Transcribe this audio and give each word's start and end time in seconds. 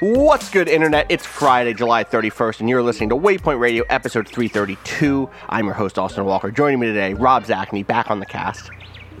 What's 0.00 0.48
good, 0.48 0.66
Internet? 0.68 1.06
It's 1.10 1.26
Friday, 1.26 1.74
July 1.74 2.04
31st, 2.04 2.60
and 2.60 2.68
you're 2.70 2.82
listening 2.82 3.10
to 3.10 3.16
Waypoint 3.16 3.58
Radio, 3.60 3.84
episode 3.90 4.26
332. 4.26 5.28
I'm 5.50 5.66
your 5.66 5.74
host, 5.74 5.98
Austin 5.98 6.24
Walker. 6.24 6.50
Joining 6.50 6.80
me 6.80 6.86
today, 6.86 7.12
Rob 7.12 7.44
Zacny, 7.44 7.86
back 7.86 8.10
on 8.10 8.18
the 8.18 8.24
cast. 8.24 8.70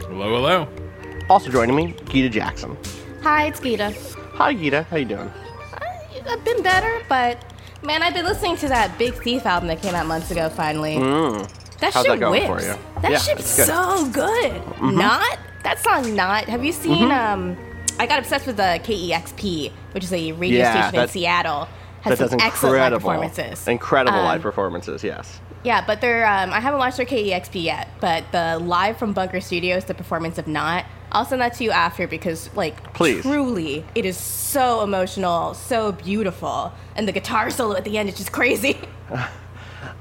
Hello, 0.00 0.34
hello. 0.36 0.68
Also 1.28 1.50
joining 1.50 1.76
me, 1.76 1.94
Gita 2.06 2.30
Jackson. 2.30 2.78
Hi, 3.22 3.46
it's 3.48 3.60
Gita. 3.60 3.94
Hi, 4.34 4.54
Gita. 4.54 4.84
How 4.84 4.96
you 4.96 5.04
doing? 5.04 5.30
I, 5.74 6.22
I've 6.26 6.44
been 6.46 6.62
better, 6.62 7.02
but 7.10 7.44
man, 7.84 8.02
I've 8.02 8.14
been 8.14 8.24
listening 8.24 8.56
to 8.58 8.68
that 8.68 8.96
Big 8.98 9.12
Thief 9.22 9.44
album 9.44 9.66
that 9.68 9.82
came 9.82 9.94
out 9.94 10.06
months 10.06 10.30
ago. 10.30 10.48
Finally, 10.48 10.94
that 10.94 11.02
Mm. 11.04 11.92
How's 11.92 12.06
shit 12.06 12.20
that 12.20 12.30
whips. 12.30 12.46
for 12.46 12.60
you? 12.62 12.74
That 13.02 13.10
Yeah, 13.12 13.18
shit's 13.18 13.54
good. 13.56 13.66
so 13.66 14.08
good. 14.10 14.62
Not 14.82 15.38
that 15.62 15.78
song. 15.80 16.16
Not. 16.16 16.44
Have 16.46 16.64
you 16.64 16.72
seen? 16.72 17.08
Mm-hmm. 17.10 17.50
Um, 17.50 17.56
I 18.00 18.06
got 18.06 18.18
obsessed 18.18 18.46
with 18.46 18.56
the 18.56 18.80
KEXP, 18.82 19.70
which 19.92 20.04
is 20.04 20.12
a 20.12 20.32
radio 20.32 20.58
Yeah, 20.60 20.72
station 20.72 20.94
in 20.94 21.00
that- 21.06 21.10
Seattle. 21.10 21.68
That 22.04 22.10
Has 22.10 22.18
does 22.18 22.30
some 22.30 22.40
excellent 22.40 22.78
live 22.78 22.92
performances. 22.94 23.68
incredible 23.68 24.18
Um, 24.20 24.24
live 24.24 24.40
performances. 24.40 25.04
Yes. 25.04 25.38
Yeah, 25.64 25.84
but 25.86 26.00
they're. 26.00 26.26
Um, 26.26 26.50
I 26.50 26.58
haven't 26.60 26.78
watched 26.78 26.96
their 26.96 27.04
KEXP 27.04 27.62
yet, 27.62 27.88
but 28.00 28.24
the 28.32 28.58
live 28.58 28.96
from 28.96 29.12
Bunker 29.12 29.42
Studios, 29.42 29.84
the 29.84 29.92
performance 29.92 30.38
of 30.38 30.48
Not, 30.48 30.86
I'll 31.12 31.26
send 31.26 31.42
that 31.42 31.52
to 31.58 31.64
you 31.64 31.70
after 31.72 32.06
because, 32.06 32.48
like, 32.54 32.94
Please. 32.94 33.20
truly, 33.20 33.84
it 33.94 34.06
is 34.06 34.16
so 34.16 34.82
emotional, 34.82 35.52
so 35.52 35.92
beautiful, 35.92 36.72
and 36.96 37.06
the 37.06 37.12
guitar 37.12 37.50
solo 37.50 37.76
at 37.76 37.84
the 37.84 37.98
end 37.98 38.08
is 38.08 38.16
just 38.16 38.32
crazy. 38.32 38.78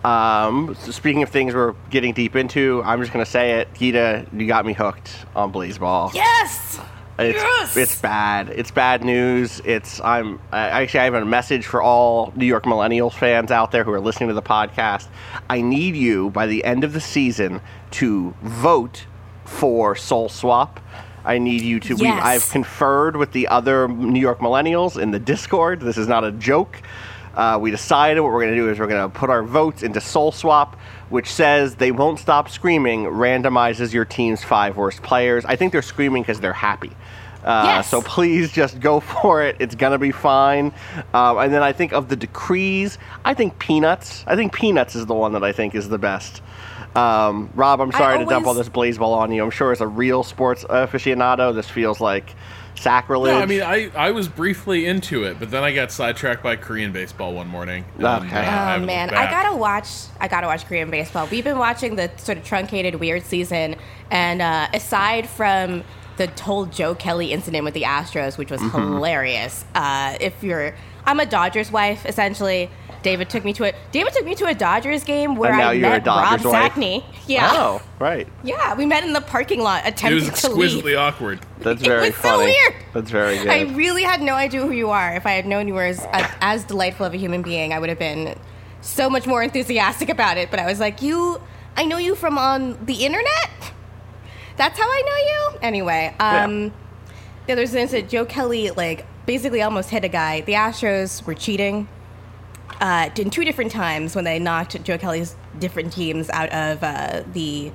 Um, 0.03 0.77
so 0.79 0.91
speaking 0.91 1.23
of 1.23 1.29
things 1.29 1.53
we're 1.53 1.73
getting 1.89 2.13
deep 2.13 2.37
into, 2.37 2.81
I'm 2.85 3.01
just 3.01 3.11
gonna 3.11 3.25
say 3.25 3.59
it. 3.59 3.73
Gita, 3.73 4.25
you 4.31 4.47
got 4.47 4.65
me 4.65 4.71
hooked 4.71 5.11
on 5.35 5.51
Blaseball. 5.51 6.13
yes. 6.13 6.79
It's, 7.19 7.37
Yes! 7.37 7.77
it's 7.77 8.01
bad. 8.01 8.49
It's 8.49 8.71
bad 8.71 9.03
news. 9.03 9.61
It's 9.65 9.99
I'm 10.01 10.39
I, 10.51 10.59
actually 10.81 11.01
I 11.01 11.03
have 11.05 11.13
a 11.15 11.25
message 11.25 11.65
for 11.65 11.81
all 11.81 12.31
New 12.35 12.45
York 12.45 12.63
Millennials 12.63 13.13
fans 13.13 13.51
out 13.51 13.71
there 13.71 13.83
who 13.83 13.91
are 13.91 13.99
listening 13.99 14.29
to 14.29 14.35
the 14.35 14.41
podcast. 14.41 15.07
I 15.49 15.61
need 15.61 15.95
you 15.95 16.29
by 16.31 16.47
the 16.47 16.63
end 16.63 16.83
of 16.83 16.93
the 16.93 17.01
season 17.01 17.61
to 17.91 18.33
vote 18.41 19.05
for 19.45 19.95
Soul 19.95 20.29
Swap. 20.29 20.79
I 21.25 21.37
need 21.37 21.61
you 21.61 21.79
to. 21.81 21.95
we- 21.95 22.03
Yes. 22.07 22.23
I've 22.23 22.49
conferred 22.51 23.17
with 23.17 23.33
the 23.33 23.47
other 23.49 23.87
New 23.87 24.21
York 24.21 24.39
Millennials 24.39 24.99
in 24.99 25.11
the 25.11 25.19
Discord. 25.19 25.81
This 25.81 25.97
is 25.97 26.07
not 26.07 26.23
a 26.23 26.31
joke. 26.31 26.81
Uh, 27.35 27.57
we 27.61 27.71
decided 27.71 28.21
what 28.21 28.31
we're 28.31 28.41
going 28.41 28.55
to 28.55 28.57
do 28.57 28.69
is 28.69 28.79
we're 28.79 28.87
going 28.87 29.09
to 29.09 29.17
put 29.17 29.29
our 29.29 29.43
votes 29.43 29.83
into 29.83 30.01
Soul 30.01 30.31
Swap, 30.31 30.77
which 31.09 31.31
says 31.31 31.75
they 31.75 31.91
won't 31.91 32.19
stop 32.19 32.49
screaming, 32.49 33.05
randomizes 33.05 33.93
your 33.93 34.05
team's 34.05 34.43
five 34.43 34.77
worst 34.77 35.01
players. 35.03 35.45
I 35.45 35.55
think 35.55 35.71
they're 35.71 35.81
screaming 35.81 36.23
because 36.23 36.39
they're 36.39 36.53
happy. 36.53 36.91
Uh, 37.43 37.63
Yes. 37.65 37.89
So 37.89 38.01
please 38.01 38.51
just 38.51 38.79
go 38.79 38.99
for 38.99 39.41
it. 39.43 39.55
It's 39.59 39.75
going 39.75 39.93
to 39.93 39.97
be 39.97 40.11
fine. 40.11 40.73
Um, 41.13 41.37
and 41.37 41.53
then 41.53 41.63
I 41.63 41.71
think 41.71 41.93
of 41.93 42.09
the 42.09 42.15
decrees, 42.15 42.97
I 43.23 43.33
think 43.33 43.59
Peanuts. 43.59 44.23
I 44.27 44.35
think 44.35 44.53
Peanuts 44.53 44.95
is 44.95 45.05
the 45.05 45.15
one 45.15 45.33
that 45.33 45.43
I 45.43 45.51
think 45.51 45.75
is 45.75 45.87
the 45.87 45.97
best. 45.97 46.41
Um, 46.95 47.49
Rob, 47.53 47.81
I'm 47.81 47.93
I 47.93 47.97
sorry 47.97 48.19
to 48.19 48.25
dump 48.25 48.47
all 48.47 48.55
this 48.55 48.67
Blaseball 48.67 49.15
on 49.15 49.31
you. 49.31 49.43
I'm 49.43 49.51
sure 49.51 49.71
as 49.71 49.79
a 49.79 49.87
real 49.87 50.23
sports 50.23 50.63
aficionado, 50.63 51.53
this 51.53 51.69
feels 51.69 52.01
like 52.01 52.33
sacrilege. 52.79 53.33
No, 53.33 53.39
I 53.39 53.45
mean, 53.45 53.61
I, 53.61 53.89
I 53.95 54.11
was 54.11 54.27
briefly 54.27 54.85
into 54.85 55.23
it, 55.23 55.37
but 55.39 55.51
then 55.51 55.63
I 55.63 55.73
got 55.73 55.91
sidetracked 55.91 56.41
by 56.43 56.55
Korean 56.55 56.91
baseball 56.91 57.33
one 57.33 57.47
morning. 57.47 57.85
Okay. 57.97 58.05
uh, 58.05 58.41
I 58.41 58.75
Oh, 58.77 58.81
Oh 58.81 58.85
man, 58.85 59.09
I 59.11 59.29
gotta 59.29 59.55
watch. 59.55 59.87
I 60.19 60.27
gotta 60.27 60.47
watch 60.47 60.65
Korean 60.65 60.89
baseball. 60.89 61.27
We've 61.29 61.43
been 61.43 61.57
watching 61.59 61.95
the 61.95 62.09
sort 62.17 62.37
of 62.37 62.43
truncated 62.43 62.95
weird 62.95 63.23
season, 63.23 63.75
and 64.11 64.41
uh, 64.41 64.67
aside 64.73 65.27
from 65.29 65.83
the 66.17 66.27
whole 66.41 66.65
Joe 66.65 66.95
Kelly 66.95 67.31
incident 67.31 67.63
with 67.63 67.73
the 67.73 67.83
Astros, 67.83 68.37
which 68.37 68.51
was 68.51 68.61
Mm-hmm. 68.61 68.77
hilarious. 68.95 69.63
Uh, 69.73 70.17
if 70.19 70.43
you're, 70.43 70.75
I'm 71.05 71.19
a 71.19 71.25
Dodgers 71.25 71.71
wife 71.71 72.05
essentially. 72.05 72.69
David 73.01 73.29
took 73.29 73.45
me 73.45 73.53
to 73.53 73.65
a 73.65 73.73
David 73.91 74.13
took 74.13 74.25
me 74.25 74.35
to 74.35 74.45
a 74.45 74.53
Dodgers 74.53 75.03
game 75.03 75.35
where 75.35 75.51
And 75.51 75.59
now 75.59 75.69
I 75.69 75.73
you're 75.73 75.89
met 75.89 76.03
Dodgers 76.03 76.43
Rob 76.45 76.53
wife? 76.53 76.71
Zacny. 76.73 77.03
Yeah, 77.27 77.49
Oh, 77.53 77.81
right. 77.99 78.27
yeah, 78.43 78.75
we 78.75 78.85
met 78.85 79.03
in 79.03 79.13
the 79.13 79.21
parking 79.21 79.61
lot, 79.61 79.83
attempting 79.85 80.17
It 80.17 80.23
attempting 80.23 80.31
was 80.31 80.41
to 80.41 80.47
exquisitely 80.47 80.91
leave. 80.91 80.99
awkward. 80.99 81.39
That's 81.59 81.81
It 81.83 81.85
very 81.87 82.07
was 82.07 82.15
so 82.15 82.21
funny. 82.21 82.45
weird. 82.45 82.73
That's 82.93 83.09
very 83.11 83.37
good. 83.37 83.47
I 83.49 83.61
really 83.75 84.03
had 84.03 84.21
no 84.21 84.33
idea 84.33 84.61
who 84.61 84.71
you 84.71 84.89
are. 84.89 85.13
If 85.15 85.25
I 85.25 85.31
had 85.31 85.45
known 85.45 85.67
you 85.67 85.73
were 85.75 85.85
as, 85.85 86.05
as 86.41 86.63
delightful 86.65 87.05
of 87.05 87.13
a 87.13 87.17
human 87.17 87.41
being, 87.41 87.71
I 87.73 87.79
would 87.79 87.89
have 87.89 87.99
been 87.99 88.37
so 88.81 89.09
much 89.09 89.25
more 89.27 89.41
enthusiastic 89.43 90.09
about 90.09 90.37
it. 90.37 90.51
But 90.51 90.59
I 90.59 90.65
was 90.65 90.79
like, 90.79 91.01
you, 91.01 91.41
I 91.77 91.85
know 91.85 91.97
you 91.97 92.15
from 92.15 92.37
on 92.37 92.77
the 92.85 93.05
internet. 93.05 93.49
That's 94.57 94.77
how 94.77 94.85
I 94.85 95.01
know 95.05 95.53
you. 95.53 95.59
Anyway, 95.61 96.13
um, 96.19 96.73
the 97.47 97.53
other 97.53 97.61
instance 97.61 97.91
that 97.91 98.09
Joe 98.09 98.25
Kelly 98.25 98.71
like 98.71 99.05
basically 99.25 99.61
almost 99.61 99.89
hit 99.89 100.03
a 100.03 100.09
guy. 100.09 100.41
The 100.41 100.53
Astros 100.53 101.25
were 101.25 101.33
cheating. 101.35 101.87
Uh, 102.81 103.09
in 103.17 103.29
two 103.29 103.43
different 103.43 103.71
times 103.71 104.15
when 104.15 104.23
they 104.23 104.39
knocked 104.39 104.81
Joe 104.83 104.97
Kelly's 104.97 105.35
different 105.59 105.91
teams 105.91 106.29
out 106.29 106.49
of 106.53 106.81
uh, 106.83 107.23
the 107.33 107.71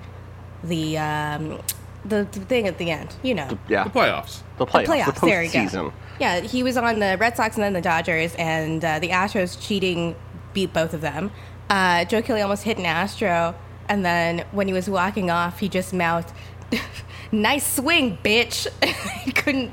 the 0.62 0.96
um, 0.98 1.60
the 2.06 2.26
the 2.32 2.40
thing 2.40 2.66
at 2.66 2.78
the 2.78 2.90
end, 2.90 3.14
you 3.22 3.34
know. 3.34 3.58
yeah. 3.68 3.84
The 3.84 3.90
playoffs. 3.90 4.40
The 4.58 4.64
The 4.64 4.70
playoffs. 4.72 4.86
playoffs. 4.86 5.20
The 5.20 5.26
there 5.26 5.42
you 5.42 5.52
go. 5.52 5.58
postseason. 5.58 5.92
Yeah, 6.20 6.40
he 6.40 6.62
was 6.62 6.76
on 6.76 7.00
the 7.00 7.16
Red 7.18 7.36
Sox 7.36 7.56
and 7.56 7.64
then 7.64 7.72
the 7.74 7.80
Dodgers, 7.82 8.34
and 8.36 8.82
uh, 8.84 8.98
the 8.98 9.08
Astros 9.10 9.60
cheating 9.60 10.14
beat 10.54 10.72
both 10.72 10.94
of 10.94 11.00
them. 11.00 11.30
Uh, 11.68 12.04
Joe 12.04 12.22
Kelly 12.22 12.40
almost 12.40 12.62
hit 12.62 12.78
an 12.78 12.86
Astro, 12.86 13.54
and 13.88 14.04
then 14.04 14.44
when 14.52 14.68
he 14.68 14.72
was 14.72 14.88
walking 14.88 15.30
off, 15.30 15.58
he 15.58 15.68
just 15.68 15.92
mouthed, 15.92 16.32
"Nice 17.32 17.76
swing, 17.76 18.16
bitch." 18.24 18.66
I 18.82 19.30
couldn't. 19.32 19.72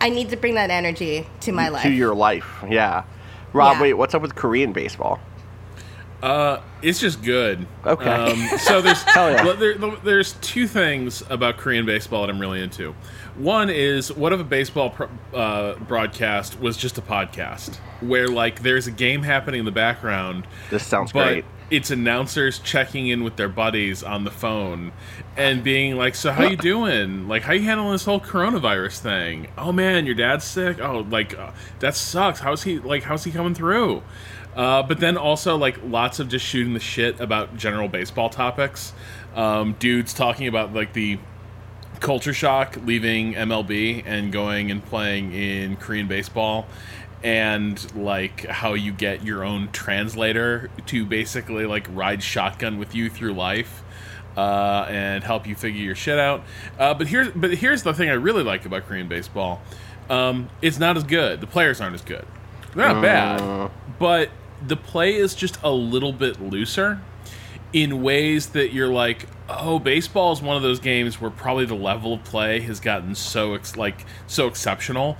I 0.00 0.08
need 0.08 0.30
to 0.30 0.36
bring 0.36 0.54
that 0.54 0.70
energy 0.70 1.26
to 1.40 1.52
my 1.52 1.68
life. 1.68 1.82
To 1.82 1.90
your 1.92 2.14
life. 2.14 2.64
Yeah. 2.68 3.04
Rob, 3.52 3.76
Yeah. 3.76 3.82
wait, 3.82 3.92
what's 3.94 4.14
up 4.14 4.22
with 4.22 4.34
Korean 4.34 4.72
baseball? 4.72 5.20
Uh, 6.22 6.60
it's 6.82 7.00
just 7.00 7.22
good. 7.22 7.66
Okay. 7.86 8.04
Um, 8.10 8.58
so 8.58 8.82
there's 8.82 9.02
yeah. 9.16 9.52
there, 9.54 9.78
there's 10.04 10.34
two 10.42 10.66
things 10.66 11.22
about 11.30 11.56
Korean 11.56 11.86
baseball 11.86 12.20
that 12.22 12.30
I'm 12.30 12.38
really 12.38 12.62
into. 12.62 12.94
One 13.36 13.70
is 13.70 14.12
what 14.12 14.32
if 14.34 14.40
a 14.40 14.44
baseball 14.44 14.90
pro- 14.90 15.08
uh, 15.34 15.76
broadcast 15.78 16.60
was 16.60 16.76
just 16.76 16.98
a 16.98 17.02
podcast 17.02 17.76
where 18.02 18.28
like 18.28 18.62
there's 18.62 18.86
a 18.86 18.90
game 18.90 19.22
happening 19.22 19.60
in 19.60 19.64
the 19.64 19.72
background. 19.72 20.46
This 20.68 20.86
sounds 20.86 21.12
but 21.12 21.24
great. 21.26 21.44
It's 21.70 21.90
announcers 21.90 22.58
checking 22.58 23.06
in 23.06 23.22
with 23.22 23.36
their 23.36 23.48
buddies 23.48 24.02
on 24.02 24.24
the 24.24 24.30
phone 24.30 24.92
and 25.36 25.62
being 25.62 25.96
like, 25.96 26.14
"So 26.14 26.32
how 26.32 26.44
you 26.44 26.56
doing? 26.56 27.28
Like, 27.28 27.42
how 27.42 27.52
you 27.52 27.62
handling 27.62 27.92
this 27.92 28.04
whole 28.04 28.20
coronavirus 28.20 28.98
thing? 28.98 29.48
Oh 29.56 29.70
man, 29.70 30.04
your 30.06 30.16
dad's 30.16 30.44
sick. 30.44 30.80
Oh, 30.80 31.06
like 31.08 31.38
uh, 31.38 31.52
that 31.78 31.94
sucks. 31.94 32.40
How's 32.40 32.64
he? 32.64 32.78
Like, 32.78 33.04
how's 33.04 33.24
he 33.24 33.30
coming 33.30 33.54
through?" 33.54 34.02
Uh, 34.56 34.82
but 34.82 34.98
then 34.98 35.16
also 35.16 35.56
like 35.56 35.78
lots 35.84 36.18
of 36.18 36.28
just 36.28 36.44
shooting 36.44 36.74
the 36.74 36.80
shit 36.80 37.20
about 37.20 37.56
general 37.56 37.88
baseball 37.88 38.28
topics. 38.28 38.92
Um, 39.34 39.76
dudes 39.78 40.12
talking 40.12 40.48
about 40.48 40.74
like 40.74 40.92
the 40.92 41.18
culture 42.00 42.32
shock 42.32 42.76
leaving 42.84 43.34
MLB 43.34 44.02
and 44.06 44.32
going 44.32 44.70
and 44.70 44.84
playing 44.84 45.32
in 45.32 45.76
Korean 45.76 46.08
baseball 46.08 46.66
and 47.22 47.94
like 47.94 48.46
how 48.46 48.74
you 48.74 48.92
get 48.92 49.24
your 49.24 49.44
own 49.44 49.68
translator 49.72 50.70
to 50.86 51.04
basically 51.04 51.66
like 51.66 51.86
ride 51.90 52.22
shotgun 52.22 52.78
with 52.78 52.94
you 52.94 53.10
through 53.10 53.34
life 53.34 53.82
uh, 54.36 54.86
and 54.88 55.22
help 55.24 55.46
you 55.46 55.54
figure 55.54 55.82
your 55.82 55.94
shit 55.94 56.18
out. 56.18 56.42
Uh, 56.78 56.94
but 56.94 57.06
here's 57.08 57.28
but 57.30 57.52
here's 57.54 57.82
the 57.82 57.92
thing 57.92 58.08
I 58.08 58.14
really 58.14 58.42
like 58.42 58.64
about 58.64 58.86
Korean 58.86 59.08
baseball. 59.08 59.60
Um, 60.08 60.48
it's 60.62 60.78
not 60.78 60.96
as 60.96 61.04
good. 61.04 61.40
The 61.40 61.46
players 61.46 61.80
aren't 61.80 61.94
as 61.94 62.02
good. 62.02 62.26
They're 62.74 62.88
not 62.88 62.96
Mm. 62.96 63.02
bad, 63.02 63.70
but 63.98 64.30
the 64.66 64.76
play 64.76 65.14
is 65.14 65.34
just 65.34 65.58
a 65.62 65.70
little 65.70 66.12
bit 66.12 66.40
looser 66.40 67.00
in 67.72 68.02
ways 68.02 68.48
that 68.48 68.72
you're 68.72 68.92
like, 68.92 69.26
oh, 69.48 69.78
baseball 69.78 70.32
is 70.32 70.42
one 70.42 70.56
of 70.56 70.62
those 70.62 70.80
games 70.80 71.20
where 71.20 71.30
probably 71.30 71.64
the 71.64 71.74
level 71.74 72.14
of 72.14 72.24
play 72.24 72.60
has 72.60 72.80
gotten 72.80 73.14
so 73.14 73.54
ex- 73.54 73.76
like 73.76 74.04
so 74.26 74.46
exceptional 74.48 75.16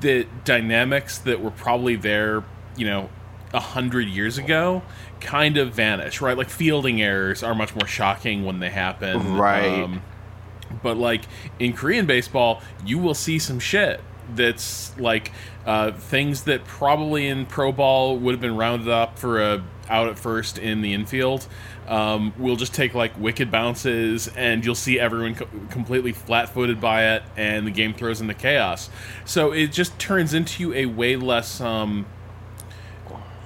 that 0.00 0.44
dynamics 0.44 1.18
that 1.18 1.40
were 1.40 1.50
probably 1.50 1.96
there, 1.96 2.44
you 2.76 2.86
know, 2.86 3.10
a 3.52 3.60
hundred 3.60 4.06
years 4.08 4.38
ago 4.38 4.82
kind 5.20 5.56
of 5.58 5.74
vanish, 5.74 6.20
right? 6.20 6.38
Like 6.38 6.48
fielding 6.48 7.02
errors 7.02 7.42
are 7.42 7.54
much 7.54 7.74
more 7.74 7.86
shocking 7.86 8.44
when 8.44 8.60
they 8.60 8.70
happen, 8.70 9.16
Um, 9.20 9.36
Right. 9.38 10.00
but 10.82 10.96
like 10.96 11.22
in 11.58 11.72
Korean 11.72 12.06
baseball, 12.06 12.62
you 12.86 12.98
will 12.98 13.14
see 13.14 13.38
some 13.38 13.58
shit 13.58 14.00
that's 14.36 14.96
like 14.98 15.32
uh, 15.66 15.90
things 15.90 16.44
that 16.44 16.64
probably 16.64 17.26
in 17.26 17.44
pro 17.44 17.72
ball 17.72 18.16
would 18.16 18.32
have 18.32 18.40
been 18.40 18.56
rounded 18.56 18.88
up 18.88 19.18
for 19.18 19.42
a 19.42 19.62
out 19.88 20.08
at 20.08 20.16
first 20.18 20.56
in 20.56 20.80
the 20.82 20.94
infield. 20.94 21.48
Um, 21.90 22.32
we'll 22.38 22.56
just 22.56 22.72
take 22.72 22.94
like 22.94 23.18
wicked 23.18 23.50
bounces, 23.50 24.28
and 24.28 24.64
you'll 24.64 24.74
see 24.76 24.98
everyone 25.00 25.34
co- 25.34 25.48
completely 25.70 26.12
flat-footed 26.12 26.80
by 26.80 27.14
it, 27.16 27.24
and 27.36 27.66
the 27.66 27.70
game 27.72 27.92
throws 27.94 28.20
into 28.20 28.32
chaos. 28.34 28.88
So 29.24 29.50
it 29.52 29.72
just 29.72 29.98
turns 29.98 30.32
into 30.32 30.72
a 30.72 30.86
way 30.86 31.16
less. 31.16 31.60
Um, 31.60 32.06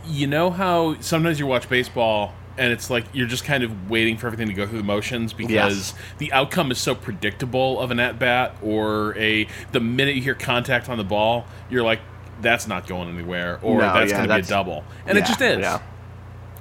you 0.07 0.27
know 0.27 0.51
how 0.51 1.01
sometimes 1.01 1.41
you 1.41 1.47
watch 1.47 1.67
baseball 1.69 2.35
and 2.59 2.71
it's 2.71 2.91
like 2.91 3.05
you're 3.15 3.27
just 3.27 3.45
kind 3.45 3.65
of 3.65 3.89
waiting 3.91 4.17
for 4.19 4.27
everything 4.27 4.49
to 4.49 4.53
go 4.53 4.67
through 4.67 4.77
the 4.79 4.85
motions 4.85 5.33
because 5.33 5.51
Yes. 5.51 5.95
the 6.19 6.31
outcome 6.33 6.71
is 6.71 6.79
so 6.79 6.95
predictable 6.95 7.81
of 7.81 7.91
an 7.91 7.99
at 7.99 8.19
bat 8.19 8.55
or 8.63 9.17
a 9.17 9.49
the 9.73 9.81
minute 9.81 10.15
you 10.15 10.21
hear 10.23 10.35
contact 10.35 10.89
on 10.91 10.99
the 10.99 11.05
ball, 11.05 11.47
you're 11.71 11.83
like, 11.83 12.01
that's 12.43 12.69
not 12.69 12.87
going 12.87 13.09
anywhere, 13.09 13.59
or 13.63 13.81
No, 13.81 13.95
that's 13.95 14.11
yeah, 14.13 14.19
going 14.19 14.29
to 14.29 14.35
be 14.37 14.41
a 14.41 14.45
double, 14.45 14.85
and 15.07 15.17
it 15.17 15.25
just 15.25 15.41
is. 15.41 15.61
yeah. 15.61 15.81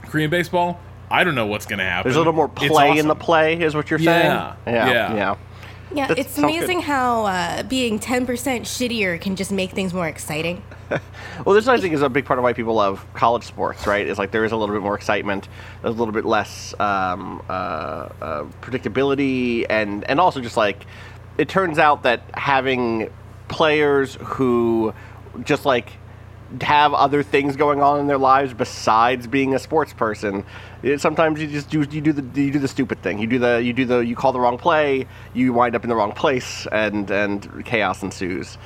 Korean 0.04 0.30
baseball, 0.30 0.80
I 1.14 1.24
don't 1.24 1.36
know 1.36 1.46
what's 1.46 1.68
going 1.68 1.78
to 1.80 1.86
happen. 1.86 2.10
There's 2.10 2.16
a 2.16 2.20
little 2.20 2.34
more 2.34 2.52
It's 2.58 2.68
play 2.68 2.98
in 2.98 3.08
the 3.08 3.16
play, 3.16 3.62
is 3.62 3.76
what 3.76 3.90
you're 3.92 4.00
saying. 4.00 4.26
Yeah, 4.26 4.56
yeah, 4.66 4.88
yeah. 4.92 5.16
yeah. 5.16 5.36
Yeah, 5.96 6.08
That 6.08 6.18
it's 6.18 6.34
sounds 6.34 6.48
good. 6.48 6.56
amazing 6.58 6.82
how 6.82 7.26
uh, 7.26 7.62
being 7.64 8.00
10% 8.00 8.26
shittier 8.62 9.22
can 9.22 9.36
just 9.36 9.52
make 9.52 9.72
things 9.72 9.94
more 9.94 10.08
exciting. 10.08 10.64
Well, 11.46 11.56
this 11.56 11.68
I 11.68 11.80
think 11.80 11.94
is 11.96 12.04
a 12.04 12.10
big 12.10 12.26
part 12.26 12.38
of 12.38 12.44
why 12.44 12.54
people 12.54 12.76
love 12.76 13.04
college 13.16 13.44
sports, 13.44 13.88
right? 13.88 14.06
Is 14.06 14.20
like 14.20 14.30
there 14.32 14.46
is 14.46 14.52
a 14.52 14.56
little 14.56 14.76
bit 14.76 14.84
more 14.84 14.96
excitement, 14.96 15.50
there's 15.82 15.96
a 15.96 15.98
little 15.98 16.14
bit 16.14 16.26
less 16.26 16.76
um, 16.80 17.42
uh, 17.50 17.52
uh, 18.22 18.44
predictability, 18.62 19.66
and 19.70 20.08
and 20.08 20.20
also 20.20 20.40
just 20.40 20.56
like 20.56 20.86
it 21.40 21.50
turns 21.50 21.80
out 21.80 22.04
that 22.04 22.22
having 22.36 23.12
players 23.48 24.16
who 24.22 24.94
just 25.44 25.66
like 25.66 25.94
have 26.62 26.94
other 26.94 27.24
things 27.24 27.56
going 27.56 27.82
on 27.82 28.00
in 28.00 28.08
their 28.08 28.18
lives 28.18 28.54
besides 28.54 29.28
being 29.28 29.56
a 29.56 29.60
sports 29.60 29.94
person. 29.94 30.46
It, 30.84 31.02
sometimes 31.02 31.42
you 31.42 31.48
just 31.48 31.70
do 31.70 31.80
you 31.80 32.02
do 32.02 32.14
the 32.14 32.42
you 32.42 32.52
do 32.52 32.60
the 32.60 32.68
stupid 32.68 33.02
thing. 33.02 33.20
You 33.20 33.28
do 33.28 33.40
the 33.40 33.62
you 33.64 33.74
do 33.74 33.86
the 33.86 34.00
you 34.00 34.16
call 34.16 34.32
the 34.32 34.40
wrong 34.40 34.58
play. 34.58 35.08
You 35.34 35.54
wind 35.54 35.76
up 35.76 35.84
in 35.84 35.90
the 35.90 35.96
wrong 35.96 36.12
place, 36.12 36.68
and 36.72 37.10
and 37.10 37.66
chaos 37.66 38.04
ensues. 38.04 38.58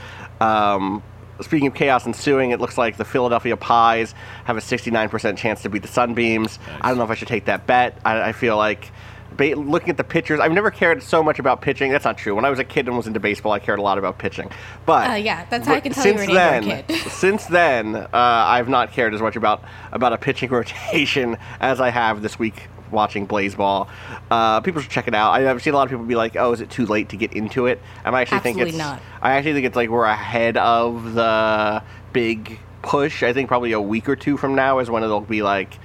Um, 0.42 1.02
speaking 1.42 1.68
of 1.68 1.76
chaos 1.76 2.06
ensuing, 2.06 2.52
it 2.52 2.60
looks 2.60 2.78
like 2.78 2.98
the 2.98 3.06
Philadelphia 3.06 3.56
Pies 3.58 4.14
have 4.46 4.58
a 4.58 4.62
69% 4.62 5.38
chance 5.38 5.62
to 5.64 5.70
beat 5.70 5.82
the 5.82 5.88
Sunbeams. 5.88 6.60
I 6.82 6.90
don't 6.90 6.98
know 6.98 7.04
if 7.04 7.10
I 7.10 7.16
should 7.16 7.28
take 7.28 7.46
that 7.46 7.68
bet. 7.68 8.00
I, 8.04 8.30
I 8.30 8.32
feel 8.32 8.58
like 8.58 8.92
ba- 9.36 9.56
looking 9.56 9.90
at 9.90 9.98
the 9.98 10.04
pitchers, 10.04 10.40
I've 10.40 10.52
never 10.52 10.72
cared 10.72 11.04
so 11.04 11.22
much 11.24 11.40
about 11.40 11.62
pitching. 11.62 11.92
That's 11.92 12.06
not 12.06 12.18
true. 12.18 12.36
When 12.36 12.46
I 12.46 12.50
was 12.50 12.60
a 12.60 12.64
kid 12.64 12.88
and 12.88 12.96
was 12.96 13.08
into 13.08 13.20
baseball, 13.20 13.52
I 13.52 13.60
cared 13.60 13.80
a 13.80 13.82
lot 13.82 13.98
about 13.98 14.18
pitching. 14.18 14.50
But 14.86 15.10
Uh, 15.12 15.14
yeah, 15.16 15.46
that's 15.50 15.68
how 15.68 15.76
I 15.76 15.80
can 15.80 15.92
tell 15.94 16.06
you 16.08 16.14
were 16.14 16.20
since 16.20 16.30
an 16.30 16.36
then, 16.36 16.84
kid. 16.84 16.96
since 17.12 17.46
then, 17.46 17.96
uh, 17.96 18.08
I've 18.14 18.70
not 18.70 18.92
cared 18.94 19.14
as 19.14 19.22
much 19.22 19.36
about 19.36 19.64
about 19.92 20.14
a 20.14 20.18
pitching 20.18 20.50
rotation 20.52 21.38
as 21.60 21.82
I 21.82 21.90
have 21.90 22.22
this 22.22 22.38
week 22.40 22.68
watching 22.90 23.28
Blaseball. 23.28 23.90
Uh, 24.32 24.62
people 24.62 24.82
should 24.82 24.92
check 24.92 25.08
it 25.10 25.14
out. 25.14 25.32
I've 25.32 25.62
seen 25.62 25.74
a 25.74 25.76
lot 25.78 25.84
of 25.84 25.90
people 25.90 26.06
be 26.06 26.16
like, 26.16 26.36
"Oh, 26.38 26.54
is 26.54 26.62
it 26.62 26.70
too 26.70 26.86
late 26.86 27.10
to 27.10 27.18
get 27.18 27.34
into 27.34 27.66
it?" 27.66 27.82
And 28.06 28.16
I 28.16 28.22
actually 28.22 28.40
think 28.40 28.58
Absolutely 28.60 28.70
it's. 28.70 28.78
not. 28.78 29.02
I 29.22 29.34
actually 29.34 29.54
think 29.54 29.66
it's 29.66 29.76
like 29.76 29.90
we're 29.90 30.06
ahead 30.06 30.56
of 30.58 31.14
the 31.14 31.84
big 32.14 32.60
push. 32.82 33.24
I 33.24 33.34
think 33.34 33.50
probably 33.50 33.74
a 33.74 33.82
week 33.82 34.08
or 34.08 34.16
two 34.16 34.38
from 34.38 34.56
now 34.56 34.80
is 34.80 34.90
when 34.90 35.04
it'll 35.04 35.20
be 35.20 35.42
like 35.42 35.78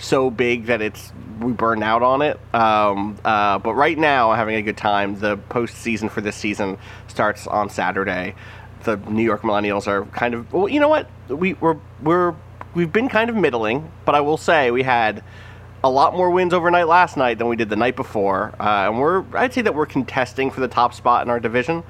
so 0.00 0.30
big 0.30 0.66
that 0.66 0.82
it's 0.82 1.12
we 1.40 1.52
burn 1.52 1.82
out 1.82 2.02
on 2.02 2.22
it. 2.22 2.38
Um, 2.54 3.18
uh, 3.24 3.58
but 3.58 3.74
right 3.74 3.96
now, 3.96 4.32
having 4.32 4.56
a 4.56 4.62
good 4.62 4.76
time. 4.76 5.18
The 5.18 5.36
postseason 5.36 6.10
for 6.10 6.20
this 6.20 6.36
season 6.36 6.78
starts 7.08 7.46
on 7.46 7.70
Saturday. 7.70 8.34
The 8.84 8.96
New 8.96 9.22
York 9.22 9.42
Millennials 9.42 9.86
are 9.86 10.04
kind 10.06 10.34
of 10.34 10.52
well. 10.52 10.68
You 10.68 10.80
know 10.80 10.88
what? 10.88 11.08
We 11.28 11.54
we're 11.54 11.76
we're 12.02 12.34
we've 12.74 12.92
been 12.92 13.08
kind 13.08 13.30
of 13.30 13.36
middling, 13.36 13.90
but 14.04 14.14
I 14.14 14.20
will 14.20 14.36
say 14.36 14.70
we 14.70 14.82
had 14.82 15.22
a 15.82 15.90
lot 15.90 16.14
more 16.14 16.30
wins 16.30 16.52
overnight 16.52 16.88
last 16.88 17.16
night 17.16 17.38
than 17.38 17.48
we 17.48 17.56
did 17.56 17.70
the 17.70 17.76
night 17.76 17.96
before, 17.96 18.54
uh, 18.60 18.88
and 18.88 18.98
we're 18.98 19.24
I'd 19.36 19.52
say 19.52 19.62
that 19.62 19.74
we're 19.74 19.86
contesting 19.86 20.50
for 20.50 20.60
the 20.60 20.68
top 20.68 20.94
spot 20.94 21.22
in 21.24 21.30
our 21.30 21.40
division. 21.40 21.82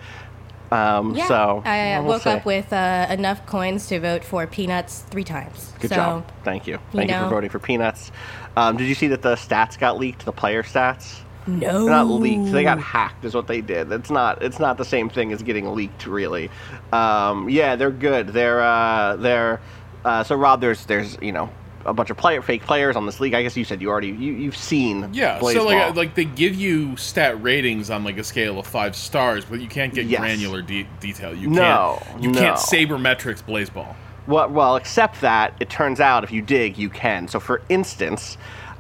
Um, 0.71 1.15
Yeah, 1.15 1.27
so 1.27 1.63
I 1.65 1.95
uh, 1.95 2.03
we'll 2.03 2.13
woke 2.13 2.23
see. 2.23 2.31
up 2.31 2.45
with 2.47 2.73
uh, 2.73 3.07
enough 3.11 3.45
coins 3.47 3.87
to 3.89 3.99
vote 4.01 4.25
for 4.25 4.47
Peanuts 4.47 5.01
three 5.11 5.25
times. 5.25 5.73
Good 5.81 5.91
so, 5.91 5.97
job. 5.97 6.33
Thank 6.45 6.67
you. 6.67 6.79
Thank 6.93 7.11
you, 7.11 7.17
know. 7.17 7.25
for 7.25 7.31
voting 7.35 7.51
for 7.51 7.59
Peanuts. 7.59 8.13
Um, 8.57 8.77
did 8.77 8.87
you 8.87 8.95
see 8.95 9.09
that 9.09 9.23
the 9.23 9.35
stats 9.35 9.79
got 9.79 9.99
leaked? 9.99 10.25
The 10.25 10.33
player 10.33 10.63
stats? 10.63 11.21
No. 11.47 11.85
They're 11.85 11.91
not 11.91 12.07
leaked. 12.07 12.53
They 12.53 12.63
got 12.63 12.79
hacked. 12.79 13.25
Is 13.25 13.35
what 13.35 13.47
they 13.47 13.61
did. 13.61 13.91
It's 13.91 14.11
not. 14.11 14.43
It's 14.43 14.59
not 14.59 14.77
the 14.77 14.85
same 14.85 15.09
thing 15.09 15.33
as 15.33 15.43
getting 15.43 15.75
leaked, 15.75 16.07
really. 16.07 16.51
Um, 16.93 17.49
yeah, 17.49 17.77
they're 17.77 17.91
good. 17.91 18.29
They're 18.29 18.61
uh, 18.61 19.17
they're 19.17 19.61
uh, 20.05 20.23
so 20.23 20.37
Rob. 20.37 20.61
There's 20.61 20.85
there's 20.87 21.17
you 21.21 21.33
know 21.33 21.51
a 21.87 21.93
bunch 21.95 22.11
of 22.11 22.17
player 22.17 22.43
fake 22.43 22.63
players 22.63 22.97
on 22.97 23.07
this 23.07 23.21
league. 23.21 23.35
I 23.35 23.43
guess 23.43 23.57
you 23.57 23.65
said 23.65 23.81
you 23.81 23.89
already 23.89 24.09
you 24.09 24.33
you've 24.35 24.57
seen. 24.57 25.09
Yeah, 25.13 25.39
Blaze 25.39 25.57
so 25.57 25.65
like 25.65 25.79
Ball. 25.79 25.95
like 25.95 26.15
they 26.15 26.25
give 26.27 26.55
you 26.55 26.97
stat 26.97 27.43
ratings 27.43 27.91
on 27.91 28.05
like 28.05 28.19
a 28.19 28.25
scale 28.25 28.59
of 28.59 28.67
five 28.67 28.95
stars, 28.95 29.45
but 29.45 29.61
you 29.61 29.69
can't 29.69 29.95
get 29.95 30.07
Yes. 30.07 30.21
granular 30.21 30.63
de- 30.63 30.87
detail. 31.01 31.35
You 31.35 31.49
No, 31.49 31.99
can't 32.03 32.23
you 32.23 32.31
no. 32.33 32.41
can't 32.41 32.57
sabermetrics 32.57 33.43
blaseball. 33.43 33.95
Well, 34.27 34.49
well, 34.51 34.77
except 34.77 35.21
that 35.23 35.55
it 35.61 35.71
turns 35.71 35.99
out 36.01 36.23
if 36.25 36.31
you 36.31 36.43
dig, 36.43 36.77
you 36.79 36.91
can. 36.91 37.27
So, 37.27 37.41
for 37.41 37.63
instance, 37.69 38.37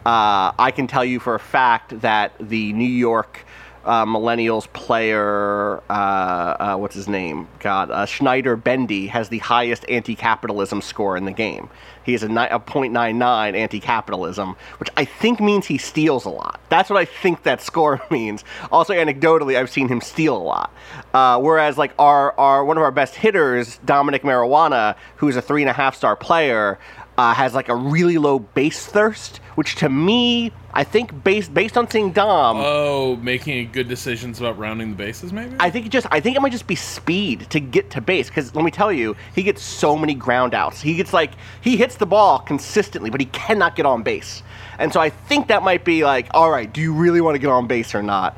uh, 0.06 0.52
I 0.58 0.70
can 0.74 0.86
tell 0.86 1.04
you 1.04 1.18
for 1.18 1.34
a 1.34 1.40
fact 1.40 2.00
that 2.02 2.32
the 2.38 2.72
New 2.74 2.84
York 2.88 3.44
uh, 3.84 4.04
Millennials 4.04 4.70
player, 4.72 5.78
uh, 5.88 5.92
uh, 5.92 6.76
what's 6.76 6.94
his 6.94 7.08
name? 7.08 7.48
God, 7.60 7.90
uh, 7.90 8.04
Schneider 8.06 8.56
Bendy 8.56 9.06
has 9.06 9.28
the 9.28 9.38
highest 9.38 9.84
anti-capitalism 9.88 10.82
score 10.82 11.16
in 11.16 11.24
the 11.24 11.32
game. 11.32 11.70
He 12.04 12.12
has 12.12 12.22
a, 12.22 12.28
ni- 12.28 12.48
a 12.50 12.58
.99 12.58 13.54
anti-capitalism, 13.56 14.56
which 14.78 14.90
I 14.96 15.04
think 15.04 15.40
means 15.40 15.66
he 15.66 15.78
steals 15.78 16.24
a 16.24 16.30
lot. 16.30 16.60
That's 16.68 16.90
what 16.90 16.98
I 16.98 17.04
think 17.04 17.44
that 17.44 17.60
score 17.62 18.00
means. 18.10 18.44
Also, 18.70 18.92
anecdotally, 18.92 19.56
I've 19.56 19.70
seen 19.70 19.88
him 19.88 20.00
steal 20.00 20.36
a 20.36 20.38
lot. 20.38 20.72
Uh, 21.14 21.40
whereas, 21.40 21.78
like 21.78 21.92
our, 21.98 22.38
our 22.38 22.64
one 22.64 22.76
of 22.76 22.82
our 22.82 22.92
best 22.92 23.14
hitters, 23.14 23.78
Dominic 23.84 24.22
Marijuana, 24.22 24.96
who's 25.16 25.36
a 25.36 25.42
three 25.42 25.62
and 25.62 25.70
a 25.70 25.74
half 25.74 25.96
star 25.96 26.16
player, 26.16 26.78
uh, 27.20 27.34
has 27.34 27.54
like 27.54 27.68
a 27.68 27.76
really 27.76 28.16
low 28.16 28.38
base 28.38 28.86
thirst, 28.86 29.40
which 29.60 29.74
to 29.74 29.90
me, 29.90 30.50
I 30.72 30.84
think 30.84 31.22
based 31.22 31.52
based 31.52 31.76
on 31.76 31.86
seeing 31.90 32.12
Dom, 32.12 32.56
Oh, 32.58 33.16
making 33.16 33.72
good 33.72 33.88
decisions 33.88 34.40
about 34.40 34.56
rounding 34.56 34.88
the 34.88 34.96
bases, 34.96 35.34
maybe. 35.34 35.54
I 35.60 35.68
think 35.68 35.84
it 35.84 35.90
just 35.90 36.06
I 36.10 36.18
think 36.18 36.34
it 36.34 36.40
might 36.40 36.52
just 36.52 36.66
be 36.66 36.76
speed 36.76 37.50
to 37.50 37.60
get 37.60 37.90
to 37.90 38.00
base 38.00 38.28
because 38.30 38.54
let 38.54 38.64
me 38.64 38.70
tell 38.70 38.90
you, 38.90 39.14
he 39.34 39.42
gets 39.42 39.62
so 39.62 39.98
many 39.98 40.14
ground 40.14 40.54
outs. 40.54 40.80
He 40.80 40.94
gets 40.94 41.12
like 41.12 41.32
he 41.60 41.76
hits 41.76 41.96
the 41.96 42.06
ball 42.06 42.38
consistently, 42.38 43.10
but 43.10 43.20
he 43.20 43.26
cannot 43.26 43.76
get 43.76 43.84
on 43.84 44.02
base. 44.02 44.42
And 44.78 44.90
so 44.94 44.98
I 44.98 45.10
think 45.10 45.48
that 45.48 45.62
might 45.62 45.84
be 45.84 46.04
like, 46.04 46.28
all 46.30 46.50
right, 46.50 46.72
do 46.72 46.80
you 46.80 46.94
really 46.94 47.20
want 47.20 47.34
to 47.34 47.38
get 47.38 47.50
on 47.50 47.66
base 47.66 47.94
or 47.94 48.02
not? 48.02 48.34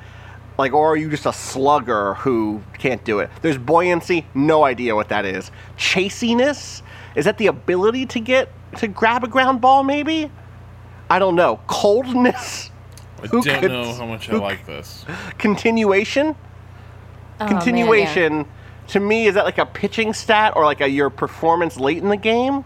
Like, 0.58 0.72
or 0.72 0.88
are 0.90 0.96
you 0.96 1.08
just 1.08 1.26
a 1.26 1.32
slugger 1.32 2.14
who 2.14 2.64
can't 2.80 3.04
do 3.04 3.20
it? 3.20 3.30
There's 3.42 3.58
buoyancy, 3.58 4.26
no 4.34 4.64
idea 4.64 4.96
what 4.96 5.08
that 5.10 5.24
is. 5.24 5.52
Chasiness, 5.76 6.82
is 7.14 7.26
that 7.26 7.38
the 7.38 7.46
ability 7.46 8.06
to 8.06 8.18
get 8.18 8.48
to 8.78 8.88
grab 8.88 9.22
a 9.22 9.28
ground 9.28 9.60
ball? 9.60 9.84
Maybe, 9.84 10.28
I 11.10 11.18
don't 11.18 11.34
know. 11.36 11.60
Coldness, 11.66 12.70
I 13.22 13.26
who 13.26 13.42
don't 13.42 13.60
could- 13.60 13.70
know 13.70 13.92
how 13.94 14.06
much 14.06 14.28
I 14.28 14.32
who 14.32 14.38
like 14.40 14.64
this. 14.66 15.04
continuation 15.38 16.34
Oh, 17.40 17.44
man, 17.44 17.52
yeah. 17.54 17.60
continuation 17.60 18.46
to 18.88 19.00
me 19.00 19.26
is 19.26 19.34
that 19.34 19.44
like 19.44 19.58
a 19.58 19.66
pitching 19.66 20.12
stat 20.12 20.52
or 20.56 20.64
like 20.64 20.80
a 20.80 20.88
your 20.88 21.10
performance 21.10 21.76
late 21.78 21.98
in 21.98 22.08
the 22.08 22.16
game 22.16 22.64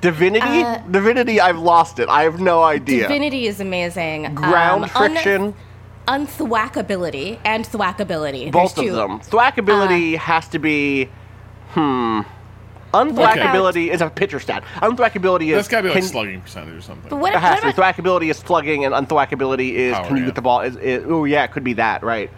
divinity 0.00 0.46
Uh, 0.62 0.78
divinity 0.90 1.40
i've 1.40 1.58
lost 1.58 1.98
it 1.98 2.08
i 2.08 2.22
have 2.22 2.40
no 2.40 2.62
idea 2.62 3.02
Divinity 3.02 3.46
is 3.46 3.60
amazing. 3.60 4.34
ground 4.34 4.84
Um, 4.84 4.88
friction 4.90 5.54
Un- 6.08 6.26
unthwackability 6.26 7.38
and 7.44 7.64
thwackability. 7.64 8.50
both 8.50 8.74
There's 8.74 8.88
of 8.88 8.92
two. 8.94 8.96
them 8.96 9.20
thwackability 9.20 10.16
has 10.16 10.48
to 10.48 10.58
be 10.58 11.08
hmm 11.74 12.20
unthwackability 12.92 13.88
is 13.88 14.00
a 14.00 14.10
pitcher 14.10 14.40
stat 14.40 14.62
unthwackability 14.76 15.48
is 15.48 15.56
That's 15.56 15.68
got 15.68 15.78
to 15.78 15.82
be 15.84 15.88
like 15.88 15.98
can- 15.98 16.08
slugging 16.08 16.40
percentage 16.40 16.74
or 16.74 16.80
something. 16.80 17.08
But 17.08 17.16
what, 17.18 17.32
it 17.34 17.38
has 17.38 17.54
what 17.54 17.60
to 17.60 17.66
be. 17.66 17.72
about 17.72 17.94
Thwackability 17.96 18.30
is 18.30 18.36
slugging, 18.38 18.84
and 18.84 18.94
unthwackability 18.94 19.72
is 19.72 19.94
Power, 19.94 20.06
can 20.06 20.16
you 20.16 20.22
yeah. 20.22 20.28
get 20.28 20.34
the 20.34 20.42
ball? 20.42 20.60
Is, 20.60 20.76
is, 20.76 21.04
oh 21.06 21.24
yeah, 21.24 21.44
it 21.44 21.52
could 21.52 21.64
be 21.64 21.72
that, 21.74 22.02
right? 22.02 22.30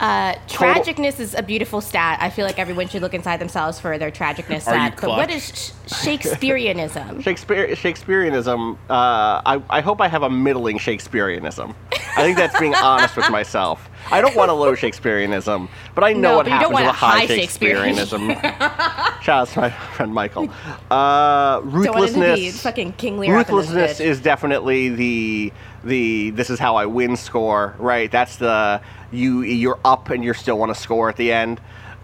Uh, 0.00 0.34
tragicness 0.46 1.18
is 1.18 1.34
a 1.34 1.42
beautiful 1.42 1.80
stat. 1.80 2.18
I 2.20 2.30
feel 2.30 2.46
like 2.46 2.58
everyone 2.58 2.86
should 2.88 3.02
look 3.02 3.14
inside 3.14 3.40
themselves 3.40 3.80
for 3.80 3.98
their 3.98 4.10
tragicness 4.12 4.62
stat. 4.62 4.96
But 5.00 5.10
what 5.10 5.30
is 5.30 5.48
sh- 5.48 5.92
Shakespeareanism? 5.92 7.20
Shakespeare, 7.24 7.74
Shakespeareanism. 7.74 8.74
Uh, 8.88 9.42
I, 9.44 9.62
I 9.68 9.80
hope 9.80 10.00
I 10.00 10.06
have 10.08 10.22
a 10.22 10.30
middling 10.30 10.78
Shakespeareanism. 10.78 11.74
I 12.16 12.22
think 12.22 12.36
that's 12.36 12.58
being 12.58 12.74
honest 12.74 13.16
with 13.16 13.30
myself. 13.30 13.88
I 14.10 14.20
don't 14.20 14.34
want 14.36 14.50
a 14.50 14.54
low 14.54 14.74
Shakespeareanism, 14.74 15.68
but 15.94 16.04
I 16.04 16.12
know 16.12 16.30
No, 16.30 16.36
what 16.36 16.46
but 16.46 16.52
you 16.52 16.60
don't 16.60 16.72
happens 16.72 16.78
with 16.78 16.84
want 16.86 16.86
a 16.86 16.92
high 16.92 17.18
high 17.20 17.26
Shakespeareanism. 17.26 18.28
Shout 19.22 19.28
out 19.28 19.48
to 19.48 19.60
my 19.60 19.70
friend 19.70 20.14
Michael. 20.14 20.48
Uh, 20.90 21.60
Don't 21.60 21.66
want 21.72 21.84
it 21.86 21.88
to 21.88 21.92
be 21.92 21.98
ruthlessness. 21.98 22.62
fucking 22.62 22.92
King 22.94 23.18
Lear. 23.18 23.36
up 23.36 23.48
in 23.50 23.56
this 23.56 23.66
Ruthlessness 23.68 24.00
is 24.00 24.20
definitely 24.20 24.88
the 24.90 25.52
the 25.88 26.30
this 26.30 26.50
is 26.50 26.58
how 26.58 26.76
I 26.76 26.86
win 26.86 27.16
score, 27.16 27.74
right? 27.78 28.10
That's 28.10 28.36
the 28.36 28.80
you 29.10 29.42
you're 29.42 29.80
up 29.84 30.10
and 30.10 30.22
you 30.22 30.34
still 30.34 30.58
want 30.58 30.74
to 30.74 30.80
score 30.80 31.08
at 31.08 31.16
the 31.16 31.32
end. 31.32 31.60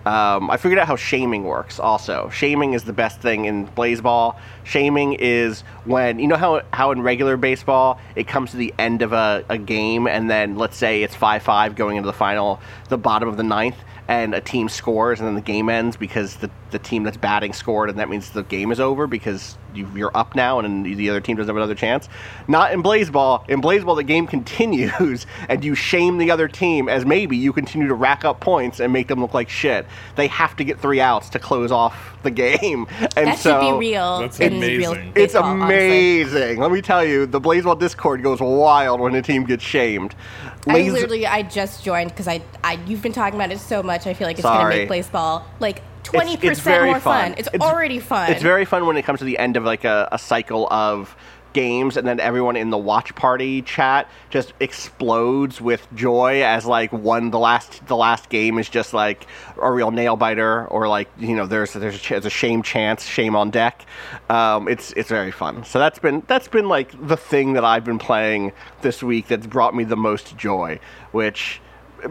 Um, 0.07 0.51
I 0.51 0.59
figured 0.59 0.79
out 0.79 0.87
how 0.87 0.97
shaming 0.97 1.45
works. 1.45 1.81
Also, 1.81 2.29
shaming 2.29 2.75
is 2.75 2.85
the 2.85 2.93
best 2.93 3.21
thing 3.21 3.47
in 3.47 3.67
Blaseball. 3.69 4.37
Shaming 4.63 5.15
is 5.15 5.63
when 5.87 6.19
you 6.19 6.29
know 6.29 6.37
how 6.37 6.63
how 6.73 6.91
in 6.91 7.01
regular 7.01 7.39
baseball 7.39 7.99
it 8.15 8.27
comes 8.27 8.51
to 8.51 8.59
the 8.59 8.75
end 8.79 9.01
of 9.01 9.15
a, 9.15 9.45
a 9.49 9.57
game 9.57 10.07
and 10.07 10.29
then 10.31 10.57
let's 10.57 10.77
say 10.77 11.03
it's 11.03 11.15
five 11.15 11.43
five 11.43 11.75
going 11.75 11.97
into 11.97 12.07
the 12.07 12.13
final, 12.13 12.61
the 12.91 12.99
bottom 12.99 13.29
of 13.29 13.39
the 13.39 13.43
ninth, 13.43 13.77
and 14.09 14.35
a 14.35 14.41
team 14.41 14.69
scores 14.69 15.19
and 15.21 15.27
then 15.27 15.35
the 15.35 15.41
game 15.41 15.69
ends 15.69 15.97
because 15.97 16.37
the 16.37 16.51
the 16.71 16.79
team 16.79 17.05
that's 17.05 17.17
batting 17.17 17.53
scored 17.53 17.89
and 17.89 17.99
that 17.99 18.09
means 18.09 18.31
the 18.31 18.43
game 18.43 18.73
is 18.73 18.81
over 18.81 19.07
because 19.07 19.57
you, 19.75 19.89
you're 19.95 20.17
up 20.17 20.35
now 20.35 20.59
and 20.59 20.85
the 20.85 21.11
other 21.11 21.21
team 21.21 21.37
doesn't 21.37 21.49
have 21.49 21.57
another 21.57 21.75
chance. 21.75 22.09
Not 22.49 22.73
in 22.73 22.83
Blaseball. 22.83 23.49
In 23.49 23.61
Blaseball, 23.63 23.97
the 23.97 24.03
game 24.03 24.27
continues 24.35 25.27
and 25.49 25.65
you 25.65 25.75
shame 25.75 26.19
the 26.19 26.31
other 26.31 26.49
team 26.49 26.89
as 26.89 27.05
maybe 27.07 27.37
you 27.37 27.53
continue 27.53 27.89
to 27.89 27.95
rack 27.95 28.25
up 28.25 28.41
points 28.41 28.81
and 28.81 28.93
make 28.93 29.09
them 29.09 29.21
look 29.21 29.35
like 29.35 29.49
shit. 29.49 29.87
They 30.17 30.27
have 30.29 30.57
to 30.57 30.65
get 30.65 30.81
three 30.81 31.01
outs 31.01 31.31
to 31.31 31.39
close 31.39 31.71
off 31.71 32.17
the 32.23 32.31
game. 32.31 32.87
And 33.17 33.29
that 33.29 33.39
so 33.39 33.61
should 33.61 33.79
be 33.79 33.91
real. 33.91 34.21
That's 34.21 34.41
in 34.41 34.61
real 34.61 34.93
amazing. 34.93 35.09
It's 35.09 35.35
baseball, 35.35 35.45
honestly. 35.45 35.77
amazing. 35.77 36.59
Let 36.59 36.73
me 36.73 36.83
tell 36.83 37.05
you, 37.05 37.27
the 37.27 37.41
Blaseball 37.41 37.79
Discord 37.79 38.23
goes 38.23 38.41
wild 38.41 39.01
when 39.01 39.15
a 39.15 39.23
team 39.23 39.45
gets 39.45 39.63
shamed. 39.63 40.17
I 40.67 40.89
literally 40.91 41.27
I 41.27 41.43
just 41.43 41.85
joined 41.85 42.11
because 42.11 42.29
I, 42.29 42.43
I 42.63 42.75
you've 42.87 43.03
been 43.03 43.13
talking 43.13 43.35
about 43.39 43.53
it 43.53 43.61
so 43.61 43.83
much. 43.83 44.07
I 44.07 44.15
feel 44.15 44.27
like 44.27 44.37
it's 44.37 44.43
Sorry. 44.43 44.63
gonna 44.63 44.77
make 44.83 44.89
baseball 44.89 45.47
like 45.61 45.83
twenty 46.03 46.35
It's- 46.35 46.51
it's 46.53 46.61
percent 46.61 46.77
very 46.77 46.91
more 46.91 47.01
fun. 47.01 47.35
It's, 47.37 47.49
already 47.61 47.99
fun. 48.01 48.31
It's 48.31 48.43
very 48.43 48.65
fun 48.65 48.87
when 48.87 48.97
it 48.97 49.03
comes 49.05 49.19
to 49.21 49.25
the 49.25 49.39
end 49.39 49.57
of 49.57 49.65
like 49.65 49.85
a, 49.85 50.09
a 50.13 50.19
cycle 50.19 50.69
of 50.73 51.17
games 51.55 51.97
and 51.97 52.07
then 52.07 52.21
everyone 52.21 52.57
in 52.57 52.69
the 52.69 52.77
watch 52.79 53.15
party 53.15 53.63
chat 53.63 54.09
just 54.29 54.53
explodes 54.61 55.61
with 55.61 55.87
joy 55.95 56.43
as 56.43 56.67
like 56.67 56.93
one 56.93 57.31
the 57.31 57.39
last 57.39 57.87
the 57.87 57.97
last 57.97 58.29
game 58.29 58.59
is 58.59 58.69
just 58.69 58.93
like 58.93 59.27
a 59.63 59.71
real 59.71 59.91
nail 59.91 60.17
biter 60.17 60.67
or 60.67 60.87
like 60.87 61.09
you 61.19 61.35
know 61.35 61.47
there's 61.47 61.73
there's 61.73 62.05
a, 62.05 62.09
there's 62.11 62.27
a 62.27 62.31
shame 62.31 62.63
chance 62.63 63.05
shame 63.07 63.35
on 63.35 63.51
deck 63.51 63.87
um, 64.29 64.69
it's 64.69 64.93
it's 64.93 65.09
very 65.09 65.31
fun 65.31 65.65
so 65.65 65.79
that's 65.79 65.99
been 65.99 66.23
that's 66.27 66.49
been 66.49 66.69
like 66.69 66.93
the 67.09 67.17
thing 67.17 67.55
that 67.55 67.65
I've 67.65 67.85
been 67.85 67.99
playing 67.99 68.53
this 68.83 69.03
week 69.03 69.29
that's 69.29 69.47
brought 69.47 69.75
me 69.75 69.85
the 69.85 69.97
most 69.97 70.37
joy 70.37 70.79
which 71.13 71.61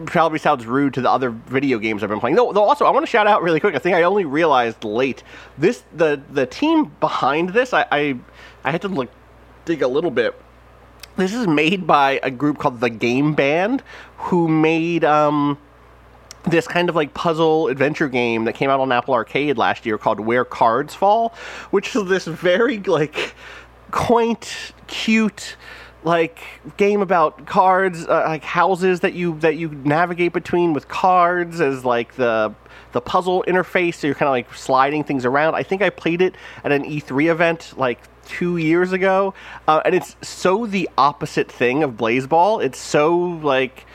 probably 0.06 0.38
sounds 0.38 0.66
rude 0.66 0.94
to 0.94 1.00
the 1.00 1.10
other 1.10 1.30
video 1.30 1.78
games 1.78 2.02
I've 2.02 2.10
been 2.10 2.20
playing. 2.20 2.36
Though, 2.36 2.52
though 2.52 2.64
also, 2.64 2.84
I 2.84 2.90
want 2.90 3.06
to 3.06 3.10
shout 3.10 3.26
out 3.26 3.42
really 3.42 3.60
quick. 3.60 3.74
I 3.74 3.78
think 3.78 3.94
I 3.94 4.02
only 4.02 4.24
realized 4.24 4.82
late 4.84 5.22
this 5.56 5.84
the 5.94 6.20
the 6.32 6.46
team 6.46 6.90
behind 7.00 7.50
this. 7.50 7.72
I 7.72 7.86
I, 7.92 8.18
I 8.64 8.70
had 8.70 8.82
to 8.82 8.88
look 8.88 9.08
dig 9.64 9.82
a 9.82 9.88
little 9.88 10.10
bit. 10.10 10.34
This 11.16 11.32
is 11.32 11.46
made 11.46 11.86
by 11.86 12.20
a 12.22 12.30
group 12.30 12.58
called 12.58 12.80
the 12.80 12.90
Game 12.90 13.34
Band, 13.34 13.82
who 14.16 14.48
made 14.48 15.04
um 15.04 15.58
this 16.44 16.68
kind 16.68 16.88
of 16.88 16.94
like 16.94 17.14
puzzle 17.14 17.68
adventure 17.68 18.08
game 18.08 18.44
that 18.44 18.54
came 18.54 18.70
out 18.70 18.80
on 18.80 18.92
Apple 18.92 19.14
Arcade 19.14 19.56
last 19.56 19.86
year 19.86 19.96
called 19.96 20.20
Where 20.20 20.44
Cards 20.44 20.94
Fall, 20.94 21.34
which 21.70 21.94
is 21.96 22.04
this 22.06 22.26
very 22.26 22.78
like 22.78 23.34
quaint, 23.90 24.72
cute 24.86 25.56
like 26.02 26.40
game 26.76 27.00
about 27.00 27.46
cards, 27.46 28.06
uh, 28.06 28.24
like 28.26 28.44
houses 28.44 29.00
that 29.00 29.14
you 29.14 29.38
that 29.38 29.56
you 29.56 29.70
navigate 29.70 30.32
between 30.32 30.72
with 30.74 30.88
cards 30.88 31.60
as 31.60 31.84
like 31.84 32.14
the 32.16 32.54
the 32.92 33.00
puzzle 33.00 33.44
interface. 33.48 33.94
So 33.94 34.06
you're 34.06 34.14
kind 34.14 34.28
of 34.28 34.32
like 34.32 34.52
sliding 34.54 35.04
things 35.04 35.24
around. 35.24 35.54
I 35.54 35.62
think 35.62 35.80
I 35.80 35.90
played 35.90 36.20
it 36.20 36.34
at 36.62 36.72
an 36.72 36.84
E3 36.84 37.30
event 37.30 37.72
like 37.76 38.00
two 38.24 38.56
years 38.56 38.92
ago, 38.92 39.34
uh, 39.68 39.80
and 39.84 39.94
it's 39.94 40.16
so 40.22 40.66
the 40.66 40.88
opposite 40.98 41.50
thing 41.50 41.82
of 41.82 41.92
Blaseball. 41.92 42.64
It's 42.64 42.78
so 42.78 43.16
like 43.16 43.86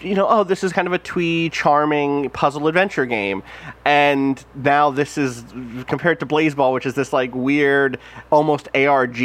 you 0.00 0.14
know, 0.14 0.26
oh, 0.28 0.44
this 0.44 0.62
is 0.62 0.72
kind 0.72 0.86
of 0.86 0.92
a 0.92 0.98
twee, 0.98 1.48
charming 1.48 2.28
puzzle 2.30 2.68
adventure 2.68 3.06
game. 3.06 3.42
And 3.84 4.44
now 4.54 4.90
this 4.90 5.16
is 5.16 5.44
compared 5.86 6.20
to 6.20 6.26
Blaseball, 6.26 6.74
which 6.74 6.86
is 6.86 6.94
this 6.94 7.12
like 7.12 7.34
weird, 7.34 7.98
almost 8.30 8.68
ARG 8.74 9.18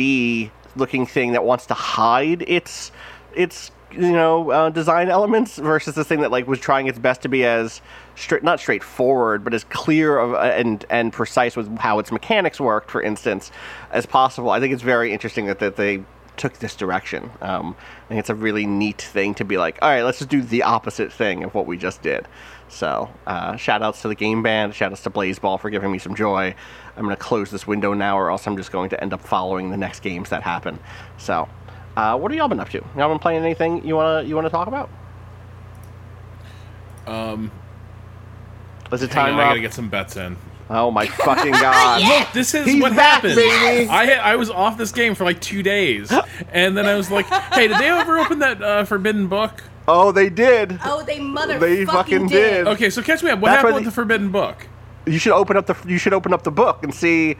looking 0.75 1.05
thing 1.05 1.33
that 1.33 1.43
wants 1.43 1.65
to 1.65 1.73
hide 1.73 2.43
its 2.47 2.91
its 3.35 3.71
you 3.91 4.11
know 4.11 4.51
uh, 4.51 4.69
design 4.69 5.09
elements 5.09 5.57
versus 5.57 5.95
this 5.95 6.07
thing 6.07 6.21
that 6.21 6.31
like 6.31 6.47
was 6.47 6.59
trying 6.59 6.87
its 6.87 6.99
best 6.99 7.21
to 7.23 7.29
be 7.29 7.43
as 7.43 7.81
straight 8.19 8.43
not 8.43 8.59
straightforward 8.59 9.43
but 9.43 9.53
as 9.53 9.63
clear 9.65 10.17
of, 10.17 10.33
uh, 10.33 10.37
and 10.37 10.85
and 10.89 11.13
precise 11.13 11.55
with 11.55 11.77
how 11.77 11.99
its 11.99 12.11
mechanics 12.11 12.59
worked 12.59 12.91
for 12.91 13.01
instance 13.01 13.51
as 13.91 14.05
possible. 14.05 14.49
I 14.49 14.59
think 14.59 14.73
it's 14.73 14.83
very 14.83 15.13
interesting 15.13 15.45
that, 15.45 15.59
that 15.59 15.75
they 15.75 16.03
took 16.37 16.53
this 16.59 16.75
direction. 16.75 17.29
Um, 17.41 17.75
i 18.05 18.07
think 18.07 18.19
it's 18.19 18.29
a 18.29 18.35
really 18.35 18.65
neat 18.65 19.01
thing 19.01 19.33
to 19.35 19.45
be 19.45 19.57
like 19.57 19.77
all 19.81 19.89
right 19.89 20.03
let's 20.03 20.19
just 20.19 20.29
do 20.29 20.41
the 20.41 20.63
opposite 20.63 21.11
thing 21.11 21.43
of 21.43 21.53
what 21.53 21.65
we 21.65 21.77
just 21.77 22.01
did. 22.01 22.27
So 22.67 23.09
uh, 23.25 23.55
shout 23.55 23.81
outs 23.81 24.01
to 24.03 24.07
the 24.07 24.15
game 24.15 24.43
band 24.43 24.75
shout 24.75 24.91
outs 24.91 25.03
to 25.03 25.09
blaseball 25.09 25.59
for 25.59 25.69
giving 25.69 25.91
me 25.91 25.99
some 25.99 26.15
joy. 26.15 26.53
I'm 26.95 27.03
going 27.03 27.15
to 27.15 27.21
close 27.21 27.49
this 27.49 27.65
window 27.65 27.93
now 27.93 28.19
or 28.19 28.29
else 28.29 28.45
i'm 28.45 28.57
just 28.57 28.71
going 28.71 28.89
to 28.89 29.01
end 29.01 29.13
up 29.13 29.21
following 29.21 29.71
the 29.71 29.77
next 29.77 30.01
games 30.01 30.29
that 30.29 30.43
happen. 30.43 30.79
So 31.17 31.47
uh, 31.97 32.17
what 32.17 32.31
have 32.31 32.37
y'all 32.37 32.47
been 32.47 32.59
up 32.59 32.69
to? 32.69 32.83
Y'all 32.95 33.09
been 33.09 33.19
playing 33.19 33.43
anything 33.43 33.85
you 33.85 33.95
wanna 33.95 34.23
you 34.27 34.35
wanna 34.35 34.49
talk 34.49 34.67
about? 34.67 34.89
Um, 37.07 37.51
Is 38.91 39.03
it 39.03 39.13
hang 39.13 39.25
time, 39.27 39.33
on, 39.35 39.39
I 39.41 39.43
gotta 39.49 39.59
get 39.61 39.73
some 39.73 39.89
bets 39.89 40.17
in. 40.17 40.37
Oh 40.69 40.91
my 40.91 41.07
fucking 41.07 41.51
god! 41.65 42.01
Look, 42.03 42.31
this 42.33 42.53
is 42.53 42.65
He's 42.65 42.81
what 42.81 42.95
back, 42.95 43.23
happened. 43.23 43.35
baby. 43.35 43.89
I 43.89 44.33
I 44.33 44.35
was 44.35 44.49
off 44.49 44.77
this 44.77 44.91
game 44.91 45.15
for 45.15 45.23
like 45.23 45.41
two 45.41 45.63
days, 45.63 46.11
and 46.51 46.77
then 46.77 46.85
I 46.85 46.95
was 46.95 47.09
like, 47.09 47.25
"Hey, 47.25 47.67
did 47.67 47.77
they 47.77 47.89
ever 47.89 48.19
open 48.19 48.39
that 48.39 48.61
uh, 48.61 48.83
Forbidden 48.85 49.27
Book?" 49.27 49.63
Oh, 49.87 50.11
they 50.11 50.29
did. 50.29 50.79
Oh, 50.85 51.01
they 51.01 51.19
mother 51.19 51.57
They 51.57 51.83
fucking 51.85 52.27
did. 52.27 52.67
Okay, 52.67 52.91
so 52.91 53.01
catch 53.01 53.23
me 53.23 53.31
up. 53.31 53.39
What 53.39 53.47
That's 53.49 53.57
happened 53.57 53.73
why 53.73 53.77
with 53.79 53.85
the- 53.85 53.89
the 53.89 53.95
Forbidden 53.95 54.31
Book? 54.31 54.67
You 55.07 55.17
should 55.17 55.33
open 55.33 55.57
up 55.57 55.65
the 55.65 55.75
you 55.87 55.97
should 55.97 56.13
open 56.13 56.31
up 56.33 56.43
the 56.43 56.51
book 56.51 56.83
and 56.83 56.93
see 56.93 57.35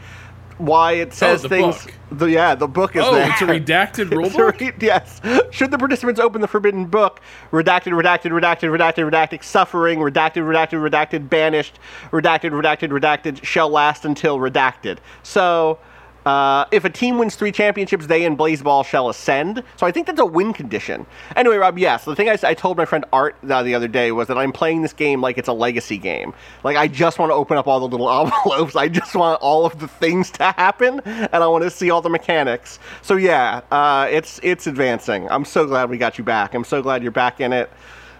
why 0.60 0.92
it 0.92 1.08
oh, 1.08 1.14
says 1.14 1.42
the 1.42 1.48
things. 1.48 1.84
book. 1.84 1.94
The 2.12 2.26
yeah, 2.26 2.54
the 2.54 2.68
book 2.68 2.96
is 2.96 3.02
Oh, 3.04 3.14
there. 3.14 3.30
it's 3.30 3.40
a 3.42 3.46
redacted 3.46 4.10
rule 4.16 4.26
It's 4.26 4.34
a 4.34 4.38
book. 4.38 4.60
re- 4.60 4.72
yes. 4.80 5.20
Should 5.50 5.70
the 5.70 5.78
participants 5.78 6.20
open 6.20 6.40
the 6.40 6.48
forbidden 6.48 6.86
book, 6.86 7.20
redacted, 7.52 7.92
redacted, 7.92 8.30
redacted, 8.32 8.70
redacted, 8.76 9.10
redacted, 9.10 9.42
suffering, 9.44 9.98
redacted, 10.00 10.42
redacted, 10.44 10.88
redacted, 10.90 11.28
banished, 11.28 11.78
redacted, 12.10 12.50
redacted, 12.52 12.90
redacted, 12.90 13.42
shall 13.44 13.68
last 13.68 14.04
until 14.04 14.38
redacted. 14.38 14.98
So, 15.22 15.78
uh, 16.26 16.66
if 16.70 16.84
a 16.84 16.90
team 16.90 17.18
wins 17.18 17.34
three 17.34 17.52
championships, 17.52 18.06
they 18.06 18.24
and 18.24 18.38
Blaseball 18.38 18.84
shall 18.84 19.08
ascend. 19.08 19.62
So 19.76 19.86
I 19.86 19.90
think 19.90 20.06
that's 20.06 20.20
a 20.20 20.26
win 20.26 20.52
condition. 20.52 21.06
Anyway, 21.36 21.56
Rob, 21.56 21.78
yes, 21.78 22.04
the 22.04 22.14
thing 22.14 22.28
I 22.28 22.54
told 22.54 22.76
my 22.76 22.84
friend 22.84 23.04
Art 23.12 23.36
uh, 23.48 23.62
the 23.62 23.74
other 23.74 23.88
day 23.88 24.12
was 24.12 24.28
that 24.28 24.36
I'm 24.36 24.52
playing 24.52 24.82
this 24.82 24.92
game 24.92 25.20
like 25.20 25.38
it's 25.38 25.48
a 25.48 25.52
legacy 25.52 25.96
game. 25.98 26.34
Like 26.62 26.76
I 26.76 26.88
just 26.88 27.18
want 27.18 27.30
to 27.30 27.34
open 27.34 27.56
up 27.56 27.66
all 27.66 27.80
the 27.80 27.88
little 27.88 28.10
envelopes. 28.26 28.76
I 28.76 28.88
just 28.88 29.14
want 29.14 29.40
all 29.40 29.64
of 29.64 29.78
the 29.78 29.88
things 29.88 30.30
to 30.32 30.44
happen, 30.52 31.00
and 31.00 31.34
I 31.34 31.46
want 31.46 31.64
to 31.64 31.70
see 31.70 31.90
all 31.90 32.02
the 32.02 32.10
mechanics. 32.10 32.78
So 33.02 33.16
yeah, 33.16 33.62
uh, 33.70 34.08
it's 34.10 34.40
it's 34.42 34.66
advancing. 34.66 35.28
I'm 35.30 35.44
so 35.44 35.66
glad 35.66 35.88
we 35.88 35.98
got 35.98 36.18
you 36.18 36.24
back. 36.24 36.54
I'm 36.54 36.64
so 36.64 36.82
glad 36.82 37.02
you're 37.02 37.12
back 37.12 37.40
in 37.40 37.52
it. 37.52 37.70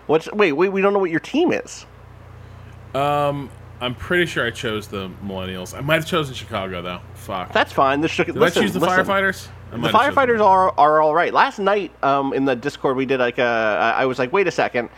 What's 0.07 0.30
wait? 0.33 0.52
Wait, 0.52 0.71
we 0.71 0.80
don't 0.80 0.92
know 0.92 0.99
what 0.99 1.11
your 1.11 1.21
team 1.21 1.52
is. 1.52 1.87
Um, 2.95 3.50
I'm 3.80 3.95
pretty 3.95 4.26
sure 4.26 4.47
I 4.47 4.50
chose 4.50 4.88
the 4.88 5.11
Millennials. 5.25 5.76
I 5.76 5.80
might 5.80 5.95
have 5.97 6.07
chosen 6.07 6.35
Chicago 6.35 6.83
though. 6.83 7.00
Fuck. 7.21 7.53
That's 7.53 7.73
fine. 7.73 8.00
This 8.00 8.11
should, 8.11 8.27
Did 8.27 8.37
listen, 8.37 8.62
I 8.62 8.65
choose 8.65 8.73
the 8.73 8.81
listen. 8.81 9.05
firefighters? 9.05 9.49
I 9.69 9.71
The 9.73 9.79
might 9.79 9.93
have 9.93 10.15
chosen- 10.15 10.15
firefighters 10.39 10.45
are 10.45 10.75
are 10.79 11.00
all 11.00 11.15
right. 11.15 11.33
Last 11.33 11.59
night, 11.59 11.93
um, 12.03 12.33
in 12.33 12.45
the 12.45 12.57
Discord, 12.57 12.97
we 12.97 13.07
did 13.07 13.21
like 13.21 13.39
a. 13.39 13.95
I 13.97 14.07
was 14.07 14.19
like, 14.19 14.33
wait 14.33 14.47
a 14.47 14.50
second, 14.50 14.89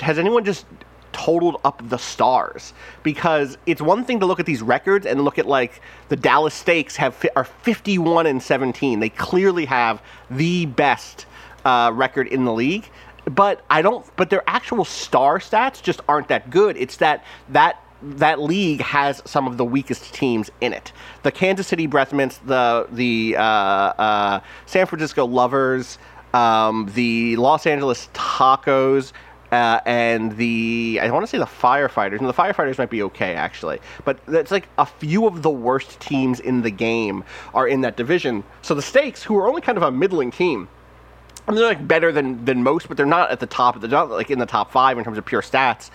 has 0.00 0.18
anyone 0.18 0.44
just 0.44 0.66
totaled 1.12 1.60
up 1.64 1.80
the 1.88 1.98
stars? 1.98 2.72
Because 3.02 3.56
it's 3.66 3.80
one 3.80 4.04
thing 4.04 4.20
to 4.20 4.26
look 4.26 4.40
at 4.40 4.46
these 4.46 4.60
records 4.62 5.06
and 5.06 5.22
look 5.24 5.38
at 5.38 5.46
like 5.46 5.80
the 6.08 6.16
Dallas 6.16 6.54
Steaks 6.54 6.96
have 6.96 7.24
are 7.36 7.44
51 7.44 8.26
and 8.26 8.42
17. 8.42 9.00
They 9.00 9.08
clearly 9.08 9.64
have 9.66 10.02
the 10.30 10.66
best 10.66 11.26
uh, 11.64 11.90
record 11.94 12.26
in 12.28 12.44
the 12.44 12.52
league. 12.52 12.88
But 13.24 13.64
I 13.70 13.82
don't. 13.82 14.04
But 14.16 14.30
their 14.30 14.42
actual 14.48 14.84
star 14.84 15.38
stats 15.38 15.80
just 15.80 16.00
aren't 16.08 16.28
that 16.28 16.50
good. 16.50 16.76
It's 16.76 16.96
that 16.96 17.24
that 17.50 17.81
that 18.02 18.40
league 18.40 18.80
has 18.80 19.22
some 19.24 19.46
of 19.46 19.56
the 19.56 19.64
weakest 19.64 20.12
teams 20.12 20.50
in 20.60 20.72
it. 20.72 20.92
The 21.22 21.32
Kansas 21.32 21.66
City 21.66 21.86
Breath 21.86 22.12
Mints, 22.12 22.38
the 22.38 22.86
the 22.90 23.36
uh, 23.36 23.42
uh, 23.42 24.40
San 24.66 24.86
Francisco 24.86 25.26
Lovers, 25.26 25.98
um, 26.34 26.90
the 26.94 27.36
Los 27.36 27.66
Angeles 27.66 28.08
Tacos, 28.14 29.12
uh, 29.52 29.80
and 29.86 30.36
the 30.36 30.98
I 31.00 31.10
want 31.10 31.22
to 31.22 31.26
say 31.26 31.38
the 31.38 31.44
firefighters. 31.44 32.18
And 32.18 32.28
the 32.28 32.34
firefighters 32.34 32.78
might 32.78 32.90
be 32.90 33.02
okay 33.04 33.34
actually, 33.34 33.80
but 34.04 34.18
it's 34.28 34.50
like 34.50 34.68
a 34.78 34.86
few 34.86 35.26
of 35.26 35.42
the 35.42 35.50
worst 35.50 36.00
teams 36.00 36.40
in 36.40 36.62
the 36.62 36.70
game 36.70 37.24
are 37.54 37.68
in 37.68 37.82
that 37.82 37.96
division. 37.96 38.44
So 38.62 38.74
the 38.74 38.82
steaks, 38.82 39.22
who 39.22 39.36
are 39.36 39.48
only 39.48 39.60
kind 39.60 39.78
of 39.78 39.84
a 39.84 39.90
middling 39.90 40.30
team. 40.30 40.68
And 41.48 41.56
they're 41.56 41.66
like 41.66 41.86
better 41.88 42.12
than, 42.12 42.44
than 42.44 42.62
most, 42.62 42.86
but 42.88 42.96
they're 42.96 43.04
not 43.04 43.30
at 43.30 43.40
the 43.40 43.46
top. 43.46 43.80
They're 43.80 43.90
not 43.90 44.10
like 44.10 44.30
in 44.30 44.38
the 44.38 44.46
top 44.46 44.70
five 44.70 44.96
in 44.96 45.04
terms 45.04 45.18
of 45.18 45.26
pure 45.26 45.42
stats. 45.42 45.90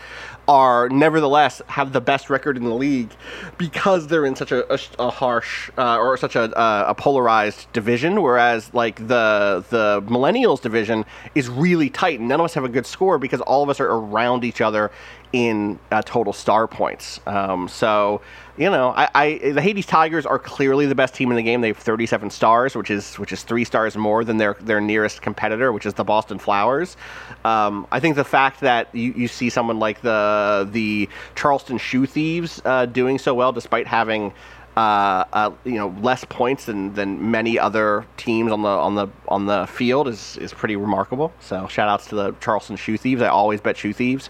Are 0.50 0.88
nevertheless 0.88 1.62
have 1.68 1.92
the 1.92 2.00
best 2.00 2.30
record 2.30 2.56
in 2.56 2.64
the 2.64 2.74
league 2.74 3.12
because 3.58 4.08
they're 4.08 4.26
in 4.26 4.36
such 4.36 4.54
a, 4.54 4.74
a, 4.74 4.80
a 4.98 5.10
harsh 5.10 5.70
uh, 5.78 5.98
or 5.98 6.16
such 6.16 6.38
a, 6.38 6.52
a 6.90 6.96
polarized 6.96 7.68
division. 7.74 8.22
Whereas 8.22 8.74
like 8.74 8.96
the 9.08 9.66
the 9.70 10.02
millennials 10.06 10.62
division 10.62 11.04
is 11.36 11.50
really 11.50 11.90
tight, 11.90 12.20
and 12.20 12.30
none 12.30 12.40
of 12.40 12.46
us 12.46 12.54
have 12.54 12.64
a 12.64 12.70
good 12.70 12.86
score 12.86 13.18
because 13.18 13.42
all 13.42 13.62
of 13.62 13.70
us 13.70 13.82
are 13.82 13.90
around 13.90 14.46
each 14.46 14.62
other 14.62 14.90
in 15.34 15.80
uh, 15.92 16.02
total 16.02 16.34
star 16.34 16.68
points. 16.68 17.20
Um, 17.26 17.68
so 17.68 18.22
you 18.58 18.72
know, 18.72 18.90
I, 18.90 19.10
I, 19.14 19.52
the 19.52 19.62
Hades 19.62 19.86
Tigers 19.86 20.26
are 20.26 20.40
clearly 20.40 20.88
the 20.88 20.96
best 20.96 21.14
team 21.14 21.30
in 21.30 21.38
the 21.38 21.44
game. 21.44 21.62
They 21.62 21.68
have 21.68 21.78
37 21.78 22.32
stars, 22.32 22.76
which 22.76 22.90
is 22.90 23.20
which 23.20 23.32
is 23.32 23.44
three 23.44 23.64
stars 23.64 23.96
more 23.96 24.24
than 24.24 24.38
their 24.38 24.56
their 24.60 24.82
nearest 24.82 25.22
competitor, 25.22 25.72
which 25.72 25.86
is 25.86 25.94
the 25.94 26.04
Boston 26.04 26.40
Flowers. 26.40 26.98
Um, 27.46 27.86
I 27.92 28.00
think 28.00 28.16
the 28.16 28.24
fact 28.24 28.62
that 28.62 28.94
you, 28.96 29.14
you 29.16 29.28
see 29.28 29.50
someone 29.50 29.78
like 29.80 30.02
the 30.02 30.68
the 30.72 31.08
Charleston 31.36 31.78
Shoe 31.78 32.08
Thieves 32.08 32.62
uh, 32.66 32.88
doing 32.88 33.20
so 33.20 33.34
well, 33.36 33.52
despite 33.52 33.86
having 33.86 34.34
uh, 34.78 35.26
uh, 35.34 35.52
you 35.66 35.74
know 35.74 35.96
less 36.02 36.24
points 36.26 36.66
than, 36.66 36.94
than 36.94 37.32
many 37.32 37.58
other 37.58 38.06
teams 38.16 38.52
on 38.52 38.62
the 38.62 38.70
on 38.70 38.96
the 38.96 39.08
on 39.28 39.46
the 39.48 39.66
field 39.68 40.08
is 40.08 40.38
is 40.38 40.54
pretty 40.54 40.76
remarkable. 40.76 41.34
So 41.40 41.68
shout 41.68 41.90
outs 41.90 42.08
to 42.08 42.16
the 42.16 42.32
Charleston 42.40 42.76
Shoe 42.76 42.98
Thieves. 42.98 43.22
I 43.22 43.28
always 43.28 43.60
bet 43.60 43.76
Shoe 43.76 43.94
Thieves 43.94 44.30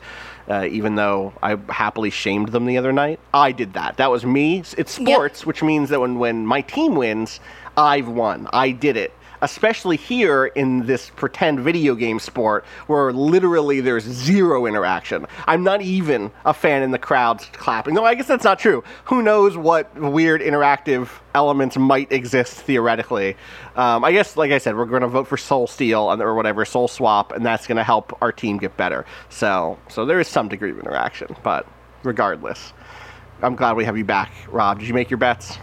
uh, 0.49 0.67
even 0.69 0.95
though 0.95 1.33
I 1.43 1.57
happily 1.69 2.09
shamed 2.09 2.49
them 2.49 2.65
the 2.65 2.77
other 2.77 2.93
night. 2.93 3.19
I 3.33 3.51
did 3.51 3.73
that. 3.73 3.97
That 3.97 4.09
was 4.09 4.25
me. 4.25 4.63
It's 4.77 4.91
sports, 4.91 5.45
which 5.45 5.61
means 5.61 5.89
that 5.89 5.99
when, 5.99 6.19
when 6.19 6.45
my 6.45 6.61
team 6.61 6.95
wins, 6.95 7.39
I've 7.75 8.07
won. 8.07 8.47
I 8.53 8.71
did 8.71 8.97
it. 8.97 9.13
Especially 9.41 9.97
here 9.97 10.47
in 10.47 10.85
this 10.85 11.11
pretend 11.15 11.59
video 11.59 11.95
game 11.95 12.19
sport 12.19 12.65
where 12.87 13.13
literally 13.13 13.81
there's 13.81 14.03
zero 14.03 14.65
interaction. 14.65 15.25
I'm 15.45 15.63
not 15.63 15.81
even 15.81 16.31
a 16.45 16.53
fan 16.53 16.81
in 16.83 16.91
the 16.91 16.99
crowd 16.99 17.39
clapping. 17.53 17.93
No, 17.93 18.03
I 18.03 18.15
guess 18.15 18.27
that's 18.27 18.43
not 18.43 18.59
true. 18.59 18.83
Who 19.05 19.21
knows 19.21 19.55
what 19.55 19.93
weird 19.95 20.41
interactive 20.41 21.09
elements 21.35 21.77
might 21.77 22.11
exist 22.11 22.55
theoretically. 22.55 23.35
Um, 23.75 24.03
I 24.03 24.11
guess, 24.11 24.35
like 24.37 24.51
I 24.51 24.57
said, 24.57 24.75
we're 24.75 24.85
going 24.85 25.03
to 25.03 25.07
vote 25.07 25.27
for 25.27 25.37
Soul 25.37 25.67
Steal 25.67 26.09
or 26.21 26.33
whatever, 26.33 26.65
Soul 26.65 26.87
Swap, 26.87 27.31
and 27.31 27.45
that's 27.45 27.67
going 27.67 27.77
to 27.77 27.83
help 27.83 28.17
our 28.21 28.31
team 28.31 28.57
get 28.57 28.75
better. 28.75 29.05
So, 29.29 29.77
so 29.87 30.05
there 30.05 30.19
is 30.19 30.27
some 30.27 30.47
degree 30.47 30.71
of 30.71 30.79
interaction, 30.79 31.35
but 31.43 31.67
regardless, 32.03 32.73
I'm 33.43 33.55
glad 33.55 33.75
we 33.75 33.85
have 33.85 33.97
you 33.97 34.05
back, 34.05 34.31
Rob. 34.49 34.79
Did 34.79 34.87
you 34.87 34.93
make 34.95 35.11
your 35.11 35.19
bets? 35.19 35.59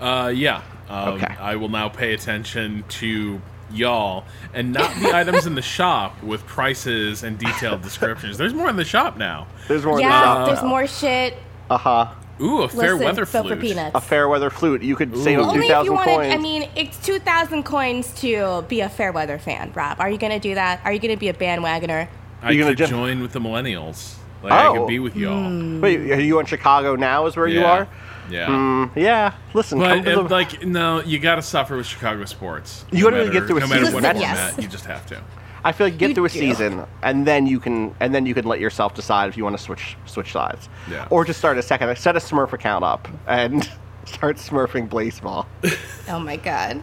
Uh, 0.00 0.32
yeah. 0.34 0.62
Um, 0.88 1.08
Okay. 1.14 1.34
I 1.40 1.56
will 1.56 1.68
now 1.68 1.88
pay 1.88 2.14
attention 2.14 2.84
to 2.88 3.40
y'all 3.72 4.24
and 4.54 4.72
not 4.72 4.94
the 5.00 5.10
items 5.14 5.46
in 5.46 5.54
the 5.56 5.62
shop 5.62 6.22
with 6.22 6.46
prices 6.46 7.22
and 7.24 7.38
detailed 7.38 7.82
descriptions. 7.82 8.38
There's 8.38 8.54
more 8.54 8.68
in 8.70 8.76
the 8.76 8.84
shop 8.84 9.16
now. 9.16 9.46
There's 9.68 9.84
more 9.84 9.94
in 9.98 10.04
the 10.04 10.08
Yeah, 10.10 10.22
shop. 10.22 10.46
there's 10.46 10.62
more 10.62 10.86
shit. 10.86 11.34
Uh 11.68 11.78
huh. 11.78 12.06
Ooh, 12.40 12.62
a 12.62 12.68
fair 12.68 12.92
Listen, 12.92 13.04
weather 13.06 13.24
vote 13.24 13.42
for 13.42 13.56
flute. 13.56 13.60
peanuts. 13.60 13.94
A 13.94 14.00
fair 14.00 14.28
weather 14.28 14.50
flute. 14.50 14.82
You 14.82 14.94
could 14.94 15.16
save 15.16 15.38
up 15.38 15.46
Only 15.46 15.60
if 15.60 15.66
2,000 15.68 15.84
you 15.86 15.92
wanted. 15.94 16.14
coins. 16.16 16.34
I 16.34 16.36
mean, 16.36 16.68
it's 16.76 16.98
two 17.04 17.18
thousand 17.18 17.62
coins 17.64 18.12
to 18.20 18.62
be 18.68 18.80
a 18.82 18.88
fair 18.90 19.10
weather 19.10 19.38
fan. 19.38 19.72
Rob, 19.74 19.98
are 20.00 20.10
you 20.10 20.18
gonna 20.18 20.38
do 20.38 20.54
that? 20.54 20.80
Are 20.84 20.92
you 20.92 20.98
gonna 20.98 21.16
be 21.16 21.28
a 21.28 21.32
bandwagoner? 21.34 22.08
I 22.42 22.50
You 22.50 22.58
gonna 22.60 22.72
could 22.72 22.78
just- 22.78 22.90
join 22.92 23.22
with 23.22 23.32
the 23.32 23.40
millennials. 23.40 24.16
Like 24.42 24.52
I 24.52 24.66
Oh. 24.66 24.74
could 24.74 24.86
be 24.88 24.98
with 24.98 25.16
y'all. 25.16 25.48
Hmm. 25.48 25.80
Wait, 25.80 26.12
are 26.12 26.20
you 26.20 26.38
in 26.38 26.44
Chicago 26.46 26.94
now? 26.94 27.24
Is 27.24 27.36
where 27.36 27.48
you 27.48 27.64
are? 27.64 27.88
Yeah. 28.30 28.46
Mm, 28.48 28.90
yeah. 28.96 29.34
Listen, 29.54 29.80
come 29.80 30.02
But 30.02 30.14
to 30.14 30.22
the, 30.22 30.28
like 30.28 30.64
no, 30.64 31.00
you 31.02 31.18
got 31.18 31.36
to 31.36 31.42
suffer 31.42 31.76
with 31.76 31.86
Chicago 31.86 32.24
sports. 32.24 32.84
You 32.92 33.04
gotta 33.04 33.16
really 33.16 33.30
get 33.32 33.46
through 33.46 33.58
a 33.58 33.60
no 33.60 33.66
matter 33.68 33.82
what 33.84 33.86
season. 33.92 34.02
format, 34.02 34.16
Yes. 34.20 34.56
you 34.58 34.68
just 34.68 34.84
have 34.86 35.06
to. 35.06 35.22
I 35.64 35.72
feel 35.72 35.88
like 35.88 35.98
get 35.98 36.10
You 36.10 36.14
through 36.14 36.24
a 36.26 36.28
do. 36.28 36.38
season, 36.38 36.86
and 37.02 37.26
then 37.26 37.46
you 37.46 37.58
can, 37.58 37.92
and 37.98 38.14
then 38.14 38.24
you 38.24 38.34
can 38.34 38.44
let 38.44 38.60
yourself 38.60 38.94
decide 38.94 39.28
if 39.28 39.36
you 39.36 39.42
want 39.44 39.56
to 39.56 39.62
switch 39.62 39.96
switch 40.06 40.30
sides, 40.32 40.68
Yeah. 40.88 41.08
or 41.10 41.24
just 41.24 41.38
start 41.40 41.58
a 41.58 41.62
second, 41.62 41.96
set 41.98 42.14
a 42.14 42.20
Smurf 42.20 42.52
account 42.52 42.84
up 42.84 43.08
and 43.26 43.68
start 44.04 44.36
Smurfing 44.36 44.88
baseball. 44.88 45.46
Oh 46.08 46.20
my 46.20 46.36
god. 46.36 46.82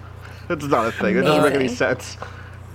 That's 0.49 0.65
not 0.65 0.87
a 0.87 0.91
thing. 0.91 1.15
It 1.15 1.21
doesn't 1.21 1.43
make 1.43 1.53
any 1.53 1.69
sense. 1.69 2.17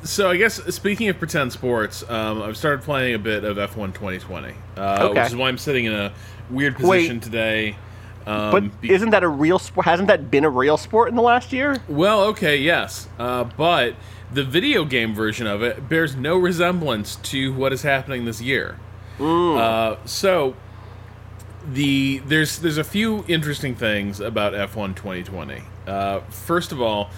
So 0.02 0.30
I 0.30 0.36
guess 0.38 0.54
speaking 0.74 1.08
of 1.10 1.18
pretend 1.18 1.52
sports, 1.52 2.02
um, 2.08 2.40
I've 2.40 2.56
started 2.56 2.82
playing 2.82 3.14
a 3.14 3.18
bit 3.18 3.44
of 3.44 3.58
F1 3.58 3.92
2020, 3.92 4.54
uh, 4.78 4.98
Okay. 5.10 5.20
which 5.20 5.28
is 5.30 5.36
why 5.36 5.48
I'm 5.48 5.58
sitting 5.58 5.84
in 5.84 5.92
a 5.92 6.12
weird 6.48 6.78
Wait. 6.78 7.00
position 7.00 7.20
today. 7.20 7.76
Um, 8.28 8.50
But 8.80 8.90
isn't 8.90 9.10
that 9.10 9.22
a 9.22 9.28
real 9.28 9.58
sport? 9.58 9.86
Hasn't 9.86 10.08
that 10.08 10.30
been 10.30 10.44
a 10.44 10.50
real 10.50 10.76
sport 10.76 11.08
in 11.08 11.14
the 11.16 11.22
last 11.22 11.52
year? 11.52 11.76
well, 11.88 12.22
okay, 12.24 12.56
yes, 12.58 13.08
uh, 13.18 13.44
but 13.44 13.94
the 14.32 14.44
video 14.44 14.84
game 14.84 15.14
version 15.14 15.46
of 15.46 15.62
it 15.62 15.88
bears 15.88 16.14
no 16.14 16.36
resemblance 16.36 17.16
to 17.16 17.52
what 17.54 17.72
is 17.72 17.82
happening 17.82 18.26
this 18.26 18.40
year. 18.42 18.78
Uh, 19.18 19.96
so 20.04 20.54
the 21.72 22.18
there's 22.26 22.58
there's 22.60 22.78
a 22.78 22.84
few 22.84 23.24
interesting 23.28 23.74
things 23.74 24.20
about 24.20 24.52
F1 24.52 24.94
2020. 24.94 25.62
Uh, 25.86 26.20
first 26.28 26.70
of 26.70 26.80
all, 26.80 27.10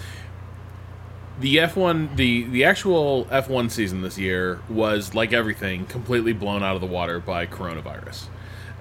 the 1.39 1.57
F1 1.57 2.15
the 2.15 2.45
the 2.45 2.63
actual 2.63 3.25
F1 3.25 3.69
season 3.69 4.01
this 4.01 4.17
year 4.17 4.61
was 4.69 5.13
like 5.13 5.31
everything 5.33 5.85
completely 5.85 6.33
blown 6.33 6.63
out 6.63 6.75
of 6.75 6.81
the 6.81 6.87
water 6.87 7.19
by 7.19 7.45
coronavirus. 7.45 8.25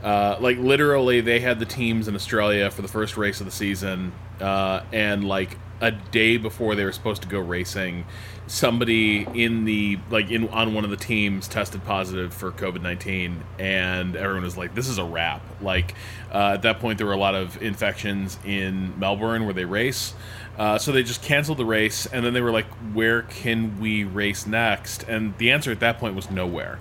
Uh, 0.02 0.36
like 0.40 0.58
literally, 0.58 1.20
they 1.20 1.40
had 1.40 1.58
the 1.58 1.66
teams 1.66 2.08
in 2.08 2.14
Australia 2.14 2.70
for 2.70 2.82
the 2.82 2.88
first 2.88 3.16
race 3.16 3.40
of 3.40 3.46
the 3.46 3.52
season, 3.52 4.12
uh, 4.40 4.82
and 4.92 5.24
like 5.24 5.58
a 5.80 5.90
day 5.90 6.36
before 6.36 6.74
they 6.74 6.84
were 6.84 6.92
supposed 6.92 7.22
to 7.22 7.28
go 7.28 7.38
racing, 7.38 8.04
somebody 8.46 9.26
in 9.34 9.64
the 9.64 9.98
like 10.10 10.30
in 10.30 10.48
on 10.48 10.74
one 10.74 10.84
of 10.84 10.90
the 10.90 10.96
teams 10.96 11.48
tested 11.48 11.84
positive 11.84 12.32
for 12.32 12.50
COVID 12.50 12.82
nineteen, 12.82 13.44
and 13.58 14.16
everyone 14.16 14.44
was 14.44 14.56
like, 14.56 14.74
"This 14.74 14.88
is 14.88 14.98
a 14.98 15.04
wrap." 15.04 15.42
Like 15.60 15.94
uh, 16.32 16.52
at 16.54 16.62
that 16.62 16.80
point, 16.80 16.98
there 16.98 17.06
were 17.06 17.12
a 17.12 17.18
lot 17.18 17.34
of 17.34 17.60
infections 17.62 18.38
in 18.44 18.98
Melbourne 18.98 19.44
where 19.44 19.54
they 19.54 19.64
race. 19.64 20.14
Uh, 20.58 20.76
so 20.78 20.92
they 20.92 21.02
just 21.02 21.22
canceled 21.22 21.58
the 21.58 21.64
race, 21.64 22.06
and 22.06 22.24
then 22.24 22.34
they 22.34 22.40
were 22.40 22.50
like, 22.50 22.66
"Where 22.92 23.22
can 23.22 23.80
we 23.80 24.04
race 24.04 24.46
next?" 24.46 25.04
And 25.04 25.36
the 25.38 25.50
answer 25.52 25.70
at 25.70 25.80
that 25.80 25.98
point 25.98 26.14
was 26.14 26.30
nowhere. 26.30 26.78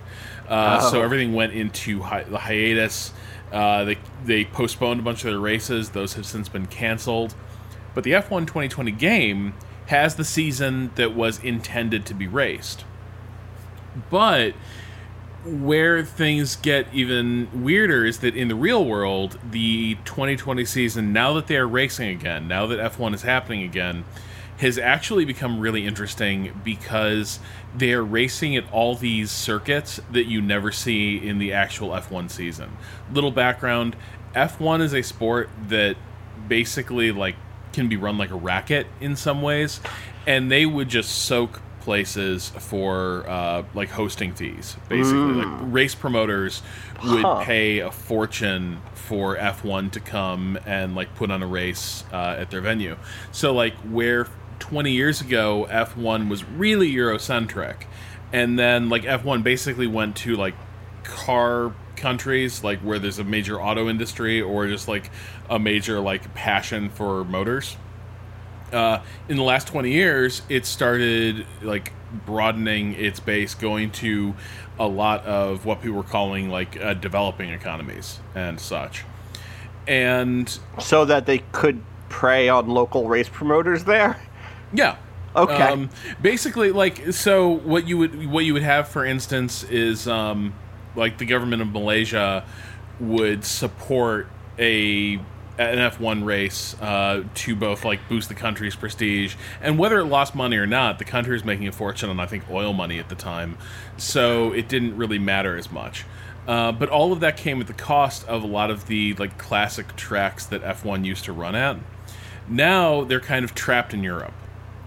Uh, 0.50 0.80
So 0.80 1.00
Oh. 1.00 1.04
everything 1.04 1.32
went 1.32 1.52
into 1.52 2.02
hi- 2.02 2.24
the 2.24 2.38
hiatus. 2.38 3.12
Uh, 3.52 3.84
they 3.84 3.96
they 4.24 4.44
postponed 4.44 5.00
a 5.00 5.02
bunch 5.02 5.24
of 5.24 5.30
their 5.30 5.40
races; 5.40 5.90
those 5.90 6.14
have 6.14 6.26
since 6.26 6.48
been 6.48 6.66
canceled. 6.66 7.34
But 7.94 8.04
the 8.04 8.12
F1 8.14 8.46
2020 8.46 8.90
game 8.92 9.54
has 9.86 10.14
the 10.16 10.24
season 10.24 10.90
that 10.96 11.14
was 11.14 11.38
intended 11.42 12.04
to 12.06 12.14
be 12.14 12.26
raced. 12.28 12.84
But 14.10 14.54
where 15.44 16.04
things 16.04 16.54
get 16.56 16.86
even 16.92 17.48
weirder 17.52 18.04
is 18.04 18.18
that 18.18 18.36
in 18.36 18.48
the 18.48 18.54
real 18.54 18.84
world, 18.84 19.38
the 19.50 19.96
2020 20.04 20.64
season, 20.64 21.12
now 21.12 21.32
that 21.32 21.46
they 21.46 21.56
are 21.56 21.66
racing 21.66 22.10
again, 22.10 22.46
now 22.46 22.66
that 22.66 22.78
F1 22.78 23.14
is 23.14 23.22
happening 23.22 23.62
again, 23.62 24.04
has 24.60 24.78
actually 24.78 25.24
become 25.24 25.58
really 25.60 25.86
interesting 25.86 26.58
because 26.64 27.38
they 27.76 27.92
are 27.92 28.04
racing 28.04 28.56
at 28.56 28.64
all 28.72 28.94
these 28.94 29.30
circuits 29.30 30.00
that 30.12 30.26
you 30.26 30.40
never 30.42 30.70
see 30.70 31.16
in 31.16 31.38
the 31.38 31.52
actual 31.52 31.90
F1 31.90 32.30
season. 32.30 32.70
Little 33.12 33.30
background 33.30 33.96
F1 34.34 34.80
is 34.82 34.92
a 34.94 35.02
sport 35.02 35.48
that 35.68 35.96
basically 36.48 37.10
like 37.12 37.36
can 37.72 37.88
be 37.88 37.96
run 37.96 38.18
like 38.18 38.30
a 38.30 38.34
racket 38.36 38.86
in 39.00 39.16
some 39.16 39.42
ways 39.42 39.80
and 40.26 40.50
they 40.50 40.66
would 40.66 40.88
just 40.88 41.10
soak 41.10 41.62
places 41.80 42.50
for 42.58 43.24
uh, 43.28 43.62
like 43.74 43.88
hosting 43.88 44.34
fees 44.34 44.76
basically 44.88 45.32
like 45.32 45.46
race 45.72 45.94
promoters 45.94 46.62
would 47.04 47.22
Huh. 47.22 47.42
pay 47.44 47.78
a 47.78 47.90
fortune 47.90 48.82
for 48.94 49.36
f1 49.36 49.90
to 49.92 50.00
come 50.00 50.58
and 50.66 50.94
like 50.94 51.14
put 51.14 51.30
on 51.30 51.42
a 51.42 51.46
race 51.46 52.04
uh, 52.12 52.36
at 52.38 52.50
their 52.50 52.60
venue 52.60 52.96
so 53.32 53.54
like 53.54 53.74
where 53.90 54.26
20 54.60 54.92
years 54.92 55.20
ago 55.20 55.66
f1 55.70 56.28
was 56.28 56.44
really 56.44 56.90
eurocentric. 56.92 57.84
And 58.32 58.58
then 58.58 58.88
like 58.88 59.02
f1 59.02 59.42
basically 59.42 59.86
went 59.86 60.16
to 60.18 60.36
like 60.36 60.54
car 61.02 61.74
countries 61.96 62.62
like 62.62 62.78
where 62.80 62.98
there's 62.98 63.18
a 63.18 63.24
major 63.24 63.60
auto 63.60 63.88
industry 63.88 64.40
or 64.40 64.66
just 64.68 64.88
like 64.88 65.10
a 65.48 65.58
major 65.58 66.00
like 66.00 66.32
passion 66.34 66.88
for 66.90 67.24
motors. 67.24 67.76
Uh, 68.72 69.02
in 69.28 69.36
the 69.36 69.42
last 69.42 69.66
20 69.66 69.90
years 69.90 70.42
it 70.48 70.64
started 70.64 71.44
like 71.60 71.92
broadening 72.24 72.94
its 72.94 73.18
base 73.18 73.54
going 73.54 73.90
to 73.90 74.34
a 74.78 74.86
lot 74.86 75.24
of 75.24 75.66
what 75.66 75.82
people 75.82 75.96
were 75.96 76.02
calling 76.04 76.48
like 76.48 76.80
uh, 76.80 76.94
developing 76.94 77.50
economies 77.50 78.20
and 78.34 78.60
such. 78.60 79.04
And 79.86 80.48
So 80.78 81.04
that 81.04 81.26
they 81.26 81.38
could 81.52 81.82
prey 82.08 82.48
on 82.48 82.68
local 82.68 83.08
race 83.08 83.28
promoters 83.28 83.84
there. 83.84 84.20
Yeah 84.72 84.96
Okay. 85.34 85.62
Um, 85.62 85.90
basically, 86.20 86.72
like 86.72 87.12
so, 87.12 87.48
what 87.48 87.86
you 87.86 87.98
would 87.98 88.26
what 88.30 88.44
you 88.44 88.52
would 88.52 88.62
have, 88.62 88.88
for 88.88 89.04
instance, 89.04 89.62
is 89.62 90.08
um, 90.08 90.54
like 90.96 91.18
the 91.18 91.24
government 91.24 91.62
of 91.62 91.68
Malaysia 91.72 92.44
would 92.98 93.44
support 93.44 94.26
a 94.58 95.16
an 95.58 95.78
F1 95.78 96.24
race 96.24 96.74
uh, 96.80 97.22
to 97.34 97.54
both 97.54 97.84
like 97.84 98.08
boost 98.08 98.28
the 98.28 98.34
country's 98.34 98.74
prestige 98.74 99.34
and 99.60 99.78
whether 99.78 99.98
it 99.98 100.06
lost 100.06 100.34
money 100.34 100.56
or 100.56 100.66
not, 100.66 100.98
the 100.98 101.04
country 101.04 101.34
was 101.34 101.44
making 101.44 101.68
a 101.68 101.72
fortune 101.72 102.08
on 102.08 102.18
I 102.18 102.24
think 102.26 102.50
oil 102.50 102.72
money 102.72 102.98
at 102.98 103.08
the 103.08 103.14
time, 103.14 103.56
so 103.96 104.52
it 104.52 104.68
didn't 104.68 104.96
really 104.96 105.18
matter 105.18 105.56
as 105.56 105.70
much. 105.70 106.04
Uh, 106.48 106.72
but 106.72 106.88
all 106.88 107.12
of 107.12 107.20
that 107.20 107.36
came 107.36 107.60
at 107.60 107.68
the 107.68 107.74
cost 107.74 108.26
of 108.26 108.42
a 108.42 108.46
lot 108.46 108.70
of 108.70 108.86
the 108.86 109.14
like 109.14 109.38
classic 109.38 109.94
tracks 109.94 110.44
that 110.46 110.62
F1 110.62 111.04
used 111.04 111.24
to 111.26 111.32
run 111.32 111.54
at. 111.54 111.76
Now 112.48 113.04
they're 113.04 113.20
kind 113.20 113.44
of 113.44 113.54
trapped 113.54 113.94
in 113.94 114.02
Europe 114.02 114.32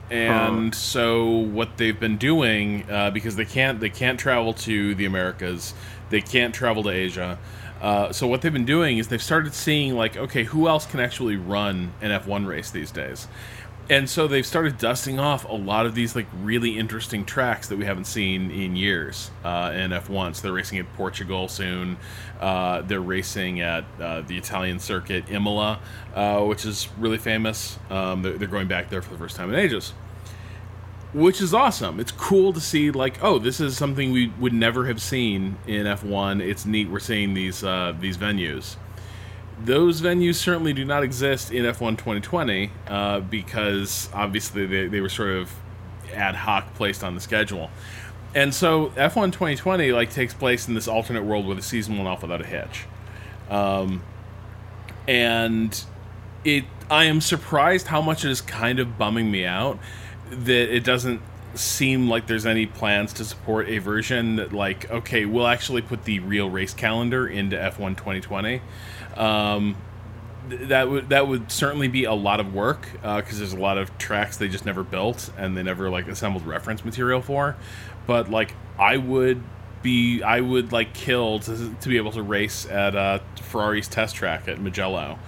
and 0.09 0.75
so 0.75 1.27
what 1.27 1.77
they've 1.77 1.99
been 1.99 2.17
doing 2.17 2.89
uh, 2.89 3.11
because 3.11 3.35
they 3.35 3.45
can't 3.45 3.79
they 3.79 3.89
can't 3.89 4.19
travel 4.19 4.53
to 4.53 4.95
the 4.95 5.05
Americas, 5.05 5.73
they 6.09 6.21
can't 6.21 6.53
travel 6.53 6.83
to 6.83 6.89
Asia. 6.89 7.39
Uh, 7.81 8.13
so 8.13 8.27
what 8.27 8.41
they've 8.41 8.53
been 8.53 8.65
doing 8.65 8.97
is 8.97 9.09
they've 9.09 9.21
started 9.21 9.53
seeing 9.53 9.95
like 9.95 10.15
okay 10.15 10.43
who 10.43 10.67
else 10.67 10.85
can 10.85 10.99
actually 10.99 11.35
run 11.35 11.93
an 12.01 12.11
F1 12.11 12.45
race 12.45 12.71
these 12.71 12.91
days, 12.91 13.27
and 13.89 14.09
so 14.09 14.27
they've 14.27 14.45
started 14.45 14.77
dusting 14.77 15.19
off 15.19 15.43
a 15.45 15.53
lot 15.53 15.85
of 15.85 15.93
these 15.93 16.15
like 16.15 16.27
really 16.41 16.77
interesting 16.77 17.25
tracks 17.25 17.67
that 17.67 17.77
we 17.77 17.85
haven't 17.85 18.05
seen 18.05 18.49
in 18.49 18.75
years 18.75 19.29
uh, 19.43 19.71
in 19.75 19.91
F1. 19.91 20.35
So 20.35 20.43
they're 20.43 20.53
racing 20.53 20.79
at 20.79 20.91
Portugal 20.93 21.47
soon. 21.47 21.97
Uh, 22.39 22.81
they're 22.81 23.01
racing 23.01 23.61
at 23.61 23.83
uh, 23.99 24.21
the 24.21 24.37
Italian 24.37 24.79
circuit 24.79 25.25
Imola, 25.29 25.79
uh, 26.15 26.41
which 26.41 26.65
is 26.65 26.87
really 26.97 27.17
famous. 27.17 27.77
Um, 27.89 28.21
they're, 28.21 28.37
they're 28.37 28.47
going 28.47 28.67
back 28.67 28.89
there 28.89 29.01
for 29.01 29.11
the 29.11 29.17
first 29.17 29.35
time 29.35 29.53
in 29.53 29.59
ages 29.59 29.93
which 31.13 31.41
is 31.41 31.53
awesome. 31.53 31.99
It's 31.99 32.11
cool 32.11 32.53
to 32.53 32.59
see 32.59 32.89
like, 32.89 33.23
oh, 33.23 33.37
this 33.37 33.59
is 33.59 33.77
something 33.77 34.11
we 34.11 34.29
would 34.39 34.53
never 34.53 34.87
have 34.87 35.01
seen 35.01 35.57
in 35.67 35.85
F1. 35.85 36.41
It's 36.41 36.65
neat 36.65 36.89
we're 36.89 36.99
seeing 36.99 37.33
these 37.33 37.63
uh, 37.63 37.93
these 37.99 38.17
venues. 38.17 38.77
Those 39.63 40.01
venues 40.01 40.35
certainly 40.35 40.73
do 40.73 40.83
not 40.83 41.03
exist 41.03 41.51
in 41.51 41.63
F1 41.63 41.97
2020 41.97 42.71
uh, 42.87 43.19
because 43.21 44.09
obviously 44.13 44.65
they, 44.65 44.87
they 44.87 44.99
were 44.99 45.09
sort 45.09 45.29
of 45.29 45.51
ad 46.13 46.35
hoc 46.35 46.73
placed 46.75 47.03
on 47.03 47.15
the 47.15 47.21
schedule. 47.21 47.69
And 48.35 48.53
so 48.53 48.87
F1 48.89 49.31
2020 49.31 49.91
like 49.91 50.09
takes 50.09 50.33
place 50.33 50.67
in 50.67 50.73
this 50.73 50.87
alternate 50.87 51.23
world 51.23 51.45
where 51.45 51.55
the 51.55 51.61
season 51.61 51.95
went 51.95 52.07
off 52.07 52.23
without 52.23 52.41
a 52.41 52.45
hitch. 52.45 52.85
Um, 53.49 54.03
and 55.07 55.83
it 56.43 56.65
I 56.89 57.05
am 57.05 57.21
surprised 57.21 57.87
how 57.87 58.01
much 58.01 58.25
it 58.25 58.31
is 58.31 58.41
kind 58.41 58.79
of 58.79 58.97
bumming 58.97 59.31
me 59.31 59.45
out 59.45 59.79
that 60.29 60.75
it 60.75 60.83
doesn't 60.83 61.21
seem 61.55 62.09
like 62.09 62.27
there's 62.27 62.45
any 62.45 62.65
plans 62.65 63.13
to 63.13 63.25
support 63.25 63.69
a 63.69 63.77
version 63.77 64.37
that 64.37 64.51
like 64.53 64.89
okay 64.89 65.25
we'll 65.25 65.47
actually 65.47 65.81
put 65.81 66.03
the 66.05 66.19
real 66.19 66.49
race 66.49 66.73
calendar 66.73 67.27
into 67.27 67.55
F1 67.55 67.95
2020 67.95 68.61
um, 69.15 69.75
th- 70.49 70.69
that 70.69 70.89
would 70.89 71.09
that 71.09 71.27
would 71.27 71.51
certainly 71.51 71.87
be 71.87 72.05
a 72.05 72.13
lot 72.13 72.39
of 72.39 72.53
work 72.53 72.87
because 72.93 73.39
there's 73.39 73.53
a 73.53 73.59
lot 73.59 73.77
of 73.77 73.95
tracks 73.97 74.37
they 74.37 74.47
just 74.47 74.65
never 74.65 74.83
built 74.83 75.31
and 75.37 75.55
they 75.57 75.63
never 75.63 75.89
like 75.89 76.07
assembled 76.07 76.45
reference 76.45 76.83
material 76.83 77.21
for 77.21 77.55
but 78.07 78.29
like 78.29 78.53
I 78.77 78.97
would 78.97 79.41
be 79.81 80.23
I 80.23 80.41
would 80.41 80.71
like 80.71 80.93
kill 80.93 81.39
to, 81.39 81.75
to 81.79 81.89
be 81.89 81.97
able 81.97 82.11
to 82.13 82.23
race 82.23 82.65
at 82.65 82.95
uh, 82.95 83.19
Ferrari's 83.41 83.87
test 83.87 84.15
track 84.15 84.47
at 84.47 84.59
Mugello 84.59 85.19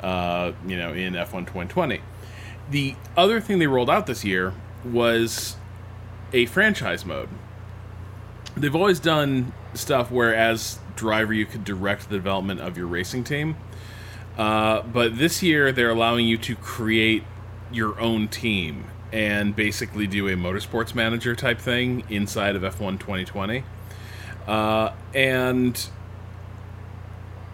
uh, 0.00 0.52
you 0.66 0.76
know 0.76 0.92
in 0.92 1.14
F1 1.14 1.46
2020 1.46 2.00
the 2.70 2.94
other 3.16 3.40
thing 3.40 3.58
they 3.58 3.66
rolled 3.66 3.90
out 3.90 4.06
this 4.06 4.24
year 4.24 4.54
was 4.84 5.56
a 6.32 6.46
franchise 6.46 7.04
mode. 7.04 7.28
They've 8.56 8.74
always 8.74 9.00
done 9.00 9.52
stuff 9.74 10.10
where, 10.10 10.34
as 10.34 10.78
driver, 10.96 11.32
you 11.32 11.46
could 11.46 11.64
direct 11.64 12.08
the 12.08 12.16
development 12.16 12.60
of 12.60 12.76
your 12.76 12.86
racing 12.86 13.24
team. 13.24 13.56
Uh, 14.36 14.82
but 14.82 15.18
this 15.18 15.42
year, 15.42 15.72
they're 15.72 15.90
allowing 15.90 16.26
you 16.26 16.36
to 16.38 16.56
create 16.56 17.22
your 17.72 17.98
own 18.00 18.28
team 18.28 18.86
and 19.12 19.54
basically 19.54 20.06
do 20.06 20.26
a 20.28 20.32
motorsports 20.32 20.94
manager 20.94 21.34
type 21.36 21.60
thing 21.60 22.04
inside 22.08 22.56
of 22.56 22.62
F1 22.62 22.98
2020. 22.98 23.62
Uh, 24.46 24.92
and 25.14 25.88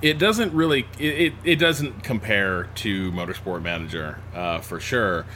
it 0.02 0.18
doesn't 0.18 0.52
really 0.52 0.86
it, 0.98 1.20
it, 1.20 1.32
it 1.44 1.56
doesn't 1.56 2.02
compare 2.02 2.64
to 2.74 3.12
motorsport 3.12 3.62
manager 3.62 4.18
uh, 4.34 4.58
for 4.60 4.80
sure 4.80 5.26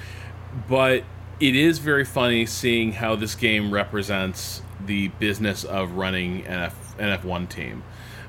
but 0.68 1.04
it 1.40 1.56
is 1.56 1.78
very 1.78 2.04
funny 2.04 2.46
seeing 2.46 2.92
how 2.92 3.14
this 3.16 3.34
game 3.34 3.72
represents 3.72 4.62
the 4.84 5.08
business 5.08 5.64
of 5.64 5.92
running 5.92 6.46
an, 6.46 6.60
F, 6.60 6.98
an 6.98 7.18
f1 7.18 7.48
team 7.48 7.82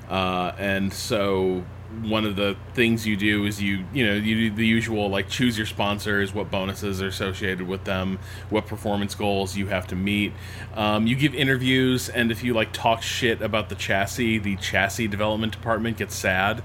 uh, 0.08 0.52
and 0.58 0.92
so 0.92 1.64
one 2.02 2.24
of 2.24 2.36
the 2.36 2.56
things 2.74 3.06
you 3.06 3.16
do 3.16 3.44
is 3.46 3.62
you 3.62 3.84
you 3.92 4.04
know 4.04 4.14
you 4.14 4.50
do 4.50 4.56
the 4.56 4.66
usual 4.66 5.08
like 5.08 5.28
choose 5.28 5.56
your 5.56 5.66
sponsors 5.66 6.34
what 6.34 6.50
bonuses 6.50 7.00
are 7.00 7.06
associated 7.06 7.66
with 7.66 7.84
them 7.84 8.18
what 8.50 8.66
performance 8.66 9.14
goals 9.14 9.56
you 9.56 9.66
have 9.68 9.86
to 9.86 9.96
meet. 9.96 10.32
Um, 10.74 11.06
you 11.06 11.16
give 11.16 11.34
interviews 11.34 12.08
and 12.08 12.30
if 12.30 12.42
you 12.42 12.54
like 12.54 12.72
talk 12.72 13.02
shit 13.02 13.40
about 13.40 13.68
the 13.68 13.74
chassis 13.74 14.38
the 14.38 14.56
chassis 14.56 15.08
development 15.08 15.52
department 15.52 15.96
gets 15.96 16.14
sad. 16.14 16.62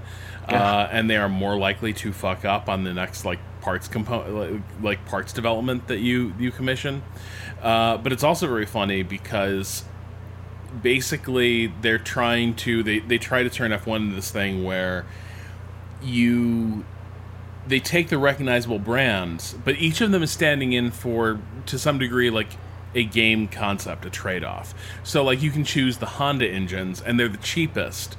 Uh, 0.48 0.88
and 0.90 1.08
they 1.08 1.16
are 1.16 1.28
more 1.28 1.56
likely 1.56 1.92
to 1.92 2.12
fuck 2.12 2.44
up 2.44 2.68
on 2.68 2.82
the 2.82 2.92
next 2.92 3.24
like 3.24 3.38
parts 3.60 3.86
component 3.86 4.34
like, 4.34 4.62
like 4.82 5.06
parts 5.06 5.32
development 5.32 5.86
that 5.86 6.00
you 6.00 6.34
you 6.38 6.50
commission. 6.50 7.00
Uh, 7.62 7.96
but 7.96 8.12
it's 8.12 8.24
also 8.24 8.48
very 8.48 8.66
funny 8.66 9.04
because 9.04 9.84
basically 10.80 11.66
they're 11.80 11.98
trying 11.98 12.54
to 12.54 12.82
they, 12.82 13.00
they 13.00 13.18
try 13.18 13.42
to 13.42 13.50
turn 13.50 13.70
F1 13.72 13.96
into 13.96 14.14
this 14.14 14.30
thing 14.30 14.64
where 14.64 15.04
you 16.02 16.84
they 17.66 17.78
take 17.78 18.08
the 18.08 18.18
recognizable 18.18 18.78
brands, 18.78 19.54
but 19.64 19.76
each 19.76 20.00
of 20.00 20.10
them 20.10 20.22
is 20.22 20.30
standing 20.30 20.72
in 20.72 20.90
for 20.90 21.38
to 21.66 21.78
some 21.78 21.98
degree 21.98 22.30
like 22.30 22.48
a 22.94 23.04
game 23.04 23.48
concept, 23.48 24.04
a 24.04 24.10
trade-off. 24.10 24.74
So 25.02 25.22
like 25.22 25.42
you 25.42 25.50
can 25.50 25.64
choose 25.64 25.98
the 25.98 26.06
Honda 26.06 26.48
engines 26.48 27.00
and 27.00 27.18
they're 27.18 27.28
the 27.28 27.38
cheapest 27.38 28.16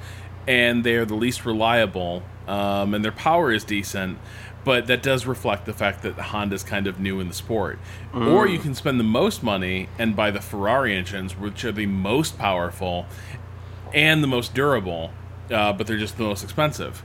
and 0.48 0.84
they're 0.84 1.06
the 1.06 1.16
least 1.16 1.46
reliable 1.46 2.24
um, 2.48 2.94
and 2.94 3.04
their 3.04 3.12
power 3.12 3.52
is 3.52 3.64
decent, 3.64 4.18
but 4.64 4.88
that 4.88 5.04
does 5.04 5.26
reflect 5.26 5.66
the 5.66 5.74
fact 5.74 6.04
that 6.04 6.14
Honda's 6.18 6.64
kind 6.64 6.88
of 6.88 7.00
new 7.00 7.20
in 7.20 7.28
the 7.28 7.34
sport. 7.34 7.80
Or 8.14 8.48
you 8.48 8.60
can 8.60 8.76
spend 8.76 9.00
the 9.00 9.04
most 9.04 9.44
money 9.44 9.90
and 10.00 10.16
buy 10.16 10.32
the 10.32 10.42
Ferrari 10.42 10.96
engines, 10.96 11.38
which 11.38 11.66
are 11.66 11.72
the 11.72 11.86
most 11.88 12.38
powerful 12.38 13.06
and 13.94 14.24
the 14.24 14.28
most 14.28 14.54
durable, 14.54 15.12
uh, 15.52 15.74
but 15.74 15.88
they're 15.88 15.98
just 15.98 16.18
the 16.18 16.24
most 16.24 16.44
expensive. 16.44 17.04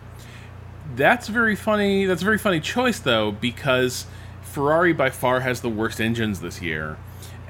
That's 0.96 1.28
very 1.28 1.56
funny. 1.56 2.06
That's 2.06 2.22
a 2.22 2.24
very 2.24 2.38
funny 2.38 2.60
choice, 2.60 2.98
though, 2.98 3.30
because 3.32 4.06
Ferrari 4.42 4.92
by 4.92 5.10
far 5.10 5.40
has 5.40 5.60
the 5.60 5.68
worst 5.68 6.00
engines 6.00 6.40
this 6.40 6.62
year. 6.62 6.96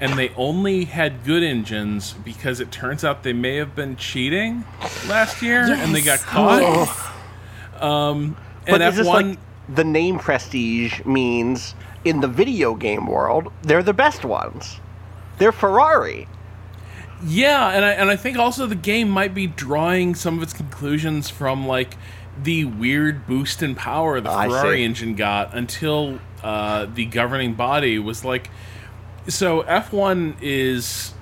And 0.01 0.17
they 0.17 0.29
only 0.37 0.85
had 0.85 1.25
good 1.25 1.43
engines 1.43 2.13
because 2.13 2.59
it 2.61 2.71
turns 2.71 3.03
out 3.03 3.23
they 3.23 3.33
may 3.33 3.57
have 3.57 3.75
been 3.75 3.97
cheating 3.97 4.63
last 5.09 5.41
year 5.41 5.63
and 5.73 5.93
they 5.93 6.01
got 6.01 6.19
Yes. 6.19 6.23
caught. 6.23 7.81
Um, 7.81 8.35
But 8.65 8.81
and 8.81 8.83
is 8.91 8.97
this 8.97 9.07
F1 9.07 9.13
like 9.29 9.37
the 9.73 9.83
name 9.83 10.17
prestige 10.17 11.03
means 11.05 11.75
in 12.03 12.21
the 12.21 12.27
video 12.27 12.73
game 12.75 13.05
world, 13.05 13.51
they're 13.61 13.83
the 13.83 13.93
best 13.93 14.25
ones. 14.25 14.79
They're 15.37 15.51
Ferrari. 15.51 16.27
Yeah, 17.23 17.69
and 17.69 17.83
I 17.83 17.91
and 17.91 18.09
I 18.09 18.15
think 18.15 18.37
also 18.37 18.65
the 18.65 18.75
game 18.75 19.09
might 19.09 19.33
be 19.33 19.47
drawing 19.47 20.15
some 20.15 20.37
of 20.37 20.43
its 20.43 20.53
conclusions 20.53 21.29
from 21.29 21.67
like 21.67 21.95
the 22.41 22.65
weird 22.65 23.27
boost 23.27 23.61
in 23.61 23.75
power 23.75 24.21
the 24.21 24.29
Ferrari 24.29 24.83
engine 24.85 25.15
got 25.15 25.53
until 25.53 26.19
uh, 26.41 26.85
the 26.85 27.05
governing 27.05 27.53
body 27.53 27.99
was 27.99 28.23
like. 28.23 28.49
So 29.27 29.61
F 29.61 29.91
one 29.91 30.37
is 30.41 31.13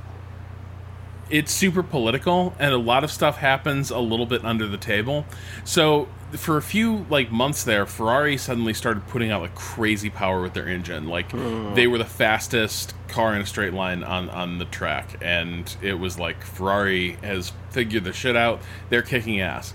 it's 1.30 1.52
super 1.52 1.84
political 1.84 2.56
and 2.58 2.74
a 2.74 2.78
lot 2.78 3.04
of 3.04 3.12
stuff 3.12 3.38
happens 3.38 3.90
a 3.90 4.00
little 4.00 4.26
bit 4.26 4.46
under 4.46 4.68
the 4.68 4.78
table. 4.78 5.26
So 5.66 6.08
for 6.34 6.58
a 6.58 6.62
few 6.62 7.06
like 7.10 7.32
months 7.32 7.64
there, 7.64 7.86
Ferrari 7.86 8.38
suddenly 8.38 8.74
started 8.74 9.08
putting 9.08 9.32
out 9.32 9.42
like 9.42 9.56
crazy 9.56 10.10
power 10.10 10.42
with 10.42 10.54
their 10.54 10.68
engine. 10.68 11.08
Like 11.08 11.32
they 11.74 11.88
were 11.88 11.98
the 11.98 12.06
fastest 12.06 12.94
car 13.08 13.34
in 13.34 13.42
a 13.42 13.46
straight 13.46 13.74
line 13.74 14.04
on 14.04 14.30
on 14.30 14.58
the 14.58 14.66
track, 14.66 15.18
and 15.22 15.76
it 15.82 15.94
was 15.94 16.20
like 16.20 16.44
Ferrari 16.44 17.14
has 17.24 17.54
figured 17.70 18.04
the 18.04 18.14
shit 18.14 18.36
out. 18.36 18.62
They're 18.90 19.02
kicking 19.02 19.40
ass. 19.40 19.74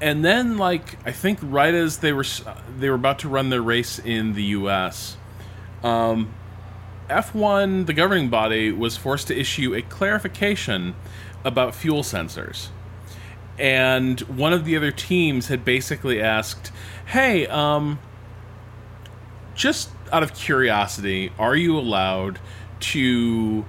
And 0.00 0.24
then 0.24 0.58
like 0.58 0.98
I 1.06 1.12
think 1.12 1.38
right 1.42 1.74
as 1.74 1.98
they 1.98 2.12
were 2.12 2.26
uh, 2.46 2.60
they 2.78 2.90
were 2.90 2.96
about 2.96 3.20
to 3.20 3.28
run 3.28 3.48
their 3.48 3.62
race 3.62 3.98
in 3.98 4.34
the 4.34 4.44
U.S. 4.44 5.16
Um, 5.82 6.34
F1, 7.08 7.86
the 7.86 7.94
governing 7.94 8.28
body, 8.28 8.70
was 8.70 8.96
forced 8.98 9.28
to 9.28 9.38
issue 9.38 9.74
a 9.74 9.80
clarification 9.80 10.94
about 11.44 11.74
fuel 11.74 12.02
sensors. 12.02 12.68
And 13.58 14.20
one 14.20 14.52
of 14.52 14.64
the 14.64 14.76
other 14.76 14.92
teams 14.92 15.48
had 15.48 15.64
basically 15.64 16.22
asked, 16.22 16.70
hey, 17.06 17.46
um, 17.48 17.98
just 19.54 19.90
out 20.12 20.22
of 20.22 20.34
curiosity, 20.34 21.32
are 21.38 21.56
you 21.56 21.76
allowed 21.76 22.38
to 22.80 23.64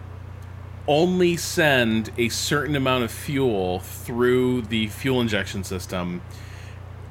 only 0.88 1.36
send 1.38 2.12
a 2.17 2.30
certain 2.30 2.75
amount 2.75 3.04
of 3.04 3.12
fuel 3.12 3.80
through 3.80 4.62
the 4.63 4.88
fuel 4.88 5.21
injection 5.21 5.63
system 5.63 6.21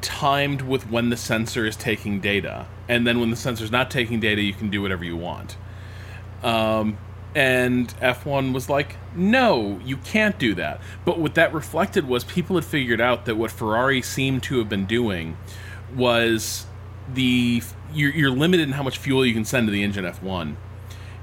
timed 0.01 0.63
with 0.63 0.89
when 0.89 1.11
the 1.11 1.17
sensor 1.17 1.67
is 1.67 1.77
taking 1.77 2.21
data? 2.21 2.67
And 2.89 3.07
then 3.07 3.19
when 3.19 3.31
the 3.31 3.37
sensor's 3.37 3.73
not 3.73 3.91
taking 3.91 4.21
data 4.21 4.41
you 4.41 4.55
can 4.55 4.71
do 4.71 4.81
whatever 4.81 5.05
you 5.05 5.17
want. 5.17 5.57
Um, 6.43 6.97
and 7.39 7.95
f1 8.01 8.53
was 8.53 8.69
like 8.69 8.97
no 9.15 9.81
you 9.85 9.97
can't 9.99 10.41
do 10.41 10.55
that. 10.57 10.81
But 11.05 11.21
what 11.21 11.37
that 11.37 11.55
reflected 11.55 12.09
was 12.09 12.25
people 12.25 12.57
had 12.57 12.65
figured 12.65 13.01
out 13.01 13.27
that 13.27 13.37
what 13.37 13.53
ferrari 13.53 14.03
seemed 14.03 14.43
to 14.45 14.59
have 14.59 14.69
been 14.69 14.87
doing 14.87 15.37
was 15.95 16.67
the 17.15 17.63
you're, 17.95 18.11
you're 18.11 18.31
limited 18.31 18.67
in 18.67 18.73
how 18.73 18.83
much 18.83 18.99
fuel 18.99 19.25
you 19.25 19.33
can 19.33 19.45
send 19.45 19.69
to 19.69 19.71
the 19.71 19.85
engine 19.85 20.05
f1 20.05 20.57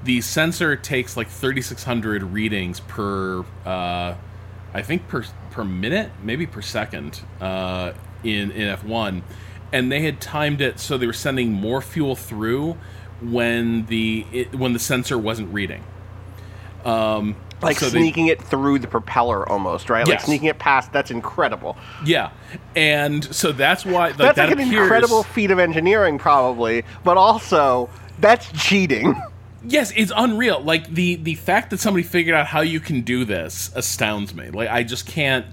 the 0.04 0.22
sensor 0.22 0.74
takes 0.74 1.18
like 1.18 1.28
3600 1.28 2.22
readings 2.22 2.80
per 2.80 3.44
uh, 3.66 4.14
i 4.72 4.82
think 4.82 5.06
per 5.08 5.22
per 5.50 5.64
minute 5.64 6.10
maybe 6.22 6.46
per 6.46 6.62
second 6.62 7.20
uh, 7.42 7.92
in 8.24 8.50
in 8.52 8.74
f1 8.74 9.22
and 9.70 9.92
they 9.92 10.00
had 10.00 10.18
timed 10.18 10.62
it 10.62 10.80
so 10.80 10.96
they 10.96 11.06
were 11.06 11.12
sending 11.12 11.52
more 11.52 11.82
fuel 11.82 12.16
through 12.16 12.78
when 13.20 13.84
the 13.86 14.24
it, 14.32 14.54
when 14.54 14.72
the 14.72 14.78
sensor 14.78 15.18
wasn't 15.18 15.52
reading 15.52 15.84
um, 16.86 17.34
like 17.62 17.78
so 17.78 17.86
they- 17.86 17.98
sneaking 18.00 18.26
it 18.28 18.40
through 18.42 18.78
the 18.78 18.86
propeller 18.86 19.48
almost, 19.48 19.90
right? 19.90 20.06
Like 20.06 20.20
sneaking 20.20 20.48
it 20.48 20.58
past. 20.58 20.92
That's 20.92 21.10
incredible. 21.10 21.76
yeah 22.04 22.30
and 22.74 23.24
so 23.34 23.52
that's 23.52 23.84
why 23.84 24.08
like, 24.08 24.16
That's 24.18 24.36
that 24.36 24.48
like 24.50 24.58
an 24.58 24.68
appears- 24.68 24.82
incredible 24.82 25.22
feat 25.22 25.50
of 25.50 25.58
engineering, 25.58 26.18
probably, 26.18 26.84
but 27.04 27.16
also 27.16 27.88
that's 28.18 28.50
cheating. 28.52 29.14
Yes, 29.68 29.92
it's 29.96 30.12
unreal. 30.14 30.60
Like 30.62 30.86
the 30.88 31.16
the 31.16 31.34
fact 31.34 31.70
that 31.70 31.80
somebody 31.80 32.04
figured 32.04 32.36
out 32.36 32.46
how 32.46 32.60
you 32.60 32.78
can 32.78 33.00
do 33.00 33.24
this 33.24 33.70
astounds 33.74 34.32
me. 34.32 34.50
Like 34.50 34.68
I 34.68 34.84
just 34.84 35.06
can't 35.06 35.44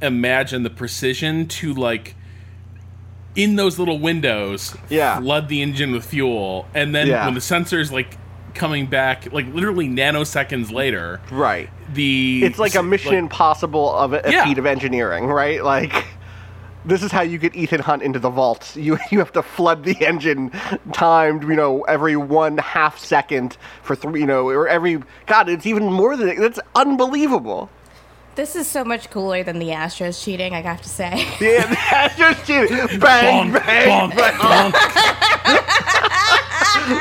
imagine 0.00 0.62
the 0.62 0.70
precision 0.70 1.46
to 1.48 1.74
like 1.74 2.14
in 3.34 3.56
those 3.56 3.78
little 3.78 3.98
windows 3.98 4.74
Yeah. 4.88 5.20
flood 5.20 5.48
the 5.48 5.60
engine 5.62 5.92
with 5.92 6.04
fuel 6.06 6.66
and 6.74 6.94
then 6.94 7.08
Yeah. 7.08 7.24
when 7.26 7.34
the 7.34 7.40
sensor's 7.40 7.92
like 7.92 8.16
coming 8.58 8.86
back 8.86 9.32
like 9.32 9.46
literally 9.54 9.88
nanoseconds 9.88 10.70
later 10.72 11.20
Right. 11.30 11.70
the 11.94 12.42
It's 12.44 12.58
like 12.58 12.74
a 12.74 12.82
Mission 12.82 13.12
like- 13.12 13.18
Impossible 13.18 13.94
of 13.94 14.12
a, 14.12 14.20
a 14.24 14.30
Yeah. 14.32 14.44
feat 14.44 14.58
of 14.58 14.66
engineering, 14.66 15.26
right? 15.26 15.62
Like 15.64 16.04
this 16.84 17.02
is 17.02 17.10
how 17.12 17.22
you 17.22 17.38
get 17.38 17.54
Ethan 17.56 17.80
Hunt 17.80 18.02
into 18.02 18.18
the 18.18 18.30
vault. 18.30 18.72
You 18.76 18.98
you 19.10 19.18
have 19.18 19.32
to 19.32 19.42
flood 19.42 19.84
the 19.84 19.96
engine 20.06 20.50
timed, 20.92 21.42
you 21.42 21.56
know, 21.56 21.82
every 21.82 22.16
one 22.16 22.58
half 22.58 22.98
second 22.98 23.56
for 23.82 23.94
three, 23.96 24.20
you 24.20 24.26
know, 24.26 24.48
or 24.48 24.68
every 24.68 25.00
God, 25.26 25.48
it's 25.48 25.66
even 25.66 25.84
more 25.92 26.16
than 26.16 26.40
that's 26.40 26.60
unbelievable. 26.74 27.68
This 28.36 28.54
is 28.54 28.68
so 28.68 28.84
much 28.84 29.10
cooler 29.10 29.42
than 29.42 29.58
the 29.58 29.70
Astros 29.70 30.22
cheating, 30.22 30.54
I 30.54 30.60
have 30.62 30.80
to 30.82 30.88
say. 30.88 31.26
Yeah, 31.40 31.66
that's 31.90 32.16
just 32.16 32.46
cheating. 32.46 32.76
Bang, 33.00 33.50
bonk, 33.50 33.66
bang, 33.66 34.10
bonk, 34.10 34.16
bang. 34.16 34.72
bonk. 34.72 36.24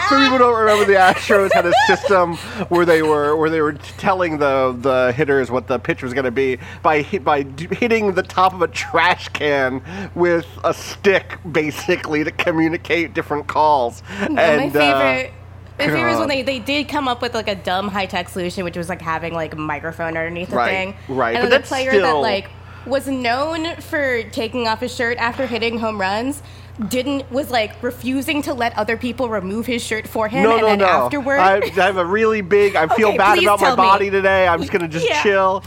For 0.07 0.19
people 0.19 0.37
don't 0.37 0.57
remember, 0.59 0.85
the 0.85 0.97
Astros 0.97 1.51
had 1.53 1.65
a 1.65 1.73
system 1.87 2.35
where 2.69 2.85
they 2.85 3.01
were 3.01 3.35
where 3.35 3.49
they 3.49 3.61
were 3.61 3.73
telling 3.73 4.37
the 4.37 4.75
the 4.79 5.13
hitters 5.13 5.49
what 5.51 5.67
the 5.67 5.79
pitch 5.79 6.03
was 6.03 6.13
going 6.13 6.25
to 6.25 6.31
be 6.31 6.57
by 6.81 7.01
hit, 7.01 7.23
by 7.23 7.43
hitting 7.71 8.13
the 8.13 8.23
top 8.23 8.53
of 8.53 8.61
a 8.61 8.67
trash 8.67 9.27
can 9.29 9.81
with 10.15 10.45
a 10.63 10.73
stick, 10.73 11.37
basically 11.51 12.23
to 12.23 12.31
communicate 12.31 13.13
different 13.13 13.47
calls. 13.47 14.03
No, 14.29 14.55
my 14.55 14.63
and 14.63 14.75
uh, 14.75 14.79
favorite. 14.79 15.33
my 15.79 15.89
favorite 15.89 16.13
is 16.13 16.19
when 16.19 16.27
they, 16.29 16.41
they 16.41 16.59
did 16.59 16.87
come 16.89 17.07
up 17.07 17.21
with 17.21 17.33
like 17.33 17.47
a 17.47 17.55
dumb 17.55 17.87
high 17.89 18.05
tech 18.07 18.29
solution, 18.29 18.63
which 18.63 18.77
was 18.77 18.89
like 18.89 19.01
having 19.01 19.33
like 19.33 19.53
a 19.53 19.57
microphone 19.57 20.17
underneath 20.17 20.49
the 20.49 20.55
Right, 20.55 20.71
thing. 20.71 20.95
right, 21.15 21.35
And 21.35 21.51
the 21.51 21.59
player 21.59 21.91
that 22.01 22.13
like 22.13 22.49
was 22.85 23.07
known 23.07 23.75
for 23.81 24.23
taking 24.29 24.67
off 24.67 24.79
his 24.79 24.95
shirt 24.95 25.17
after 25.17 25.45
hitting 25.45 25.77
home 25.79 25.99
runs 25.99 26.41
didn't 26.89 27.29
was 27.31 27.49
like 27.49 27.81
refusing 27.81 28.41
to 28.43 28.53
let 28.53 28.77
other 28.77 28.97
people 28.97 29.29
remove 29.29 29.65
his 29.65 29.81
shirt 29.83 30.07
for 30.07 30.27
him 30.27 30.43
no, 30.43 30.51
and 30.51 30.61
no, 30.61 30.67
then 30.67 30.79
no. 30.79 30.85
afterward 30.85 31.39
I, 31.39 31.57
I 31.57 31.69
have 31.69 31.97
a 31.97 32.05
really 32.05 32.41
big. 32.41 32.75
I 32.75 32.87
feel 32.87 33.09
Okay, 33.09 33.17
bad 33.17 33.39
about 33.39 33.59
my 33.59 33.67
tell 33.67 33.75
me. 33.77 33.81
body 33.83 34.09
today. 34.11 34.47
I'm 34.47 34.59
just 34.59 34.71
gonna 34.71 34.87
just 34.87 35.07
Yeah. 35.07 35.23
chill. 35.23 35.63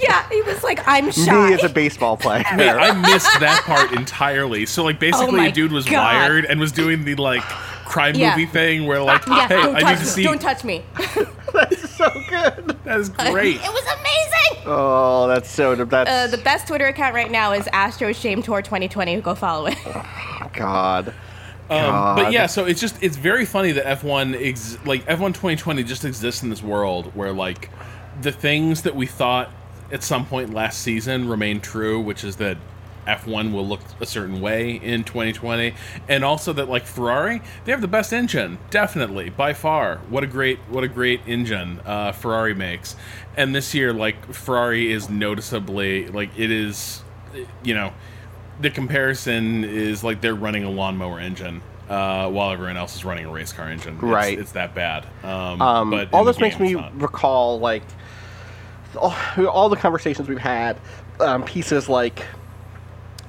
yeah 0.00 0.28
he 0.28 0.40
was 0.42 0.62
like 0.62 0.80
i'm 0.86 1.10
shy 1.10 1.48
Me 1.48 1.54
as 1.54 1.64
a 1.64 1.68
baseball 1.68 2.16
player. 2.16 2.44
Wait, 2.56 2.68
I 2.70 2.92
missed 2.92 3.40
that 3.40 3.62
part 3.66 3.90
entirely. 3.92 4.66
So 4.66 4.84
like 4.84 4.96
oh 4.96 5.00
basically 5.00 5.40
Oh 5.40 5.44
a 5.48 5.50
dude 5.52 5.72
was 5.72 5.84
God. 5.86 5.94
wired 6.14 6.44
and 6.44 6.60
was 6.60 6.70
doing 6.70 7.04
the 7.04 7.16
like 7.16 7.42
crime 7.84 8.14
Yeah. 8.14 8.30
movie 8.30 8.46
thing 8.46 8.86
where 8.86 9.02
like 9.02 9.26
yeah 9.26 9.48
hey, 9.48 9.54
don't 9.62 9.76
I 9.76 9.92
need 9.92 9.98
to 9.98 10.04
see 10.06 10.22
don't 10.22 10.40
touch 10.40 10.64
me 10.64 10.82
that's 11.52 11.90
so 11.96 12.08
good. 12.28 12.76
that 12.84 12.98
is 13.00 13.08
great. 13.10 13.56
it 13.56 13.60
was 13.72 13.84
amazing 13.84 14.64
Oh, 14.66 15.28
that's 15.28 15.50
so. 15.50 15.74
That's 15.74 16.08
uh, 16.10 16.26
the 16.34 16.42
best 16.42 16.66
twitter 16.66 16.86
account 16.86 17.14
right 17.14 17.30
now 17.30 17.52
is 17.52 17.66
astros 17.66 18.16
shame 18.16 18.42
tour 18.42 18.62
2020 18.62 19.20
go 19.20 19.34
follow 19.34 19.66
it 19.66 19.76
God. 20.54 21.12
Um, 21.70 22.16
but 22.16 22.30
yeah, 22.32 22.46
so 22.46 22.66
it's 22.66 22.80
just 22.80 23.02
it's 23.02 23.16
very 23.16 23.46
funny 23.46 23.72
that 23.72 23.84
F1 24.00 24.34
ex- 24.40 24.78
like 24.84 25.04
F1 25.06 25.28
2020 25.28 25.82
just 25.82 26.04
exists 26.04 26.42
in 26.42 26.50
this 26.50 26.62
world 26.62 27.06
where 27.16 27.32
like 27.32 27.70
the 28.20 28.30
things 28.32 28.82
that 28.82 28.94
we 28.94 29.06
thought 29.06 29.50
at 29.90 30.02
some 30.02 30.26
point 30.26 30.52
last 30.52 30.80
season 30.82 31.26
remain 31.28 31.60
true, 31.60 32.00
which 32.00 32.22
is 32.22 32.36
that 32.36 32.58
F1 33.06 33.52
will 33.52 33.66
look 33.66 33.80
a 34.00 34.06
certain 34.06 34.40
way 34.40 34.72
in 34.72 35.04
2020 35.04 35.74
and 36.08 36.24
also 36.24 36.52
that 36.52 36.68
like 36.68 36.86
Ferrari, 36.86 37.42
they 37.64 37.72
have 37.72 37.80
the 37.80 37.88
best 37.88 38.12
engine, 38.12 38.58
definitely 38.70 39.30
by 39.30 39.52
far. 39.52 39.98
What 40.08 40.24
a 40.24 40.26
great 40.26 40.58
what 40.68 40.84
a 40.84 40.88
great 40.88 41.20
engine 41.26 41.80
uh, 41.84 42.12
Ferrari 42.12 42.54
makes. 42.54 42.96
And 43.36 43.54
this 43.54 43.74
year 43.74 43.92
like 43.92 44.32
Ferrari 44.32 44.92
is 44.92 45.08
noticeably 45.08 46.08
like 46.08 46.30
it 46.38 46.50
is 46.50 47.02
you 47.62 47.74
know, 47.74 47.92
the 48.60 48.70
comparison 48.70 49.64
is 49.64 50.04
like 50.04 50.20
they're 50.20 50.34
running 50.34 50.64
a 50.64 50.70
lawnmower 50.70 51.18
engine 51.18 51.60
uh, 51.88 52.28
while 52.30 52.50
everyone 52.50 52.76
else 52.76 52.94
is 52.94 53.04
running 53.04 53.26
a 53.26 53.30
race 53.30 53.52
car 53.52 53.68
engine. 53.68 53.94
It's, 53.94 54.02
Right. 54.02 54.38
It's 54.38 54.52
that 54.52 54.74
bad. 54.74 55.06
Um, 55.22 55.60
Um, 55.60 55.90
but 55.90 56.12
all 56.12 56.24
this 56.24 56.38
makes 56.38 56.58
me 56.58 56.74
recall 56.94 57.58
like 57.58 57.82
all, 58.96 59.14
all 59.48 59.68
the 59.68 59.76
conversations 59.76 60.28
we've 60.28 60.38
had. 60.38 60.78
Um, 61.20 61.44
pieces 61.44 61.88
like 61.88 62.24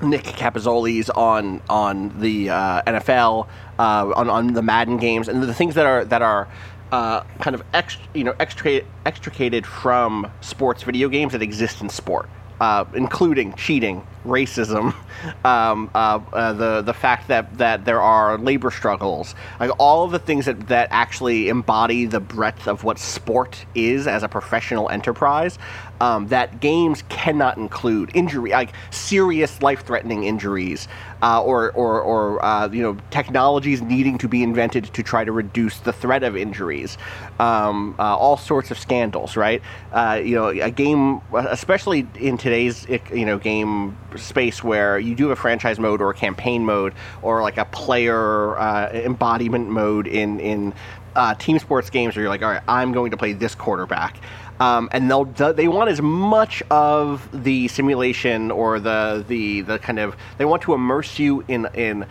Nick 0.02 0.24
Capozzoli's 0.24 1.10
on 1.10 1.62
on 1.70 2.20
the 2.20 2.50
uh, 2.50 2.82
NFL, 2.84 3.48
uh, 3.80 4.14
on 4.16 4.30
on 4.30 4.54
the 4.54 4.62
Madden 4.62 4.98
games, 4.98 5.28
and 5.28 5.42
the 5.42 5.54
things 5.54 5.76
that 5.76 5.86
are 5.86 6.06
that 6.06 6.22
are 6.22 6.48
uh, 6.92 7.22
kind 7.40 7.56
of 7.56 7.64
ext- 7.72 7.98
you 8.14 8.24
know 8.24 8.36
extricated 8.40 8.88
extricated 9.06 9.66
from 9.66 10.30
sports 10.42 10.84
video 10.84 11.10
games 11.10 11.34
that 11.34 11.42
exist 11.42 11.82
in 11.82 11.90
sport. 11.90 12.30
Uh, 12.58 12.86
including 12.94 13.52
cheating, 13.56 14.02
racism, 14.26 14.96
um, 15.46 15.92
uh, 15.94 16.22
uh, 16.32 16.54
the 16.54 16.82
the 16.84 16.94
fact 16.94 17.28
that, 17.28 17.58
that 17.58 17.84
there 17.84 18.02
are 18.02 18.38
labor 18.38 18.72
struggles, 18.72 19.36
like 19.60 19.72
all 19.78 20.06
of 20.06 20.12
the 20.12 20.20
things 20.20 20.46
that, 20.46 20.70
that 20.70 20.88
actually 20.90 21.50
embody 21.50 22.06
the 22.06 22.22
breadth 22.22 22.66
of 22.70 22.86
what 22.86 22.98
sport 22.98 23.66
is 23.76 24.08
as 24.08 24.24
a 24.24 24.30
professional 24.30 24.90
enterprise, 24.90 25.60
um, 26.02 26.28
that 26.28 26.60
games 26.60 27.04
cannot 27.10 27.58
include 27.58 28.12
injury, 28.14 28.52
like 28.52 28.74
serious 28.92 29.62
life-threatening 29.62 30.24
injuries, 30.24 30.88
uh, 31.22 31.42
or 31.42 31.72
or, 31.72 32.02
or 32.02 32.44
uh, 32.44 32.68
you 32.70 32.82
know 32.82 32.98
technologies 33.12 33.82
needing 33.82 34.18
to 34.18 34.28
be 34.28 34.44
invented 34.44 34.86
to 34.94 35.04
try 35.04 35.24
to 35.24 35.32
reduce 35.32 35.80
the 35.80 35.94
threat 35.94 36.24
of 36.24 36.36
injuries, 36.36 36.98
um, 37.40 37.96
uh, 37.98 38.16
all 38.16 38.38
sorts 38.38 38.72
of 38.72 38.78
scandals, 38.78 39.36
right? 39.38 39.62
Uh, 39.92 40.22
you 40.24 40.36
know, 40.36 40.48
a 40.50 40.72
game, 40.72 41.22
especially 41.34 42.08
in 42.20 42.38
today's 42.38 42.86
you 43.14 43.26
know 43.26 43.38
game 43.38 43.98
space 44.16 44.64
where 44.64 45.00
you 45.00 45.16
do 45.16 45.30
have 45.30 45.38
a 45.38 45.42
franchise 45.42 45.80
mode 45.80 46.02
or 46.02 46.10
a 46.10 46.14
campaign 46.14 46.66
mode 46.66 46.94
or 47.22 47.42
like 47.42 47.58
a 47.58 47.66
player 47.66 48.58
uh, 48.58 48.90
embodiment 48.92 49.70
mode 49.70 50.08
in 50.08 50.40
in 50.40 50.74
uh, 51.16 51.34
team 51.36 51.60
sports 51.60 51.90
games 51.90 52.16
where 52.16 52.24
you're 52.24 52.30
like, 52.30 52.42
all 52.42 52.50
right, 52.52 52.62
I'm 52.68 52.92
going 52.92 53.12
to 53.12 53.18
play 53.18 53.34
this 53.34 53.56
quarterback. 53.56 54.18
Um, 54.60 54.90
and 54.92 55.10
they'll 55.10 55.26
they 55.26 55.68
want 55.68 55.90
as 55.90 56.02
much 56.02 56.64
of 56.72 57.28
the 57.44 57.68
simulation 57.68 58.52
or 58.52 58.80
the 58.80 59.26
the 59.28 59.62
the 59.62 59.80
kind 59.80 60.00
of 60.00 60.16
they 60.38 60.46
want 60.46 60.62
to 60.64 60.74
immerse 60.74 61.20
you 61.20 61.44
in 61.48 61.68
in 61.74 62.06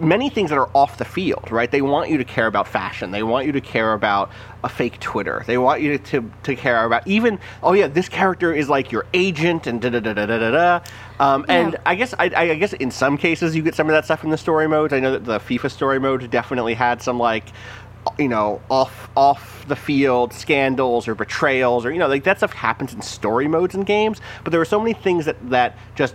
many 0.00 0.28
things 0.28 0.50
that 0.50 0.58
are 0.58 0.68
off 0.74 0.98
the 0.98 1.04
field, 1.04 1.50
right? 1.50 1.70
They 1.70 1.80
want 1.80 2.10
you 2.10 2.18
to 2.18 2.24
care 2.24 2.46
about 2.46 2.68
fashion. 2.68 3.10
They 3.10 3.22
want 3.22 3.46
you 3.46 3.52
to 3.52 3.60
care 3.60 3.94
about 3.94 4.30
a 4.62 4.68
fake 4.68 5.00
Twitter. 5.00 5.42
They 5.46 5.56
want 5.56 5.80
you 5.80 5.96
to, 5.96 6.30
to 6.42 6.56
care 6.56 6.84
about 6.84 7.06
even, 7.06 7.38
oh 7.62 7.72
yeah, 7.72 7.86
this 7.86 8.06
character 8.08 8.52
is 8.52 8.68
like 8.68 8.92
your 8.92 9.06
agent 9.14 9.66
and 9.66 9.80
da 9.80 9.88
da 9.88 10.00
da 10.00 10.12
da 10.12 10.26
da 10.26 10.38
da 10.38 10.50
da. 10.50 10.80
Um, 11.18 11.46
and 11.48 11.72
Yeah. 11.72 11.78
I 11.86 11.94
guess 11.94 12.14
I, 12.18 12.24
I 12.36 12.54
guess 12.56 12.74
in 12.74 12.90
some 12.90 13.16
cases 13.16 13.56
you 13.56 13.62
get 13.62 13.74
some 13.74 13.86
of 13.88 13.92
that 13.92 14.04
stuff 14.04 14.24
in 14.24 14.30
the 14.30 14.36
story 14.36 14.68
modes. 14.68 14.92
I 14.92 15.00
know 15.00 15.12
that 15.12 15.24
the 15.24 15.38
FIFA 15.40 15.70
story 15.70 15.98
mode 15.98 16.30
definitely 16.30 16.74
had 16.74 17.00
some 17.00 17.18
like 17.18 17.46
you 18.18 18.28
know 18.28 18.60
off 18.70 19.08
off 19.16 19.66
the 19.68 19.76
field 19.76 20.32
scandals 20.32 21.06
or 21.08 21.14
betrayals 21.14 21.84
or 21.84 21.92
you 21.92 21.98
know 21.98 22.06
like 22.08 22.24
that 22.24 22.38
stuff 22.38 22.52
happens 22.52 22.92
in 22.94 23.02
story 23.02 23.48
modes 23.48 23.74
in 23.74 23.82
games 23.82 24.20
but 24.44 24.50
there 24.50 24.60
are 24.60 24.64
so 24.64 24.78
many 24.80 24.92
things 24.94 25.24
that 25.26 25.36
that 25.50 25.76
just 25.94 26.14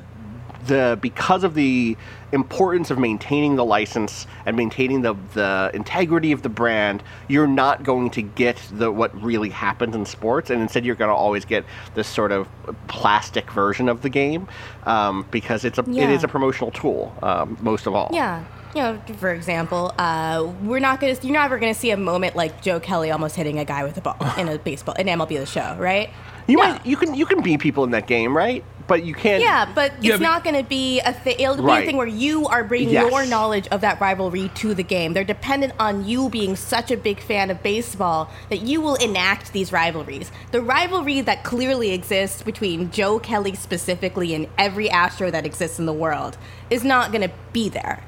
the 0.68 0.98
because 1.02 1.44
of 1.44 1.56
the 1.56 1.98
importance 2.32 2.90
of 2.90 2.98
maintaining 2.98 3.58
the 3.58 3.66
license 3.66 4.26
and 4.46 4.56
maintaining 4.56 5.02
the 5.02 5.14
the 5.34 5.70
integrity 5.74 6.32
of 6.32 6.42
the 6.42 6.48
brand, 6.50 7.04
you're 7.28 7.46
not 7.48 7.84
going 7.84 8.10
to 8.10 8.22
get 8.22 8.56
the 8.72 8.90
what 8.90 9.14
really 9.22 9.50
happens 9.50 9.94
in 9.94 10.06
sports, 10.06 10.50
and 10.50 10.62
instead 10.62 10.86
you're 10.86 10.96
going 10.96 11.10
to 11.10 11.14
always 11.16 11.44
get 11.44 11.66
this 11.96 12.08
sort 12.08 12.32
of 12.32 12.48
plastic 12.88 13.52
version 13.52 13.90
of 13.90 14.04
the 14.04 14.10
game 14.10 14.48
um, 14.86 15.26
because 15.32 15.66
it's 15.66 15.78
a 15.78 15.82
it 15.82 15.88
Yeah. 15.90 16.10
is 16.12 16.24
a 16.24 16.30
promotional 16.30 16.72
tool 16.72 17.14
um, 17.22 17.58
most 17.62 17.86
of 17.86 17.94
all. 17.94 18.10
Yeah. 18.14 18.46
You 18.76 18.82
know, 18.82 19.02
for 19.18 19.32
example, 19.32 19.94
uh, 20.00 20.52
we're 20.64 20.80
not 20.80 21.00
gonna. 21.00 21.16
You're 21.22 21.34
never 21.34 21.60
gonna 21.60 21.74
see 21.76 21.92
a 21.92 21.98
moment 21.98 22.36
like 22.36 22.62
Joe 22.62 22.80
Kelly 22.80 23.12
almost 23.12 23.36
hitting 23.36 23.60
a 23.60 23.66
guy 23.66 23.84
with 23.84 23.98
a 23.98 24.02
ball 24.02 24.18
in 24.38 24.48
a 24.50 24.58
baseball 24.58 24.96
in 24.96 25.08
MLB 25.08 25.38
the 25.40 25.46
Show, 25.46 25.76
right? 25.80 26.10
You 26.48 26.58
No. 26.58 26.64
might 26.64 26.86
you 26.86 26.98
can 26.98 27.14
you 27.14 27.26
can 27.26 27.42
beat 27.42 27.60
people 27.60 27.84
in 27.84 27.92
that 27.92 28.08
game, 28.08 28.36
right? 28.36 28.64
But 28.86 29.06
you 29.06 29.14
can't. 29.14 29.42
Yeah, 29.42 29.72
but 29.74 29.94
it's 29.94 30.04
Yeah, 30.04 30.14
but- 30.18 30.22
not 30.24 30.44
going 30.44 30.58
to 30.58 30.64
be 30.68 31.00
a 31.00 31.14
thing. 31.14 31.36
It'll 31.40 31.56
be 31.56 31.62
Right. 31.62 31.84
a 31.84 31.86
thing 31.86 31.96
where 31.96 32.06
you 32.06 32.48
are 32.48 32.66
bringing 32.66 32.90
Yes. 32.90 33.10
your 33.10 33.26
knowledge 33.26 33.66
of 33.70 33.80
that 33.80 34.02
rivalry 34.02 34.52
to 34.56 34.74
the 34.74 34.84
game. 34.84 35.14
They're 35.14 35.24
dependent 35.24 35.72
on 35.80 36.06
you 36.06 36.28
being 36.28 36.58
such 36.58 36.92
a 36.92 36.98
big 36.98 37.22
fan 37.22 37.50
of 37.50 37.64
baseball 37.64 38.30
that 38.50 38.60
you 38.64 38.82
will 38.82 38.96
enact 38.96 39.54
these 39.54 39.72
rivalries. 39.72 40.34
The 40.52 40.62
rivalry 40.62 41.22
that 41.22 41.46
clearly 41.46 41.92
exists 41.94 42.42
between 42.42 42.92
Joe 42.92 43.20
Kelly 43.20 43.56
specifically 43.56 44.34
and 44.36 44.48
every 44.58 44.90
Astro 44.90 45.32
that 45.32 45.46
exists 45.46 45.80
in 45.80 45.86
the 45.86 45.94
world 45.94 46.36
is 46.70 46.84
not 46.84 47.14
going 47.14 47.22
to 47.22 47.32
be 47.54 47.70
there. 47.70 48.02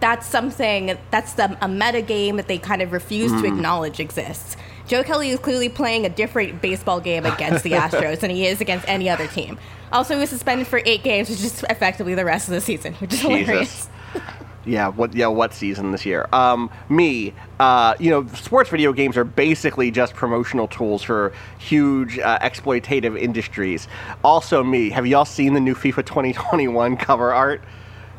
That's 0.00 0.26
something. 0.26 0.96
That's 1.10 1.32
the, 1.34 1.56
a 1.60 1.68
meta 1.68 2.02
game 2.02 2.36
that 2.36 2.46
they 2.48 2.58
kind 2.58 2.82
of 2.82 2.92
refuse 2.92 3.32
Mm. 3.32 3.40
to 3.42 3.46
acknowledge 3.48 4.00
exists. 4.00 4.56
Joe 4.86 5.02
Kelly 5.02 5.30
is 5.30 5.38
clearly 5.40 5.68
playing 5.68 6.06
a 6.06 6.08
different 6.08 6.62
baseball 6.62 7.00
game 7.00 7.26
against 7.26 7.62
the 7.64 7.72
Astros 7.82 8.20
than 8.20 8.30
he 8.30 8.46
is 8.46 8.60
against 8.60 8.88
any 8.88 9.10
other 9.10 9.26
team. 9.26 9.58
Also, 9.92 10.14
he 10.14 10.20
was 10.20 10.30
suspended 10.30 10.66
for 10.66 10.80
eight 10.84 11.02
games, 11.02 11.28
which 11.28 11.42
is 11.42 11.62
effectively 11.68 12.14
the 12.14 12.24
rest 12.24 12.48
of 12.48 12.54
the 12.54 12.60
season, 12.60 12.94
which 12.94 13.12
is 13.12 13.20
hilarious. 13.20 13.48
Jesus. 13.58 13.88
Yeah, 14.64 14.88
what 14.88 15.14
yeah, 15.14 15.28
what 15.28 15.54
season 15.54 15.92
this 15.92 16.04
year? 16.04 16.28
Um, 16.30 16.68
me, 16.90 17.32
uh, 17.58 17.94
you 17.98 18.10
know, 18.10 18.26
sports 18.34 18.68
video 18.68 18.92
games 18.92 19.16
are 19.16 19.24
basically 19.24 19.90
just 19.90 20.12
promotional 20.12 20.68
tools 20.68 21.02
for 21.02 21.32
huge 21.58 22.18
uh, 22.18 22.38
exploitative 22.40 23.18
industries. 23.18 23.88
Also, 24.22 24.62
me, 24.62 24.90
have 24.90 25.06
y'all 25.06 25.24
seen 25.24 25.54
the 25.54 25.60
new 25.60 25.74
FIFA 25.74 26.04
2021 26.04 26.98
cover 26.98 27.32
art? 27.32 27.62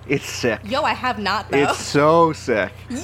It's 0.10 0.26
sick. 0.28 0.60
Yo, 0.65 0.82
I 0.82 0.93
have 0.93 1.19
not 1.19 1.50
though. 1.52 1.58
It's 1.60 1.78
so 1.78 2.34
sick. 2.34 2.72
Yo. 2.89 3.00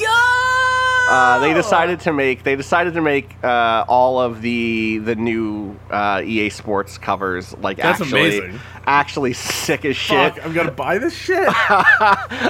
Uh, 1.08 1.38
they 1.38 1.54
decided 1.54 2.00
to 2.00 2.12
make 2.12 2.44
they 2.44 2.56
decided 2.56 2.96
to 2.96 3.02
make 3.02 3.36
uh, 3.44 3.86
all 3.88 4.20
of 4.20 4.42
the 4.42 4.98
the 5.00 5.14
new 5.16 5.78
uh, 5.92 6.22
EA 6.26 6.50
Sports 6.50 6.98
covers 6.98 7.56
like 7.60 7.78
That's 7.78 8.02
actually 8.02 8.40
amazing. 8.40 8.60
actually 8.88 9.34
sick 9.34 9.86
as 9.86 9.96
shit. 9.96 10.34
Fuck, 10.34 10.44
I'm 10.44 10.54
gonna 10.54 10.72
buy 10.72 10.98
this 10.98 11.16
shit. 11.16 11.48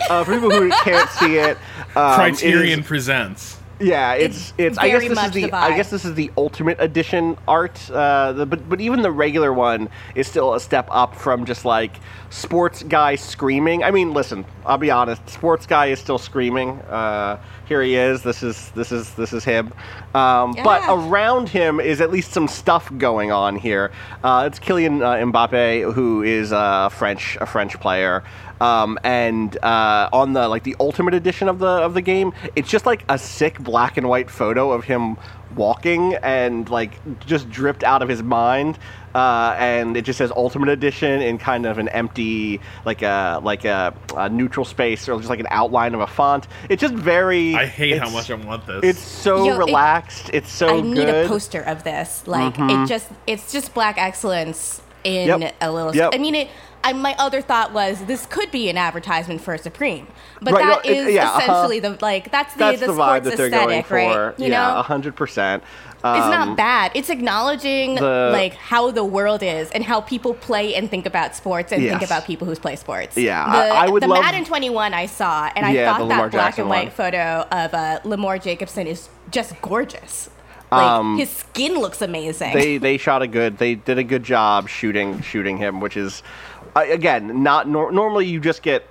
Uh, 0.07 0.23
for 0.23 0.33
people 0.33 0.51
who 0.51 0.69
can't 0.69 1.09
see 1.09 1.35
it, 1.37 1.57
um, 1.95 2.21
it 2.21 2.33
is- 2.33 2.39
Criterion 2.41 2.83
presents. 2.83 3.57
Yeah, 3.79 4.13
it's 4.13 4.53
it's. 4.57 4.77
I 4.77 4.87
guess 4.87 5.01
very 5.01 5.07
this 5.09 5.23
is 5.25 5.31
the. 5.31 5.41
the 5.47 5.55
I 5.55 5.75
guess 5.75 5.89
this 5.89 6.05
is 6.05 6.13
the 6.13 6.31
ultimate 6.37 6.79
edition 6.79 7.37
art. 7.47 7.89
Uh, 7.91 8.31
the, 8.31 8.45
but 8.45 8.69
but 8.69 8.79
even 8.79 9.01
the 9.01 9.11
regular 9.11 9.51
one 9.51 9.89
is 10.15 10.27
still 10.27 10.53
a 10.53 10.59
step 10.61 10.87
up 10.91 11.13
from 11.13 11.43
just 11.45 11.65
like 11.65 11.91
sports 12.35 12.83
guy 12.83 13.15
screaming. 13.15 13.83
I 13.83 13.91
mean, 13.91 14.13
listen, 14.13 14.45
I'll 14.65 14.77
be 14.77 14.91
honest. 14.91 15.27
Sports 15.29 15.65
guy 15.65 15.87
is 15.87 15.99
still 15.99 16.17
screaming. 16.17 16.79
Uh, 16.81 17.39
here 17.67 17.81
he 17.81 17.95
is. 17.95 18.21
This 18.23 18.43
is 18.43 18.69
this 18.71 18.91
is 18.91 19.13
this 19.13 19.31
is 19.33 19.43
him. 19.43 19.73
Um, 20.13 20.53
But 20.63 20.83
around 20.87 21.49
him 21.49 21.79
is 21.79 22.01
at 22.01 22.11
least 22.11 22.31
some 22.31 22.47
stuff 22.47 22.91
going 22.97 23.31
on 23.31 23.55
here. 23.55 23.91
Uh, 24.23 24.43
it's 24.47 24.59
Kylian 24.59 25.01
uh, 25.01 25.25
Mbappe, 25.31 25.93
who 25.93 26.23
is 26.23 26.51
a 26.51 26.89
French 26.91 27.37
a 27.39 27.45
French 27.45 27.79
player. 27.79 28.23
Um, 28.61 28.97
and 29.03 29.57
uh, 29.63 30.09
on 30.13 30.33
the 30.33 30.47
like 30.47 30.63
the 30.63 30.75
ultimate 30.79 31.13
edition 31.13 31.47
of 31.47 31.59
the 31.59 31.67
of 31.67 31.93
the 31.93 32.01
game, 32.01 32.33
it's 32.55 32.69
just 32.69 32.85
like 32.85 33.05
a 33.09 33.17
sick 33.17 33.59
black 33.59 33.97
and 33.97 34.07
white 34.07 34.29
photo 34.29 34.71
of 34.71 34.83
him 34.83 35.17
walking 35.55 36.15
and 36.15 36.69
like 36.69 36.93
just 37.25 37.49
dripped 37.49 37.83
out 37.83 38.01
of 38.01 38.09
his 38.09 38.21
mind. 38.21 38.77
Uh, 39.15 39.55
and 39.57 39.95
it 39.95 40.01
just 40.03 40.17
says 40.17 40.29
Ultimate 40.35 40.67
Edition 40.67 41.21
in 41.21 41.37
kind 41.37 41.65
of 41.65 41.77
an 41.77 41.87
empty, 41.89 42.59
like 42.83 43.01
a 43.01 43.39
like 43.41 43.63
a, 43.63 43.93
a 44.17 44.27
neutral 44.27 44.65
space 44.65 45.07
or 45.07 45.17
just 45.17 45.29
like 45.29 45.39
an 45.39 45.47
outline 45.51 45.93
of 45.93 46.01
a 46.01 46.07
font. 46.07 46.47
It's 46.69 46.81
just 46.81 46.93
very. 46.93 47.55
I 47.55 47.65
hate 47.65 47.97
how 47.97 48.09
much 48.09 48.29
I 48.29 48.33
want 48.35 48.67
this. 48.67 48.81
It's 48.83 48.99
so 48.99 49.45
Yo, 49.45 49.55
it- 49.55 49.57
relaxed. 49.59 50.29
it's 50.33 50.51
so 50.51 50.67
I 50.67 50.81
need 50.81 50.95
good. 50.95 51.07
Mm-hmm. 51.07 51.25
a 51.25 51.29
poster 51.29 51.61
of 51.61 51.85
this. 51.85 52.27
Like 52.27 52.55
it 52.59 52.87
just 52.89 53.07
it's 53.25 53.53
just 53.53 53.73
black 53.73 53.97
excellence 53.97 54.81
in 55.05 55.39
Yep. 55.39 55.55
a 55.61 55.71
little. 55.71 55.95
Yep. 55.95 56.11
I 56.13 56.17
mean 56.17 56.35
it. 56.35 56.49
I, 56.83 56.93
my 56.93 57.15
other 57.17 57.41
thought 57.41 57.73
was 57.73 58.05
this 58.05 58.27
could 58.27 58.51
be 58.51 58.69
an 58.69 58.77
advertisement 58.77 59.41
for 59.41 59.57
Supreme, 59.57 60.05
but 60.39 60.53
Right, 60.53 60.65
that 60.65 60.85
no, 60.85 60.91
it- 60.91 61.07
is 61.07 61.13
yeah, 61.15 61.29
uh-huh. 61.29 61.39
essentially 61.41 61.79
the 61.79 61.97
like 62.01 62.29
that's 62.31 62.53
the 62.53 62.59
That's 62.59 62.79
the, 62.81 62.87
the, 62.87 62.91
vibe 62.93 63.21
sports 63.21 63.29
that 63.29 63.37
they're 63.37 63.49
going 63.49 63.79
aesthetic, 63.79 63.85
for. 63.87 63.95
right? 63.95 64.39
You 64.39 64.47
yeah, 64.51 64.73
know, 64.75 64.81
hundred 64.83 65.15
percent. 65.15 65.63
It's 66.13 66.25
Um, 66.25 66.31
not 66.31 66.57
bad. 66.57 66.91
It's 66.93 67.09
acknowledging 67.09 67.95
the- 67.95 68.29
like 68.31 68.53
how 68.55 68.91
the 68.91 69.03
world 69.03 69.41
is 69.41 69.71
and 69.71 69.83
how 69.83 70.01
people 70.01 70.33
play 70.35 70.75
and 70.75 70.89
think 70.89 71.05
about 71.05 71.35
sports 71.35 71.71
and 71.71 71.81
think 71.81 72.01
about 72.03 72.25
people 72.25 72.45
who 72.47 72.55
play 72.55 72.75
sports. 72.75 73.17
Yeah, 73.17 73.43
the, 73.51 73.57
I- 73.75 73.85
I 73.85 73.89
would 73.89 74.03
the 74.03 74.07
love- 74.07 74.21
Madden 74.21 74.45
21 74.45 74.93
I 74.93 75.05
saw, 75.07 75.49
and 75.55 75.65
I 75.65 75.71
Yeah, 75.71 75.91
thought 75.91 76.01
Lamar 76.01 76.25
that 76.25 76.31
black 76.31 76.45
Jackson 76.47 76.61
and 76.63 76.69
white 76.69 76.85
one. 76.85 76.91
photo 76.91 77.45
of 77.51 77.73
uh, 77.73 77.99
Lamar 78.03 78.37
Jackson 78.37 78.85
is 78.87 79.09
just 79.31 79.59
gorgeous. 79.61 80.29
Like 80.71 81.17
his 81.19 81.29
skin 81.29 81.73
looks 81.79 82.01
amazing. 82.01 82.51
Um, 82.53 82.59
they 82.59 82.77
they 82.77 82.97
shot 82.97 83.21
a 83.21 83.27
good 83.27 83.57
they 83.59 83.75
did 83.75 83.97
a 83.97 84.03
good 84.03 84.23
job 84.23 84.67
shooting 84.67 85.21
shooting 85.21 85.57
him 85.57 85.79
which 85.79 85.95
is 85.95 86.21
uh, 86.75 86.83
again 86.89 87.43
not 87.43 87.69
nor- 87.69 87.91
normally 87.93 88.25
you 88.25 88.41
just 88.41 88.61
get 88.61 88.85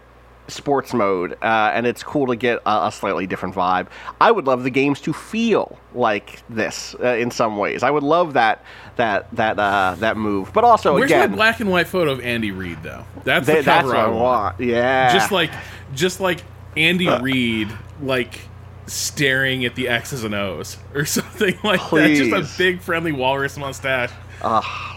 sports 0.48 0.92
mode 0.92 1.32
uh, 1.42 1.70
and 1.74 1.86
it's 1.86 2.02
cool 2.02 2.26
to 2.26 2.36
get 2.36 2.58
a, 2.66 2.86
a 2.88 2.92
slightly 2.92 3.26
different 3.26 3.54
vibe 3.54 3.86
i 4.20 4.30
would 4.30 4.46
love 4.46 4.62
the 4.62 4.70
games 4.70 5.00
to 5.00 5.12
feel 5.12 5.78
like 5.94 6.42
this 6.50 6.94
uh, 7.00 7.08
in 7.14 7.30
some 7.30 7.56
ways 7.56 7.82
i 7.82 7.90
would 7.90 8.02
love 8.02 8.34
that 8.34 8.62
that 8.96 9.34
that 9.34 9.58
uh, 9.58 9.94
that 10.00 10.16
move 10.16 10.52
but 10.52 10.62
also 10.64 10.94
Where's 10.94 11.10
again 11.10 11.30
my 11.30 11.36
black 11.36 11.60
and 11.60 11.70
white 11.70 11.88
photo 11.88 12.12
of 12.12 12.20
Andy 12.20 12.50
Reid 12.50 12.82
though? 12.82 13.04
That's 13.24 13.46
they- 13.46 13.56
the 13.56 13.62
that's 13.62 13.82
cover 13.82 13.88
what 13.88 13.96
I 13.96 14.02
i 14.04 14.06
want. 14.08 14.18
want 14.20 14.60
yeah 14.60 15.12
Just 15.12 15.32
like, 15.32 15.50
just 15.94 16.20
like 16.20 16.42
Andy 16.76 17.08
Reid, 17.08 17.68
like 18.02 18.38
staring 18.86 19.64
at 19.64 19.74
the 19.76 19.88
X's 19.88 20.24
and 20.24 20.34
O's 20.34 20.76
or 20.94 21.04
something 21.06 21.56
like 21.64 21.80
that. 21.90 22.14
Just 22.16 22.32
a 22.54 22.58
big 22.58 22.80
friendly 22.82 23.12
walrus 23.12 23.56
mustache. 23.56 24.10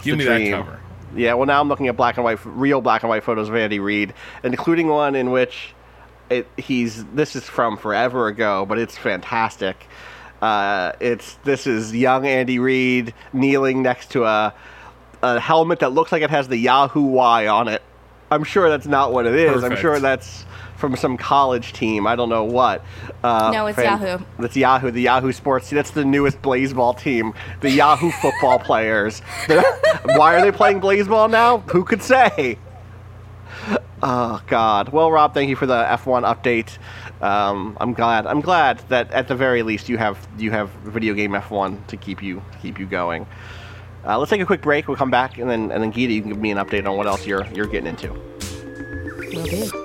Give 0.02 0.18
me 0.18 0.24
dream. 0.24 0.50
that 0.50 0.56
cover. 0.56 0.80
Yeah, 1.14 1.34
well, 1.34 1.46
now 1.46 1.60
I'm 1.60 1.68
looking 1.68 1.88
at 1.88 1.96
black 1.96 2.16
and 2.16 2.24
white, 2.24 2.44
real 2.44 2.80
black 2.80 3.02
and 3.02 3.10
white 3.10 3.24
photos 3.24 3.48
of 3.48 3.56
Andy 3.56 3.80
Reid, 3.80 4.14
including 4.42 4.88
one 4.88 5.14
in 5.14 5.30
which 5.30 5.74
it, 6.30 6.46
he's. 6.56 7.04
This 7.06 7.36
is 7.36 7.44
from 7.44 7.76
forever 7.76 8.28
ago, 8.28 8.66
but 8.66 8.78
it's 8.78 8.96
fantastic. 8.96 9.86
Uh, 10.42 10.92
it's 11.00 11.34
this 11.44 11.66
is 11.66 11.94
young 11.94 12.26
Andy 12.26 12.58
Reid 12.58 13.14
kneeling 13.32 13.82
next 13.82 14.12
to 14.12 14.24
a 14.24 14.54
a 15.22 15.40
helmet 15.40 15.80
that 15.80 15.92
looks 15.92 16.12
like 16.12 16.22
it 16.22 16.30
has 16.30 16.48
the 16.48 16.56
Yahoo 16.56 17.02
Y 17.02 17.48
on 17.48 17.68
it. 17.68 17.82
I'm 18.30 18.44
sure 18.44 18.68
that's 18.68 18.86
not 18.86 19.12
what 19.12 19.26
it 19.26 19.34
is. 19.34 19.64
I'm 19.64 19.76
sure 19.76 19.98
that's 19.98 20.44
from 20.78 20.96
some 20.96 21.16
college 21.16 21.72
team. 21.72 22.06
I 22.06 22.16
don't 22.16 22.28
know 22.28 22.44
what. 22.44 22.84
Uh, 23.22 23.50
No, 23.52 23.66
it's 23.66 23.78
Yahoo. 23.78 24.24
That's 24.38 24.56
Yahoo, 24.56 24.90
the 24.90 25.02
Yahoo 25.02 25.32
Sports. 25.32 25.68
That's 25.70 25.90
the 25.90 26.04
newest 26.04 26.40
Blaseball 26.40 26.98
team, 26.98 27.34
the 27.60 27.70
Yahoo 27.70 28.10
football 28.12 28.58
players. 28.70 29.20
Why 30.04 30.36
are 30.36 30.40
they 30.42 30.52
playing 30.52 30.80
Blaseball 30.80 31.30
now? 31.30 31.58
Who 31.58 31.84
could 31.84 32.02
say? 32.02 32.58
Oh 34.00 34.40
God. 34.46 34.90
Well, 34.90 35.10
Rob, 35.10 35.34
thank 35.34 35.50
you 35.50 35.56
for 35.56 35.66
the 35.66 35.82
F1 35.82 36.22
update. 36.22 36.78
Um, 37.20 37.76
I'm 37.80 37.92
glad. 37.94 38.26
I'm 38.26 38.40
glad 38.40 38.78
that 38.90 39.10
at 39.10 39.26
the 39.26 39.34
very 39.34 39.64
least 39.64 39.88
you 39.88 39.98
have 39.98 40.16
you 40.38 40.52
have 40.52 40.70
video 40.84 41.14
game 41.14 41.32
F1 41.32 41.84
to 41.88 41.96
keep 41.96 42.22
you 42.22 42.40
to 42.52 42.58
keep 42.58 42.78
you 42.78 42.86
going. 42.86 43.26
Uh, 44.06 44.16
let's 44.16 44.30
take 44.30 44.40
a 44.40 44.46
quick 44.46 44.62
break. 44.62 44.86
We'll 44.86 44.96
come 44.96 45.10
back, 45.10 45.38
and 45.38 45.50
then 45.50 45.72
and 45.72 45.82
then 45.82 45.90
Gita, 45.90 46.12
you 46.12 46.20
can 46.20 46.30
give 46.30 46.38
me 46.40 46.52
an 46.52 46.58
update 46.58 46.86
on 46.88 46.96
what 46.96 47.08
else 47.08 47.26
you're 47.26 47.44
you're 47.48 47.66
getting 47.66 47.88
into. 47.88 48.12
Will 49.34 49.44
do. 49.44 49.84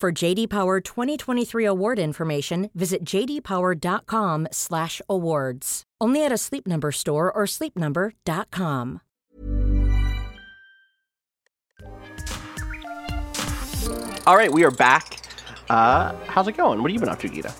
For 0.00 0.10
JD 0.10 0.48
Power 0.48 0.80
2023 0.80 1.66
award 1.66 1.98
information, 1.98 2.70
visit 2.74 3.04
jdpower.com/awards. 3.04 5.82
Only 6.00 6.24
at 6.24 6.32
a 6.32 6.38
Sleep 6.38 6.66
Number 6.66 6.90
store 6.90 7.30
or 7.30 7.44
sleepnumber.com. 7.44 9.02
All 14.26 14.36
right, 14.38 14.50
we 14.50 14.64
are 14.64 14.70
back. 14.70 15.18
Uh, 15.68 16.14
how's 16.28 16.48
it 16.48 16.56
going? 16.56 16.80
What 16.80 16.90
have 16.90 16.94
you 16.94 17.00
been 17.00 17.10
up 17.10 17.20
to, 17.20 17.28
Gita? 17.28 17.52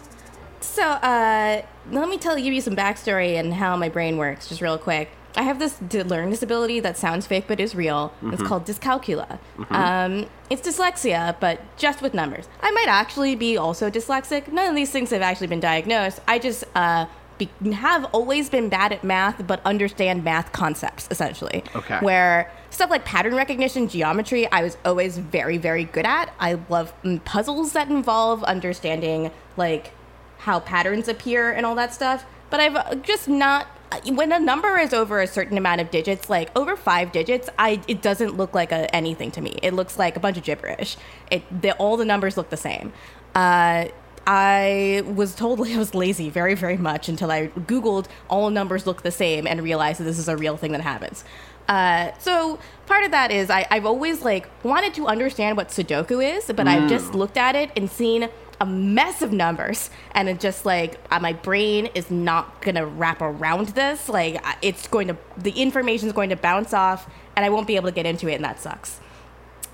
So, 0.61 0.83
uh, 0.83 1.61
let 1.91 2.09
me 2.09 2.17
tell 2.17 2.39
you, 2.39 2.45
give 2.45 2.55
you 2.55 2.63
some 2.63 2.75
backstory 2.75 3.39
and 3.39 3.53
how 3.53 3.77
my 3.77 3.91
brain 3.91 4.17
works, 4.17 4.49
just 4.49 4.63
real 4.63 4.79
quick. 4.79 5.11
I 5.37 5.43
have 5.43 5.59
this 5.59 5.81
learning 5.93 6.31
disability 6.31 6.81
that 6.81 6.97
sounds 6.97 7.27
fake 7.27 7.45
but 7.47 7.61
is 7.61 7.75
real. 7.75 8.13
It's 8.33 8.43
called 8.43 8.65
dyscalculia. 8.65 9.39
Um, 9.71 10.27
it's 10.51 10.67
dyslexia, 10.67 11.37
but 11.41 11.61
just 11.77 12.03
with 12.03 12.15
numbers. 12.15 12.49
I 12.61 12.71
might 12.73 12.89
actually 12.89 13.37
be 13.37 13.57
also 13.57 13.91
dyslexic. 13.91 14.53
None 14.53 14.69
of 14.69 14.75
these 14.75 14.91
things 14.91 15.11
have 15.11 15.23
actually 15.23 15.47
been 15.47 15.61
diagnosed. 15.61 16.21
I 16.27 16.39
just 16.39 16.65
uh, 16.75 17.07
be- 17.39 17.73
have 17.73 18.05
always 18.07 18.51
been 18.51 18.69
bad 18.69 18.93
at 18.93 19.05
math, 19.05 19.47
but 19.47 19.61
understand 19.65 20.25
math 20.25 20.53
concepts, 20.53 21.09
essentially. 21.11 21.63
Okay. 21.75 21.99
Where 22.01 22.53
stuff 22.71 22.91
like 22.91 23.05
pattern 23.05 23.35
recognition, 23.35 23.89
geometry, 23.89 24.51
I 24.51 24.63
was 24.63 24.77
always 24.85 25.19
very, 25.19 25.59
very 25.59 25.85
good 25.85 26.07
at. 26.07 26.35
I 26.39 26.59
love 26.69 26.93
mm, 27.03 27.25
puzzles 27.25 27.73
that 27.73 27.89
involve 27.89 28.43
understanding, 28.45 29.31
like, 29.57 29.93
how 30.39 30.61
patterns 30.61 31.09
appear 31.09 31.53
and 31.53 31.65
all 31.67 31.75
that 31.77 31.95
stuff. 31.95 32.25
But 32.51 32.61
I've 32.61 32.77
uh, 32.77 32.95
just 32.97 33.29
not. 33.29 33.67
When 34.07 34.33
a 34.33 34.39
number 34.39 34.79
is 34.79 34.95
over 34.95 35.21
a 35.21 35.27
certain 35.27 35.59
amount 35.59 35.81
of 35.81 35.91
digits, 35.91 36.31
like 36.31 36.51
over 36.57 36.77
five 36.77 37.13
digits, 37.13 37.49
I 37.59 37.81
it 37.89 38.03
doesn't 38.03 38.37
look 38.37 38.55
like 38.55 38.73
a, 38.73 38.95
anything 38.95 39.31
to 39.33 39.41
me. 39.41 39.59
It 39.63 39.75
looks 39.75 39.99
like 39.99 40.17
a 40.17 40.21
bunch 40.21 40.37
of 40.37 40.45
gibberish. 40.45 40.97
It 41.31 41.43
the, 41.63 41.73
all 41.75 41.97
the 41.97 42.05
numbers 42.05 42.37
look 42.37 42.51
the 42.51 42.57
same. 42.57 42.93
Uh, 43.35 43.87
I 44.27 45.03
was 45.07 45.35
told 45.35 45.61
I 45.67 45.77
was 45.77 45.95
lazy 45.95 46.31
very 46.31 46.55
very 46.55 46.77
much 46.77 47.09
until 47.09 47.31
I 47.31 47.49
googled 47.49 48.07
all 48.29 48.51
numbers 48.51 48.87
look 48.87 49.03
the 49.03 49.11
same 49.11 49.47
and 49.47 49.63
realized 49.63 50.01
that 50.01 50.05
this 50.05 50.19
is 50.19 50.29
a 50.29 50.37
real 50.37 50.57
thing 50.57 50.73
that 50.73 50.83
happens. 50.83 51.25
Uh, 51.69 52.11
so 52.19 52.59
part 52.87 53.05
of 53.05 53.13
that 53.13 53.31
is 53.31 53.49
I, 53.49 53.67
I've 53.71 53.87
always 53.87 54.23
like 54.23 54.49
wanted 54.65 54.93
to 54.95 55.07
understand 55.07 55.57
what 55.57 55.69
Sudoku 55.69 56.37
is, 56.37 56.47
but 56.47 56.67
I've 56.67 56.89
just 56.89 57.15
looked 57.15 57.37
at 57.37 57.55
it 57.55 57.71
and 57.77 57.89
seen 57.89 58.29
a 58.61 58.67
mess 58.67 59.23
of 59.23 59.33
numbers. 59.33 59.91
And 60.13 60.29
it 60.29 60.41
just 60.41 60.67
like 60.67 60.99
uh, 61.11 61.19
my 61.21 61.33
brain 61.33 61.87
is 61.95 62.11
not 62.11 62.63
gonna 62.63 62.87
wrap 62.87 63.23
around 63.23 63.69
this. 63.69 64.09
Like 64.09 64.45
it's 64.63 64.87
going 64.89 65.09
to 65.09 65.17
the 65.37 65.53
information 65.53 66.09
is 66.09 66.13
going 66.13 66.31
to 66.31 66.37
bounce 66.37 66.75
off 66.75 67.09
and 67.37 67.45
i 67.45 67.49
won't 67.49 67.67
be 67.67 67.77
able 67.77 67.89
to 67.89 67.95
get 67.95 68.07
into 68.07 68.29
it 68.29 68.35
and 68.35 68.45
that 68.45 68.61
sucks. 68.61 69.01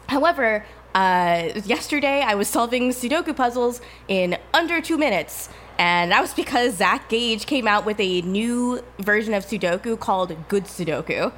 However 0.09 0.65
uh, 0.95 1.51
yesterday 1.65 2.23
i 2.23 2.35
was 2.35 2.49
solving 2.49 2.91
sudoku 2.91 3.37
puzzles 3.37 3.81
in 4.09 4.39
under 4.55 4.81
two 4.81 4.97
minutes 4.97 5.49
and 5.79 6.13
that 6.13 6.23
was 6.23 6.33
because 6.33 6.77
zach 6.77 7.09
gage 7.11 7.45
came 7.45 7.69
out 7.69 7.85
with 7.85 8.01
a 8.01 8.23
new 8.23 8.81
version 9.01 9.35
of 9.35 9.45
sudoku 9.45 9.99
called 9.99 10.35
good 10.49 10.65
sudoku 10.65 11.33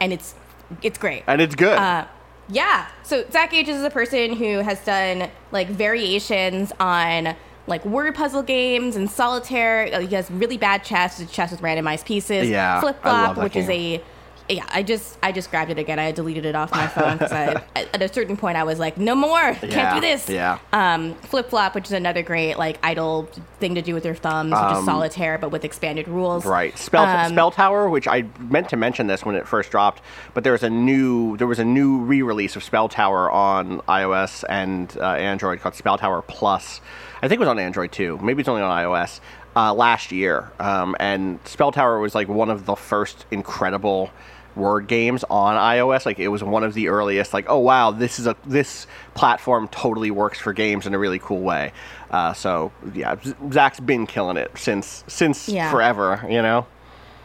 and 0.00 0.12
it's 0.12 0.34
it's 0.82 0.98
great. 0.98 1.24
And 1.26 1.40
it's 1.40 1.54
good. 1.54 1.78
uh, 1.78 2.06
yeah. 2.48 2.88
So 3.02 3.24
Zach 3.30 3.50
Gage 3.50 3.68
is 3.68 3.82
a 3.82 3.90
person 3.90 4.34
who 4.34 4.58
has 4.58 4.84
done 4.84 5.30
like 5.52 5.68
variations 5.68 6.72
on 6.80 7.34
like 7.66 7.84
word 7.84 8.14
puzzle 8.14 8.42
games 8.42 8.96
and 8.96 9.10
solitaire. 9.10 10.00
He 10.00 10.14
has 10.14 10.30
really 10.30 10.58
bad 10.58 10.84
chess, 10.84 11.24
chess 11.30 11.50
with 11.50 11.60
randomized 11.60 12.04
pieces. 12.04 12.48
Yeah, 12.48 12.80
flip 12.80 13.00
flop, 13.02 13.36
which 13.38 13.56
is 13.56 13.68
a 13.68 14.02
yeah. 14.48 14.64
I 14.68 14.82
just 14.82 15.16
I 15.22 15.32
just 15.32 15.50
grabbed 15.50 15.70
it 15.70 15.78
again. 15.78 15.98
I 15.98 16.12
deleted 16.12 16.44
it 16.44 16.54
off 16.54 16.70
my 16.72 16.86
phone 16.86 17.18
because 17.18 17.32
at 17.76 18.02
a 18.02 18.12
certain 18.12 18.36
point 18.36 18.56
I 18.56 18.64
was 18.64 18.78
like, 18.78 18.98
no 18.98 19.14
more, 19.14 19.40
Yeah, 19.40 19.68
can't 19.68 19.94
do 19.94 20.00
this. 20.00 20.28
yeah. 20.28 20.58
Um, 20.72 21.14
flip 21.16 21.50
flop, 21.50 21.74
which 21.74 21.86
is 21.86 21.92
another 21.92 22.22
great 22.22 22.56
like 22.58 22.78
idle 22.82 23.28
thing 23.60 23.74
to 23.76 23.82
do 23.82 23.94
with 23.94 24.04
your 24.04 24.14
thumbs, 24.14 24.52
which 24.52 24.78
is 24.78 24.84
solitaire 24.84 25.38
but 25.38 25.50
with 25.50 25.64
expanded 25.64 26.08
rules. 26.08 26.44
Um, 26.44 26.52
Right, 26.52 26.76
Spell 26.78 27.04
Um, 27.04 27.30
Spell 27.32 27.50
Tower, 27.50 27.88
which 27.88 28.06
I 28.08 28.24
meant 28.38 28.68
to 28.70 28.76
mention 28.76 29.06
this 29.06 29.24
when 29.24 29.34
it 29.36 29.46
first 29.48 29.70
dropped, 29.70 30.02
but 30.34 30.44
there 30.44 30.52
was 30.52 30.62
a 30.62 30.70
new 30.70 31.36
there 31.36 31.46
was 31.46 31.58
a 31.58 31.64
new 31.64 31.98
re-release 31.98 32.56
of 32.56 32.62
Spell 32.64 32.88
Tower 32.88 33.30
on 33.30 33.80
iOS 33.82 34.44
and 34.48 34.96
uh, 35.00 35.04
Android 35.14 35.60
called 35.60 35.74
Spell 35.74 35.98
Tower 35.98 36.22
Plus. 36.22 36.80
I 37.22 37.28
think 37.28 37.38
it 37.38 37.40
was 37.40 37.48
on 37.48 37.58
Android 37.58 37.92
too. 37.92 38.18
Maybe 38.22 38.40
it's 38.40 38.48
only 38.48 38.62
on 38.62 38.70
iOS. 38.84 39.20
Uh, 39.56 39.72
last 39.72 40.10
year, 40.10 40.50
um, 40.58 40.96
and 40.98 41.38
Spell 41.44 41.70
Tower 41.70 42.00
was 42.00 42.12
like 42.12 42.26
one 42.28 42.50
of 42.50 42.66
the 42.66 42.74
first 42.74 43.24
incredible 43.30 44.10
word 44.56 44.86
games 44.86 45.24
on 45.30 45.56
iOS. 45.56 46.06
Like 46.06 46.18
it 46.18 46.28
was 46.28 46.42
one 46.42 46.64
of 46.64 46.74
the 46.74 46.88
earliest. 46.88 47.32
Like 47.34 47.46
oh 47.48 47.58
wow, 47.58 47.90
this 47.90 48.18
is 48.18 48.26
a 48.26 48.36
this 48.46 48.86
platform 49.14 49.68
totally 49.68 50.10
works 50.10 50.38
for 50.38 50.52
games 50.52 50.86
in 50.86 50.94
a 50.94 50.98
really 50.98 51.18
cool 51.18 51.40
way. 51.40 51.72
Uh, 52.10 52.32
so 52.32 52.72
yeah, 52.94 53.16
Zach's 53.52 53.80
been 53.80 54.06
killing 54.06 54.36
it 54.36 54.50
since 54.56 55.04
since 55.06 55.48
Yeah. 55.48 55.70
forever. 55.70 56.24
You 56.28 56.42
know. 56.42 56.66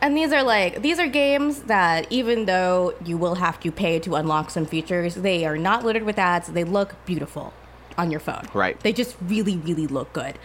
And 0.02 0.16
these 0.16 0.32
are 0.32 0.44
like 0.44 0.82
these 0.82 0.98
are 0.98 1.08
games 1.08 1.64
that 1.64 2.10
even 2.10 2.46
though 2.46 2.94
you 3.04 3.18
will 3.18 3.36
have 3.36 3.60
to 3.62 3.72
pay 3.72 4.00
to 4.00 4.16
unlock 4.16 4.50
some 4.50 4.66
features, 4.66 5.16
they 5.16 5.46
are 5.46 5.58
not 5.58 5.84
littered 5.84 6.04
with 6.04 6.18
ads. 6.18 6.48
They 6.48 6.64
look 6.64 6.96
beautiful 7.06 7.54
on 7.98 8.10
your 8.10 8.22
phone. 8.22 8.48
Right. 8.54 8.80
They 8.80 8.94
just 8.94 9.18
really, 9.22 9.58
really 9.58 9.88
look 9.88 10.14
good. 10.14 10.40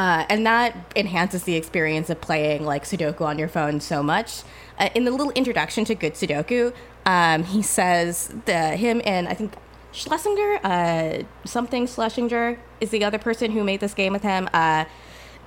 Uh, 0.00 0.24
and 0.30 0.46
that 0.46 0.74
enhances 0.96 1.42
the 1.42 1.56
experience 1.56 2.08
of 2.08 2.18
playing 2.22 2.64
like 2.64 2.84
Sudoku 2.84 3.20
on 3.20 3.38
your 3.38 3.48
phone 3.48 3.80
so 3.80 4.02
much. 4.02 4.44
Uh, 4.78 4.88
in 4.94 5.04
the 5.04 5.10
little 5.10 5.30
introduction 5.32 5.84
to 5.84 5.94
Good 5.94 6.14
Sudoku, 6.14 6.72
um, 7.04 7.44
he 7.44 7.60
says 7.60 8.32
the 8.46 8.76
him 8.78 9.02
and 9.04 9.28
I 9.28 9.34
think 9.34 9.52
Schlesinger, 9.92 10.58
uh, 10.64 11.22
something 11.44 11.86
Schlesinger 11.86 12.58
is 12.80 12.88
the 12.88 13.04
other 13.04 13.18
person 13.18 13.50
who 13.50 13.62
made 13.62 13.80
this 13.80 13.92
game 13.92 14.14
with 14.14 14.22
him. 14.22 14.48
Uh, 14.54 14.86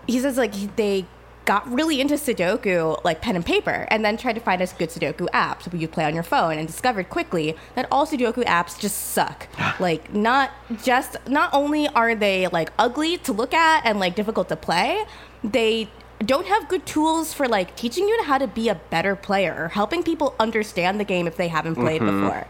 he 0.05 0.19
says 0.19 0.37
like 0.37 0.75
they 0.75 1.07
got 1.45 1.69
really 1.71 1.99
into 1.99 2.15
Sudoku, 2.15 3.03
like 3.03 3.21
pen 3.21 3.35
and 3.35 3.45
paper, 3.45 3.87
and 3.89 4.03
then 4.03 4.17
tried 4.17 4.33
to 4.33 4.39
find 4.39 4.61
a 4.61 4.67
good 4.77 4.89
Sudoku 4.89 5.27
app 5.33 5.63
so 5.63 5.71
you 5.75 5.87
play 5.87 6.05
on 6.05 6.13
your 6.13 6.23
phone, 6.23 6.57
and 6.57 6.67
discovered 6.67 7.09
quickly 7.09 7.55
that 7.75 7.87
all 7.91 8.05
Sudoku 8.05 8.43
apps 8.45 8.79
just 8.79 8.97
suck. 8.97 9.47
like 9.79 10.13
not 10.13 10.51
just 10.83 11.17
not 11.27 11.49
only 11.53 11.87
are 11.89 12.15
they 12.15 12.47
like 12.47 12.71
ugly 12.79 13.17
to 13.19 13.33
look 13.33 13.53
at 13.53 13.85
and 13.85 13.99
like 13.99 14.15
difficult 14.15 14.49
to 14.49 14.55
play, 14.55 15.03
they 15.43 15.89
don't 16.25 16.47
have 16.47 16.69
good 16.69 16.85
tools 16.85 17.33
for 17.33 17.47
like 17.47 17.75
teaching 17.75 18.07
you 18.07 18.23
how 18.23 18.37
to 18.37 18.47
be 18.47 18.69
a 18.69 18.75
better 18.75 19.15
player 19.15 19.55
or 19.57 19.67
helping 19.69 20.03
people 20.03 20.35
understand 20.39 20.99
the 20.99 21.03
game 21.03 21.27
if 21.27 21.35
they 21.35 21.47
haven't 21.47 21.75
played 21.75 22.01
mm-hmm. 22.01 22.21
before. 22.21 22.47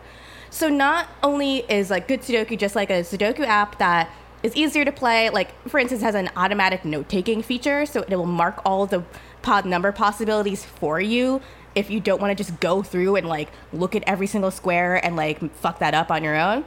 So 0.49 0.69
not 0.69 1.07
only 1.23 1.59
is 1.67 1.89
like 1.89 2.07
Good 2.07 2.21
Sudoku 2.21 2.57
just 2.57 2.75
like 2.75 2.91
a 2.91 3.01
Sudoku 3.01 3.39
app 3.39 3.79
that 3.79 4.11
is 4.43 4.55
easier 4.55 4.85
to 4.85 4.91
play, 4.91 5.29
like 5.29 5.67
for 5.67 5.79
instance 5.79 6.01
has 6.01 6.15
an 6.15 6.29
automatic 6.35 6.85
note-taking 6.85 7.41
feature, 7.41 7.85
so 7.85 8.05
it 8.07 8.15
will 8.15 8.25
mark 8.25 8.61
all 8.65 8.85
the 8.85 9.03
pod 9.41 9.65
number 9.65 9.91
possibilities 9.91 10.63
for 10.63 10.99
you 10.99 11.41
if 11.75 11.89
you 11.89 11.99
don't 11.99 12.21
want 12.21 12.37
to 12.37 12.43
just 12.43 12.59
go 12.59 12.83
through 12.83 13.15
and 13.15 13.27
like 13.27 13.49
look 13.71 13.95
at 13.95 14.03
every 14.05 14.27
single 14.27 14.51
square 14.51 15.03
and 15.03 15.15
like 15.15 15.53
fuck 15.55 15.79
that 15.79 15.93
up 15.93 16.11
on 16.11 16.23
your 16.23 16.35
own. 16.35 16.63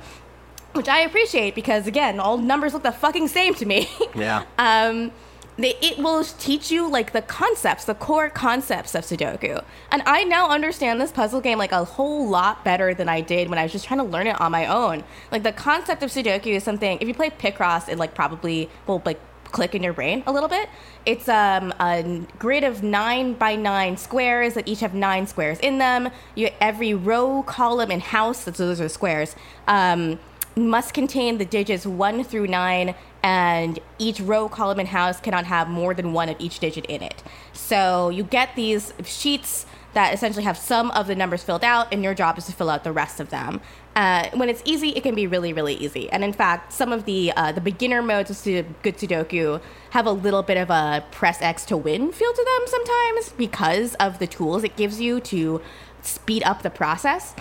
Which 0.73 0.89
I 0.89 1.01
appreciate 1.01 1.55
because 1.55 1.87
again, 1.87 2.21
all 2.21 2.39
numbers 2.39 2.75
look 2.75 2.83
the 2.83 2.93
fucking 2.93 3.29
same 3.29 3.55
to 3.55 3.67
me. 3.67 3.89
Yeah. 4.15 4.45
um, 4.59 5.13
it 5.59 5.99
will 5.99 6.23
teach 6.25 6.71
you 6.71 6.89
like 6.89 7.13
the 7.13 7.23
concepts, 7.23 7.85
the 7.85 7.95
core 7.95 8.29
concepts 8.29 8.95
of 8.95 9.05
Sudoku. 9.05 9.65
And 9.91 10.03
I 10.05 10.25
now 10.25 10.51
understand 10.51 11.01
this 11.01 11.13
puzzle 11.13 11.41
game 11.41 11.59
like 11.59 11.73
a 11.73 11.85
whole 11.85 12.29
lot 12.29 12.65
better 12.65 12.93
than 12.93 13.09
I 13.09 13.21
did 13.23 13.49
when 13.49 13.59
I 13.59 13.63
was 13.63 13.73
just 13.73 13.87
trying 13.87 14.01
to 14.01 14.05
learn 14.05 14.27
it 14.27 14.41
on 14.41 14.53
my 14.53 14.67
own. 14.67 15.05
Like 15.33 15.43
the 15.43 15.53
concept 15.53 16.03
of 16.03 16.11
Sudoku 16.11 16.49
is 16.49 16.65
something. 16.65 16.99
If 17.01 17.09
you 17.09 17.15
play 17.15 17.31
Picross, 17.31 17.89
it 17.89 17.99
like 17.99 18.15
probably 18.15 18.69
will 18.87 19.03
like 19.05 19.21
click 19.53 19.75
in 19.75 19.83
your 19.83 19.93
brain 19.93 20.23
a 20.27 20.33
little 20.33 20.49
bit. 20.49 20.69
It's 21.07 21.29
um, 21.29 21.73
a 21.81 22.27
grid 22.39 22.65
of 22.65 22.83
nine 22.83 23.33
by 23.35 23.57
nine 23.57 23.97
squares 23.97 24.55
that 24.55 24.69
each 24.69 24.81
have 24.81 24.93
nine 24.93 25.27
squares 25.27 25.59
in 25.61 25.79
them. 25.79 26.11
You 26.35 26.51
every 26.61 26.93
row, 26.93 27.43
column, 27.45 27.91
and 27.91 28.03
house. 28.03 28.45
That's 28.45 28.59
those 28.59 28.81
are 28.81 28.89
squares. 28.89 29.35
Um, 29.67 30.19
must 30.57 30.95
contain 30.95 31.37
the 31.37 31.45
digits 31.45 31.85
1 31.87 32.25
through 32.25 32.47
9 32.47 32.95
and 33.27 33.81
each 33.99 34.21
row 34.21 34.49
column 34.49 34.79
and 34.79 34.87
house 34.87 35.19
cannot 35.19 35.45
have 35.47 35.69
more 35.69 35.93
than 35.95 36.13
one 36.13 36.29
of 36.29 36.37
each 36.39 36.61
digit 36.61 36.87
in 36.87 37.03
it. 37.03 37.25
So 37.53 38.09
you 38.09 38.23
get 38.23 38.55
these 38.55 38.95
sheets 39.05 39.67
that 39.95 40.15
essentially 40.15 40.45
have 40.45 40.57
some 40.57 40.93
of 40.93 41.09
the 41.09 41.17
numbers 41.17 41.43
filled 41.43 41.65
out 41.65 41.93
and 41.93 42.05
your 42.05 42.15
job 42.15 42.39
is 42.39 42.47
to 42.47 42.53
fill 42.53 42.71
out 42.71 42.85
the 42.85 42.93
rest 42.93 43.19
of 43.19 43.31
them. 43.31 43.61
Uh, 43.97 44.29
when 44.35 44.49
it's 44.49 44.63
easy 44.65 44.91
it 44.91 45.03
can 45.03 45.17
be 45.17 45.27
really 45.27 45.53
really 45.53 45.75
easy. 45.75 46.09
And 46.11 46.23
in 46.23 46.33
fact 46.33 46.73
some 46.73 46.93
of 46.93 47.05
the 47.05 47.33
uh, 47.33 47.51
the 47.51 47.61
beginner 47.61 48.01
modes 48.01 48.31
of 48.31 48.83
good 48.83 48.97
sudoku 48.97 49.61
have 49.91 50.07
a 50.07 50.13
little 50.13 50.45
bit 50.45 50.57
of 50.57 50.71
a 50.71 51.05
press 51.11 51.43
x 51.43 51.65
to 51.65 51.77
win 51.77 52.13
feel 52.13 52.33
to 52.33 52.45
them 52.45 52.67
sometimes 52.67 53.31
because 53.31 53.97
of 53.97 54.21
the 54.21 54.29
tools 54.29 54.63
it 54.63 54.77
gives 54.77 55.01
you 55.01 55.19
to 55.33 55.61
speed 56.01 56.45
up 56.45 56.63
the 56.63 56.71
process. 56.71 57.35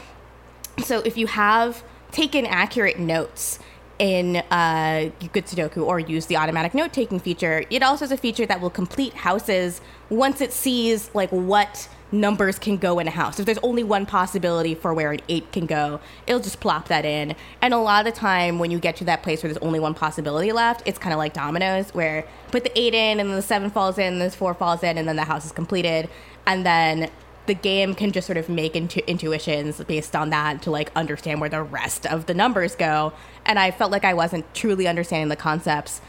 So 0.84 1.02
if 1.02 1.16
you 1.16 1.28
have 1.28 1.84
taken 2.12 2.48
accurate 2.48 2.98
notes 2.98 3.60
in 4.00 4.38
uh, 4.52 5.10
Good 5.32 5.46
Sudoku 5.46 5.86
or 5.86 6.00
use 6.00 6.26
the 6.26 6.38
automatic 6.38 6.74
note 6.74 6.94
taking 6.94 7.20
feature. 7.20 7.64
It 7.70 7.84
also 7.84 8.06
has 8.06 8.12
a 8.12 8.18
feature 8.18 8.46
that 8.46 8.62
will 8.62 8.70
complete 8.70 9.14
houses 9.14 9.82
once 10.10 10.42
it 10.42 10.52
sees 10.52 11.10
like 11.14 11.30
what 11.30 11.90
numbers 12.12 12.60
can 12.60 12.78
go 12.78 13.00
in 13.00 13.08
a 13.08 13.12
house. 13.12 13.40
If 13.40 13.46
there's 13.46 13.58
only 13.60 13.84
one 13.84 14.06
possibility 14.06 14.76
for 14.76 14.94
where 14.94 15.12
an 15.12 15.20
eight 15.28 15.52
can 15.52 15.66
go, 15.66 16.00
it'll 16.28 16.42
just 16.42 16.60
plop 16.60 16.88
that 16.88 17.06
in. 17.06 17.36
And 17.62 17.74
a 17.74 17.78
lot 17.78 18.06
of 18.06 18.14
the 18.14 18.18
time, 18.18 18.60
when 18.60 18.72
you 18.72 18.80
get 18.80 18.96
to 18.98 19.04
that 19.06 19.24
place 19.24 19.42
where 19.42 19.52
there's 19.52 19.64
only 19.64 19.80
one 19.80 19.94
possibility 19.94 20.52
left, 20.52 20.84
it's 20.86 21.00
kind 21.00 21.14
of 21.14 21.18
like 21.18 21.34
dominoes, 21.34 21.92
where 21.94 22.26
put 22.52 22.64
the 22.64 22.80
eight 22.80 22.94
in, 22.94 23.20
and 23.20 23.30
then 23.30 23.36
the 23.36 23.42
seven 23.42 23.70
falls 23.70 23.98
in, 23.98 24.14
and 24.14 24.22
the 24.22 24.30
four 24.30 24.54
falls 24.54 24.84
in, 24.84 24.98
and 24.98 25.08
then 25.08 25.16
the 25.16 25.24
house 25.24 25.46
is 25.46 25.52
completed. 25.52 26.10
And 26.46 26.66
then 26.66 27.10
the 27.48 27.54
game 27.54 27.94
can 27.96 28.12
just 28.12 28.26
sort 28.28 28.38
of 28.38 28.50
make 28.50 28.76
intu- 28.76 29.02
intuitions 29.08 29.84
based 29.84 30.16
on 30.16 30.30
that 30.32 30.62
to 30.64 30.72
like 30.72 30.92
understand 30.96 31.42
where 31.42 31.50
the 31.50 31.62
rest 31.62 32.06
of 32.06 32.26
the 32.26 32.34
numbers 32.34 32.76
go. 32.76 33.14
And 33.46 33.60
I 33.60 33.72
felt 33.72 33.92
like 33.92 34.04
I 34.04 34.14
wasn't 34.14 34.52
truly 34.56 34.88
understanding 34.88 35.30
the 35.30 35.36
concepts, 35.36 36.02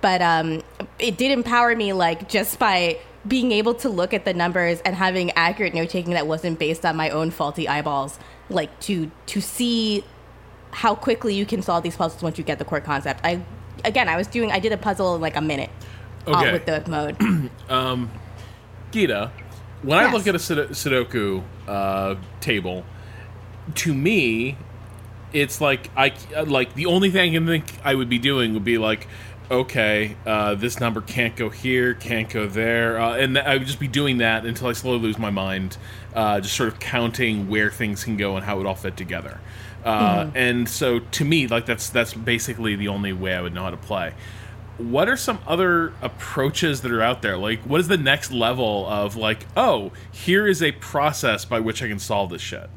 but 0.00 0.20
um, 0.20 0.62
it 0.98 1.16
did 1.16 1.30
empower 1.30 1.74
me 1.76 1.92
like 1.92 2.28
just 2.28 2.58
by 2.58 2.98
being 3.26 3.52
able 3.52 3.74
to 3.74 3.88
look 3.88 4.12
at 4.12 4.24
the 4.24 4.34
numbers 4.34 4.80
and 4.84 4.94
having 4.94 5.30
accurate 5.32 5.74
note 5.74 5.88
taking 5.88 6.12
that 6.12 6.26
wasn't 6.26 6.58
based 6.58 6.84
on 6.84 6.94
my 6.96 7.08
own 7.10 7.30
faulty 7.30 7.66
eyeballs, 7.68 8.18
like 8.50 8.78
to 8.80 9.10
to 9.26 9.40
see 9.40 10.04
how 10.72 10.94
quickly 10.94 11.34
you 11.34 11.46
can 11.46 11.62
solve 11.62 11.82
these 11.84 11.96
puzzles 11.96 12.22
once 12.22 12.36
you 12.36 12.44
get 12.44 12.58
the 12.58 12.64
core 12.64 12.80
concept. 12.80 13.20
I 13.24 13.40
again, 13.84 14.08
I 14.08 14.16
was 14.16 14.26
doing 14.26 14.50
I 14.52 14.58
did 14.58 14.72
a 14.72 14.76
puzzle 14.76 15.14
in 15.14 15.20
like 15.22 15.36
a 15.36 15.40
minute 15.40 15.70
uh, 16.26 16.32
Okay. 16.32 16.52
with 16.52 16.66
the 16.66 16.84
mode. 16.90 17.50
um, 17.70 18.10
Gita, 18.90 19.30
when 19.84 19.98
I 19.98 20.10
look 20.12 20.26
at 20.26 20.34
a 20.34 20.38
Sudoku 20.38 21.42
uh, 21.68 22.16
table, 22.40 22.84
to 23.76 23.94
me, 23.94 24.56
it's 25.32 25.60
like 25.60 25.90
I 25.96 26.12
like 26.46 26.74
the 26.74 26.86
only 26.86 27.10
thing 27.10 27.30
I 27.30 27.38
can 27.38 27.46
think 27.46 27.64
I 27.84 27.94
would 27.94 28.08
be 28.08 28.18
doing 28.18 28.54
would 28.54 28.64
be 28.64 28.78
like, 28.78 29.06
okay, 29.50 30.16
uh, 30.24 30.54
this 30.54 30.80
number 30.80 31.00
can't 31.00 31.36
go 31.36 31.50
here, 31.50 31.94
can't 31.94 32.28
go 32.28 32.46
there, 32.46 32.98
uh, 32.98 33.16
and 33.16 33.38
I 33.38 33.56
would 33.56 33.66
just 33.66 33.80
be 33.80 33.88
doing 33.88 34.18
that 34.18 34.46
until 34.46 34.68
I 34.68 34.72
slowly 34.72 35.00
lose 35.00 35.18
my 35.18 35.30
mind, 35.30 35.76
uh, 36.14 36.40
just 36.40 36.56
sort 36.56 36.68
of 36.68 36.80
counting 36.80 37.48
where 37.48 37.70
things 37.70 38.04
can 38.04 38.16
go 38.16 38.36
and 38.36 38.44
how 38.44 38.60
it 38.60 38.66
all 38.66 38.74
fit 38.74 38.96
together. 38.96 39.40
Uh, 39.84 40.30
And 40.34 40.66
so, 40.68 41.00
to 41.00 41.24
me, 41.26 41.46
like 41.46 41.66
that's 41.66 41.90
that's 41.90 42.14
basically 42.14 42.74
the 42.74 42.88
only 42.88 43.12
way 43.12 43.34
I 43.34 43.42
would 43.42 43.52
know 43.52 43.64
how 43.64 43.70
to 43.70 43.76
play 43.76 44.14
what 44.78 45.08
are 45.08 45.16
some 45.16 45.38
other 45.46 45.92
approaches 46.02 46.80
that 46.82 46.90
are 46.90 47.02
out 47.02 47.22
there? 47.22 47.36
Like, 47.36 47.60
what 47.60 47.80
is 47.80 47.88
the 47.88 47.96
next 47.96 48.32
level 48.32 48.86
of 48.86 49.16
like, 49.16 49.46
oh, 49.56 49.92
here 50.10 50.46
is 50.46 50.62
a 50.62 50.72
process 50.72 51.44
by 51.44 51.60
which 51.60 51.82
I 51.82 51.88
can 51.88 51.98
solve 51.98 52.30
this 52.30 52.42
shit? 52.42 52.68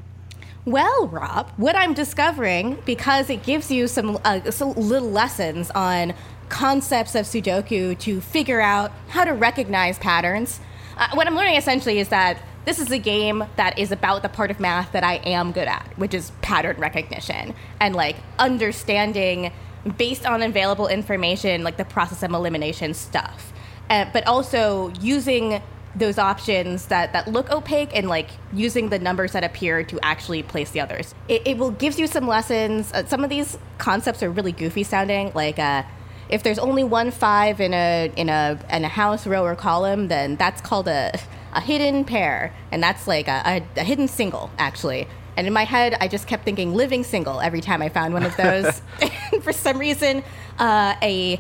Well, 0.66 1.08
Rob, 1.08 1.50
what 1.58 1.76
I'm 1.76 1.94
discovering 1.94 2.78
because 2.86 3.30
it 3.30 3.44
gives 3.44 3.72
you 3.72 3.88
some, 3.88 4.20
uh, 4.26 4.52
some 4.52 4.74
little 4.74 5.10
lessons 5.10 5.72
on 5.72 6.14
concepts 6.50 7.16
of 7.16 7.26
Sudoku 7.26 7.98
to 8.00 8.22
figure 8.22 8.62
out 8.62 8.92
how 9.08 9.24
to 9.24 9.32
recognize 9.32 9.98
patterns. 9.98 10.60
Uh, 10.98 11.08
what 11.14 11.28
I'm 11.28 11.36
learning 11.36 11.56
essentially 11.56 12.00
is 12.00 12.10
that 12.10 12.42
this 12.66 12.80
is 12.80 12.92
a 12.92 12.98
game 12.98 13.46
that 13.56 13.80
is 13.80 13.94
about 13.94 14.24
the 14.24 14.30
part 14.30 14.52
of 14.52 14.60
math 14.60 14.92
that 14.92 15.04
I 15.04 15.16
am 15.18 15.54
good 15.54 15.70
at, 15.70 15.88
which 15.98 16.14
is 16.14 16.32
pattern 16.42 16.76
recognition 16.78 17.54
and 17.80 17.96
like 17.96 18.18
understanding 18.38 19.54
based 19.96 20.26
on 20.26 20.42
available 20.42 20.88
information, 20.88 21.64
like 21.64 21.78
the 21.78 21.86
process 21.86 22.24
of 22.24 22.32
elimination 22.32 22.94
stuff. 22.94 23.54
Uh, 23.90 24.06
but 24.12 24.26
also 24.28 24.92
using 25.00 25.62
those 25.96 26.18
options 26.18 26.88
that, 26.88 27.14
that 27.14 27.28
look 27.28 27.50
opaque 27.52 27.90
and 27.96 28.08
like 28.08 28.30
using 28.54 28.90
the 28.90 29.00
numbers 29.00 29.32
that 29.32 29.44
appear 29.44 29.84
to 29.84 30.00
actually 30.04 30.44
place 30.44 30.72
the 30.72 30.80
others. 30.80 31.16
It, 31.28 31.48
it 31.48 31.58
will 31.58 31.72
gives 31.72 32.00
you 32.00 32.08
some 32.08 32.28
lessons. 32.28 32.92
Uh, 32.94 33.06
some 33.06 33.24
of 33.24 33.30
these 33.30 33.58
concepts 33.78 34.22
are 34.22 34.30
really 34.30 34.52
goofy 34.52 34.84
sounding. 34.84 35.32
Like 35.34 35.58
uh, 35.58 35.84
if 36.30 36.44
there's 36.44 36.60
only 36.60 36.84
one 36.84 37.12
five 37.12 37.60
in 37.60 37.74
a 37.74 38.12
in 38.16 38.30
a 38.30 38.60
in 38.72 38.84
a 38.84 38.90
house 38.90 39.26
row 39.26 39.44
or 39.44 39.56
column, 39.56 40.08
then 40.08 40.36
that's 40.36 40.62
called 40.62 40.88
a 40.88 41.18
a 41.54 41.62
hidden 41.62 42.06
pair, 42.06 42.54
and 42.72 42.84
that's 42.84 43.08
like 43.08 43.28
a, 43.28 43.42
a, 43.46 43.68
a 43.78 43.84
hidden 43.84 44.08
single 44.08 44.52
actually. 44.60 45.08
And 45.38 45.46
in 45.46 45.54
my 45.54 45.64
head, 45.64 45.96
I 46.02 46.08
just 46.08 46.28
kept 46.28 46.44
thinking 46.44 46.74
living 46.74 47.04
single 47.04 47.40
every 47.40 47.62
time 47.62 47.82
I 47.82 47.90
found 47.90 48.14
one 48.14 48.24
of 48.24 48.36
those. 48.36 48.82
and 49.32 49.44
for 49.44 49.54
some 49.54 49.78
reason, 49.78 50.24
uh, 50.60 50.96
a 51.02 51.40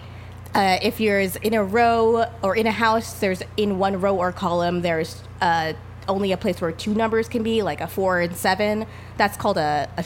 uh, 0.54 0.80
if 0.82 1.00
you're 1.00 1.20
in 1.20 1.54
a 1.54 1.64
row 1.64 2.26
or 2.42 2.56
in 2.56 2.68
a 2.68 2.72
house, 2.72 3.20
there's 3.20 3.44
in 3.58 3.80
one 3.80 4.00
row 4.00 4.16
or 4.16 4.32
column, 4.32 4.82
there's 4.82 5.22
uh, 5.42 5.74
only 6.08 6.32
a 6.32 6.38
place 6.38 6.62
where 6.62 6.72
two 6.72 6.94
numbers 6.94 7.28
can 7.28 7.44
be, 7.44 7.62
like 7.62 7.82
a 7.82 7.88
four 7.88 8.22
and 8.22 8.36
seven. 8.36 8.86
That's 9.18 9.36
called 9.36 9.58
a, 9.58 9.90
a 9.98 10.06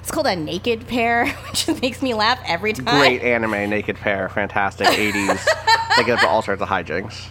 it's 0.00 0.10
called 0.10 0.26
a 0.26 0.36
naked 0.36 0.86
pair, 0.86 1.26
which 1.50 1.68
makes 1.80 2.02
me 2.02 2.14
laugh 2.14 2.38
every 2.46 2.72
time. 2.72 2.98
Great 2.98 3.22
anime, 3.22 3.70
Naked 3.70 3.96
Pair, 3.96 4.28
fantastic 4.28 4.86
80s. 4.86 5.44
they 5.96 6.04
get 6.04 6.14
up 6.14 6.20
to 6.20 6.28
all 6.28 6.42
sorts 6.42 6.60
of 6.60 6.68
hijinks. 6.68 7.28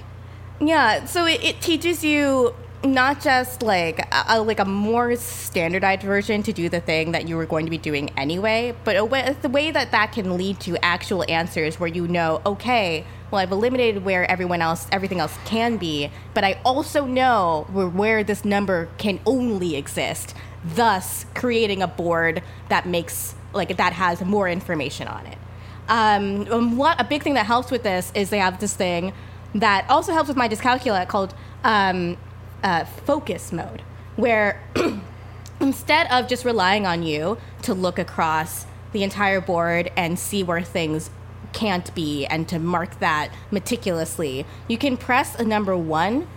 Yeah, 0.59 1.05
so 1.05 1.25
it, 1.25 1.43
it 1.43 1.61
teaches 1.61 2.03
you 2.03 2.55
not 2.83 3.21
just 3.21 3.63
like 3.63 4.05
a, 4.11 4.41
like 4.41 4.59
a 4.59 4.65
more 4.65 5.15
standardized 5.15 6.03
version 6.03 6.43
to 6.43 6.51
do 6.51 6.67
the 6.67 6.81
thing 6.81 7.13
that 7.13 7.27
you 7.27 7.37
were 7.37 7.45
going 7.45 7.65
to 7.65 7.69
be 7.69 7.77
doing 7.77 8.09
anyway, 8.17 8.75
but 8.83 8.97
a 8.97 9.05
way, 9.05 9.35
the 9.41 9.49
way 9.49 9.71
that 9.71 9.91
that 9.91 10.11
can 10.11 10.35
lead 10.37 10.59
to 10.61 10.83
actual 10.83 11.23
answers 11.29 11.79
where 11.79 11.87
you 11.87 12.07
know, 12.07 12.41
okay, 12.45 13.05
well 13.31 13.39
I've 13.39 13.51
eliminated 13.51 14.03
where 14.03 14.29
everyone 14.29 14.61
else 14.61 14.87
everything 14.91 15.19
else 15.19 15.35
can 15.45 15.77
be, 15.77 16.11
but 16.33 16.43
I 16.43 16.59
also 16.65 17.05
know 17.05 17.67
where, 17.71 17.87
where 17.87 18.23
this 18.23 18.43
number 18.43 18.89
can 18.97 19.19
only 19.25 19.75
exist, 19.75 20.35
thus 20.63 21.25
creating 21.33 21.81
a 21.81 21.87
board 21.87 22.43
that 22.69 22.85
makes 22.85 23.35
like 23.53 23.77
that 23.77 23.93
has 23.93 24.21
more 24.21 24.49
information 24.49 25.07
on 25.07 25.25
it. 25.25 25.37
Um, 25.87 26.47
um, 26.51 26.77
what 26.77 26.99
a 26.99 27.03
big 27.03 27.23
thing 27.23 27.35
that 27.35 27.45
helps 27.45 27.71
with 27.71 27.83
this 27.83 28.11
is 28.15 28.29
they 28.29 28.39
have 28.39 28.59
this 28.59 28.73
thing 28.73 29.13
that 29.55 29.85
also 29.89 30.11
helps 30.11 30.27
with 30.27 30.37
my 30.37 30.49
dyscalculia 30.49 31.07
called 31.07 31.33
um, 31.63 32.17
uh, 32.63 32.85
focus 32.85 33.51
mode, 33.51 33.81
where 34.15 34.61
instead 35.59 36.07
of 36.11 36.27
just 36.27 36.45
relying 36.45 36.85
on 36.85 37.03
you 37.03 37.37
to 37.63 37.73
look 37.73 37.99
across 37.99 38.65
the 38.91 39.03
entire 39.03 39.41
board 39.41 39.91
and 39.95 40.17
see 40.17 40.43
where 40.43 40.61
things 40.61 41.09
can't 41.51 41.93
be 41.93 42.25
and 42.25 42.47
to 42.49 42.59
mark 42.59 42.99
that 42.99 43.29
meticulously, 43.51 44.45
you 44.67 44.77
can 44.77 44.97
press 44.97 45.35
a 45.35 45.43
number 45.43 45.75
one 45.77 46.27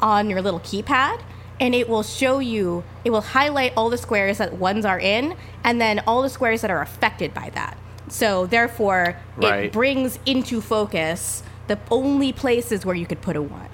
on 0.00 0.30
your 0.30 0.40
little 0.42 0.60
keypad 0.60 1.20
and 1.60 1.74
it 1.74 1.88
will 1.88 2.02
show 2.02 2.38
you, 2.38 2.82
it 3.04 3.10
will 3.10 3.20
highlight 3.20 3.72
all 3.76 3.90
the 3.90 3.98
squares 3.98 4.38
that 4.38 4.54
ones 4.54 4.84
are 4.84 4.98
in 4.98 5.36
and 5.62 5.80
then 5.80 5.98
all 6.06 6.22
the 6.22 6.30
squares 6.30 6.62
that 6.62 6.70
are 6.70 6.80
affected 6.80 7.34
by 7.34 7.50
that. 7.50 7.76
So 8.08 8.46
therefore, 8.46 9.16
Right. 9.36 9.64
it 9.64 9.72
brings 9.72 10.18
into 10.24 10.60
focus 10.60 11.42
the 11.66 11.78
only 11.90 12.32
places 12.32 12.86
where 12.86 12.96
you 12.96 13.06
could 13.06 13.20
put 13.20 13.36
a 13.36 13.42
one. 13.42 13.68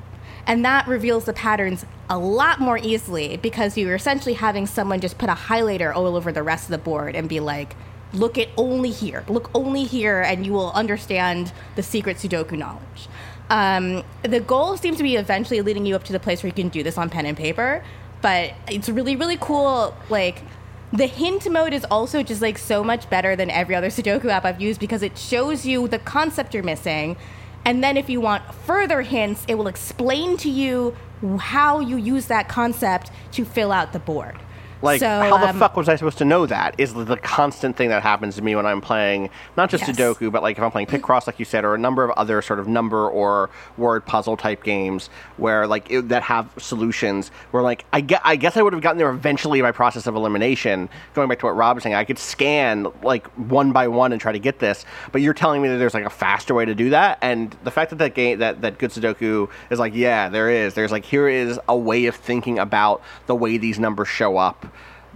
And 0.47 0.65
that 0.65 0.87
reveals 0.89 1.25
the 1.25 1.33
patterns 1.33 1.87
a 2.09 2.19
lot 2.19 2.61
more 2.61 2.79
easily 2.79 3.37
because 3.37 3.77
you're 3.77 3.95
essentially 3.95 4.35
having 4.35 4.67
someone 4.67 5.01
just 5.01 5.19
put 5.19 5.29
a 5.29 5.35
highlighter 5.35 5.95
all 5.95 6.17
over 6.17 6.33
the 6.33 6.43
rest 6.43 6.65
of 6.65 6.71
the 6.71 6.79
board 6.79 7.17
and 7.17 7.29
be 7.29 7.41
like, 7.41 7.75
look 8.13 8.39
at 8.39 8.49
only 8.57 8.91
here, 8.91 9.25
look 9.29 9.51
only 9.55 9.85
here, 9.85 10.21
and 10.21 10.47
you 10.47 10.53
will 10.53 10.71
understand 10.73 11.53
the 11.75 11.83
secret 11.83 12.17
Sudoku 12.17 12.57
knowledge. 12.57 13.09
Um, 13.51 14.05
the 14.23 14.41
goal 14.41 14.77
seems 14.77 14.97
to 14.99 15.03
be 15.03 15.17
eventually 15.17 15.61
leading 15.61 15.87
you 15.87 15.95
up 15.95 16.05
to 16.05 16.13
the 16.13 16.21
place 16.21 16.43
where 16.43 16.49
you 16.49 16.55
can 16.55 16.69
do 16.69 16.83
this 16.83 16.99
on 16.99 17.11
pen 17.11 17.27
and 17.27 17.37
paper, 17.37 17.85
but 18.23 18.55
it's 18.69 18.89
really, 18.89 19.17
really 19.17 19.37
cool. 19.41 19.95
Like, 20.09 20.43
the 20.93 21.07
hint 21.07 21.51
mode 21.51 21.73
is 21.73 21.85
also 21.91 22.23
just 22.23 22.41
like 22.41 22.59
so 22.59 22.83
much 22.83 23.11
better 23.11 23.35
than 23.37 23.51
every 23.51 23.75
other 23.75 23.89
Sudoku 23.89 24.27
app 24.27 24.45
I've 24.45 24.61
used 24.61 24.81
because 24.81 25.03
it 25.03 25.19
shows 25.19 25.67
you 25.67 25.89
the 25.89 25.99
concept 25.99 26.55
you're 26.55 26.63
missing. 26.63 27.17
And 27.65 27.83
then 27.83 27.97
if 27.97 28.09
you 28.09 28.21
want 28.21 28.45
further 28.55 29.03
hints, 29.03 29.45
it 29.49 29.57
will 29.57 29.67
explain 29.67 30.37
to 30.39 30.49
you 30.49 30.97
how 31.39 31.81
you 31.81 31.97
use 31.97 32.27
that 32.27 32.49
concept 32.49 33.11
to 33.33 33.45
fill 33.45 33.73
out 33.73 33.93
the 33.93 33.99
board. 33.99 34.37
Like, 34.87 35.01
So, 35.01 35.09
how 35.09 35.39
the 35.39 35.51
um, 35.51 35.59
fuck 35.59 35.77
was 35.77 35.89
I 35.89 35.97
supposed 35.97 36.19
to 36.19 36.25
know 36.25 36.47
that? 36.47 36.75
Is 36.79 36.95
the 36.95 37.17
constant 37.17 37.77
thing 37.77 37.91
that 37.91 38.03
happens 38.03 38.37
to 38.37 38.43
me 38.43 38.57
when 38.57 38.67
I'm 38.67 38.81
playing 38.81 39.31
not 39.57 39.69
just 39.71 39.87
Yes. 39.87 39.97
Sudoku, 39.97 40.33
but 40.33 40.43
like 40.43 40.57
if 40.57 40.63
I'm 40.63 40.71
playing 40.71 40.87
Picross, 40.87 41.27
like 41.27 41.39
you 41.39 41.45
said, 41.45 41.65
or 41.65 41.75
a 41.75 41.79
number 41.79 42.05
of 42.05 42.11
other 42.13 42.41
sort 42.41 42.59
of 42.59 42.69
number 42.69 43.09
or 43.09 43.51
word 43.77 44.07
puzzle 44.07 44.37
type 44.37 44.63
games 44.65 45.11
where 45.37 45.67
like 45.67 45.91
it, 45.91 46.09
that 46.09 46.23
have 46.23 46.49
solutions. 46.59 47.31
Where 47.51 47.63
like 47.63 47.85
I 47.93 48.01
get, 48.01 48.23
I 48.25 48.37
guess 48.37 48.57
I 48.57 48.63
would 48.63 48.73
have 48.73 48.83
gotten 48.83 48.99
there 48.99 49.11
eventually 49.11 49.61
by 49.61 49.73
process 49.73 50.07
of 50.07 50.15
elimination. 50.15 50.89
Going 51.15 51.29
back 51.29 51.41
to 51.41 51.47
what 51.47 51.57
Rob 51.57 51.77
was 51.77 51.83
saying, 51.83 51.95
I 51.95 52.05
could 52.05 52.19
scan 52.19 52.87
like 53.03 53.27
one 53.37 53.73
by 53.73 53.89
one 53.89 54.13
and 54.13 54.21
try 54.21 54.33
to 54.33 54.39
get 54.39 54.59
this. 54.59 54.85
But 55.13 55.21
you're 55.21 55.35
telling 55.35 55.63
me 55.63 55.69
that 55.69 55.77
there's 55.77 55.95
like 55.95 56.05
a 56.05 56.11
faster 56.11 56.55
way 56.55 56.65
to 56.65 56.75
do 56.75 56.91
that, 56.91 57.19
and 57.23 57.57
the 57.65 57.71
fact 57.71 57.91
that 57.91 57.97
that 57.97 58.15
game 58.15 58.39
that 58.39 58.63
that 58.63 58.79
Good 58.79 58.91
Sudoku 58.91 59.49
is 59.71 59.79
like, 59.79 59.95
yeah, 59.95 60.29
there 60.29 60.51
is. 60.51 60.75
There's 60.75 60.93
like 60.93 61.05
here 61.05 61.29
is 61.29 61.59
a 61.69 61.77
way 61.77 62.07
of 62.07 62.17
thinking 62.17 62.59
about 62.59 63.03
the 63.27 63.35
way 63.35 63.57
these 63.59 63.79
numbers 63.79 64.09
show 64.09 64.37
up 64.37 64.67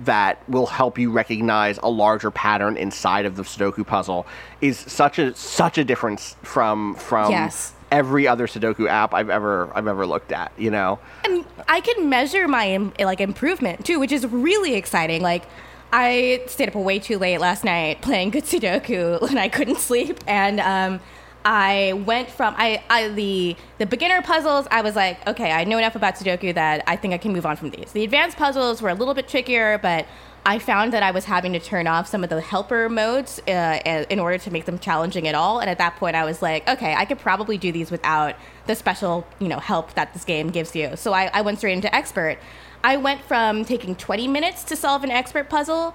that 0.05 0.43
will 0.49 0.67
help 0.67 0.99
you 0.99 1.11
recognize 1.11 1.79
a 1.83 1.91
larger 1.91 2.31
pattern 2.31 2.77
inside 2.77 3.27
of 3.27 3.37
the 3.37 3.43
Sudoku 3.43 3.87
puzzle 3.87 4.27
is 4.61 4.79
such 4.79 5.19
a 5.19 5.35
such 5.35 5.79
a 5.79 5.85
difference 5.85 6.37
from 6.43 6.95
from 6.95 7.31
Yes. 7.31 7.73
every 7.91 8.27
other 8.27 8.47
Sudoku 8.47 8.89
app 8.89 9.13
I've 9.15 9.31
ever 9.31 9.71
I've 9.75 9.87
ever 9.87 10.07
looked 10.07 10.33
at. 10.33 10.53
You 10.57 10.71
know, 10.71 10.99
and 11.25 11.45
I 11.69 11.81
can 11.81 12.09
measure 12.09 12.49
my 12.49 12.79
like 12.99 13.21
improvement 13.21 13.85
too, 13.85 14.01
which 14.01 14.13
is 14.13 14.27
really 14.27 14.75
exciting. 14.75 15.23
Like 15.23 15.45
I 15.93 16.43
stayed 16.47 16.69
up 16.69 16.75
way 16.77 16.99
too 16.99 17.19
late 17.19 17.39
last 17.39 17.65
night 17.65 18.01
playing 18.01 18.31
good 18.31 18.45
Sudoku 18.45 19.21
and 19.29 19.39
I 19.39 19.49
couldn't 19.49 19.79
sleep. 19.79 20.19
And 20.27 20.61
um, 20.61 21.01
I 21.45 21.95
went 22.05 22.31
from 22.31 22.55
I, 22.57 22.83
I 22.91 23.09
the 23.09 23.57
the 23.79 23.87
beginner 23.87 24.21
puzzles. 24.23 24.67
I 24.71 24.83
was 24.83 24.95
like, 24.97 25.27
okay, 25.27 25.53
I 25.53 25.65
know 25.65 25.79
enough 25.79 25.97
about 25.97 26.17
Sudoku 26.17 26.55
that 26.55 26.85
I 26.87 26.97
think 26.97 27.15
I 27.15 27.19
can 27.19 27.33
move 27.33 27.47
on 27.47 27.57
from 27.57 27.71
these. 27.71 27.93
The 27.93 28.05
advanced 28.05 28.37
puzzles 28.37 28.83
were 28.83 28.91
a 28.91 28.95
little 28.95 29.15
bit 29.15 29.29
trickier, 29.29 29.79
but 29.79 30.07
I 30.45 30.59
found 30.59 30.93
that 30.95 31.03
I 31.03 31.11
was 31.11 31.27
having 31.27 31.53
to 31.53 31.61
turn 31.61 31.87
off 31.87 32.07
some 32.07 32.25
of 32.25 32.31
the 32.31 32.41
helper 32.41 32.89
modes 32.89 33.41
uh, 33.47 34.05
in 34.09 34.19
order 34.19 34.39
to 34.39 34.51
make 34.51 34.65
them 34.65 34.79
challenging 34.79 35.29
at 35.29 35.35
all. 35.35 35.61
And 35.61 35.69
at 35.69 35.79
that 35.79 35.97
point, 35.97 36.17
I 36.17 36.25
was 36.25 36.41
like, 36.41 36.67
okay, 36.69 36.95
I 36.95 37.05
could 37.05 37.19
probably 37.19 37.59
do 37.59 37.71
these 37.73 37.91
without 37.91 38.37
the 38.67 38.75
special, 38.75 39.27
you 39.39 39.49
know, 39.49 39.59
help 39.59 39.95
that 39.95 40.15
this 40.15 40.25
game 40.25 40.49
gives 40.49 40.75
you. 40.75 40.97
So 40.97 41.13
I, 41.13 41.31
I 41.35 41.43
went 41.43 41.59
straight 41.59 41.75
into 41.75 41.95
expert. 41.95 42.39
I 42.83 42.97
went 42.97 43.23
from 43.23 43.67
taking 43.67 43.95
20 43.95 44.29
minutes 44.29 44.65
to 44.65 44.77
solve 44.77 45.05
an 45.05 45.11
expert 45.11 45.51
puzzle 45.51 45.95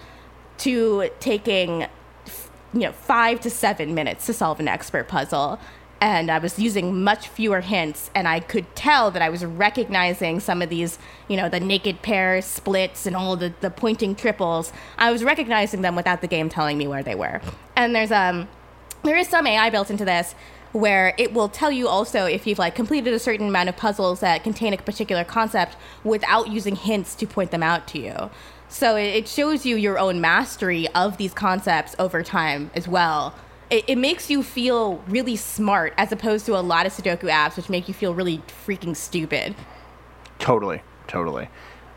to 0.60 1.10
taking, 1.20 1.88
you 2.76 2.82
know, 2.82 2.92
five 2.92 3.40
to 3.40 3.50
seven 3.50 3.96
minutes 3.96 4.28
to 4.28 4.34
solve 4.34 4.60
an 4.60 4.68
expert 4.68 5.08
puzzle 5.08 5.60
and 6.02 6.30
I 6.30 6.40
was 6.40 6.60
using 6.60 7.04
much 7.04 7.30
fewer 7.30 7.62
hints, 7.62 8.12
and 8.14 8.28
I 8.28 8.40
could 8.40 8.76
tell 8.76 9.12
that 9.12 9.22
I 9.22 9.30
was 9.30 9.46
recognizing 9.46 10.40
some 10.40 10.62
of 10.62 10.70
these, 10.70 11.00
you 11.28 11.38
know, 11.38 11.48
the 11.48 11.60
naked 11.60 12.02
pair 12.02 12.42
splits 12.42 13.06
and 13.06 13.16
all 13.16 13.36
the, 13.36 13.54
the 13.62 13.70
pointing 13.70 14.14
triples. 14.14 14.74
I 14.98 15.12
was 15.12 15.24
recognizing 15.24 15.82
them 15.82 15.96
without 15.96 16.22
the 16.22 16.28
game 16.28 16.50
telling 16.50 16.78
me 16.78 16.88
where 16.88 17.02
they 17.02 17.16
were. 17.16 17.42
And 17.76 17.96
there's 17.96 18.12
um 18.12 18.48
there 19.04 19.16
is 19.16 19.28
some 19.28 19.48
AI 19.48 19.70
built 19.70 19.90
into 19.90 20.06
this 20.06 20.36
where 20.74 21.16
it 21.18 21.34
will 21.34 21.48
tell 21.48 21.72
you 21.72 21.88
also 21.88 22.26
if 22.26 22.46
you've 22.46 22.60
like 22.60 22.76
completed 22.76 23.14
a 23.14 23.20
certain 23.20 23.48
amount 23.48 23.70
of 23.70 23.78
puzzles 23.78 24.20
that 24.20 24.44
contain 24.44 24.74
a 24.74 24.78
particular 24.78 25.24
concept 25.24 25.78
without 26.04 26.50
using 26.50 26.76
hints 26.76 27.16
to 27.16 27.26
point 27.26 27.52
them 27.52 27.64
out 27.64 27.88
to 27.88 28.00
you. 28.00 28.30
So 28.68 28.96
it 28.96 29.28
shows 29.28 29.66
you 29.66 29.76
your 29.76 29.98
own 29.98 30.20
mastery 30.22 30.88
of 30.90 31.18
these 31.18 31.34
concepts 31.34 31.96
over 31.98 32.24
time 32.24 32.72
as 32.74 32.88
well 32.88 33.36
it, 33.70 33.86
it, 33.88 33.98
makes 33.98 34.30
you 34.30 34.44
feel 34.44 34.98
really 35.08 35.36
smart 35.36 35.94
as 35.98 36.12
opposed 36.12 36.46
to 36.46 36.58
a 36.58 36.62
lot 36.62 36.86
of 36.86 36.94
Sudoku 36.94 37.30
apps, 37.30 37.58
which 37.58 37.70
make 37.70 37.88
you 37.88 37.94
feel 37.94 38.14
really 38.14 38.42
freaking 38.66 38.96
stupid. 38.96 39.56
Totally, 40.40 40.82
totally. 41.08 41.50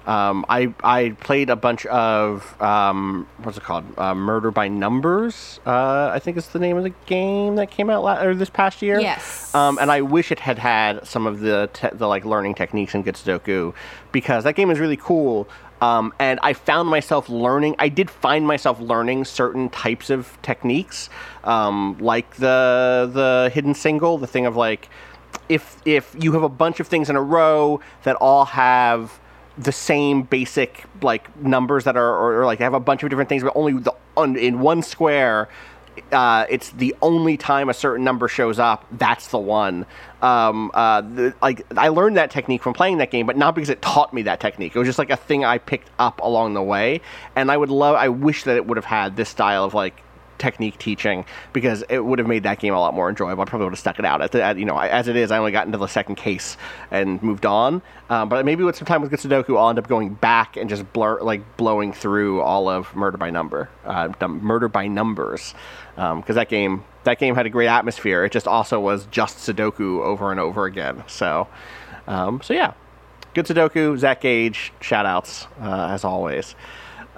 Um, 0.07 0.47
I 0.49 0.73
I 0.83 1.11
played 1.21 1.51
a 1.51 1.57
bunch 1.57 1.85
of 1.85 2.59
um, 2.63 3.29
what's 3.43 3.59
it 3.59 3.65
called? 3.65 3.85
Uh, 3.99 4.15
Murder 4.15 4.51
by 4.51 4.67
Numbers. 4.67 5.61
Uh, 5.67 6.11
I 6.11 6.19
think 6.19 6.39
it's 6.39 6.49
the 6.49 6.59
name 6.59 6.79
of 6.79 6.85
the 6.85 6.95
game 7.05 7.57
that 7.57 7.71
came 7.71 7.91
out 7.91 8.03
la- 8.03 8.23
or 8.23 8.35
this 8.35 8.49
past 8.49 8.81
year. 8.81 8.99
Yes. 8.99 9.55
Um, 9.55 9.79
and 9.79 9.91
I 9.91 10.01
wish 10.01 10.33
it 10.33 10.39
had 10.39 10.59
had 10.59 11.07
some 11.07 11.27
of 11.27 11.41
the 11.41 11.69
te- 11.75 11.91
the 11.93 12.07
like 12.07 12.25
learning 12.25 12.55
techniques 12.55 12.95
in 12.95 13.03
Good 13.03 13.17
Sudoku 13.17 13.75
because 14.11 14.45
that 14.45 14.55
game 14.55 14.71
is 14.71 14.79
really 14.79 14.97
cool. 14.97 15.47
Um, 15.81 16.13
and 16.19 16.41
I 16.43 16.53
found 16.55 16.89
myself 16.89 17.29
learning. 17.29 17.77
I 17.79 17.89
did 17.89 18.11
find 18.11 18.47
myself 18.47 18.81
learning 18.81 19.25
certain 19.25 19.69
types 19.69 20.11
of 20.11 20.37
techniques, 20.43 21.09
um, 21.45 21.97
like 22.01 22.37
the 22.37 23.09
the 23.13 23.51
hidden 23.53 23.75
single, 23.75 24.19
the 24.19 24.27
thing 24.27 24.47
of 24.47 24.57
like, 24.57 24.89
if 25.49 25.77
if 25.85 26.17
you 26.19 26.33
have 26.33 26.43
a 26.43 26.49
bunch 26.49 26.81
of 26.81 26.89
things 26.89 27.09
in 27.09 27.17
a 27.17 27.23
row 27.23 27.81
that 28.03 28.17
all 28.17 28.45
have 28.47 29.21
the 29.57 29.73
same 29.73 30.23
basic 30.23 30.85
like 31.03 31.35
numbers 31.41 31.85
that 31.85 31.97
are 31.97 32.15
or, 32.15 32.41
or 32.41 32.47
like 32.47 32.61
have 32.61 32.75
a 32.75 32.81
bunch 32.81 33.03
of 33.03 33.11
different 33.11 33.29
things, 33.29 33.43
but 33.43 33.53
only 33.55 33.73
the 33.73 33.93
in 34.37 34.61
one 34.61 34.83
square 34.83 35.49
uh, 36.13 36.47
it's 36.49 36.71
the 36.71 36.95
only 37.03 37.37
time 37.37 37.69
a 37.69 37.75
certain 37.75 38.05
number 38.05 38.29
shows 38.29 38.59
up. 38.59 38.87
That's 38.93 39.29
the 39.29 39.39
one. 39.39 39.87
Um, 40.23 40.71
uh, 40.75 41.03
the, 41.03 41.35
like 41.41 41.65
I 41.77 41.89
learned 41.89 42.17
that 42.17 42.31
technique 42.31 42.63
from 42.63 42.75
playing 42.75 42.99
that 42.99 43.11
game, 43.11 43.27
but 43.27 43.37
not 43.37 43.55
because 43.55 43.71
it 43.71 43.81
taught 43.83 44.13
me 44.13 44.23
that 44.23 44.41
technique. 44.41 44.75
It 44.75 44.79
was 44.79 44.89
just 44.89 44.99
like 44.99 45.11
a 45.11 45.17
thing 45.17 45.45
I 45.45 45.59
picked 45.59 45.91
up 45.99 46.21
along 46.21 46.55
the 46.55 46.63
way, 46.63 47.01
and 47.37 47.51
I 47.51 47.57
would 47.57 47.71
love. 47.71 47.97
I 47.97 48.09
wish 48.09 48.45
that 48.45 48.57
it 48.57 48.67
would 48.67 48.77
have 48.77 48.85
had 48.85 49.17
this 49.17 49.29
style 49.29 49.65
of 49.65 49.75
like 49.75 50.03
technique 50.39 50.79
teaching 50.79 51.25
because 51.53 51.85
it 51.89 52.05
would 52.05 52.19
have 52.19 52.29
made 52.29 52.45
that 52.45 52.59
game 52.59 52.75
a 52.75 52.81
lot 52.81 52.95
more 52.95 53.09
enjoyable. 53.09 53.43
I 53.43 53.45
probably 53.45 53.67
would 53.67 53.73
have 53.73 53.79
stuck 53.79 53.99
it 53.99 54.05
out. 54.05 54.23
At 54.23 54.33
the, 54.33 54.43
at, 54.43 54.59
you 54.59 54.65
know, 54.65 54.79
as 54.79 55.09
it 55.09 55.17
is, 55.17 55.31
I 55.31 55.39
only 55.39 55.53
got 55.53 55.67
into 55.67 55.79
the 55.79 55.87
second 55.87 56.17
case 56.17 56.57
and 56.91 57.23
moved 57.23 57.47
on. 57.47 57.83
Um, 58.11 58.29
but 58.29 58.45
maybe 58.45 58.65
with 58.65 58.77
some 58.77 58.87
time 58.87 59.03
with 59.03 59.11
Good 59.11 59.21
Sudoku, 59.21 59.59
I'll 59.59 59.69
end 59.69 59.79
up 59.79 59.89
going 59.89 60.15
back 60.15 60.57
and 60.57 60.71
just 60.71 60.91
blur 60.93 61.21
like 61.21 61.57
blowing 61.57 61.93
through 61.93 62.41
all 62.41 62.69
of 62.69 62.95
Murder 62.97 63.19
by 63.19 63.31
Number, 63.31 63.69
uh, 63.85 64.09
Murder 64.27 64.69
by 64.69 64.87
Numbers, 64.87 65.55
because 65.95 66.31
um, 66.31 66.35
that 66.35 66.49
game 66.49 66.85
that 67.05 67.19
game 67.19 67.35
had 67.35 67.47
a 67.47 67.51
great 67.51 67.69
atmosphere. 67.69 68.25
It 68.25 68.33
just 68.33 68.47
also 68.49 68.81
was 68.81 69.07
just 69.11 69.39
Sudoku 69.39 70.01
over 70.01 70.31
and 70.31 70.41
over 70.41 70.65
again. 70.65 71.05
So, 71.07 71.49
um, 72.07 72.41
so 72.43 72.55
yeah, 72.55 72.73
Good 73.35 73.47
Sudoku, 73.47 73.99
Zach 73.99 74.21
Gage, 74.21 74.73
shout 74.81 75.07
outs 75.07 75.47
uh, 75.61 75.89
as 75.91 76.05
always. 76.05 76.55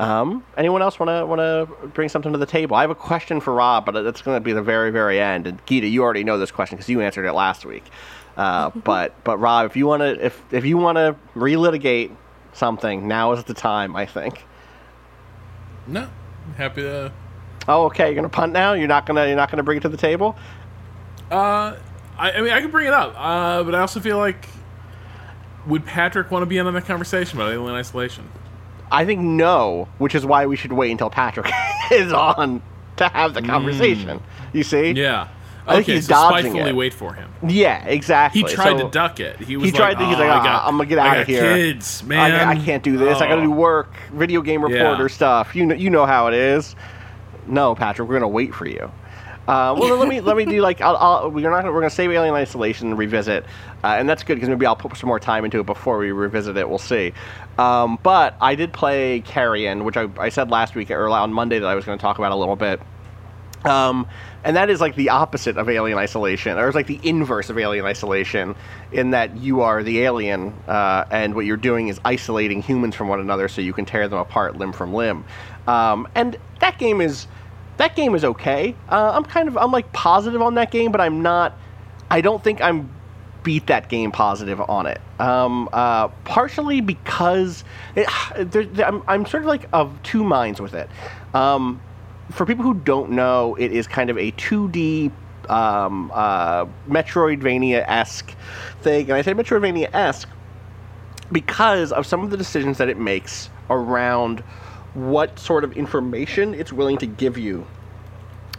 Um, 0.01 0.43
anyone 0.57 0.81
else 0.81 0.99
want 0.99 1.11
to 1.11 1.27
want 1.27 1.41
to 1.41 1.89
bring 1.89 2.09
something 2.09 2.33
to 2.33 2.39
the 2.39 2.47
table? 2.47 2.75
I 2.75 2.81
have 2.81 2.91
a 2.91 2.95
question 2.95 3.39
for 3.39 3.53
Rob, 3.53 3.85
but 3.85 3.95
it's 3.97 4.23
going 4.23 4.35
to 4.35 4.41
be 4.41 4.55
the 4.55 4.63
very 4.63 4.91
very 4.91 5.21
end. 5.21 5.47
And 5.47 5.65
Gita, 5.67 5.87
you 5.87 6.03
already 6.03 6.25
know 6.25 6.39
this 6.39 6.51
question 6.51 6.77
because 6.77 6.89
you 6.89 7.03
answered 7.03 7.27
it 7.27 7.35
last 7.35 7.67
week. 7.67 7.85
Uh, 8.35 8.71
but 8.85 9.23
but 9.25 9.37
Rob, 9.37 9.67
if 9.67 9.77
you 9.77 9.87
want 9.87 10.01
to 10.01 10.25
if 10.25 10.43
if 10.53 10.65
you 10.65 10.79
want 10.79 10.97
to 10.97 11.15
relitigate 11.37 12.17
something, 12.55 13.09
now 13.09 13.33
is 13.33 13.45
the 13.45 13.53
time. 13.53 13.95
I 13.95 14.07
think. 14.07 14.43
No, 15.87 16.09
happy 16.57 16.81
to. 16.81 17.13
Oh, 17.69 17.85
okay. 17.85 18.07
You're 18.07 18.15
gonna 18.15 18.31
punt 18.31 18.55
now. 18.55 18.73
You're 18.73 18.89
not 18.89 19.05
gonna 19.05 19.27
you're 19.27 19.37
not 19.37 19.51
gonna 19.51 19.63
bring 19.63 19.77
it 19.77 19.83
to 19.83 19.91
the 19.91 19.99
table. 19.99 20.35
Uh, 21.31 21.77
I, 22.17 22.33
I 22.33 22.41
mean, 22.41 22.55
I 22.55 22.63
can 22.63 22.71
bring 22.71 22.87
it 22.87 22.95
up. 22.95 23.15
Uh, 23.19 23.63
but 23.65 23.75
I 23.75 23.81
also 23.81 24.01
feel 24.01 24.17
like 24.17 24.49
would 25.67 25.85
Patrick 25.85 26.31
want 26.31 26.41
to 26.41 26.47
be 26.47 26.57
in 26.57 26.67
on 26.67 26.73
that 26.73 26.87
conversation 26.87 27.39
about 27.39 27.53
alien 27.53 27.75
isolation? 27.75 28.31
I 28.93 29.05
think 29.05 29.21
no, 29.21 29.89
which 29.99 30.15
is 30.15 30.25
why 30.27 30.47
we 30.47 30.57
should 30.57 30.73
wait 30.73 30.91
until 30.91 31.11
Patrick 31.11 31.51
is 31.93 32.13
on 32.13 32.63
to 32.97 33.09
have 33.09 33.35
the 33.35 33.43
conversation. 33.43 34.19
Mm. 34.19 34.23
You 34.53 34.63
see? 34.65 34.91
Yeah. 34.93 35.29
I 35.67 35.75
think 35.77 35.85
okay, 35.85 35.95
he's 35.97 36.07
so 36.07 36.15
dodging 36.15 36.51
spitefully 36.53 36.71
it. 36.71 36.77
wait 36.77 36.93
for 36.95 37.13
him. 37.15 37.31
Yeah, 37.47 37.85
exactly. 37.85 38.41
He 38.43 38.49
tried 38.49 38.79
So 38.79 38.87
to 38.87 38.91
duck 38.91 39.21
it. 39.21 39.37
He 39.39 39.57
was 39.57 39.67
He 39.67 39.71
like, 39.73 39.79
tried 39.81 39.99
to. 40.03 40.07
He's 40.07 40.17
"Oh, 40.17 40.21
like, 40.21 40.31
I 40.31 40.39
"Ah, 40.39 40.43
got- 40.43 40.65
I'm 40.67 40.77
gonna 40.79 40.87
get 40.89 40.99
out 40.99 41.19
of 41.19 41.27
here. 41.29 41.43
Kids, 41.55 42.03
I, 42.03 42.07
man. 42.07 42.49
I 42.49 42.65
can't 42.65 42.83
do 42.83 42.97
this. 42.97 43.21
I 43.21 43.29
got 43.29 43.37
to 43.37 43.43
Oh. 43.43 43.45
do 43.45 43.51
work, 43.53 43.95
video 44.13 44.41
game 44.41 44.63
reporter 44.65 45.03
Yeah. 45.05 45.09
stuff. 45.09 45.55
You 45.55 45.67
know, 45.67 45.75
you 45.75 45.91
know 45.91 46.07
how 46.07 46.27
it 46.29 46.35
is. 46.35 46.75
No, 47.47 47.75
Patrick, 47.75 48.09
we're 48.09 48.15
gonna 48.17 48.27
wait 48.29 48.55
for 48.55 48.67
you. 48.67 48.91
Uh, 49.49 49.75
well, 49.77 49.97
let 49.97 50.09
me 50.09 50.21
let 50.21 50.37
me 50.37 50.45
do 50.45 50.61
like 50.61 50.81
I'll, 50.81 50.97
I'll, 50.97 51.31
we're 51.31 51.51
not 51.51 51.65
we're 51.65 51.81
gonna 51.81 51.91
save 51.91 52.11
Alien 52.11 52.35
Isolation 52.35 52.89
and 52.89 52.99
revisit, 52.99 53.45
uh, 53.83 53.89
and 53.99 54.09
that's 54.09 54.23
good 54.23 54.37
because 54.37 54.49
maybe 54.49 54.65
I'll 54.65 54.77
put 54.77 54.97
some 54.97 55.09
more 55.09 55.19
time 55.19 55.45
into 55.45 55.59
it 55.59 55.67
before 55.67 55.99
we 55.99 56.13
revisit 56.13 56.57
it. 56.57 56.69
We'll 56.69 56.79
see. 56.79 57.13
Um, 57.59 57.99
but 58.03 58.37
I 58.41 58.55
did 58.55 58.73
play 58.73 59.21
Carrion, 59.23 59.85
which 59.85 59.97
I, 59.97 60.09
I 60.19 60.29
said 60.29 60.51
last 60.51 60.75
week 60.77 60.91
or 60.91 61.09
on 61.09 61.33
Monday 61.33 61.59
that 61.59 61.67
I 61.67 61.75
was 61.75 61.85
going 61.85 61.99
to 61.99 62.03
talk 62.03 62.19
about 62.19 62.33
a 62.33 62.37
little 62.37 62.57
bit. 62.57 62.81
Um, 63.65 64.07
and 64.43 64.57
that 64.57 64.71
is 64.71 64.81
like 64.81 64.95
the 64.95 65.11
opposite 65.11 65.59
of 65.59 65.69
alien 65.69 65.99
isolation, 65.99 66.57
or 66.57 66.67
it's 66.67 66.75
like 66.75 66.87
the 66.87 67.01
inverse 67.03 67.51
of 67.51 67.59
alien 67.59 67.85
isolation, 67.85 68.55
in 68.93 69.11
that 69.11 69.37
you 69.37 69.61
are 69.61 69.83
the 69.83 70.01
alien, 70.01 70.55
uh, 70.67 71.05
and 71.11 71.35
what 71.35 71.45
you're 71.45 71.59
doing 71.59 71.89
is 71.89 72.01
isolating 72.05 72.63
humans 72.63 72.95
from 72.95 73.09
one 73.09 73.21
another 73.21 73.49
so 73.49 73.61
you 73.61 73.75
can 73.75 73.85
tear 73.85 74.09
them 74.09 74.19
apart 74.19 74.57
limb 74.57 74.73
from 74.73 74.95
limb. 74.95 75.25
Um, 75.67 76.09
and 76.15 76.39
that 76.61 76.79
game 76.79 77.03
is 77.03 77.27
that 77.81 77.97
game 77.97 78.15
is 78.15 78.25
okay. 78.25 78.75
Uh, 78.89 79.13
I'm 79.15 79.25
kind 79.25 79.49
of 79.49 79.57
I'm 79.57 79.73
like 79.73 79.93
positive 79.93 80.43
on 80.43 80.55
that 80.55 80.71
game, 80.71 80.93
but 80.93 81.01
I'm 81.01 81.23
not. 81.23 81.57
I 82.11 82.21
don't 82.21 82.43
think 82.43 82.61
I'm 82.61 82.91
beat 83.43 83.69
that 83.69 83.89
game 83.89 84.13
positive 84.13 84.61
on 84.61 84.87
it. 84.87 85.01
Um, 85.19 85.69
uh, 85.73 86.09
partially 86.25 86.81
because 86.81 87.65
it, 87.97 88.07
there, 88.37 88.65
there- 88.65 88.87
I'm, 88.87 89.03
I'm 89.09 89.27
sort 89.27 89.45
of 89.45 89.49
like 89.49 89.69
of 89.73 90.03
two 90.03 90.25
minds 90.25 90.61
with 90.61 90.75
it. 90.75 90.89
Um, 91.35 91.81
for 92.31 92.47
people 92.47 92.65
who 92.65 92.75
don't 92.75 93.13
know, 93.13 93.57
it 93.57 93.73
is 93.73 93.87
kind 93.87 94.11
of 94.11 94.19
a 94.19 94.31
2D 94.33 95.11
um, 95.49 96.13
uh, 96.15 96.67
Metroidvania 96.89 97.85
esque 97.89 98.35
thing. 98.83 99.05
And 99.11 99.15
I 99.15 99.23
say 99.23 99.35
Metroidvania 99.35 99.93
esque 99.93 100.29
because 101.33 101.93
of 101.93 102.07
some 102.07 102.23
of 102.23 102.31
the 102.31 102.37
decisions 102.37 102.79
that 102.79 102.89
it 102.89 102.99
makes 102.99 103.51
around 103.69 104.45
what 104.95 105.39
sort 105.39 105.65
of 105.65 105.73
information 105.73 106.55
it's 106.55 106.73
willing 106.73 106.99
to 106.99 107.07
give 107.07 107.39
you. 107.39 107.67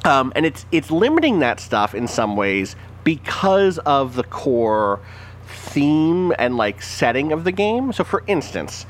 Um, 0.03 0.33
and 0.35 0.45
it's 0.45 0.65
it's 0.71 0.89
limiting 0.89 1.39
that 1.39 1.59
stuff 1.59 1.93
in 1.93 2.07
some 2.07 2.35
ways 2.35 2.75
because 3.03 3.77
of 3.79 4.15
the 4.15 4.23
core 4.23 4.99
theme 5.47 6.33
and 6.39 6.57
like 6.57 6.81
setting 6.81 7.31
of 7.31 7.43
the 7.43 7.51
game. 7.51 7.93
So, 7.93 8.03
for 8.03 8.23
instance, 8.27 8.85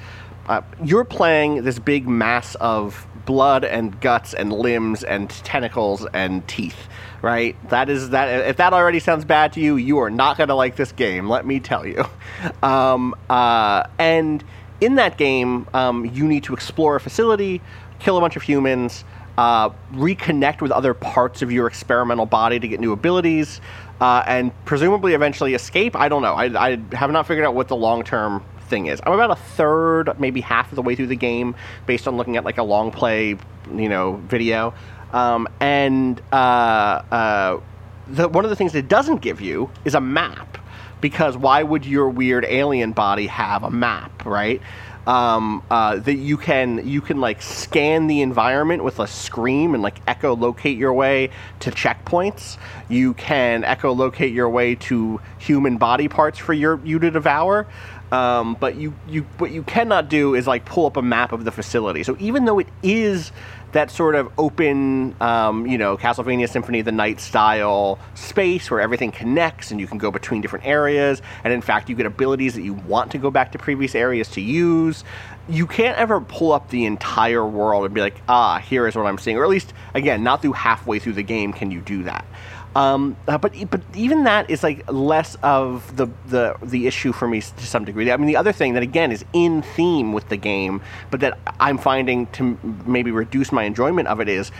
uh, 0.47 0.61
you're 0.83 1.05
playing 1.05 1.63
this 1.63 1.79
big 1.79 2.07
mass 2.07 2.55
of 2.55 3.05
blood 3.25 3.63
and 3.63 3.99
guts 4.01 4.33
and 4.33 4.51
limbs 4.51 5.03
and 5.03 5.29
tentacles 5.29 6.05
and 6.13 6.47
teeth, 6.47 6.87
right? 7.21 7.55
That 7.69 7.89
is 7.89 8.09
that. 8.11 8.47
If 8.47 8.57
that 8.57 8.73
already 8.73 8.99
sounds 8.99 9.25
bad 9.25 9.53
to 9.53 9.59
you, 9.59 9.75
you 9.75 9.99
are 9.99 10.09
not 10.09 10.37
going 10.37 10.49
to 10.49 10.55
like 10.55 10.75
this 10.75 10.91
game. 10.91 11.29
Let 11.29 11.45
me 11.45 11.59
tell 11.59 11.85
you. 11.85 12.05
Um, 12.63 13.15
uh, 13.29 13.83
and 13.99 14.43
in 14.82 14.95
that 14.95 15.17
game, 15.17 15.67
um, 15.73 16.05
you 16.07 16.27
need 16.27 16.43
to 16.43 16.53
explore 16.53 16.95
a 16.95 16.99
facility, 16.99 17.61
kill 17.99 18.17
a 18.17 18.21
bunch 18.21 18.36
of 18.36 18.41
humans, 18.41 19.05
uh, 19.38 19.69
reconnect 19.93 20.61
with 20.61 20.71
other 20.71 20.93
parts 20.93 21.41
of 21.41 21.51
your 21.51 21.67
experimental 21.67 22.25
body 22.25 22.59
to 22.59 22.67
get 22.67 22.79
new 22.79 22.91
abilities, 22.91 23.61
uh, 24.01 24.23
and 24.27 24.51
presumably 24.65 25.13
eventually 25.13 25.53
escape. 25.53 25.95
I 25.95 26.09
don't 26.09 26.21
know. 26.21 26.34
I, 26.34 26.71
I 26.71 26.79
have 26.93 27.11
not 27.11 27.27
figured 27.27 27.45
out 27.45 27.55
what 27.55 27.67
the 27.67 27.75
long 27.75 28.03
term 28.03 28.43
thing 28.71 28.88
is, 28.88 28.99
I'm 29.05 29.13
about 29.13 29.32
a 29.32 29.36
third, 29.36 30.19
maybe 30.19 30.41
half 30.41 30.71
of 30.71 30.75
the 30.75 30.82
way 30.82 30.95
through 30.95 31.07
the 31.07 31.15
game, 31.15 31.55
based 31.86 32.07
on 32.07 32.17
looking 32.17 32.38
at 32.38 32.43
like 32.43 32.57
a 32.57 32.63
long 32.63 32.89
play, 32.89 33.38
you 33.75 33.89
know, 33.89 34.15
video. 34.27 34.73
Um, 35.13 35.47
and 35.59 36.19
uh, 36.32 36.36
uh, 37.11 37.59
the, 38.07 38.27
one 38.29 38.45
of 38.45 38.49
the 38.49 38.55
things 38.55 38.73
it 38.73 38.88
doesn't 38.88 39.21
give 39.21 39.41
you 39.41 39.69
is 39.86 39.93
a 39.93 40.01
map, 40.01 40.57
because 41.02 41.36
why 41.36 41.64
would 41.64 41.86
your 41.86 42.10
weird 42.10 42.45
alien 42.45 42.93
body 42.93 43.28
have 43.28 43.64
a 43.64 43.72
map, 43.72 44.26
right? 44.26 44.62
um, 45.08 45.64
uh, 45.72 45.97
that 45.97 46.16
you 46.16 46.38
can 46.38 46.88
you 46.88 47.02
can 47.02 47.20
like 47.20 47.41
scan 47.41 48.08
the 48.08 48.22
environment 48.22 48.84
with 48.84 48.99
a 48.99 49.08
scream 49.08 49.74
and 49.74 49.82
like 49.82 50.04
echolocate 50.06 50.78
your 50.78 50.93
way 50.93 51.32
to 51.60 51.72
checkpoints. 51.72 52.58
You 52.88 53.14
can 53.16 53.64
echolocate 53.64 54.34
your 54.34 54.49
way 54.49 54.76
to 54.76 55.20
human 55.39 55.78
body 55.78 56.08
parts 56.08 56.38
for 56.38 56.54
your 56.54 56.80
you 56.84 56.99
to 56.99 57.10
devour. 57.10 57.68
Um, 58.12 58.57
but 58.59 58.76
you, 58.76 58.93
you 59.07 59.22
what 59.38 59.51
you 59.51 59.64
cannot 59.64 60.09
do 60.09 60.36
is 60.36 60.45
like 60.47 60.66
pull 60.66 60.86
up 60.86 60.97
a 60.97 61.01
map 61.01 61.32
of 61.32 61.45
the 61.45 61.51
facility. 61.51 62.03
So 62.03 62.18
even 62.20 62.45
though 62.45 62.59
it 62.59 62.68
is 62.84 63.32
that 63.72 63.89
sort 63.89 64.16
of 64.16 64.32
open, 64.38 65.16
um, 65.22 65.66
you 65.66 65.78
know, 65.78 65.97
Castlevania 65.97 66.49
Symphony 66.49 66.80
of 66.80 66.86
the 66.86 66.91
Night 66.91 67.20
style 67.20 67.99
space 68.16 68.70
where 68.70 68.82
everything 68.82 69.12
connects 69.12 69.72
and 69.72 69.80
you 69.80 69.88
can 69.88 69.97
go 69.97 70.12
between 70.12 70.41
different 70.41 70.66
areas. 70.66 71.22
And 71.43 71.53
in 71.53 71.62
fact, 71.62 71.89
you 71.89 71.95
get 71.95 72.05
abilities 72.05 72.55
that 72.55 72.64
you 72.64 72.74
want 72.74 73.12
to 73.12 73.18
go 73.18 73.32
back 73.32 73.51
to 73.53 73.57
previous 73.57 73.95
areas 73.95 74.28
to 74.30 74.41
use. 74.41 75.03
You 75.49 75.68
can't 75.68 75.97
ever 75.97 76.22
pull 76.22 76.51
up 76.51 76.70
the 76.70 76.86
entire 76.86 77.45
world 77.45 77.86
and 77.86 77.93
be 77.93 78.01
like, 78.01 78.22
ah, 78.28 78.59
here 78.59 78.88
is 78.88 78.95
what 78.95 79.05
I'm 79.05 79.18
seeing. 79.18 79.38
Or 79.38 79.43
at 79.43 79.49
least, 79.49 79.74
again, 79.93 80.24
not 80.24 80.41
through 80.41 80.53
halfway 80.53 80.99
through 80.99 81.14
the 81.14 81.24
game 81.24 81.53
can 81.53 81.72
you 81.72 81.82
do 81.82 82.03
that. 82.03 82.26
Um, 82.76 83.17
uh, 83.28 83.38
but 83.38 83.53
but 83.69 83.82
even 83.95 84.24
that 84.24 84.49
is 84.49 84.63
like 84.63 84.89
less 84.89 85.36
of 85.43 85.95
the, 85.97 86.07
the 86.28 86.55
the 86.63 86.88
issue 86.88 87.11
for 87.11 87.28
me 87.28 87.41
to 87.41 87.65
some 87.65 87.84
degree. 87.84 88.09
I 88.11 88.17
mean, 88.17 88.28
the 88.28 88.38
other 88.38 88.53
thing 88.53 88.74
that 88.76 88.84
again 88.84 89.11
is 89.11 89.26
in 89.34 89.61
theme 89.61 90.13
with 90.13 90.30
the 90.30 90.38
game, 90.38 90.82
but 91.09 91.19
that 91.19 91.38
I'm 91.59 91.78
finding 91.78 92.28
to 92.28 92.57
maybe 92.86 93.11
reduce 93.11 93.51
my 93.51 93.63
enjoyment 93.63 94.07
of 94.07 94.22
it 94.22 94.30
is, 94.30 94.51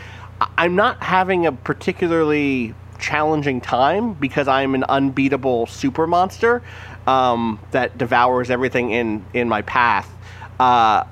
I'm 0.58 0.76
not 0.76 1.02
having 1.02 1.46
a 1.46 1.54
particularly 1.54 2.76
challenging 3.00 3.62
time 3.62 4.14
because 4.14 4.48
I'm 4.48 4.76
an 4.76 4.84
unbeatable 4.84 5.66
super 5.68 6.06
monster 6.06 6.62
um, 7.08 7.60
that 7.72 7.98
devours 7.98 8.50
everything 8.50 8.92
in 8.92 9.26
in 9.34 9.48
my 9.48 9.62
path, 9.62 10.12
uh, 10.60 11.06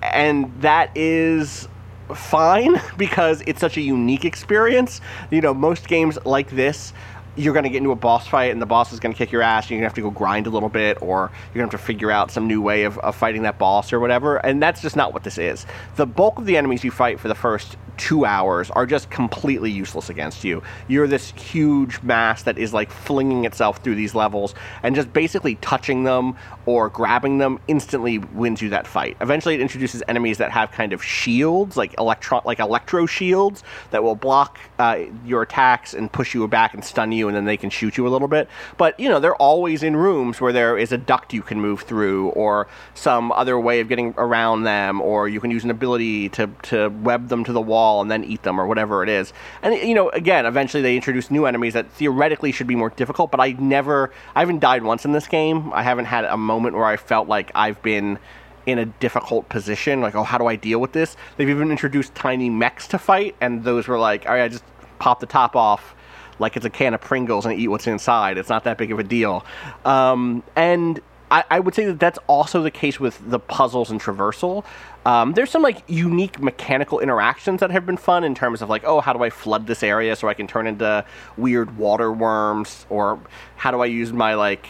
and 0.00 0.62
that 0.62 0.96
is 0.96 1.66
fine 2.14 2.80
because 2.96 3.42
it's 3.46 3.60
such 3.60 3.76
a 3.76 3.80
unique 3.80 4.24
experience. 4.24 5.00
You 5.30 5.40
know, 5.40 5.54
most 5.54 5.88
games 5.88 6.18
like 6.24 6.50
this, 6.50 6.92
you're 7.36 7.52
going 7.52 7.64
to 7.64 7.70
get 7.70 7.78
into 7.78 7.92
a 7.92 7.96
boss 7.96 8.26
fight 8.26 8.50
and 8.50 8.60
the 8.60 8.66
boss 8.66 8.92
is 8.92 9.00
going 9.00 9.12
to 9.14 9.18
kick 9.18 9.32
your 9.32 9.42
ass. 9.42 9.64
And 9.64 9.70
you're 9.70 9.76
going 9.78 9.82
to 9.82 9.88
have 9.88 9.94
to 9.94 10.02
go 10.02 10.10
grind 10.10 10.46
a 10.46 10.50
little 10.50 10.68
bit, 10.68 11.00
or 11.00 11.30
you're 11.54 11.60
going 11.60 11.70
to 11.70 11.76
have 11.76 11.80
to 11.80 11.86
figure 11.86 12.10
out 12.10 12.30
some 12.30 12.46
new 12.46 12.60
way 12.60 12.84
of, 12.84 12.98
of 12.98 13.14
fighting 13.16 13.42
that 13.42 13.58
boss 13.58 13.92
or 13.92 14.00
whatever. 14.00 14.36
And 14.36 14.62
that's 14.62 14.82
just 14.82 14.96
not 14.96 15.12
what 15.12 15.24
this 15.24 15.38
is. 15.38 15.66
The 15.96 16.06
bulk 16.06 16.38
of 16.38 16.46
the 16.46 16.56
enemies 16.56 16.84
you 16.84 16.90
fight 16.90 17.20
for 17.20 17.28
the 17.28 17.34
first 17.34 17.76
two 18.00 18.24
hours 18.24 18.70
are 18.70 18.86
just 18.86 19.10
completely 19.10 19.70
useless 19.70 20.08
against 20.08 20.42
you. 20.42 20.62
You're 20.88 21.06
this 21.06 21.32
huge 21.32 22.00
mass 22.02 22.42
that 22.44 22.56
is 22.56 22.72
like 22.72 22.90
flinging 22.90 23.44
itself 23.44 23.84
through 23.84 23.94
these 23.94 24.14
levels, 24.14 24.54
and 24.82 24.96
just 24.96 25.12
basically 25.12 25.56
touching 25.56 26.04
them 26.04 26.34
or 26.64 26.88
grabbing 26.88 27.38
them 27.38 27.60
instantly 27.68 28.16
wins 28.18 28.62
you 28.62 28.70
that 28.70 28.86
fight. 28.86 29.18
Eventually, 29.20 29.54
it 29.54 29.60
introduces 29.60 30.02
enemies 30.08 30.38
that 30.38 30.50
have 30.50 30.72
kind 30.72 30.94
of 30.94 31.04
shields, 31.04 31.76
like 31.76 31.94
electro 31.98 32.40
like 32.46 32.58
electro 32.58 33.04
shields, 33.04 33.62
that 33.90 34.02
will 34.02 34.16
block 34.16 34.58
uh, 34.78 35.00
your 35.26 35.42
attacks 35.42 35.92
and 35.92 36.10
push 36.10 36.34
you 36.34 36.48
back 36.48 36.72
and 36.72 36.82
stun 36.82 37.12
you, 37.12 37.28
and 37.28 37.36
then 37.36 37.44
they 37.44 37.58
can 37.58 37.68
shoot 37.68 37.98
you 37.98 38.08
a 38.08 38.10
little 38.10 38.28
bit. 38.28 38.48
But 38.78 38.98
you 38.98 39.10
know, 39.10 39.20
they're 39.20 39.36
always 39.36 39.82
in 39.82 39.94
rooms 39.94 40.40
where 40.40 40.54
there 40.54 40.78
is 40.78 40.90
a 40.90 40.98
duct 40.98 41.34
you 41.34 41.42
can 41.42 41.60
move 41.60 41.82
through, 41.82 42.30
or 42.30 42.66
some 42.94 43.30
other 43.32 43.60
way 43.60 43.80
of 43.80 43.88
getting 43.88 44.14
around 44.16 44.62
them, 44.62 45.02
or 45.02 45.28
you 45.28 45.38
can 45.38 45.50
use 45.50 45.64
an 45.64 45.70
ability 45.70 46.30
to 46.30 46.48
to 46.62 46.88
web 46.88 47.28
them 47.28 47.44
to 47.44 47.52
the 47.52 47.60
wall 47.60 47.89
wall 47.90 48.00
and 48.00 48.10
then 48.10 48.24
eat 48.24 48.42
them 48.42 48.60
or 48.60 48.66
whatever 48.66 49.02
it 49.02 49.08
is. 49.08 49.32
And 49.62 49.74
you 49.74 49.94
know, 49.94 50.08
again, 50.10 50.46
eventually 50.46 50.82
they 50.82 50.96
introduce 50.96 51.30
new 51.30 51.46
enemies 51.46 51.74
that 51.74 51.90
theoretically 51.92 52.52
should 52.52 52.66
be 52.66 52.76
more 52.76 52.90
difficult, 52.90 53.30
but 53.30 53.40
I 53.40 53.52
never 53.52 54.10
I 54.34 54.40
haven't 54.40 54.60
died 54.60 54.82
once 54.82 55.04
in 55.04 55.12
this 55.12 55.26
game. 55.26 55.72
I 55.72 55.82
haven't 55.82 56.06
had 56.06 56.24
a 56.24 56.36
moment 56.36 56.76
where 56.76 56.84
I 56.84 56.96
felt 56.96 57.28
like 57.28 57.50
I've 57.54 57.80
been 57.82 58.18
in 58.66 58.78
a 58.78 58.84
difficult 58.84 59.48
position, 59.48 60.00
like, 60.00 60.14
oh, 60.14 60.22
how 60.22 60.38
do 60.38 60.46
I 60.46 60.54
deal 60.54 60.80
with 60.80 60.92
this? 60.92 61.16
They've 61.36 61.48
even 61.48 61.70
introduced 61.70 62.14
tiny 62.14 62.50
mechs 62.50 62.86
to 62.88 62.98
fight, 62.98 63.34
and 63.40 63.64
those 63.64 63.88
were 63.88 63.98
like, 63.98 64.26
all 64.26 64.34
right, 64.34 64.44
I 64.44 64.48
just 64.48 64.64
pop 64.98 65.18
the 65.18 65.26
top 65.26 65.56
off 65.56 65.94
like 66.38 66.56
it's 66.56 66.66
a 66.66 66.70
can 66.70 66.94
of 66.94 67.00
Pringles 67.00 67.46
and 67.46 67.58
eat 67.58 67.68
what's 67.68 67.86
inside. 67.86 68.38
It's 68.38 68.48
not 68.48 68.64
that 68.64 68.78
big 68.78 68.92
of 68.92 68.98
a 68.98 69.02
deal. 69.02 69.44
Um, 69.84 70.42
and 70.56 71.00
I, 71.30 71.44
I, 71.50 71.60
would 71.60 71.74
say 71.74 71.84
that 71.84 72.00
that's 72.00 72.18
also 72.26 72.62
the 72.62 72.70
case 72.70 72.98
with 72.98 73.18
the 73.30 73.38
puzzles 73.38 73.90
and 73.90 74.00
traversal. 74.00 74.64
Um, 75.06 75.32
there's 75.32 75.50
some 75.50 75.62
like 75.62 75.82
unique 75.86 76.40
mechanical 76.40 76.98
interactions 76.98 77.60
that 77.60 77.70
have 77.70 77.86
been 77.86 77.96
fun 77.96 78.24
in 78.24 78.34
terms 78.34 78.62
of 78.62 78.68
like, 78.68 78.84
oh, 78.84 79.00
how 79.00 79.12
do 79.12 79.22
I 79.22 79.30
flood 79.30 79.66
this 79.66 79.82
area 79.82 80.16
so 80.16 80.28
I 80.28 80.34
can 80.34 80.46
turn 80.46 80.66
into 80.66 81.04
weird 81.36 81.76
water 81.78 82.12
worms, 82.12 82.84
or 82.90 83.20
how 83.56 83.70
do 83.70 83.80
I 83.80 83.86
use 83.86 84.12
my 84.12 84.34
like 84.34 84.66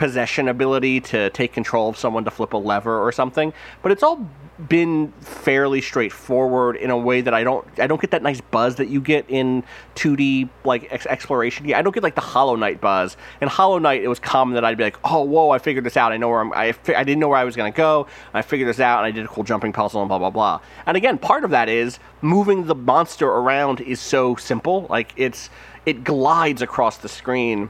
possession 0.00 0.48
ability 0.48 0.98
to 0.98 1.28
take 1.28 1.52
control 1.52 1.90
of 1.90 1.94
someone 1.94 2.24
to 2.24 2.30
flip 2.30 2.54
a 2.54 2.56
lever 2.56 3.06
or 3.06 3.12
something. 3.12 3.52
But 3.82 3.92
it's 3.92 4.02
all 4.02 4.26
been 4.66 5.12
fairly 5.20 5.82
straightforward 5.82 6.76
in 6.76 6.88
a 6.88 6.96
way 6.96 7.20
that 7.20 7.34
I 7.34 7.44
don't 7.44 7.66
I 7.78 7.86
don't 7.86 8.00
get 8.00 8.10
that 8.12 8.22
nice 8.22 8.40
buzz 8.40 8.76
that 8.76 8.88
you 8.88 9.02
get 9.02 9.26
in 9.28 9.62
2D 9.96 10.48
like 10.64 10.90
ex- 10.90 11.04
exploration. 11.04 11.70
I 11.74 11.82
don't 11.82 11.92
get 11.92 12.02
like 12.02 12.14
the 12.14 12.22
Hollow 12.22 12.56
Knight 12.56 12.80
buzz. 12.80 13.18
In 13.42 13.48
Hollow 13.48 13.78
Knight, 13.78 14.02
it 14.02 14.08
was 14.08 14.18
common 14.18 14.54
that 14.54 14.64
I'd 14.64 14.78
be 14.78 14.84
like, 14.84 14.96
"Oh, 15.04 15.22
whoa, 15.22 15.50
I 15.50 15.58
figured 15.58 15.84
this 15.84 15.98
out. 15.98 16.12
I 16.12 16.16
know 16.16 16.30
where 16.30 16.40
I'm. 16.40 16.52
I, 16.54 16.72
fi- 16.72 16.94
I 16.94 17.04
didn't 17.04 17.20
know 17.20 17.28
where 17.28 17.38
I 17.38 17.44
was 17.44 17.54
going 17.54 17.70
to 17.70 17.76
go. 17.76 18.06
I 18.32 18.40
figured 18.40 18.70
this 18.70 18.80
out, 18.80 19.00
and 19.00 19.06
I 19.06 19.10
did 19.10 19.26
a 19.26 19.28
cool 19.28 19.44
jumping 19.44 19.74
puzzle 19.74 20.00
and 20.00 20.08
blah 20.08 20.18
blah 20.18 20.30
blah." 20.30 20.60
And 20.86 20.96
again, 20.96 21.18
part 21.18 21.44
of 21.44 21.50
that 21.50 21.68
is 21.68 21.98
moving 22.22 22.64
the 22.64 22.74
monster 22.74 23.28
around 23.28 23.82
is 23.82 24.00
so 24.00 24.34
simple. 24.36 24.86
Like 24.88 25.12
it's 25.16 25.50
it 25.84 26.04
glides 26.04 26.62
across 26.62 26.96
the 26.96 27.08
screen 27.10 27.68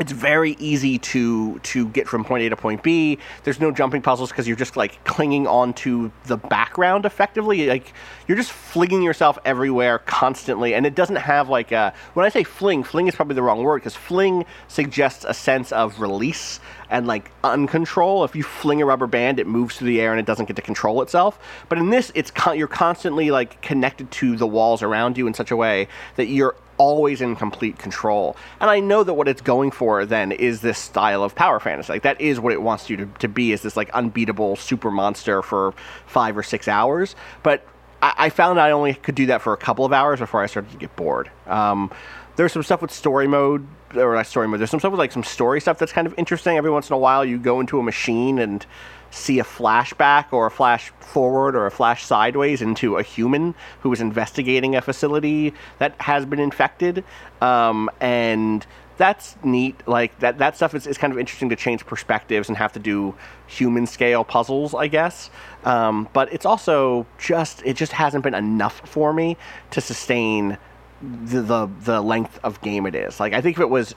it's 0.00 0.12
very 0.12 0.56
easy 0.58 0.98
to 0.98 1.58
to 1.58 1.86
get 1.88 2.08
from 2.08 2.24
point 2.24 2.42
A 2.42 2.48
to 2.48 2.56
point 2.56 2.82
B. 2.82 3.18
There's 3.44 3.60
no 3.60 3.70
jumping 3.70 4.00
puzzles 4.00 4.30
because 4.30 4.48
you're 4.48 4.56
just 4.56 4.74
like 4.74 5.04
clinging 5.04 5.46
onto 5.46 6.10
the 6.24 6.38
background 6.38 7.04
effectively. 7.04 7.66
Like 7.66 7.92
you're 8.26 8.36
just 8.36 8.50
flinging 8.50 9.02
yourself 9.02 9.38
everywhere 9.44 9.98
constantly, 9.98 10.74
and 10.74 10.86
it 10.86 10.94
doesn't 10.94 11.16
have 11.16 11.50
like 11.50 11.70
a. 11.70 11.92
When 12.14 12.24
I 12.24 12.30
say 12.30 12.44
fling, 12.44 12.82
fling 12.82 13.08
is 13.08 13.14
probably 13.14 13.34
the 13.34 13.42
wrong 13.42 13.62
word 13.62 13.80
because 13.80 13.94
fling 13.94 14.46
suggests 14.68 15.26
a 15.28 15.34
sense 15.34 15.70
of 15.70 16.00
release 16.00 16.60
and 16.88 17.06
like 17.06 17.30
uncontrol. 17.42 18.24
If 18.24 18.34
you 18.34 18.42
fling 18.42 18.80
a 18.80 18.86
rubber 18.86 19.06
band, 19.06 19.38
it 19.38 19.46
moves 19.46 19.76
through 19.76 19.88
the 19.88 20.00
air 20.00 20.12
and 20.12 20.18
it 20.18 20.26
doesn't 20.26 20.46
get 20.46 20.56
to 20.56 20.62
control 20.62 21.02
itself. 21.02 21.38
But 21.68 21.76
in 21.76 21.90
this, 21.90 22.10
it's 22.14 22.30
con- 22.30 22.58
you're 22.58 22.68
constantly 22.68 23.30
like 23.30 23.60
connected 23.60 24.10
to 24.12 24.36
the 24.36 24.46
walls 24.46 24.82
around 24.82 25.18
you 25.18 25.26
in 25.26 25.34
such 25.34 25.50
a 25.50 25.56
way 25.56 25.88
that 26.16 26.26
you're 26.26 26.56
always 26.80 27.20
in 27.20 27.36
complete 27.36 27.78
control. 27.78 28.38
And 28.58 28.70
I 28.70 28.80
know 28.80 29.04
that 29.04 29.12
what 29.12 29.28
it's 29.28 29.42
going 29.42 29.70
for 29.70 30.06
then 30.06 30.32
is 30.32 30.62
this 30.62 30.78
style 30.78 31.22
of 31.22 31.34
power 31.34 31.60
fantasy. 31.60 31.92
Like 31.92 32.04
that 32.04 32.18
is 32.18 32.40
what 32.40 32.54
it 32.54 32.62
wants 32.62 32.88
you 32.88 32.96
to, 32.96 33.06
to 33.18 33.28
be 33.28 33.52
is 33.52 33.60
this 33.60 33.76
like 33.76 33.90
unbeatable 33.90 34.56
super 34.56 34.90
monster 34.90 35.42
for 35.42 35.74
five 36.06 36.38
or 36.38 36.42
six 36.42 36.68
hours. 36.68 37.16
But 37.42 37.66
I, 38.00 38.14
I 38.16 38.30
found 38.30 38.58
I 38.58 38.70
only 38.70 38.94
could 38.94 39.14
do 39.14 39.26
that 39.26 39.42
for 39.42 39.52
a 39.52 39.58
couple 39.58 39.84
of 39.84 39.92
hours 39.92 40.20
before 40.20 40.42
I 40.42 40.46
started 40.46 40.72
to 40.72 40.78
get 40.78 40.96
bored. 40.96 41.30
Um, 41.46 41.90
there's 42.36 42.54
some 42.54 42.62
stuff 42.62 42.80
with 42.80 42.90
story 42.90 43.26
mode 43.28 43.66
or 43.94 44.14
not 44.14 44.26
story 44.26 44.48
mode. 44.48 44.60
There's 44.60 44.70
some 44.70 44.80
stuff 44.80 44.92
with 44.92 45.00
like 45.00 45.12
some 45.12 45.24
story 45.24 45.60
stuff 45.60 45.78
that's 45.78 45.92
kind 45.92 46.06
of 46.06 46.14
interesting. 46.16 46.56
Every 46.56 46.70
once 46.70 46.88
in 46.88 46.94
a 46.94 46.98
while, 46.98 47.26
you 47.26 47.36
go 47.36 47.60
into 47.60 47.78
a 47.78 47.82
machine 47.82 48.38
and 48.38 48.64
see 49.10 49.38
a 49.38 49.44
flashback 49.44 50.32
or 50.32 50.46
a 50.46 50.50
flash 50.50 50.90
forward 51.00 51.56
or 51.56 51.66
a 51.66 51.70
flash 51.70 52.04
sideways 52.04 52.62
into 52.62 52.96
a 52.96 53.02
human 53.02 53.54
who 53.80 53.92
is 53.92 54.00
investigating 54.00 54.76
a 54.76 54.80
facility 54.80 55.52
that 55.78 55.94
has 56.00 56.24
been 56.24 56.38
infected. 56.38 57.04
Um, 57.40 57.90
and 58.00 58.64
that's 58.96 59.36
neat. 59.42 59.76
Like 59.88 60.18
that, 60.20 60.38
that 60.38 60.56
stuff 60.56 60.74
is, 60.74 60.86
is 60.86 60.98
kind 60.98 61.12
of 61.12 61.18
interesting 61.18 61.48
to 61.48 61.56
change 61.56 61.86
perspectives 61.86 62.48
and 62.48 62.56
have 62.56 62.72
to 62.72 62.78
do 62.78 63.14
human 63.46 63.86
scale 63.86 64.24
puzzles, 64.24 64.74
I 64.74 64.86
guess. 64.88 65.30
Um, 65.64 66.08
but 66.12 66.32
it's 66.32 66.46
also 66.46 67.06
just, 67.18 67.62
it 67.64 67.76
just 67.76 67.92
hasn't 67.92 68.22
been 68.22 68.34
enough 68.34 68.80
for 68.88 69.12
me 69.12 69.36
to 69.70 69.80
sustain 69.80 70.58
the, 71.02 71.40
the, 71.40 71.66
the 71.80 72.00
length 72.00 72.38
of 72.44 72.60
game 72.60 72.86
it 72.86 72.94
is. 72.94 73.18
Like 73.18 73.32
I 73.32 73.40
think 73.40 73.56
if 73.56 73.60
it 73.60 73.70
was 73.70 73.94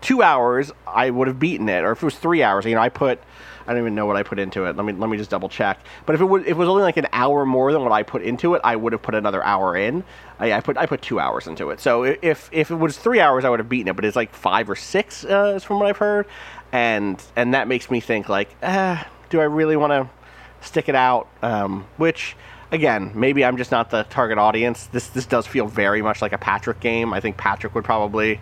two 0.00 0.22
hours, 0.22 0.70
I 0.86 1.10
would 1.10 1.28
have 1.28 1.38
beaten 1.38 1.68
it. 1.68 1.82
Or 1.82 1.92
if 1.92 2.02
it 2.02 2.04
was 2.04 2.16
three 2.16 2.42
hours, 2.42 2.66
you 2.66 2.74
know, 2.74 2.80
I 2.80 2.90
put 2.90 3.20
I 3.66 3.72
don't 3.72 3.80
even 3.80 3.94
know 3.94 4.06
what 4.06 4.16
I 4.16 4.22
put 4.22 4.38
into 4.38 4.64
it. 4.64 4.76
Let 4.76 4.84
me 4.84 4.92
let 4.92 5.08
me 5.08 5.16
just 5.16 5.30
double 5.30 5.48
check. 5.48 5.78
But 6.06 6.14
if 6.14 6.20
it, 6.20 6.24
would, 6.24 6.42
if 6.42 6.48
it 6.48 6.54
was 6.56 6.68
only 6.68 6.82
like 6.82 6.96
an 6.96 7.08
hour 7.12 7.46
more 7.46 7.72
than 7.72 7.82
what 7.82 7.92
I 7.92 8.02
put 8.02 8.22
into 8.22 8.54
it, 8.54 8.60
I 8.64 8.76
would 8.76 8.92
have 8.92 9.02
put 9.02 9.14
another 9.14 9.42
hour 9.42 9.76
in. 9.76 10.04
I, 10.38 10.52
I 10.52 10.60
put 10.60 10.76
I 10.76 10.86
put 10.86 11.02
two 11.02 11.18
hours 11.18 11.46
into 11.46 11.70
it. 11.70 11.80
So 11.80 12.04
if 12.04 12.48
if 12.52 12.70
it 12.70 12.76
was 12.76 12.98
three 12.98 13.20
hours, 13.20 13.44
I 13.44 13.50
would 13.50 13.60
have 13.60 13.68
beaten 13.68 13.88
it. 13.88 13.96
But 13.96 14.04
it's 14.04 14.16
like 14.16 14.34
five 14.34 14.68
or 14.68 14.76
six, 14.76 15.24
uh, 15.24 15.58
from 15.60 15.78
what 15.78 15.88
I've 15.88 15.96
heard, 15.96 16.26
and 16.72 17.22
and 17.36 17.54
that 17.54 17.68
makes 17.68 17.90
me 17.90 18.00
think 18.00 18.28
like, 18.28 18.54
uh, 18.62 19.02
do 19.30 19.40
I 19.40 19.44
really 19.44 19.76
want 19.76 19.92
to 19.92 20.66
stick 20.66 20.88
it 20.88 20.94
out? 20.94 21.28
Um, 21.42 21.86
which 21.96 22.36
again, 22.70 23.12
maybe 23.14 23.44
I'm 23.44 23.56
just 23.56 23.70
not 23.70 23.90
the 23.90 24.02
target 24.04 24.38
audience. 24.38 24.86
This 24.86 25.08
this 25.08 25.26
does 25.26 25.46
feel 25.46 25.66
very 25.66 26.02
much 26.02 26.20
like 26.20 26.32
a 26.32 26.38
Patrick 26.38 26.80
game. 26.80 27.14
I 27.14 27.20
think 27.20 27.36
Patrick 27.36 27.74
would 27.74 27.84
probably 27.84 28.40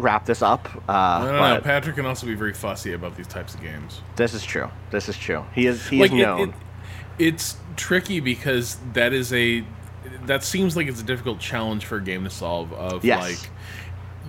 wrap 0.00 0.26
this 0.26 0.42
up. 0.42 0.68
Uh, 0.88 0.92
I 0.92 1.24
don't 1.24 1.36
know. 1.36 1.60
Patrick 1.62 1.96
can 1.96 2.06
also 2.06 2.26
be 2.26 2.34
very 2.34 2.52
fussy 2.54 2.92
about 2.92 3.16
these 3.16 3.26
types 3.26 3.54
of 3.54 3.62
games. 3.62 4.00
this 4.16 4.34
is 4.34 4.44
true. 4.44 4.68
This 4.90 5.08
is 5.08 5.16
true. 5.16 5.44
He 5.54 5.66
is 5.66 5.86
he 5.88 6.00
like 6.00 6.12
is 6.12 6.18
it- 6.18 6.22
known. 6.22 6.48
it- 6.50 6.54
it's 7.18 7.56
tricky 7.76 8.18
because 8.20 8.78
that 8.94 9.12
is 9.12 9.32
a 9.32 9.62
that 10.24 10.42
seems 10.42 10.76
like 10.76 10.86
it's 10.86 11.00
a 11.00 11.04
difficult 11.04 11.38
challenge 11.38 11.84
for 11.84 11.96
a 11.98 12.02
game 12.02 12.24
to 12.24 12.30
solve 12.30 12.72
of 12.72 13.04
Yes. 13.04 13.20
like 13.22 13.50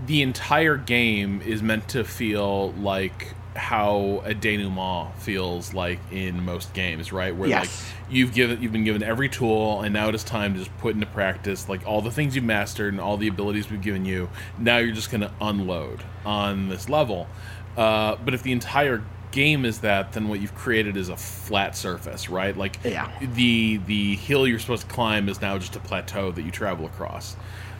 the 0.05 0.22
entire 0.22 0.76
game 0.76 1.41
is 1.45 1.61
meant 1.63 1.88
to 1.89 2.03
feel 2.03 2.72
like 2.74 3.34
how 3.56 4.22
a 4.26 4.34
denouement 4.34 5.14
feels 5.18 5.74
like 5.74 5.99
in 6.12 6.43
most 6.45 6.74
games, 6.74 7.12
right? 7.12 7.36
Where 7.36 7.49
Yes. 7.49 7.66
like 7.66 8.14
you've 8.16 8.34
given 8.34 8.62
you've 8.62 8.72
been 8.72 8.84
given 8.86 9.04
every 9.04 9.28
tool 9.30 9.82
and 9.82 9.93
now 9.93 10.08
it 10.10 10.16
is 10.16 10.24
time 10.24 10.54
to 10.54 10.60
just 10.60 10.76
put 10.78 10.93
into 10.95 11.06
practice 11.08 11.68
like 11.70 11.86
all 11.86 12.02
the 12.02 12.12
things 12.12 12.36
you've 12.36 12.45
mastered 12.45 12.93
and 12.93 13.02
all 13.02 13.18
the 13.18 13.28
abilities 13.28 13.70
we've 13.70 13.82
given 13.82 14.06
you. 14.06 14.30
Now 14.58 14.78
you're 14.78 14.95
just 14.95 15.12
gonna 15.12 15.32
unload 15.41 16.04
on 16.26 16.70
this 16.70 16.88
level. 16.89 17.28
Uh, 17.76 18.16
but 18.24 18.34
if 18.34 18.41
the 18.43 18.52
entire 18.52 19.02
game 19.32 19.64
is 19.66 19.80
that, 19.80 20.12
then 20.14 20.28
what 20.28 20.41
you've 20.41 20.56
created 20.56 20.97
is 20.97 21.08
a 21.10 21.16
flat 21.16 21.76
surface, 21.76 22.30
right? 22.30 22.56
Like 22.58 22.80
Yeah. 22.84 23.10
the 23.22 23.78
the 23.86 24.16
hill 24.18 24.47
you're 24.47 24.60
supposed 24.60 24.88
to 24.88 24.93
climb 24.93 25.28
is 25.30 25.41
now 25.41 25.58
just 25.58 25.76
a 25.76 25.80
plateau 25.80 26.32
that 26.32 26.41
you 26.43 26.52
travel 26.52 26.86
across. 26.86 27.36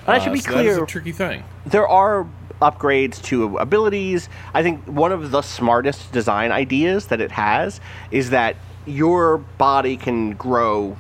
And 0.06 0.16
I 0.16 0.20
should 0.20 0.30
Uh, 0.30 0.34
be 0.34 0.40
so 0.40 0.52
that 0.54 0.66
is 0.66 0.78
a 0.78 0.86
tricky 0.86 1.12
thing. 1.12 1.44
there 1.66 1.88
are 1.88 2.26
upgrades 2.62 3.22
to 3.24 3.58
abilities. 3.58 4.30
I 4.54 4.64
think 4.64 4.86
one 4.86 5.12
of 5.12 5.32
the 5.32 5.42
smartest 5.42 6.12
design 6.12 6.52
ideas 6.52 7.08
that 7.08 7.20
it 7.22 7.32
has 7.32 7.82
is 8.12 8.30
that 8.30 8.56
your 8.86 9.38
body 9.38 9.98
can 9.98 10.34
grow 10.34 10.98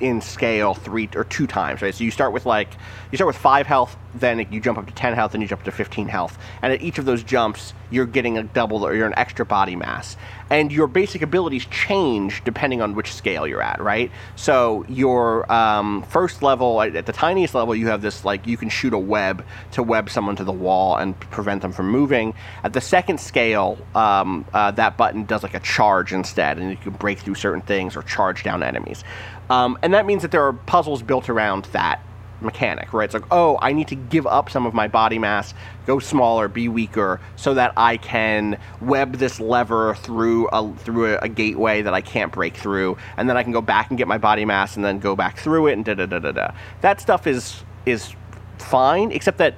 in 0.00 0.20
scale 0.20 0.74
three 0.74 1.08
or 1.14 1.24
two 1.24 1.46
times, 1.46 1.80
right? 1.80 1.94
So 1.94 2.04
you 2.04 2.10
start 2.10 2.32
with 2.32 2.46
like 2.46 2.68
you 3.10 3.16
start 3.16 3.28
with 3.28 3.36
five 3.36 3.66
health, 3.66 3.96
then 4.14 4.46
you 4.50 4.60
jump 4.60 4.76
up 4.76 4.86
to 4.86 4.92
ten 4.92 5.14
health, 5.14 5.32
then 5.32 5.40
you 5.40 5.46
jump 5.46 5.60
up 5.60 5.64
to 5.66 5.72
fifteen 5.72 6.08
health, 6.08 6.36
and 6.62 6.72
at 6.72 6.82
each 6.82 6.98
of 6.98 7.04
those 7.04 7.22
jumps, 7.22 7.72
you're 7.90 8.06
getting 8.06 8.36
a 8.36 8.42
double 8.42 8.84
or 8.84 8.94
you're 8.94 9.06
an 9.06 9.14
extra 9.16 9.46
body 9.46 9.76
mass, 9.76 10.16
and 10.50 10.72
your 10.72 10.86
basic 10.86 11.22
abilities 11.22 11.66
change 11.66 12.42
depending 12.44 12.80
on 12.82 12.94
which 12.94 13.12
scale 13.12 13.46
you're 13.46 13.62
at, 13.62 13.80
right? 13.80 14.10
So 14.36 14.84
your 14.88 15.50
um, 15.52 16.02
first 16.04 16.42
level, 16.42 16.80
at 16.82 17.06
the 17.06 17.12
tiniest 17.12 17.54
level, 17.54 17.74
you 17.74 17.88
have 17.88 18.02
this 18.02 18.24
like 18.24 18.46
you 18.46 18.56
can 18.56 18.68
shoot 18.68 18.92
a 18.92 18.98
web 18.98 19.44
to 19.72 19.82
web 19.82 20.10
someone 20.10 20.36
to 20.36 20.44
the 20.44 20.52
wall 20.52 20.96
and 20.96 21.18
prevent 21.18 21.62
them 21.62 21.72
from 21.72 21.88
moving. 21.90 22.34
At 22.62 22.72
the 22.72 22.80
second 22.80 23.20
scale, 23.20 23.78
um, 23.94 24.44
uh, 24.52 24.70
that 24.72 24.96
button 24.96 25.24
does 25.24 25.42
like 25.42 25.54
a 25.54 25.60
charge 25.60 26.12
instead, 26.12 26.58
and 26.58 26.70
you 26.70 26.76
can 26.76 26.92
break 26.92 27.20
through 27.20 27.36
certain 27.36 27.62
things 27.62 27.96
or 27.96 28.02
charge 28.02 28.42
down 28.42 28.62
enemies. 28.62 29.04
Um, 29.50 29.78
and 29.82 29.92
that 29.94 30.06
means 30.06 30.22
that 30.22 30.30
there 30.30 30.44
are 30.44 30.52
puzzles 30.52 31.02
built 31.02 31.28
around 31.28 31.66
that 31.66 32.00
mechanic, 32.44 32.92
right? 32.92 33.04
It's 33.04 33.14
like, 33.14 33.24
oh, 33.30 33.58
I 33.60 33.72
need 33.72 33.88
to 33.88 33.96
give 33.96 34.26
up 34.26 34.50
some 34.50 34.66
of 34.66 34.74
my 34.74 34.88
body 34.88 35.18
mass, 35.18 35.54
go 35.86 35.98
smaller, 35.98 36.48
be 36.48 36.68
weaker, 36.68 37.20
so 37.36 37.54
that 37.54 37.72
I 37.76 37.96
can 37.96 38.58
web 38.80 39.16
this 39.16 39.40
lever 39.40 39.94
through 39.96 40.48
a 40.48 40.72
through 40.76 41.14
a, 41.14 41.18
a 41.18 41.28
gateway 41.28 41.82
that 41.82 41.94
I 41.94 42.00
can't 42.00 42.32
break 42.32 42.56
through, 42.56 42.96
and 43.16 43.28
then 43.28 43.36
I 43.36 43.42
can 43.42 43.52
go 43.52 43.60
back 43.60 43.90
and 43.90 43.98
get 43.98 44.08
my 44.08 44.18
body 44.18 44.44
mass, 44.44 44.76
and 44.76 44.84
then 44.84 44.98
go 44.98 45.16
back 45.16 45.38
through 45.38 45.68
it, 45.68 45.72
and 45.72 45.84
da 45.84 45.94
da 45.94 46.06
da 46.06 46.18
da 46.18 46.32
da. 46.32 46.50
That 46.80 47.00
stuff 47.00 47.26
is 47.26 47.62
is 47.86 48.14
fine, 48.58 49.12
except 49.12 49.38
that 49.38 49.56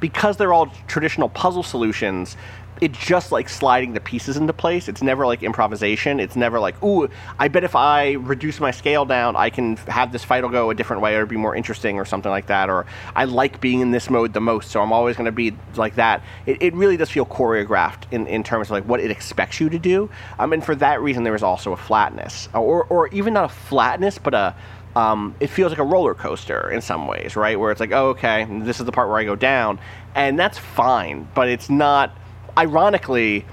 because 0.00 0.36
they're 0.36 0.52
all 0.52 0.66
traditional 0.86 1.28
puzzle 1.28 1.62
solutions, 1.62 2.36
it's 2.80 2.98
just 2.98 3.32
like 3.32 3.48
sliding 3.48 3.92
the 3.92 4.00
pieces 4.00 4.36
into 4.36 4.52
place. 4.52 4.88
It's 4.88 5.02
never 5.02 5.26
like 5.26 5.42
improvisation. 5.42 6.20
It's 6.20 6.36
never 6.36 6.60
like, 6.60 6.82
ooh, 6.82 7.08
I 7.38 7.48
bet 7.48 7.64
if 7.64 7.74
I 7.74 8.12
reduce 8.12 8.60
my 8.60 8.70
scale 8.70 9.04
down, 9.04 9.36
I 9.36 9.50
can 9.50 9.76
have 9.88 10.12
this 10.12 10.24
fight 10.24 10.42
will 10.42 10.50
go 10.50 10.70
a 10.70 10.74
different 10.74 11.02
way 11.02 11.14
or 11.16 11.26
be 11.26 11.36
more 11.36 11.54
interesting 11.54 11.98
or 11.98 12.04
something 12.04 12.30
like 12.30 12.46
that. 12.46 12.68
Or 12.68 12.86
I 13.14 13.24
like 13.24 13.60
being 13.60 13.80
in 13.80 13.90
this 13.90 14.10
mode 14.10 14.32
the 14.32 14.40
most, 14.40 14.70
so 14.70 14.80
I'm 14.80 14.92
always 14.92 15.16
going 15.16 15.26
to 15.26 15.32
be 15.32 15.54
like 15.76 15.94
that. 15.96 16.22
It, 16.44 16.60
it 16.60 16.74
really 16.74 16.96
does 16.96 17.10
feel 17.10 17.26
choreographed 17.26 18.04
in, 18.10 18.26
in 18.26 18.42
terms 18.42 18.68
of 18.68 18.72
like 18.72 18.84
what 18.84 19.00
it 19.00 19.10
expects 19.10 19.60
you 19.60 19.68
to 19.70 19.78
do. 19.78 20.10
Um, 20.38 20.52
and 20.52 20.64
for 20.64 20.74
that 20.76 21.00
reason, 21.00 21.24
there 21.24 21.34
is 21.34 21.42
also 21.42 21.72
a 21.72 21.76
flatness, 21.76 22.48
or, 22.54 22.84
or 22.84 23.08
even 23.08 23.34
not 23.34 23.44
a 23.44 23.54
flatness, 23.54 24.18
but 24.18 24.34
a 24.34 24.54
um, 24.96 25.34
it 25.40 25.48
feels 25.48 25.70
like 25.70 25.78
a 25.78 25.84
roller 25.84 26.14
coaster 26.14 26.70
in 26.70 26.80
some 26.80 27.06
ways, 27.06 27.36
right? 27.36 27.60
Where 27.60 27.70
it's 27.70 27.80
like, 27.80 27.92
oh, 27.92 28.08
okay, 28.08 28.46
this 28.62 28.80
is 28.80 28.86
the 28.86 28.92
part 28.92 29.08
where 29.08 29.18
I 29.18 29.24
go 29.24 29.36
down, 29.36 29.78
and 30.14 30.38
that's 30.38 30.58
fine, 30.58 31.28
but 31.34 31.48
it's 31.48 31.68
not. 31.68 32.16
Ironically, 32.58 33.44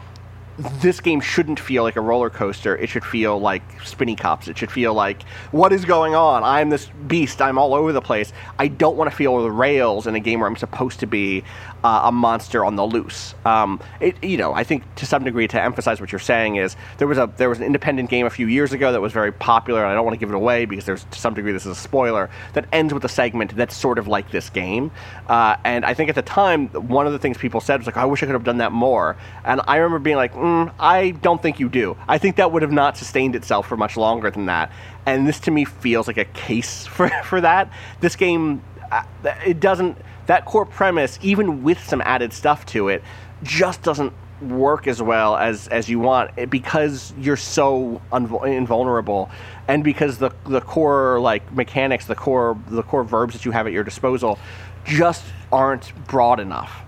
this 0.57 0.99
game 0.99 1.19
shouldn't 1.19 1.59
feel 1.59 1.83
like 1.83 1.95
a 1.95 2.01
roller 2.01 2.29
coaster. 2.29 2.75
It 2.77 2.89
should 2.89 3.03
feel 3.03 3.39
like 3.39 3.63
spinny 3.83 4.15
cops. 4.15 4.47
It 4.47 4.57
should 4.57 4.71
feel 4.71 4.93
like, 4.93 5.23
what 5.51 5.73
is 5.73 5.83
going 5.85 6.13
on? 6.13 6.43
I'm 6.43 6.69
this 6.69 6.89
beast. 7.07 7.41
I'm 7.41 7.57
all 7.57 7.73
over 7.73 7.91
the 7.91 8.01
place. 8.01 8.31
I 8.59 8.67
don't 8.67 8.95
want 8.95 9.09
to 9.09 9.15
feel 9.15 9.41
the 9.41 9.51
rails 9.51 10.05
in 10.05 10.15
a 10.15 10.19
game 10.19 10.39
where 10.39 10.49
I'm 10.49 10.55
supposed 10.55 10.99
to 10.99 11.07
be 11.07 11.43
uh, 11.83 12.01
a 12.05 12.11
monster 12.11 12.63
on 12.63 12.75
the 12.75 12.85
loose. 12.85 13.33
Um, 13.45 13.79
it, 13.99 14.23
you 14.23 14.37
know, 14.37 14.53
I 14.53 14.63
think 14.63 14.83
to 14.95 15.05
some 15.05 15.23
degree, 15.23 15.47
to 15.47 15.61
emphasize 15.61 15.99
what 15.99 16.11
you're 16.11 16.19
saying 16.19 16.55
is 16.57 16.75
there 16.97 17.07
was 17.07 17.17
a 17.17 17.31
there 17.37 17.49
was 17.49 17.59
an 17.59 17.65
independent 17.65 18.09
game 18.09 18.25
a 18.25 18.29
few 18.29 18.47
years 18.47 18.73
ago 18.73 18.91
that 18.91 19.01
was 19.01 19.11
very 19.11 19.31
popular, 19.31 19.81
and 19.81 19.91
I 19.91 19.95
don't 19.95 20.05
want 20.05 20.15
to 20.15 20.19
give 20.19 20.29
it 20.29 20.35
away 20.35 20.65
because 20.65 20.85
there's 20.85 21.03
to 21.05 21.19
some 21.19 21.33
degree 21.33 21.51
this 21.51 21.65
is 21.65 21.77
a 21.77 21.81
spoiler 21.81 22.29
that 22.53 22.65
ends 22.71 22.93
with 22.93 23.03
a 23.03 23.09
segment 23.09 23.55
that's 23.55 23.75
sort 23.75 23.97
of 23.97 24.07
like 24.07 24.31
this 24.31 24.49
game. 24.49 24.91
Uh, 25.27 25.57
and 25.65 25.83
I 25.83 25.93
think 25.93 26.09
at 26.09 26.15
the 26.15 26.21
time, 26.21 26.67
one 26.69 27.07
of 27.07 27.13
the 27.13 27.19
things 27.19 27.37
people 27.37 27.59
said 27.59 27.79
was 27.79 27.87
like, 27.87 27.97
I 27.97 28.05
wish 28.05 28.23
I 28.23 28.27
could 28.27 28.33
have 28.33 28.43
done 28.43 28.57
that 28.57 28.71
more. 28.71 29.17
And 29.43 29.61
I 29.67 29.77
remember 29.77 29.99
being 29.99 30.17
like, 30.17 30.35
mm, 30.43 30.73
I 30.77 31.11
don't 31.11 31.41
think 31.41 31.59
you 31.59 31.69
do. 31.69 31.97
I 32.07 32.17
think 32.17 32.35
that 32.35 32.51
would 32.51 32.61
have 32.61 32.71
not 32.71 32.97
sustained 32.97 33.35
itself 33.35 33.67
for 33.67 33.77
much 33.77 33.95
longer 33.95 34.29
than 34.29 34.47
that. 34.47 34.71
And 35.05 35.25
this 35.25 35.39
to 35.41 35.51
me 35.51 35.63
feels 35.63 36.05
like 36.05 36.17
a 36.17 36.25
case 36.25 36.85
for, 36.95 37.09
for 37.23 37.41
that. 37.41 37.71
This 38.01 38.15
game, 38.15 38.61
uh, 38.91 39.03
it 39.45 39.59
doesn't, 39.59 39.97
that 40.27 40.45
core 40.45 40.65
premise, 40.65 41.17
even 41.21 41.63
with 41.63 41.81
some 41.83 42.01
added 42.01 42.33
stuff 42.33 42.65
to 42.67 42.89
it, 42.89 43.03
just 43.41 43.81
doesn't 43.81 44.13
work 44.41 44.87
as 44.87 45.01
well 45.01 45.37
as 45.37 45.69
as 45.69 45.87
you 45.87 45.99
want 45.99 46.29
eh, 46.37 46.43
because 46.43 47.13
you're 47.17 47.37
so 47.37 48.01
unvul- 48.11 48.45
invulnerable 48.45 49.29
and 49.69 49.85
because 49.85 50.17
the 50.17 50.31
the 50.45 50.59
core 50.59 51.17
like 51.21 51.49
mechanics 51.53 52.07
the 52.07 52.15
core 52.15 52.59
the 52.67 52.83
core 52.83 53.05
verbs 53.05 53.33
that 53.33 53.45
you 53.45 53.51
have 53.51 53.67
at 53.67 53.71
your 53.71 53.85
disposal 53.85 54.37
just 54.83 55.23
aren't 55.49 55.93
broad 56.07 56.41
enough 56.41 56.81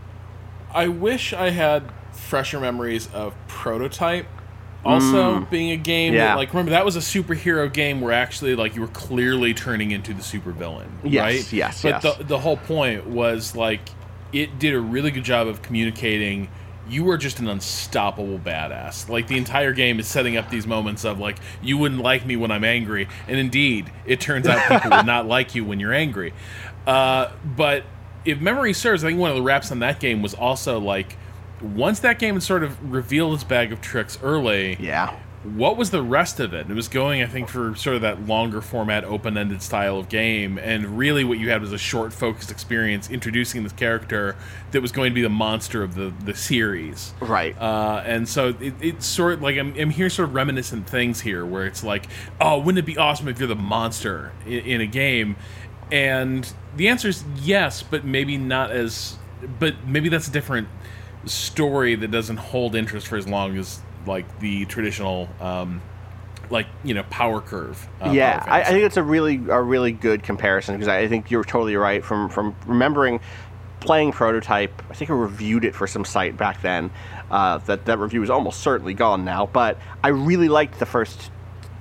I 0.74 0.90
wish 0.90 1.32
I 1.32 1.52
had 1.52 1.90
fresher 2.26 2.60
memories 2.60 3.08
of 3.14 3.34
Prototype. 3.48 4.26
Also, 4.84 5.40
being 5.50 5.72
a 5.72 5.78
game 5.78 6.14
Mm. 6.14 6.18
Yeah. 6.18 6.26
that, 6.28 6.36
like, 6.38 6.50
remember 6.54 6.70
that 6.72 6.86
was 6.86 6.96
a 6.96 7.00
superhero 7.00 7.72
game 7.74 8.02
where 8.02 8.14
actually, 8.14 8.56
like, 8.56 8.76
you 8.76 8.82
were 8.82 8.88
clearly 8.90 9.52
turning 9.54 9.90
into 9.90 10.14
the 10.14 10.22
supervillain, 10.22 10.86
Yes, 11.04 11.22
right? 11.24 11.54
yes, 11.54 11.82
But 11.82 12.04
yes. 12.04 12.18
the 12.18 12.24
the 12.24 12.38
whole 12.38 12.58
point 12.58 13.08
was 13.08 13.56
like, 13.56 13.82
it 14.32 14.60
did 14.60 14.76
a 14.76 14.80
really 14.80 15.10
good 15.10 15.24
job 15.24 15.48
of 15.48 15.64
communicating. 15.64 16.50
You 16.88 17.04
were 17.04 17.18
just 17.18 17.40
an 17.40 17.48
unstoppable 17.48 18.38
badass. 18.38 19.10
Like 19.10 19.26
the 19.28 19.38
entire 19.38 19.74
game 19.74 20.00
is 20.00 20.06
setting 20.08 20.38
up 20.38 20.52
these 20.52 20.68
moments 20.68 21.04
of 21.04 21.18
like, 21.20 21.38
you 21.64 21.80
wouldn't 21.80 22.02
like 22.02 22.24
me 22.28 22.36
when 22.36 22.52
I'm 22.52 22.64
angry, 22.64 23.08
and 23.28 23.40
indeed, 23.40 23.92
it 24.06 24.20
turns 24.22 24.48
out 24.48 24.70
people 24.82 24.96
would 24.96 25.08
not 25.08 25.26
like 25.28 25.56
you 25.56 25.66
when 25.66 25.80
you're 25.80 25.94
angry. 25.94 26.32
Uh, 26.86 27.32
but 27.44 27.86
if 28.24 28.40
memory 28.40 28.74
serves, 28.74 29.04
I 29.04 29.08
think 29.08 29.20
one 29.20 29.32
of 29.32 29.36
the 29.36 29.42
raps 29.42 29.72
on 29.72 29.80
that 29.80 30.00
game 30.00 30.22
was 30.22 30.36
also 30.36 30.80
like, 30.80 31.18
once 31.62 32.00
that 32.02 32.20
game 32.20 32.36
had 32.36 32.44
sort 32.44 32.64
of 32.64 32.92
revealed 32.92 33.34
its 33.34 33.44
bag 33.44 33.72
of 33.72 33.82
tricks 33.82 34.20
early, 34.22 34.78
yeah 34.80 35.16
what 35.46 35.78
was 35.78 35.92
the 35.92 36.02
rest 36.02 36.40
of 36.40 36.54
it? 36.54 36.70
It 36.70 36.74
was 36.74 36.88
going, 36.88 37.22
I 37.22 37.28
think, 37.28 37.50
for 37.50 37.76
sort 37.76 37.96
of 37.96 38.02
that 38.02 38.26
longer 38.26 38.62
format, 38.62 39.04
open 39.04 39.38
ended 39.38 39.62
style 39.62 40.00
of 40.00 40.10
game. 40.10 40.58
And 40.58 40.98
really, 40.98 41.24
what 41.24 41.38
you 41.38 41.52
had 41.52 41.62
was 41.62 41.72
a 41.72 41.78
short, 41.78 42.14
focused 42.14 42.50
experience 42.50 43.10
introducing 43.10 43.64
this 43.64 43.72
character 43.74 44.36
that 44.72 44.82
was 44.82 44.92
going 44.92 45.12
to 45.12 45.16
be 45.16 45.22
the 45.22 45.30
monster 45.30 45.84
of 45.84 45.94
the, 45.96 46.12
the 46.24 46.34
series. 46.34 47.14
right 47.22 47.56
Uh, 47.60 48.02
and 48.06 48.28
so 48.28 48.56
it, 48.60 48.74
it's 48.82 49.06
sort 49.06 49.34
of 49.36 49.42
like 49.42 49.58
I'm, 49.58 49.74
I'm 49.78 49.92
hearing 49.92 50.10
sort 50.10 50.30
of 50.30 50.36
reminiscent 50.36 50.90
things 50.90 51.22
here 51.22 51.46
where 51.46 51.66
it's 51.66 51.84
like, 51.84 52.08
oh, 52.42 52.58
wouldn't 52.58 52.80
it 52.80 52.86
be 52.86 52.98
awesome 52.98 53.28
if 53.28 53.40
you're 53.40 53.48
the 53.48 53.56
monster 53.56 54.32
in, 54.46 54.60
in 54.66 54.82
a 54.82 54.88
game? 54.88 55.36
And 55.92 56.52
the 56.76 56.88
answer 56.88 57.08
is 57.08 57.24
yes, 57.38 57.84
but 57.84 58.04
maybe 58.04 58.38
not 58.38 58.72
as, 58.72 59.18
but 59.60 59.86
maybe 59.86 60.10
that's 60.10 60.28
a 60.28 60.32
different 60.32 60.68
story 61.26 61.96
that 61.96 62.12
doesn't 62.12 62.38
hold 62.38 62.76
interest 62.76 63.08
for 63.08 63.18
as 63.18 63.28
long 63.28 63.58
as 63.58 63.80
like 64.06 64.40
the 64.40 64.66
traditional, 64.66 65.30
um, 65.40 65.82
like 66.50 66.68
you 66.84 66.94
know, 66.94 67.04
power 67.04 67.42
curve. 67.42 67.88
Uh, 68.02 68.12
yeah, 68.12 68.40
Power 68.40 68.54
I, 68.54 68.62
I 68.62 68.66
think 68.66 68.84
it's 68.84 68.98
a 68.98 69.04
really 69.04 69.36
a 69.50 69.62
really 69.62 69.92
good 69.92 70.24
comparison 70.24 70.76
because 70.76 70.88
I 70.88 71.08
think 71.08 71.32
you're 71.32 71.44
totally 71.44 71.76
right 71.76 72.04
from 72.04 72.30
from 72.30 72.56
remembering 72.66 73.20
playing 73.80 74.12
prototype. 74.12 74.82
I 74.90 74.94
think 74.94 75.10
I 75.10 75.14
reviewed 75.14 75.64
it 75.64 75.76
for 75.76 75.88
some 75.88 76.06
site 76.06 76.38
back 76.38 76.62
then. 76.62 76.92
Uh, 77.32 77.58
that 77.60 77.86
that 77.86 78.00
review 78.00 78.22
is 78.24 78.30
almost 78.30 78.62
certainly 78.62 78.94
gone 78.94 79.26
now, 79.26 79.48
but 79.48 79.80
I 80.04 80.10
really 80.10 80.50
liked 80.50 80.80
the 80.80 80.86
first 80.86 81.32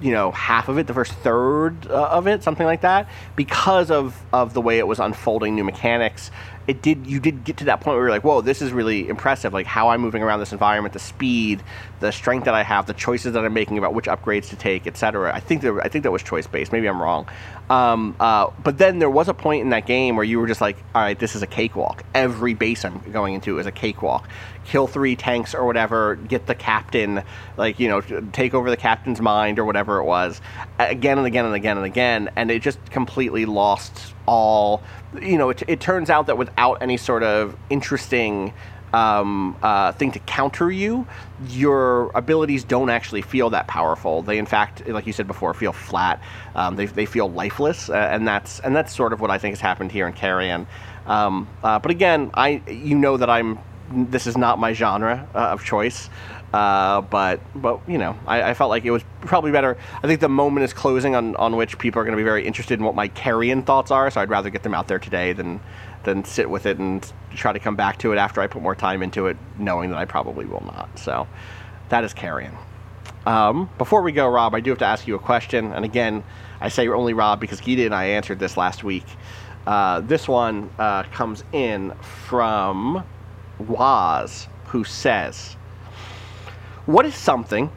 you 0.01 0.13
know 0.13 0.31
half 0.33 0.69
of 0.69 0.79
it, 0.79 0.87
the 0.87 0.95
first 0.95 1.13
third 1.13 1.87
uh, 1.89 2.09
of 2.11 2.27
it, 2.27 2.43
something 2.43 2.67
like 2.67 2.83
that, 2.83 3.09
because 3.37 3.91
of 3.91 4.21
of 4.33 4.55
the 4.55 4.61
way 4.61 4.79
it 4.79 4.87
was 4.87 5.01
unfolding 5.01 5.55
new 5.55 5.65
mechanics. 5.65 6.31
It 6.67 6.81
did 6.81 7.07
you 7.07 7.21
did 7.21 7.45
get 7.45 7.59
to 7.59 7.65
that 7.67 7.81
point 7.81 7.97
where 7.97 8.05
you're 8.05 8.11
like, 8.11 8.25
whoa, 8.25 8.41
this 8.41 8.63
is 8.63 8.73
really 8.73 9.09
impressive. 9.09 9.53
Like 9.53 9.67
how 9.67 9.89
I'm 9.89 10.01
moving 10.01 10.23
around 10.23 10.41
this 10.41 10.53
environment, 10.53 10.95
the 10.95 10.99
speed, 10.99 11.63
the 12.01 12.11
strength 12.11 12.45
that 12.45 12.55
I 12.55 12.63
have, 12.63 12.87
the 12.87 12.95
choices 12.95 13.35
that 13.35 13.45
I'm 13.45 13.53
making 13.53 13.79
about 13.79 13.95
which 13.95 14.07
upgrades 14.07 14.49
to 14.51 14.57
take, 14.57 14.87
etc. 14.87 15.35
I 15.35 15.41
think 15.41 15.63
that 15.63 15.79
I 15.83 15.89
think 15.89 16.05
that 16.05 16.11
was 16.11 16.23
choice 16.23 16.47
based. 16.47 16.73
Maybe 16.73 16.87
I'm 16.87 17.01
wrong. 17.01 17.29
Um, 17.69 18.15
uh, 18.21 18.51
but 18.63 18.79
then 18.79 18.99
there 18.99 19.11
was 19.11 19.29
a 19.29 19.35
point 19.35 19.63
in 19.63 19.71
that 19.71 19.87
game 19.87 20.17
where 20.17 20.25
you 20.25 20.39
were 20.39 20.47
just 20.47 20.61
like, 20.61 20.77
all 20.95 21.03
right, 21.03 21.19
this 21.19 21.35
is 21.35 21.43
a 21.43 21.47
cakewalk. 21.47 22.05
Every 22.15 22.55
base 22.55 22.85
I'm 22.85 22.99
going 23.11 23.35
into 23.35 23.59
is 23.59 23.67
a 23.67 23.73
cakewalk. 23.73 24.29
Kill 24.65 24.87
three 24.87 25.17
tanks 25.17 25.55
or 25.55 25.67
whatever, 25.67 26.17
get 26.17 26.47
the 26.47 26.55
captain, 26.55 27.23
like 27.57 27.79
you 27.79 27.89
know, 27.89 28.01
take 28.33 28.55
over 28.55 28.71
the 28.71 28.77
captain's 28.77 29.21
mind 29.21 29.59
or 29.59 29.65
whatever 29.65 29.99
it 29.99 30.05
was, 30.05 30.41
again 30.79 31.19
and 31.19 31.27
again 31.27 31.45
and 31.45 31.55
again 31.55 31.77
and 31.77 31.87
again, 31.87 32.31
and 32.37 32.51
it 32.51 32.63
just 32.63 32.83
completely 32.91 33.45
lost 33.45 34.15
all. 34.27 34.83
You 35.21 35.39
know, 35.39 35.51
it, 35.51 35.63
it 35.69 35.81
turns 35.81 36.11
out 36.11 36.27
that 36.27 36.39
without 36.39 36.83
any 36.83 36.97
sort 36.97 37.23
of 37.23 37.57
interesting 37.71 38.53
um, 38.93 39.57
uh, 39.61 39.93
thing 39.93 40.13
to 40.13 40.19
counter 40.21 40.71
you, 40.71 41.07
your 41.49 42.11
abilities 42.15 42.63
don't 42.65 42.91
actually 42.91 43.23
feel 43.23 43.51
that 43.51 43.67
powerful. 43.67 44.23
They, 44.23 44.39
in 44.39 44.47
fact, 44.47 44.87
like 44.89 45.07
you 45.07 45.13
said 45.13 45.27
before, 45.27 45.53
feel 45.53 45.73
flat. 45.73 46.23
Um, 46.55 46.77
they, 46.77 46.87
they 46.87 47.07
feel 47.07 47.29
lifeless, 47.29 47.91
uh, 47.91 47.95
and 47.95 48.27
that's 48.27 48.61
and 48.61 48.75
that's 48.75 48.95
sort 48.95 49.13
of 49.13 49.21
what 49.21 49.31
I 49.31 49.39
think 49.39 49.53
has 49.53 49.61
happened 49.61 49.91
here 49.91 50.07
in 50.07 50.13
Carrion. 50.13 50.67
Um, 51.07 51.49
uh, 51.63 51.81
but 51.81 51.91
again, 51.91 52.31
I 52.35 52.63
you 52.69 52.95
know 52.97 53.17
that 53.17 53.29
I'm 53.29 53.59
this 53.91 54.27
is 54.27 54.37
not 54.37 54.59
my 54.59 54.73
genre 54.73 55.29
uh, 55.35 55.39
of 55.39 55.65
choice. 55.65 56.09
Uh, 56.55 57.01
but 57.01 57.41
but 57.61 57.81
you 57.89 57.99
know, 57.99 58.17
I, 58.29 58.51
I, 58.51 58.55
felt 58.55 58.71
like 58.71 58.85
it 58.85 58.93
was 58.93 59.03
probably 59.23 59.51
better. 59.51 59.77
I 60.01 60.07
think 60.07 60.21
the 60.21 60.29
moment 60.29 60.63
is 60.63 60.73
closing 60.73 61.17
on, 61.17 61.35
on 61.35 61.57
which 61.57 61.77
people 61.81 62.01
are 62.01 62.05
going 62.05 62.13
to 62.13 62.17
be 62.17 62.23
very 62.23 62.47
interested 62.47 62.79
in 62.79 62.85
what 62.85 62.95
my 62.95 63.09
carrion 63.09 63.65
thoughts 63.65 63.91
are. 63.91 64.09
So 64.09 64.21
I'd 64.21 64.31
rather 64.31 64.51
get 64.51 64.63
them 64.63 64.73
out 64.73 64.87
there 64.87 65.01
today 65.01 65.33
than 65.33 65.59
than 66.05 66.25
sit 66.25 66.49
with 66.49 66.67
it 66.67 66.79
and 66.79 67.13
try 67.35 67.53
to 67.53 67.59
come 67.59 67.75
back 67.75 67.99
to 67.99 68.13
it 68.13 68.19
after 68.19 68.41
I 68.41 68.47
put 68.47 68.63
more 68.63 68.77
time 68.77 69.03
into 69.03 69.27
it, 69.27 69.37
knowing 69.59 69.91
that 69.91 69.99
I 69.99 70.05
probably 70.05 70.45
will 70.45 70.63
not. 70.65 70.97
So 70.97 71.27
that 71.89 72.05
is 72.05 72.15
carrion. 72.15 72.57
Um, 73.27 73.69
before 73.77 74.03
we 74.03 74.13
go, 74.13 74.29
Rob, 74.29 74.55
I 74.55 74.61
do 74.61 74.71
have 74.71 74.79
to 74.79 74.87
ask 74.87 75.09
you 75.09 75.17
a 75.17 75.19
question. 75.19 75.73
And 75.73 75.85
again, 75.85 76.23
I 76.61 76.69
say 76.69 76.87
only 76.87 77.15
Rob 77.15 77.41
because 77.41 77.61
Gita 77.61 77.85
and 77.85 77.95
I 77.95 78.05
answered 78.05 78.39
this 78.39 78.57
last 78.57 78.85
week. 78.85 79.07
Uh, 79.67 80.03
this 80.03 80.29
one 80.29 80.71
uh, 80.79 81.03
comes 81.03 81.43
in 81.51 81.95
from 82.29 83.03
Waz, 83.59 84.47
who 84.67 84.85
says, 84.85 85.57
what 86.87 87.07
is 87.07 87.15
something 87.15 87.71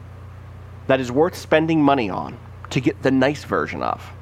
that 0.86 1.00
is 1.00 1.10
worth 1.10 1.36
spending 1.36 1.82
money 1.82 2.10
on 2.10 2.38
to 2.70 2.80
get 2.80 3.02
the 3.02 3.10
nice 3.10 3.44
version 3.44 3.82
of? 3.82 4.12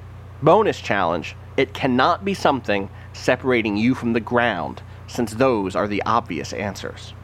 Bonus 0.43 0.80
challenge 0.80 1.37
it 1.57 1.72
cannot 1.72 2.24
be 2.24 2.34
something 2.34 2.91
separating 3.12 3.76
you 3.76 3.95
from 3.95 4.12
the 4.12 4.20
ground, 4.20 4.82
since 5.07 5.32
those 5.32 5.74
are 5.74 5.89
the 5.89 6.03
obvious 6.05 6.53
answers. 6.53 7.14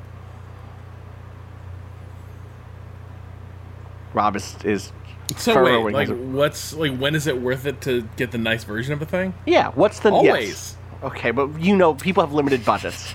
Rob 4.15 4.37
is, 4.37 4.57
is 4.65 4.93
so 5.37 5.63
wait, 5.63 5.95
like 5.95 6.09
what's 6.09 6.75
like 6.75 6.97
when 6.99 7.15
is 7.15 7.27
it 7.27 7.41
worth 7.41 7.65
it 7.65 7.81
to 7.83 8.03
get 8.17 8.31
the 8.31 8.39
nice 8.39 8.65
version 8.65 8.93
of 8.93 9.01
a 9.01 9.07
thing? 9.07 9.33
Yeah, 9.47 9.71
what's 9.71 10.01
the 10.01 10.11
always? 10.11 10.49
Yes. 10.49 10.77
Okay, 11.03 11.31
but 11.31 11.61
you 11.61 11.77
know 11.77 11.95
people 11.95 12.23
have 12.23 12.33
limited 12.33 12.65
budgets. 12.65 13.15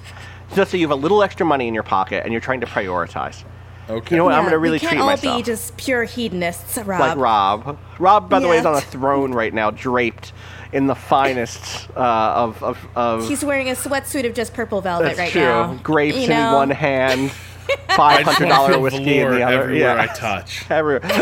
Just 0.55 0.71
so 0.71 0.77
you 0.77 0.87
have 0.87 0.97
a 0.97 1.01
little 1.01 1.21
extra 1.23 1.45
money 1.45 1.67
in 1.67 1.73
your 1.73 1.83
pocket 1.83 2.23
and 2.23 2.31
you're 2.31 2.41
trying 2.41 2.61
to 2.61 2.67
prioritize. 2.67 3.43
Okay. 3.89 4.15
You 4.15 4.17
know 4.17 4.25
what? 4.25 4.31
Yeah, 4.31 4.37
I'm 4.37 4.43
going 4.43 4.51
to 4.51 4.59
really 4.59 4.75
we 4.75 4.79
can't 4.79 4.91
treat 4.93 4.99
all 5.01 5.07
myself. 5.07 5.37
be 5.37 5.43
just 5.43 5.77
pure 5.77 6.03
hedonists, 6.03 6.77
Rob. 6.77 6.99
like 6.99 7.17
Rob. 7.17 7.77
Rob, 7.99 8.29
by 8.29 8.39
the 8.39 8.47
way, 8.47 8.57
is 8.57 8.65
on 8.65 8.75
a 8.75 8.81
throne 8.81 9.31
right 9.33 9.53
now, 9.53 9.71
draped 9.71 10.33
in 10.73 10.87
the 10.87 10.95
finest 10.95 11.89
uh, 11.95 11.99
of 12.35 12.61
of. 12.63 12.77
of 12.95 13.27
He's 13.27 13.45
wearing 13.45 13.69
a 13.69 13.73
sweatsuit 13.73 14.25
of 14.27 14.33
just 14.33 14.53
purple 14.53 14.81
velvet 14.81 15.05
that's 15.05 15.19
right 15.19 15.31
true. 15.31 15.41
now. 15.41 15.73
Grapes 15.83 16.17
You 16.17 16.23
in 16.23 16.29
know? 16.29 16.55
one 16.55 16.69
hand, 16.69 17.31
I 17.89 17.95
five 17.95 18.25
just 18.25 18.37
hundred 18.37 18.49
wanna 18.49 18.55
dollar 18.55 18.73
feel 18.73 18.81
whiskey 18.81 19.19
in 19.19 19.31
the 19.31 19.43
other. 19.43 19.61
everywhere 19.63 19.95
yeah. 19.95 20.01
I 20.01 20.07
touch. 20.07 20.65
Everywhere. 20.69 21.21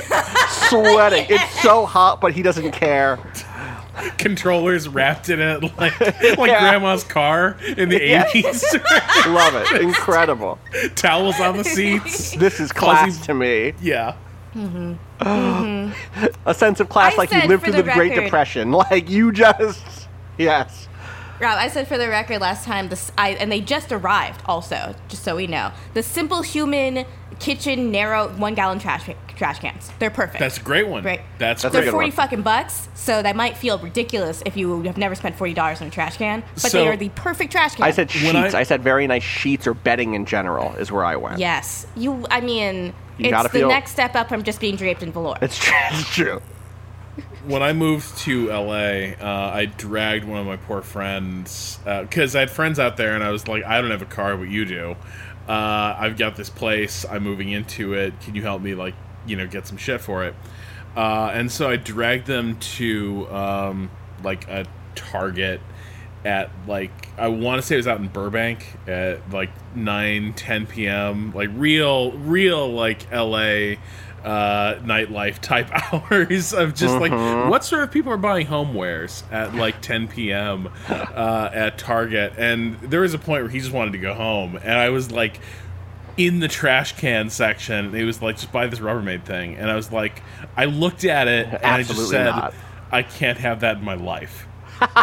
Sweating. 0.70 1.26
It's 1.30 1.62
so 1.62 1.86
hot, 1.86 2.20
but 2.22 2.34
he 2.34 2.42
doesn't 2.42 2.72
care. 2.72 3.20
Controllers 4.18 4.88
wrapped 4.88 5.30
in 5.30 5.40
it 5.40 5.62
like 5.78 6.00
like 6.00 6.50
Yeah. 6.52 6.60
grandma's 6.60 7.04
car 7.04 7.58
in 7.78 7.90
the 7.90 8.02
Yeah. 8.04 8.28
eighties. 8.34 8.64
Love 9.28 9.56
it. 9.56 9.82
Incredible. 9.82 10.60
Towels 10.96 11.40
on 11.40 11.58
the 11.58 11.64
seats. 11.64 12.36
This 12.36 12.60
is 12.60 12.72
class 12.72 13.06
Fuzzy- 13.18 13.24
to 13.26 13.34
me. 13.34 13.74
Yeah. 13.82 14.16
Mm-hmm. 14.56 14.94
A 16.46 16.54
sense 16.54 16.80
of 16.80 16.90
class 16.90 17.14
I 17.14 17.18
like 17.18 17.32
you 17.32 17.42
lived 17.48 17.64
through 17.64 17.74
the, 17.74 17.84
the 17.84 17.92
Great 17.94 18.16
Depression. 18.16 18.72
Like 18.72 19.10
you 19.10 19.32
just. 19.32 20.08
Yes. 20.38 20.88
Rob, 21.40 21.58
I 21.58 21.68
said 21.68 21.88
for 21.88 21.98
the 21.98 22.08
record 22.08 22.40
last 22.40 22.64
time, 22.64 22.88
this 22.90 23.12
I 23.18 23.32
and 23.32 23.52
they 23.52 23.60
just 23.62 23.92
arrived. 23.92 24.42
Also, 24.46 24.96
just 25.10 25.24
so 25.24 25.36
we 25.36 25.48
know, 25.48 25.72
the 25.94 26.00
simplehuman 26.02 27.06
kitchen 27.40 27.92
narrow 27.92 28.30
one 28.38 28.54
gallon 28.56 28.80
trash 28.80 29.10
trash 29.36 29.60
cans. 29.60 29.92
They're 30.00 30.10
perfect. 30.10 30.40
That's 30.40 30.58
a 30.58 30.62
great 30.62 30.88
one. 30.88 31.04
Right. 31.04 31.22
That's, 31.38 31.62
That's 31.62 31.66
a 31.66 31.70
great. 31.70 31.80
good 31.82 31.86
They're 31.86 31.92
forty 31.92 32.06
one. 32.10 32.16
fucking 32.16 32.42
bucks, 32.42 32.90
so 32.96 33.22
that 33.22 33.36
might 33.36 33.58
feel 33.58 33.78
ridiculous 33.78 34.42
if 34.46 34.56
you 34.58 34.82
have 34.84 34.98
never 34.98 35.16
spent 35.16 35.36
forty 35.36 35.54
dollars 35.54 35.82
on 35.82 35.88
a 35.88 35.92
trash 35.92 36.18
can. 36.18 36.44
But 36.56 36.60
So- 36.72 36.78
they 36.80 36.88
are 36.88 36.98
the 36.98 37.10
perfect 37.10 37.52
trash 37.52 37.76
can. 37.76 37.84
I 37.86 37.92
said 37.92 38.10
sheets. 38.12 38.54
I- 38.56 38.60
I, 38.60 38.64
said 38.64 38.82
very 38.84 39.08
nice 39.08 39.24
sheets 39.24 39.68
or 39.68 39.74
bedding 39.74 40.14
in 40.14 40.26
general 40.26 40.74
is 40.76 40.92
where 40.92 41.06
I 41.06 41.16
went. 41.16 41.40
yes. 41.40 41.86
You. 41.96 42.26
I 42.32 42.42
mean, 42.42 42.94
You 43.18 43.30
it's 43.30 43.44
the 43.44 43.50
feel- 43.50 43.70
next 43.70 43.92
step 43.92 44.16
up 44.16 44.30
from 44.30 44.44
just 44.44 44.60
being 44.60 44.76
draped 44.76 45.04
in 45.04 45.12
velour. 45.12 45.38
It's 45.42 45.58
true. 45.58 45.74
It's 45.92 46.10
true. 46.14 46.42
when 47.46 47.62
I 47.62 47.74
moved 47.74 48.18
to 48.20 48.48
LA, 48.50 49.14
uh, 49.22 49.52
I 49.54 49.66
dragged 49.66 50.26
one 50.26 50.40
of 50.40 50.48
my 50.48 50.58
poor 50.58 50.82
friends 50.82 51.80
because 51.86 52.36
I 52.36 52.40
had 52.42 52.50
friends 52.50 52.80
out 52.80 52.98
there, 52.98 53.14
and 53.16 53.24
I 53.24 53.30
was 53.30 53.48
like, 53.48 53.64
I 53.64 53.80
don't 53.82 53.92
have 53.92 54.02
a 54.02 54.06
car, 54.06 54.36
but 54.36 54.50
you 54.50 54.66
do. 54.66 54.96
Uh, 55.48 55.96
I've 56.00 56.18
got 56.18 56.36
this 56.36 56.50
place. 56.50 57.06
I'm 57.10 57.22
moving 57.24 57.50
into 57.52 57.94
it. 57.94 58.20
Can 58.22 58.34
you 58.34 58.42
help 58.42 58.64
me, 58.64 58.74
like, 58.74 58.96
you 59.26 59.36
know, 59.36 59.48
get 59.48 59.68
some 59.68 59.78
shit 59.78 60.02
for 60.02 60.24
it? 60.24 60.36
Uh, 60.96 61.32
and 61.34 61.52
so 61.52 61.70
I 61.70 61.76
dragged 61.76 62.26
them 62.26 62.58
to 62.58 63.28
um, 63.30 63.90
like 64.24 64.48
a 64.48 64.66
Target 64.96 65.60
at 66.24 66.50
like 66.68 67.10
I 67.18 67.28
want 67.28 67.62
to 67.62 67.68
say 67.68 67.76
it 67.76 67.78
was 67.78 67.88
out 67.88 68.00
in 68.00 68.08
Burbank 68.08 68.66
at 68.88 69.30
like 69.30 69.52
9 69.76 70.34
10 70.34 70.66
p.m. 70.66 71.32
like 71.34 71.50
real 71.54 72.14
real 72.14 72.68
like 72.72 73.12
LA 73.12 73.76
uh, 74.24 74.80
nightlife 74.80 75.40
type 75.40 75.70
hours 75.94 76.52
of 76.52 76.74
just 76.74 76.96
like 76.96 77.12
what 77.12 77.64
sort 77.64 77.84
of 77.84 77.92
people 77.92 78.12
are 78.12 78.18
buying 78.18 78.48
homewares 78.48 79.30
at 79.32 79.54
like 79.54 79.82
10 79.82 80.08
p.m. 80.08 80.70
Uh, 80.90 81.50
at 81.54 81.78
Target 81.78 82.34
and 82.38 82.80
there 82.82 83.02
was 83.02 83.14
a 83.14 83.20
point 83.20 83.44
where 83.44 83.52
he 83.52 83.60
just 83.60 83.72
wanted 83.72 83.92
to 83.92 84.00
go 84.00 84.16
home 84.16 84.56
and 84.56 84.80
I 84.80 84.90
was 84.90 85.12
like 85.12 85.40
in 86.18 86.40
the 86.40 86.48
trash 86.48 86.94
can 86.98 87.30
section 87.30 87.94
it 87.94 88.04
was 88.04 88.22
like 88.22 88.38
just 88.38 88.52
buy 88.52 88.68
this 88.68 88.80
Rubbermaid 88.80 89.24
thing 89.26 89.56
and 89.56 89.70
I 89.70 89.76
was 89.76 89.92
like 89.92 90.22
I 90.56 90.66
looked 90.66 91.04
at 91.04 91.28
it 91.28 91.48
and 91.48 91.66
I 91.66 91.84
just 91.84 92.10
said 92.10 92.28
not. 92.28 92.54
I 92.92 93.04
can't 93.04 93.38
have 93.40 93.60
that 93.62 93.78
in 93.78 93.84
my 93.84 93.96
life 93.96 94.48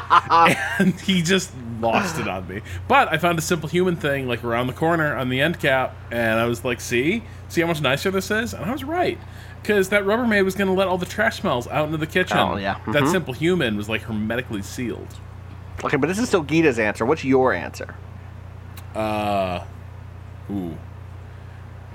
and 0.79 0.99
he 1.01 1.23
just 1.23 1.51
lost 1.81 2.19
it 2.19 2.29
on 2.29 2.47
me. 2.47 2.61
But 2.89 3.11
I 3.11 3.17
found 3.19 3.39
a 3.39 3.43
simplehuman 3.43 3.99
thing 3.99 4.29
like 4.29 4.45
around 4.45 4.67
the 4.67 4.73
corner 4.75 5.17
on 5.17 5.31
the 5.31 5.41
end 5.41 5.59
cap, 5.61 5.97
and 6.11 6.39
I 6.39 6.45
was 6.45 6.63
like, 6.63 6.79
"See, 6.79 7.23
see 7.49 7.63
how 7.63 7.67
much 7.69 7.81
nicer 7.81 8.11
this 8.11 8.31
is?" 8.31 8.53
And 8.53 8.67
I 8.67 8.73
was 8.73 8.85
right 8.85 9.19
because 9.63 9.89
that 9.89 10.05
Rubbermaid 10.05 10.45
was 10.45 10.55
going 10.55 10.69
to 10.69 10.75
let 10.75 10.89
all 10.89 10.99
the 10.99 11.07
trash 11.07 11.41
smells 11.41 11.67
out 11.69 11.87
into 11.87 11.97
the 11.97 12.07
kitchen. 12.07 12.37
Oh, 12.37 12.57
yeah. 12.57 12.79
that 12.89 13.03
Mhm. 13.05 13.15
simplehuman 13.25 13.77
was 13.79 13.89
like 13.89 14.03
hermetically 14.03 14.61
sealed. 14.61 15.09
Okay, 15.83 15.97
but 15.97 16.07
this 16.07 16.19
is 16.19 16.29
still 16.29 16.43
Gita's 16.43 16.79
answer. 16.79 17.07
What's 17.07 17.25
your 17.25 17.55
answer? 17.55 17.95
Uh, 18.95 19.61
ooh. 20.51 20.77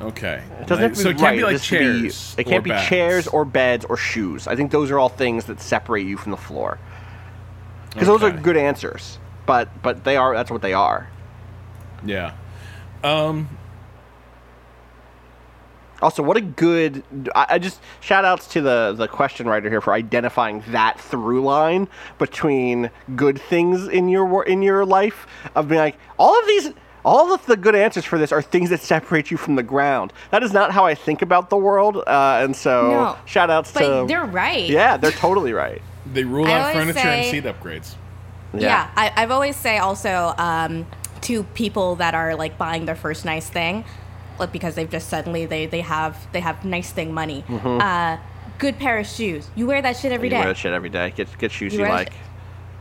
Okay. 0.01 0.43
It 0.61 0.67
doesn't 0.67 0.83
have 0.83 0.93
to 0.93 0.99
so 0.99 1.09
it 1.09 1.17
can't 1.17 1.21
right. 1.21 1.37
be 1.37 1.43
like 1.43 1.61
to 1.61 1.79
be- 1.79 2.01
chairs. 2.01 2.35
it 2.37 2.43
can't 2.43 2.57
or 2.57 2.61
be 2.61 2.69
bags. 2.69 2.87
chairs 2.87 3.27
or 3.27 3.45
beds 3.45 3.85
or 3.85 3.97
shoes. 3.97 4.47
I 4.47 4.55
think 4.55 4.71
those 4.71 4.91
are 4.91 4.99
all 4.99 5.09
things 5.09 5.45
that 5.45 5.59
separate 5.59 6.05
you 6.05 6.17
from 6.17 6.31
the 6.31 6.37
floor. 6.37 6.77
Because 7.89 8.07
those 8.07 8.21
are 8.23 8.31
good 8.31 8.57
answers. 8.57 9.17
But 9.47 9.69
but 9.81 10.03
they 10.03 10.17
are. 10.17 10.35
That's 10.35 10.51
what 10.51 10.61
they 10.61 10.73
are. 10.73 11.09
Yeah. 12.05 12.33
Um. 13.03 13.49
Also, 15.99 16.21
what 16.21 16.37
a 16.37 16.41
good. 16.41 17.03
I, 17.33 17.47
I 17.51 17.59
just 17.59 17.81
shout 18.01 18.23
outs 18.23 18.45
to 18.49 18.61
the 18.61 18.93
the 18.95 19.07
question 19.07 19.47
writer 19.47 19.69
here 19.69 19.81
for 19.81 19.93
identifying 19.93 20.63
that 20.67 20.99
through 20.99 21.41
line 21.41 21.87
between 22.19 22.91
good 23.15 23.41
things 23.41 23.87
in 23.87 24.09
your 24.09 24.43
in 24.43 24.61
your 24.61 24.85
life 24.85 25.25
of 25.55 25.69
being 25.69 25.79
like 25.79 25.97
all 26.19 26.37
of 26.39 26.45
these. 26.45 26.71
All 27.07 27.33
of 27.33 27.45
the 27.45 27.55
good 27.55 27.73
answers 27.75 28.03
for 28.03 28.17
this 28.19 28.31
are 28.33 28.41
things 28.41 28.69
that 28.69 28.81
separate 28.81 29.31
you 29.31 29.37
from 29.37 29.55
the 29.55 29.63
ground. 29.63 30.11
That 30.31 30.43
is 30.43 30.51
not 30.51 30.71
how 30.71 30.85
I 30.85 30.93
think 30.93 31.21
about 31.21 31.49
the 31.49 31.55
world, 31.57 31.95
uh, 32.05 32.41
and 32.43 32.53
so 32.55 32.91
No. 32.91 33.17
shout 33.25 33.49
outs 33.49 33.71
but 33.71 33.79
to. 34.01 34.05
they're 34.07 34.25
right. 34.25 34.67
Yeah, 34.69 34.97
they're 34.97 35.11
totally 35.27 35.53
right. 35.53 35.81
They 36.13 36.23
rule 36.23 36.47
I 36.47 36.51
out 36.51 36.61
always 36.61 36.75
furniture 36.77 37.07
and 37.07 37.25
say- 37.25 37.31
seat 37.31 37.43
upgrades. 37.45 37.95
Yeah, 38.53 38.89
I, 38.95 39.11
I've 39.15 39.31
always 39.31 39.55
say 39.55 39.77
also 39.77 40.33
um, 40.37 40.85
to 41.21 41.43
people 41.43 41.95
that 41.97 42.13
are 42.13 42.35
like 42.35 42.57
buying 42.57 42.85
their 42.85 42.95
first 42.95 43.25
nice 43.25 43.49
thing, 43.49 43.83
like 44.39 44.51
because 44.53 44.75
they've 44.75 44.89
just 44.89 45.09
suddenly 45.09 45.45
they 45.45 45.65
they 45.65 45.81
have 45.81 46.15
they 46.31 46.39
have 46.39 46.63
nice 46.65 46.91
thing 46.91 47.13
money. 47.13 47.43
Uh, 47.49 48.17
good 48.57 48.77
pair 48.79 48.97
of 48.99 49.05
shoes. 49.07 49.49
You 49.55 49.67
wear 49.67 49.81
that 49.81 49.97
shit 49.97 50.11
every 50.13 50.29
Mm-hmm. 50.29 50.35
You 50.35 50.41
day. 50.41 50.45
wear 50.45 50.53
that 50.53 50.57
shit 50.57 50.73
every 50.73 50.89
day. 50.89 51.11
Get 51.15 51.37
get 51.37 51.51
shoes 51.51 51.73
You 51.73 51.79
you, 51.81 51.89
like. 51.89 52.09
that 52.09 52.15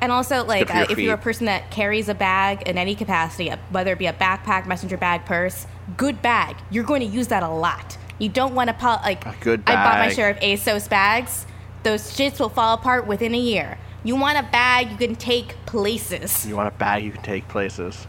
And 0.01 0.13
also, 0.13 0.45
like, 0.45 0.75
uh, 0.75 0.87
if 0.91 0.99
you're 0.99 1.15
a 1.15 1.19
person 1.19 1.47
that 1.47 1.71
carries 1.71 2.09
a 2.09 2.15
bag 2.15 2.63
in 2.63 2.77
any 2.77 2.95
capacity, 2.95 3.51
uh, 3.51 3.57
whether 3.71 3.93
it 3.93 3.99
be 3.99 4.07
a 4.07 4.13
backpack, 4.13 4.67
messenger 4.67 4.97
bag, 4.97 5.25
purse, 5.25 5.67
good 5.97 6.21
bag, 6.21 6.57
you're 6.71 6.85
going 6.85 7.01
to 7.01 7.07
use 7.07 7.29
that 7.29 7.43
a 7.43 7.49
lot. 7.49 7.97
You 8.19 8.29
don't 8.29 8.55
want 8.55 8.69
to, 8.69 8.75
po- 8.75 9.01
like, 9.03 9.25
A 9.27 9.35
good 9.41 9.63
I 9.67 9.75
bought 9.75 9.99
my 9.99 10.09
share 10.11 10.31
of 10.31 10.39
ASOS 10.39 10.89
bags. 10.89 11.47
Those 11.83 12.03
shits 12.15 12.39
will 12.41 12.49
fall 12.49 12.75
apart 12.75 13.07
within 13.07 13.35
a 13.35 13.39
year. 13.39 13.79
You 14.05 14.17
want 14.17 14.39
a 14.39 14.43
bag 14.43 14.91
you 14.91 14.97
can 14.97 15.17
take 15.17 15.57
places. 15.67 16.47
You 16.47 16.57
want 16.57 16.69
a 16.69 16.77
bag 16.77 17.05
you 17.05 17.11
can 17.11 17.23
take 17.23 17.49
places. 17.49 18.07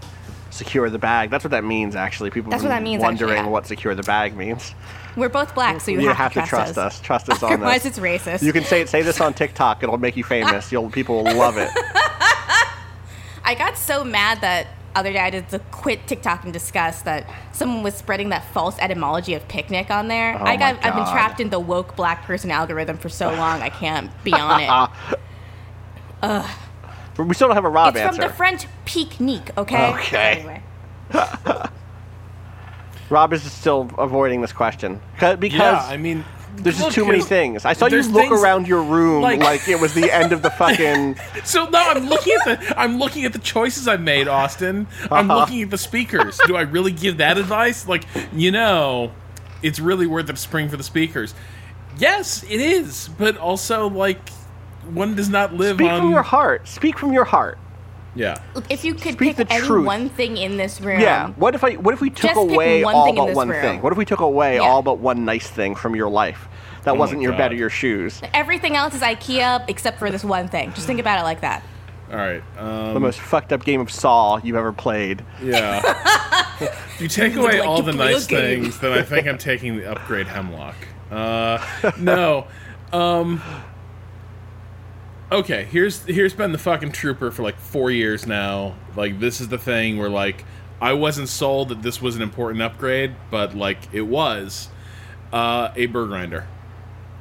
Secure 0.49 0.89
the 0.89 0.99
bag. 0.99 1.29
That's 1.29 1.43
what 1.43 1.51
that 1.51 1.63
means, 1.63 1.95
actually. 1.95 2.31
People 2.31 2.51
That's 2.51 2.63
what 2.63 2.69
that 2.69 2.83
means, 2.83 3.03
actually, 3.03 3.25
wondering 3.25 3.45
yeah. 3.45 3.49
what 3.49 3.65
secure 3.65 3.95
the 3.95 4.03
bag 4.03 4.35
means. 4.35 4.73
We're 5.17 5.29
both 5.29 5.55
black, 5.55 5.81
so 5.81 5.89
you, 5.89 5.99
You 5.99 6.09
have, 6.09 6.31
to 6.33 6.43
trust, 6.43 6.77
us. 6.77 7.01
Trust 7.01 7.27
us 7.29 7.41
on 7.41 7.49
this. 7.49 7.57
Otherwise, 7.57 7.85
it's 7.87 7.97
racist. 7.97 8.43
You 8.43 8.53
can 8.53 8.63
say 8.63 8.85
say 8.85 9.01
this 9.01 9.19
on 9.19 9.33
TikTok. 9.33 9.81
It'll 9.81 9.97
make 9.97 10.15
you 10.15 10.23
famous. 10.23 10.71
You'll 10.71 10.91
people 10.91 11.23
will 11.23 11.35
love 11.35 11.57
it. 11.57 11.69
I 13.43 13.55
got 13.57 13.77
so 13.77 14.03
mad 14.03 14.41
that 14.41 14.67
other 14.95 15.11
day 15.11 15.19
I 15.19 15.31
had 15.31 15.49
to 15.49 15.59
quit 15.71 16.05
TikTok 16.05 16.45
in 16.45 16.51
disgust 16.51 17.05
that 17.05 17.27
someone 17.51 17.81
was 17.81 17.95
spreading 17.95 18.29
that 18.29 18.45
false 18.53 18.77
etymology 18.79 19.33
of 19.33 19.47
picnic 19.47 19.89
on 19.89 20.07
there. 20.07 20.37
Oh 20.39 20.43
I 20.43 20.55
got 20.55 20.85
I've 20.85 20.95
been 20.95 21.05
trapped 21.05 21.39
in 21.39 21.49
the 21.49 21.59
woke 21.59 21.95
black 21.95 22.23
person 22.23 22.51
algorithm 22.51 22.97
for 22.97 23.09
so 23.09 23.29
long 23.29 23.61
I 23.61 23.69
can't 23.69 24.11
be 24.23 24.33
on 24.33 24.61
it. 24.61 24.89
But 27.17 27.25
we 27.25 27.33
still 27.33 27.47
don't 27.47 27.55
have 27.55 27.65
a 27.65 27.69
Rob 27.69 27.95
it's 27.95 28.05
answer. 28.05 28.21
from 28.21 28.29
the 28.29 28.33
French 28.35 28.67
pique-nique, 28.85 29.57
okay? 29.57 29.91
Okay. 29.93 30.61
Anyway. 31.11 31.67
Rob 33.09 33.33
is 33.33 33.43
still 33.51 33.89
avoiding 33.97 34.41
this 34.41 34.51
question 34.53 34.99
'Cause- 35.19 35.37
because 35.37 35.59
Yeah, 35.59 35.85
I 35.87 35.97
mean, 35.97 36.25
there's 36.57 36.77
just 36.79 36.91
too 36.91 37.05
many 37.05 37.21
things. 37.21 37.65
I 37.65 37.73
saw 37.73 37.85
you 37.85 37.91
there's 37.91 38.09
look 38.09 38.23
things- 38.29 38.41
around 38.41 38.67
your 38.67 38.81
room 38.81 39.21
like, 39.21 39.39
like- 39.39 39.67
it 39.67 39.79
was 39.79 39.93
the 39.93 40.11
end 40.13 40.33
of 40.33 40.41
the 40.41 40.49
fucking. 40.49 41.15
So 41.43 41.65
no, 41.69 41.79
I'm 41.79 42.07
looking 42.09 42.33
at 42.33 42.45
the 42.59 42.79
I'm 42.79 42.97
looking 42.99 43.23
at 43.25 43.33
the 43.33 43.39
choices 43.39 43.87
I've 43.87 44.01
made, 44.01 44.27
Austin. 44.27 44.87
I'm 45.11 45.29
Uh-huh. 45.31 45.39
looking 45.41 45.61
at 45.61 45.69
the 45.69 45.77
speakers. 45.77 46.39
Do 46.47 46.55
I 46.57 46.61
really 46.61 46.91
give 46.91 47.17
that 47.17 47.37
advice? 47.37 47.87
Like, 47.87 48.03
you 48.33 48.51
know, 48.51 49.11
it's 49.61 49.79
really 49.79 50.07
worth 50.07 50.25
to 50.27 50.35
spring 50.35 50.67
for 50.69 50.77
the 50.77 50.83
speakers. 50.83 51.33
Yes, 51.99 52.43
it 52.49 52.59
is, 52.61 53.09
but 53.17 53.37
also 53.37 53.87
like 53.89 54.29
one 54.93 55.15
does 55.15 55.29
not 55.29 55.53
live 55.53 55.77
Speak 55.77 55.89
on 55.89 56.01
from 56.01 56.09
your 56.11 56.23
heart. 56.23 56.67
Speak 56.67 56.97
from 56.97 57.11
your 57.13 57.25
heart. 57.25 57.57
Yeah. 58.17 58.41
If 58.69 58.83
you 58.83 58.93
could 58.93 59.13
Speak 59.13 59.35
pick 59.35 59.47
the 59.47 59.53
any 59.53 59.65
truth. 59.65 59.85
one 59.85 60.09
thing 60.09 60.37
in 60.37 60.57
this 60.57 60.81
room, 60.81 60.99
Yeah. 60.99 61.29
What 61.35 61.53
if 61.55 61.63
I? 61.63 61.73
What 61.73 61.93
if 61.93 62.01
we 62.01 62.09
took 62.09 62.31
Just 62.31 62.35
pick 62.41 62.51
away 62.51 62.83
one 62.83 62.95
all 62.95 63.05
thing 63.05 63.15
in 63.17 63.21
but 63.21 63.25
this 63.27 63.35
one 63.35 63.49
room. 63.49 63.61
thing? 63.61 63.81
What 63.81 63.91
if 63.93 63.97
we 63.97 64.05
took 64.05 64.21
away 64.21 64.55
Yeah. 64.55 64.61
all 64.61 64.81
but 64.81 64.97
one 64.99 65.23
nice 65.23 65.47
thing 65.47 65.75
from 65.75 65.95
your 65.95 66.09
life? 66.09 66.47
That 66.83 66.91
Oh 66.91 66.95
my 66.95 66.99
wasn't 66.99 67.21
your 67.21 67.33
bed 67.33 67.51
or 67.51 67.55
your 67.55 67.69
shoes. 67.69 68.21
everything 68.33 68.75
else 68.75 68.95
is 68.95 69.01
IKEA 69.01 69.65
except 69.69 69.99
for 69.99 70.09
this 70.09 70.23
one 70.23 70.47
thing. 70.47 70.73
Just 70.73 70.87
think 70.87 70.99
about 70.99 71.19
it 71.19 71.23
like 71.23 71.41
that. 71.41 71.61
All 72.09 72.17
right. 72.17 72.41
Um, 72.57 72.93
The 72.93 72.99
most 73.01 73.19
fucked 73.19 73.51
up 73.53 73.63
game 73.65 73.81
of 73.81 73.91
Saw 73.91 74.39
you've 74.41 74.55
ever 74.55 74.71
played. 74.71 75.23
Yeah. 75.43 75.81
if 76.61 76.97
you 77.01 77.07
take 77.09 77.35
away 77.35 77.59
like 77.59 77.67
all 77.67 77.77
to 77.77 77.83
the 77.83 77.91
play 77.93 78.11
a 78.11 78.13
nice 78.13 78.25
game. 78.25 78.61
things, 78.63 78.79
then 78.79 78.93
I 78.93 79.01
think 79.03 79.27
I'm 79.27 79.37
taking 79.37 79.75
the 79.77 79.91
upgrade 79.91 80.27
hemlock. 80.27 80.75
Uh, 81.11 81.59
no. 81.99 82.47
Um. 82.93 83.41
Okay, 85.31 85.65
here's 85.65 86.03
here's 86.05 86.33
been 86.33 86.51
the 86.53 86.57
fucking 86.57 86.93
trooper 86.93 87.31
for 87.31 87.43
like 87.43 87.57
four 87.57 87.91
years 87.91 88.25
now. 88.25 88.75
Like 88.95 89.19
this 89.19 89.41
is 89.41 89.49
the 89.49 89.57
thing 89.57 89.97
where 89.97 90.09
like 90.09 90.45
I 90.79 90.93
wasn't 90.93 91.27
sold 91.27 91.69
that 91.69 91.81
this 91.81 92.01
was 92.01 92.15
an 92.15 92.21
important 92.21 92.61
upgrade, 92.61 93.15
but 93.29 93.55
like 93.55 93.93
it 93.93 94.03
was. 94.03 94.69
Uh, 95.33 95.73
a 95.75 95.87
burr 95.87 96.05
grinder. 96.05 96.47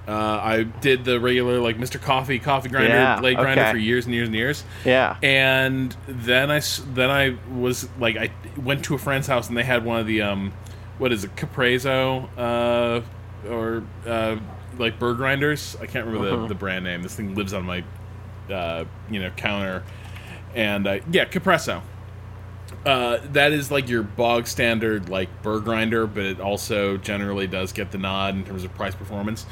Uh, 0.07 0.13
I 0.41 0.63
did 0.63 1.05
the 1.05 1.19
regular 1.19 1.59
like 1.59 1.77
Mr. 1.79 2.01
Coffee 2.01 2.39
coffee 2.39 2.69
grinder, 2.69 2.95
Yeah, 2.95 3.19
blade 3.19 3.37
grinder 3.37 3.63
okay. 3.63 3.73
for 3.73 3.77
years 3.79 4.05
and 4.07 4.15
years 4.15 4.29
and 4.29 4.37
years. 4.37 4.63
Yeah. 4.85 5.17
And 5.21 5.97
then 6.07 6.53
I 6.53 6.61
then 6.95 7.11
I 7.11 7.37
was 7.53 7.89
like 7.99 8.17
I 8.17 8.31
went 8.57 8.85
to 8.85 8.95
a 8.95 8.99
friend's 8.99 9.27
house 9.27 9.49
and 9.49 9.57
they 9.57 9.65
had 9.65 9.85
one 9.85 9.99
of 9.99 10.07
the 10.07 10.23
um 10.23 10.53
what 10.99 11.13
is 11.13 11.25
it 11.25 11.35
Capresso 11.35 12.29
uh 12.39 13.51
or 13.51 13.83
uh 14.07 14.37
like 14.79 14.99
burr 14.99 15.15
grinders. 15.15 15.77
I 15.81 15.87
can't 15.87 16.07
remember 16.07 16.29
Uh-huh. 16.29 16.43
the, 16.43 16.49
the 16.49 16.55
brand 16.55 16.85
name. 16.85 17.03
This 17.03 17.15
thing 17.15 17.35
lives 17.35 17.53
on 17.55 17.65
my 17.65 17.85
uh 18.51 18.85
you 19.11 19.21
know 19.21 19.31
counter 19.31 19.83
and 20.55 20.87
uh, 20.87 20.99
yeah 21.11 21.25
Capresso. 21.25 21.83
Uh, 22.85 23.19
that 23.33 23.53
is 23.53 23.71
like 23.71 23.89
your 23.89 24.03
bog 24.03 24.47
standard 24.47 25.09
like 25.09 25.29
burr 25.43 25.59
grinder, 25.61 26.07
but 26.07 26.25
it 26.25 26.41
also 26.41 26.97
generally 26.97 27.47
does 27.47 27.73
get 27.73 27.91
the 27.91 27.99
nod 27.99 28.35
in 28.37 28.45
terms 28.45 28.63
of 28.65 28.73
price 28.75 28.95
performance. 28.95 29.45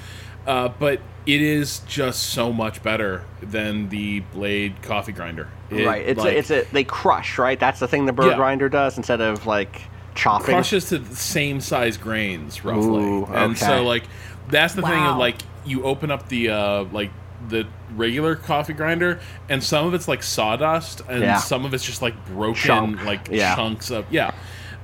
Uh, 0.47 0.69
but 0.69 1.01
it 1.27 1.41
is 1.41 1.81
just 1.89 2.23
so 2.31 2.53
much 2.53 2.83
better 2.83 3.25
than 3.41 3.89
the 3.89 4.21
blade 4.21 4.81
coffee 4.83 5.11
grinder. 5.13 5.49
It, 5.71 5.87
right. 5.87 6.05
It's 6.07 6.19
like, 6.21 6.35
a, 6.35 6.39
it's 6.39 6.51
a 6.51 6.65
they 6.71 6.85
crush 6.85 7.39
right. 7.39 7.59
That's 7.59 7.81
the 7.81 7.89
thing 7.89 8.07
the 8.07 8.13
burr 8.13 8.31
Yeah. 8.31 8.37
grinder 8.37 8.69
does 8.69 8.97
instead 8.99 9.21
of 9.21 9.47
like 9.47 9.81
chopping. 10.15 10.47
crushes 10.55 10.89
to 10.91 10.99
the 10.99 11.17
same 11.17 11.61
size 11.61 11.97
grains 11.97 12.65
roughly, 12.65 13.05
Ooh, 13.05 13.25
and 13.27 13.57
so 13.59 13.83
like 13.85 14.05
that's 14.49 14.75
the 14.75 14.83
thing 14.83 15.03
of 15.03 15.17
like 15.19 15.37
you 15.65 15.85
open 15.85 16.11
up 16.11 16.29
the 16.29 16.51
uh, 16.51 16.85
like 16.85 17.11
the 17.49 17.67
regular 17.95 18.37
coffee 18.37 18.73
grinder, 18.73 19.21
and 19.49 19.63
some 19.63 19.87
of 19.87 19.95
it's 19.95 20.09
like 20.09 20.23
sawdust, 20.23 21.03
and 21.09 21.23
Yeah. 21.23 21.37
some 21.37 21.65
of 21.65 21.75
it's 21.75 21.85
just 21.85 22.01
like 22.03 22.15
broken 22.27 22.55
Chunk, 22.55 23.05
like 23.05 23.29
yeah. 23.31 23.55
chunks 23.55 23.91
of 23.91 24.07
yeah. 24.11 24.33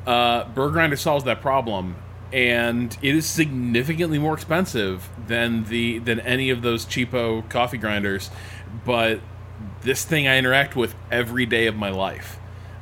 Uh, 0.07 0.45
burr 0.45 0.71
grinder 0.71 0.97
solves 0.97 1.25
that 1.25 1.41
problem, 1.41 1.97
and 2.33 2.97
it 3.03 3.15
is 3.15 3.27
significantly 3.27 4.19
more 4.19 4.35
expensive 4.35 5.09
than 5.27 5.65
the 5.65 5.99
than 5.99 6.21
any 6.21 6.51
of 6.51 6.63
those 6.63 6.85
cheapo 6.87 7.49
coffee 7.49 7.79
grinders, 7.79 8.31
but 8.85 9.21
this 9.83 10.05
thing 10.05 10.27
I 10.29 10.37
interact 10.39 10.77
with 10.77 10.95
every 11.11 11.47
day 11.47 11.67
of 11.67 11.77
my 11.77 11.91
life, 11.91 12.39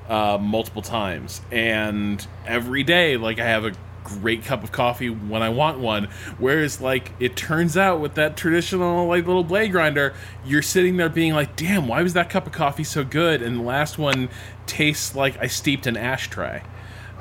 uh, 0.09 0.39
multiple 0.41 0.83
times, 0.83 1.41
and 1.53 2.25
every 2.47 2.83
day, 2.83 3.17
like 3.17 3.39
I 3.39 3.47
have 3.47 3.65
a 3.65 3.73
great 4.09 4.45
cup 4.45 4.65
of 4.65 4.73
coffee 4.73 5.11
when 5.11 5.43
I 5.43 5.49
want 5.49 5.79
one. 5.79 6.09
Whereas, 6.39 6.81
like 6.81 7.13
it 7.21 7.37
turns 7.37 7.77
out 7.77 8.01
with 8.01 8.15
that 8.15 8.37
traditional 8.37 9.07
like 9.07 9.27
little 9.27 9.45
blade 9.45 9.73
grinder, 9.73 10.15
you're 10.45 10.63
sitting 10.63 10.97
there 10.97 11.09
being 11.09 11.35
like, 11.35 11.57
"Damn, 11.57 11.87
why 11.89 12.03
was 12.03 12.15
that 12.15 12.31
cup 12.31 12.47
of 12.47 12.53
coffee 12.53 12.85
so 12.85 13.05
good?" 13.05 13.43
And 13.43 13.61
the 13.61 13.63
last 13.65 13.99
one 13.99 14.29
tastes 14.67 15.15
like 15.15 15.39
I 15.41 15.47
steeped 15.47 15.87
an 15.87 15.97
ashtray. 15.97 16.63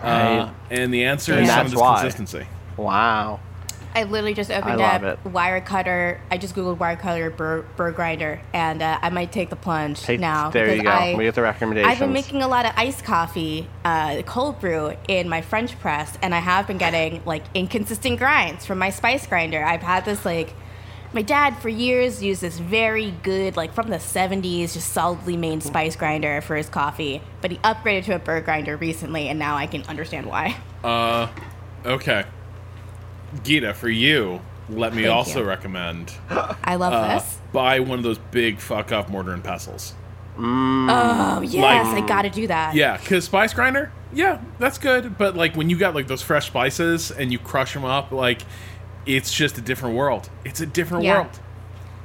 Uh, 0.01 0.51
and 0.69 0.93
the 0.93 1.05
answer 1.05 1.33
And 1.33 1.43
is 1.43 1.49
some 1.49 1.65
of 1.65 1.71
this 1.71 1.79
why. 1.79 2.01
consistency. 2.01 2.45
Wow. 2.77 3.39
I 3.97 4.03
literally 4.03 4.35
just 4.35 4.51
opened 4.51 4.79
up 4.79 5.01
it. 5.01 5.25
wire 5.25 5.59
cutter. 5.59 6.21
I 6.29 6.37
just 6.37 6.53
googled 6.53 6.77
wire 6.77 6.95
cutter 6.95 7.31
burr, 7.31 7.63
burr 7.75 7.91
grinder, 7.91 8.39
and 8.53 8.83
uh, 8.83 8.99
I 9.01 9.09
might 9.09 9.31
take 9.31 9.49
the 9.49 9.55
plunge 9.55 10.03
Take- 10.03 10.19
now. 10.19 10.51
there 10.51 10.75
you 10.75 10.83
go. 10.83 10.89
I, 10.89 11.15
We 11.15 11.23
get 11.23 11.33
the 11.33 11.41
recommendations. 11.41 11.91
I've 11.91 11.99
been 11.99 12.13
making 12.13 12.43
a 12.43 12.47
lot 12.47 12.67
of 12.67 12.73
iced 12.75 13.03
coffee, 13.03 13.67
uh, 13.83 14.21
cold 14.21 14.59
brew 14.59 14.93
in 15.07 15.27
my 15.27 15.41
French 15.41 15.79
press, 15.79 16.15
and 16.21 16.35
I 16.35 16.37
have 16.37 16.67
been 16.67 16.77
getting 16.77 17.25
like 17.25 17.43
inconsistent 17.55 18.19
grinds 18.19 18.67
from 18.67 18.77
my 18.77 18.91
spice 18.91 19.25
grinder. 19.25 19.63
I've 19.63 19.81
had 19.81 20.05
this 20.05 20.23
like. 20.23 20.53
My 21.13 21.21
dad 21.21 21.57
for 21.59 21.69
years 21.69 22.21
used 22.21 22.41
this 22.41 22.59
very 22.59 23.11
good, 23.23 23.55
like 23.55 23.73
from 23.73 23.89
the 23.89 23.95
70s, 23.95 24.73
just 24.73 24.91
solidly 24.91 25.37
made 25.37 25.63
spice 25.63 25.95
grinder 25.95 26.41
for 26.41 26.57
his 26.57 26.67
coffee. 26.67 27.21
But 27.39 27.51
he 27.51 27.57
upgraded 27.59 28.03
to 28.05 28.15
a 28.15 28.19
burr 28.19 28.41
grinder 28.41 28.75
recently, 28.75 29.29
and 29.29 29.39
now 29.39 29.55
I 29.55 29.67
can 29.67 29.83
understand 29.83 30.25
why. 30.25 30.57
Uh, 30.83 31.29
okay. 31.85 32.25
Gita, 33.43 33.73
for 33.73 33.89
you, 33.89 34.39
let 34.69 34.93
me 34.93 35.03
Thank 35.03 35.15
also 35.15 35.39
you. 35.41 35.45
recommend 35.47 36.13
I 36.29 36.75
love 36.75 36.93
uh, 36.93 37.15
this. 37.19 37.37
buy 37.53 37.79
one 37.79 37.99
of 37.99 38.03
those 38.03 38.17
big 38.17 38.59
fuck 38.59 38.91
off 38.91 39.09
mortar 39.09 39.33
and 39.33 39.43
pestles. 39.43 39.93
Oh, 40.39 41.41
yes, 41.41 41.87
I 41.87 42.05
gotta 42.05 42.29
do 42.29 42.47
that. 42.47 42.75
Yeah, 42.75 42.97
because 42.97 43.25
spice 43.25 43.53
grinder, 43.53 43.91
yeah, 44.13 44.39
that's 44.59 44.77
good. 44.77 45.17
But 45.17 45.35
like 45.35 45.55
when 45.55 45.69
you 45.69 45.77
got 45.77 45.95
like 45.95 46.07
those 46.07 46.21
fresh 46.21 46.47
spices 46.47 47.11
and 47.11 47.31
you 47.31 47.39
crush 47.39 47.73
them 47.73 47.83
up, 47.85 48.11
like 48.11 48.41
it's 49.05 49.33
just 49.33 49.57
a 49.57 49.61
different 49.61 49.95
world. 49.95 50.29
It's 50.45 50.61
a 50.61 50.65
different 50.65 51.05
Yeah. 51.05 51.21
world. 51.21 51.39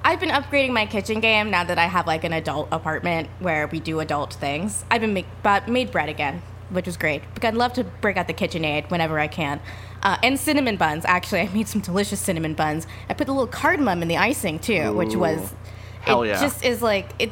I've 0.04 0.18
been 0.18 0.30
upgrading 0.30 0.72
my 0.72 0.86
kitchen 0.86 1.20
game 1.20 1.50
now 1.50 1.62
that 1.62 1.78
I 1.78 1.86
have 1.86 2.06
like 2.06 2.24
an 2.24 2.32
adult 2.32 2.68
apartment 2.72 3.28
where 3.38 3.66
we 3.68 3.78
do 3.80 4.00
adult 4.00 4.32
things. 4.34 4.84
I've 4.90 5.00
been 5.00 5.14
make, 5.14 5.26
but 5.42 5.68
made 5.68 5.92
bread 5.92 6.08
again, 6.08 6.42
which 6.72 6.86
was 6.86 6.96
great. 6.96 7.22
Because 7.34 7.48
I'd 7.48 7.54
love 7.54 7.72
to 7.74 7.84
break 7.84 8.16
out 8.16 8.26
the 8.26 8.34
KitchenAid 8.34 8.90
whenever 8.90 9.18
I 9.18 9.28
can. 9.28 9.60
Uh, 10.02 10.16
and 10.22 10.38
cinnamon 10.38 10.76
buns. 10.76 11.04
Actually, 11.06 11.40
I 11.42 11.48
made 11.48 11.68
some 11.68 11.80
delicious 11.80 12.20
cinnamon 12.20 12.54
buns. 12.54 12.86
I 13.08 13.14
put 13.14 13.28
a 13.28 13.32
little 13.32 13.46
cardamom 13.46 14.02
in 14.02 14.08
the 14.08 14.16
icing 14.16 14.58
too, 14.58 14.92
which 14.94 15.14
was 15.14 15.54
Hell 16.00 16.22
it 16.22 16.28
yeah. 16.28 16.40
just 16.40 16.64
is 16.64 16.82
like 16.82 17.10
it. 17.18 17.30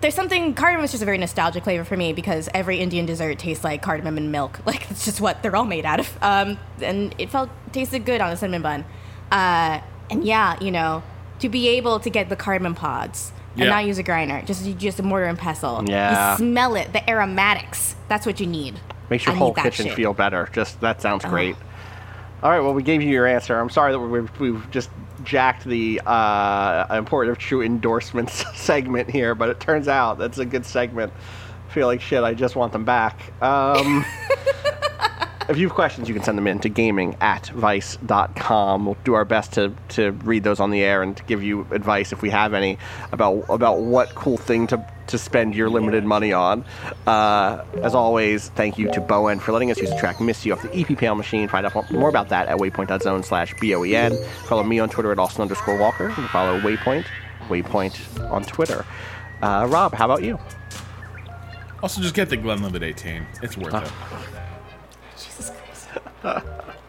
There's 0.00 0.14
something 0.14 0.54
cardamom 0.54 0.84
is 0.84 0.92
just 0.92 1.02
a 1.02 1.06
very 1.06 1.18
nostalgic 1.18 1.64
flavor 1.64 1.82
for 1.82 1.96
me 1.96 2.12
because 2.12 2.48
every 2.52 2.78
Indian 2.78 3.06
dessert 3.06 3.38
tastes 3.38 3.64
like 3.64 3.82
cardamom 3.82 4.16
and 4.18 4.30
milk. 4.30 4.60
Like 4.66 4.88
it's 4.90 5.04
just 5.04 5.20
what 5.20 5.42
they're 5.42 5.56
all 5.56 5.64
made 5.64 5.86
out 5.86 6.00
of. 6.00 6.18
Um, 6.22 6.58
and 6.80 7.14
it 7.18 7.30
felt 7.30 7.50
tasted 7.72 8.04
good 8.04 8.20
on 8.20 8.30
a 8.30 8.36
cinnamon 8.36 8.62
bun. 8.62 8.84
Uh, 9.32 9.80
and 10.10 10.22
yeah, 10.22 10.62
you 10.62 10.70
know, 10.70 11.02
to 11.40 11.48
be 11.48 11.68
able 11.68 11.98
to 12.00 12.10
get 12.10 12.28
the 12.28 12.36
cardamom 12.36 12.74
pods 12.74 13.32
and 13.56 13.64
Yeah. 13.64 13.70
not 13.70 13.84
use 13.86 13.98
a 13.98 14.02
grinder, 14.02 14.42
just 14.46 14.78
just 14.78 15.00
a 15.00 15.02
mortar 15.02 15.26
and 15.26 15.38
pestle. 15.38 15.82
Yeah. 15.86 16.32
You 16.32 16.38
smell 16.38 16.76
it, 16.76 16.92
the 16.92 17.08
aromatics. 17.10 17.96
That's 18.08 18.26
what 18.26 18.38
you 18.40 18.46
need. 18.46 18.78
Makes 19.10 19.24
your 19.26 19.34
I 19.34 19.38
whole 19.38 19.52
kitchen 19.54 19.86
shit. 19.86 19.94
feel 19.94 20.12
better. 20.12 20.48
Just 20.52 20.80
that 20.80 21.00
sounds 21.00 21.24
great. 21.24 21.56
All 22.42 22.50
right, 22.50 22.60
well, 22.60 22.74
we 22.74 22.82
gave 22.82 23.00
you 23.02 23.08
your 23.08 23.26
answer. 23.26 23.58
I'm 23.58 23.70
sorry 23.70 23.92
that 23.92 23.98
we've, 23.98 24.30
we've 24.38 24.70
just 24.70 24.90
jacked 25.24 25.64
the 25.64 26.00
uh, 26.04 26.86
important 26.90 27.32
of 27.32 27.38
true 27.38 27.62
endorsements 27.62 28.44
segment 28.60 29.10
here, 29.10 29.34
but 29.34 29.48
it 29.48 29.58
turns 29.58 29.88
out 29.88 30.18
that's 30.18 30.38
a 30.38 30.44
good 30.44 30.66
segment. 30.66 31.12
I 31.68 31.72
feel 31.72 31.86
like 31.86 32.00
shit. 32.02 32.22
I 32.22 32.34
just 32.34 32.54
want 32.54 32.72
them 32.72 32.84
back. 32.84 33.32
Um, 33.42 34.04
if 35.48 35.56
you 35.56 35.68
have 35.68 35.74
questions, 35.74 36.08
you 36.08 36.14
can 36.14 36.24
send 36.24 36.36
them 36.36 36.46
in 36.46 36.58
to 36.60 36.68
gaming 36.68 37.16
at 37.20 37.48
vice.com. 37.48 38.86
We'll 38.86 38.96
do 39.04 39.14
our 39.14 39.24
best 39.24 39.52
to, 39.52 39.72
to 39.90 40.10
read 40.10 40.42
those 40.44 40.60
on 40.60 40.70
the 40.70 40.82
air 40.82 41.02
and 41.02 41.16
to 41.16 41.22
give 41.24 41.42
you 41.42 41.66
advice 41.70 42.12
if 42.12 42.22
we 42.22 42.30
have 42.30 42.52
any 42.54 42.78
about 43.12 43.44
about 43.48 43.80
what 43.80 44.14
cool 44.14 44.36
thing 44.36 44.66
to, 44.68 44.92
to 45.06 45.18
spend 45.18 45.54
your 45.54 45.70
limited 45.70 46.04
money 46.04 46.32
on. 46.32 46.64
Uh, 47.06 47.64
as 47.82 47.94
always, 47.94 48.48
thank 48.50 48.76
you 48.78 48.90
to 48.92 49.00
Boen 49.00 49.40
for 49.40 49.52
letting 49.52 49.70
us 49.70 49.78
use 49.78 49.90
the 49.90 49.98
track 49.98 50.20
Miss 50.20 50.44
You 50.44 50.52
off 50.52 50.62
the 50.62 50.76
EP 50.76 50.98
Panel 50.98 51.14
Machine. 51.14 51.48
Find 51.48 51.64
out 51.64 51.90
more 51.92 52.08
about 52.08 52.28
that 52.30 52.48
at 52.48 52.58
waypoint.zone 52.58 53.22
slash 53.22 53.54
B-O-E-N. 53.60 54.16
Follow 54.46 54.64
me 54.64 54.80
on 54.80 54.88
Twitter 54.88 55.12
at 55.12 55.18
Austin 55.18 55.42
underscore 55.42 55.78
Walker. 55.78 56.06
And 56.06 56.28
follow 56.30 56.60
Waypoint, 56.60 57.06
Waypoint 57.48 58.30
on 58.30 58.44
Twitter. 58.44 58.84
Uh, 59.42 59.66
Rob, 59.68 59.94
how 59.94 60.06
about 60.06 60.22
you? 60.22 60.38
Also, 61.82 62.00
just 62.00 62.14
get 62.14 62.30
the 62.30 62.36
Glenlivet 62.36 62.82
18. 62.82 63.26
It's 63.42 63.56
worth 63.56 63.74
it. 63.74 63.92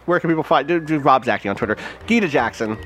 Where 0.06 0.20
can 0.20 0.30
people 0.30 0.44
find? 0.44 0.68
Do, 0.68 0.80
do 0.80 1.00
Rob's 1.00 1.28
acting 1.28 1.50
on 1.50 1.56
Twitter. 1.56 1.78
Gita 2.06 2.28
Jackson. 2.28 2.78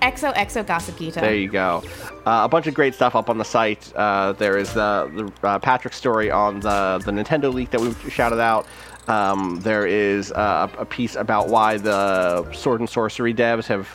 Exo 0.00 0.34
Exo 0.34 0.66
Gossip 0.66 0.98
Gita. 0.98 1.20
There 1.20 1.34
you 1.34 1.48
go. 1.48 1.82
Uh, 2.26 2.42
a 2.44 2.48
bunch 2.48 2.66
of 2.66 2.74
great 2.74 2.94
stuff 2.94 3.14
up 3.14 3.28
on 3.28 3.36
the 3.36 3.44
site. 3.44 3.92
Uh, 3.94 4.32
there 4.32 4.56
is 4.56 4.72
the, 4.72 5.10
the 5.42 5.46
uh, 5.46 5.58
Patrick 5.58 5.92
story 5.92 6.30
on 6.30 6.60
the 6.60 7.02
the 7.04 7.12
Nintendo 7.12 7.52
leak 7.52 7.70
that 7.70 7.80
we 7.80 7.92
shouted 8.10 8.40
out. 8.40 8.66
Um, 9.08 9.60
there 9.60 9.86
is 9.86 10.32
uh, 10.32 10.68
a 10.78 10.84
piece 10.86 11.16
about 11.16 11.48
why 11.48 11.76
the 11.76 12.50
Sword 12.52 12.80
and 12.80 12.88
Sworcery 12.88 13.34
devs 13.34 13.66
have 13.66 13.88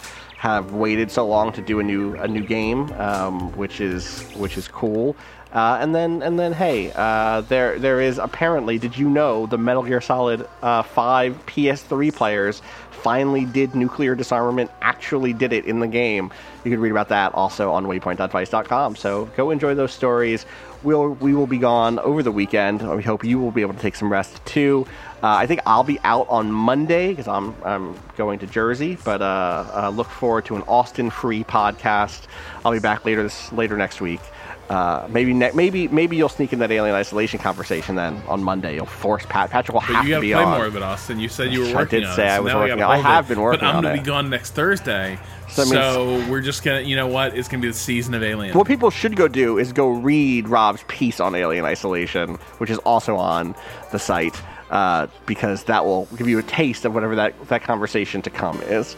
have 0.46 0.74
waited 0.74 1.10
so 1.10 1.26
long 1.26 1.52
to 1.52 1.62
do 1.62 1.80
a 1.80 1.84
new 1.84 2.14
a 2.18 2.28
new 2.28 2.44
game, 2.44 2.92
um, 2.94 3.52
which 3.58 3.82
is 3.82 4.22
which 4.36 4.58
is 4.58 4.68
cool. 4.68 5.16
Uh, 5.52 5.80
and 5.82 5.96
then 5.96 6.22
and 6.22 6.38
then 6.38 6.54
hey, 6.54 6.92
uh, 6.96 7.42
there 7.42 7.80
there 7.80 8.00
is 8.00 8.20
apparently. 8.20 8.78
Did 8.78 8.96
you 8.96 9.10
know 9.10 9.48
the 9.48 9.58
Metal 9.58 9.82
Gear 9.82 10.02
Solid 10.02 10.48
uh, 10.62 10.84
Five 10.84 11.44
PS3 11.48 12.14
players 12.14 12.62
finally 13.06 13.46
did 13.46 13.76
nuclear 13.76 14.16
disarmament? 14.16 14.72
Actually 14.82 15.32
did 15.32 15.54
it 15.54 15.66
in 15.66 15.80
the 15.80 15.86
game. 15.88 16.32
You 16.64 16.72
can 16.72 16.80
read 16.80 16.90
about 16.90 17.10
that 17.10 17.36
also 17.36 17.72
on 17.72 17.86
waypoint.vice.com. 17.86 18.96
So 18.96 19.26
go 19.38 19.52
enjoy 19.52 19.76
those 19.76 19.94
stories. 19.94 20.48
We'll 20.82 21.10
we 21.10 21.36
will 21.36 21.46
be 21.46 21.60
gone 21.60 22.00
over 22.00 22.24
the 22.24 22.32
weekend. 22.32 22.82
We 22.82 23.04
hope 23.04 23.24
you 23.24 23.38
will 23.38 23.52
be 23.52 23.62
able 23.62 23.76
to 23.76 23.80
take 23.80 23.96
some 23.96 24.12
rest 24.12 24.44
too. 24.44 24.88
Uh, 25.22 25.36
I 25.36 25.46
think 25.46 25.62
I'll 25.68 25.84
be 25.84 26.00
out 26.04 26.26
on 26.30 26.52
Monday 26.52 27.10
because 27.10 27.28
I'm 27.28 27.54
I'm 27.64 27.96
going 28.18 28.40
to 28.40 28.48
Jersey. 28.48 28.98
But 29.06 29.22
uh, 29.22 29.26
uh, 29.72 29.90
look 29.90 30.10
forward 30.10 30.46
to 30.46 30.56
an 30.56 30.64
Austin 30.64 31.12
free 31.12 31.44
podcast. 31.44 32.24
I'll 32.64 32.72
be 32.72 32.80
back 32.80 33.06
later 33.06 33.22
this 33.22 33.52
later 33.52 33.78
next 33.78 34.02
week. 34.02 34.22
Uh, 34.70 35.06
maybe 35.12 35.32
ne- 35.32 35.52
maybe 35.54 35.88
maybe 35.90 36.16
you'll 36.16 36.28
sneak 36.28 36.52
in 36.52 36.58
that 36.58 36.72
alien 36.72 36.96
isolation 36.96 37.38
conversation 37.40 37.96
then 37.96 38.20
on 38.28 38.42
Monday. 38.44 38.74
You'll 38.74 38.88
force 38.88 39.24
Pat. 39.28 39.52
Patrick 39.52 39.74
will 39.76 39.82
But 39.82 39.96
have 39.98 40.08
you 40.08 40.10
to 40.10 40.16
got 40.16 40.18
to 40.18 40.22
be 40.22 40.34
play 40.34 40.44
on. 40.44 40.58
more 40.58 40.66
of 40.66 40.76
it, 40.76 40.82
Austin. 40.82 41.20
You 41.20 41.30
said 41.30 41.54
you 41.54 41.60
were 41.62 41.66
working. 41.76 41.78
I 41.78 41.86
did 41.86 42.04
on 42.06 42.16
say 42.16 42.26
it. 42.26 42.30
I 42.32 42.38
so 42.38 42.44
was 42.44 42.54
working 42.56 42.82
on 42.82 42.92
it. 42.92 42.94
I 42.94 42.98
have 42.98 43.28
been 43.28 43.42
working 43.42 43.60
But 43.60 43.76
I'm 43.76 43.84
gonna 43.84 43.94
be 43.98 44.04
gone 44.04 44.30
next 44.32 44.52
Thursday. 44.56 45.20
So 45.50 45.64
So, 45.66 46.26
we're 46.30 46.42
just 46.42 46.64
gonna, 46.64 46.82
you 46.82 46.96
know 46.96 47.06
what? 47.06 47.38
It's 47.38 47.48
gonna 47.48 47.62
be 47.62 47.68
the 47.68 47.74
season 47.76 48.16
of 48.16 48.24
Alien. 48.24 48.58
What 48.58 48.66
people 48.68 48.90
should 48.90 49.16
go 49.16 49.28
do 49.28 49.60
is 49.60 49.72
go 49.72 49.90
read 49.90 50.48
Rob's 50.50 50.84
piece 50.88 51.20
on 51.20 51.36
alien 51.36 51.64
isolation, 51.64 52.36
which 52.58 52.72
is 52.72 52.80
also 52.80 53.16
on 53.18 53.54
the 53.92 54.00
site, 54.00 54.42
uh, 54.72 55.06
because 55.28 55.66
that 55.66 55.86
will 55.86 56.08
give 56.18 56.28
you 56.28 56.40
a 56.40 56.44
taste 56.44 56.84
of 56.86 56.96
whatever 56.96 57.16
that, 57.18 57.40
that 57.50 57.62
conversation 57.62 58.24
to 58.24 58.32
come 58.32 58.60
is. 58.64 58.96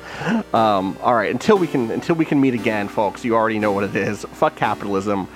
Um, 0.54 0.98
all 1.04 1.14
right, 1.14 1.30
until 1.30 1.58
we 1.58 1.68
can 1.68 1.92
until 1.92 2.16
we 2.16 2.24
can 2.24 2.40
meet 2.40 2.54
again, 2.54 2.88
folks. 2.88 3.26
You 3.26 3.36
already 3.36 3.60
know 3.60 3.74
what 3.74 3.84
it 3.84 3.96
is. 3.98 4.24
Fuck 4.32 4.56
capitalism. 4.56 5.28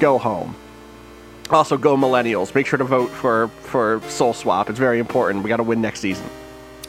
Go 0.00 0.18
home. 0.18 0.54
Also, 1.50 1.78
go 1.78 1.96
millennials. 1.96 2.54
Make 2.54 2.66
sure 2.66 2.76
to 2.76 2.84
vote 2.84 3.10
for 3.10 3.48
for 3.62 4.00
Soul 4.08 4.34
Swap. 4.34 4.68
It's 4.68 4.78
very 4.78 4.98
important. 4.98 5.42
We 5.44 5.48
got 5.48 5.56
to 5.56 5.62
win 5.62 5.80
next 5.80 6.00
season. 6.00 6.28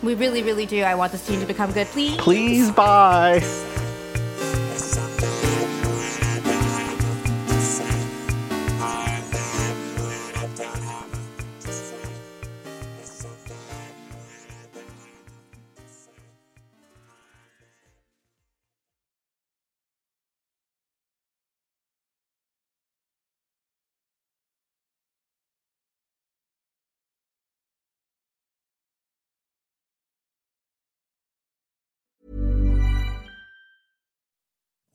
We 0.03 0.15
really, 0.15 0.43
really 0.43 0.65
do. 0.65 0.83
I 0.83 0.95
want 0.95 1.11
this 1.11 1.25
team 1.25 1.39
to 1.41 1.45
become 1.45 1.71
good. 1.71 1.87
Please. 1.87 2.17
Please, 2.17 2.71
bye. 2.71 3.39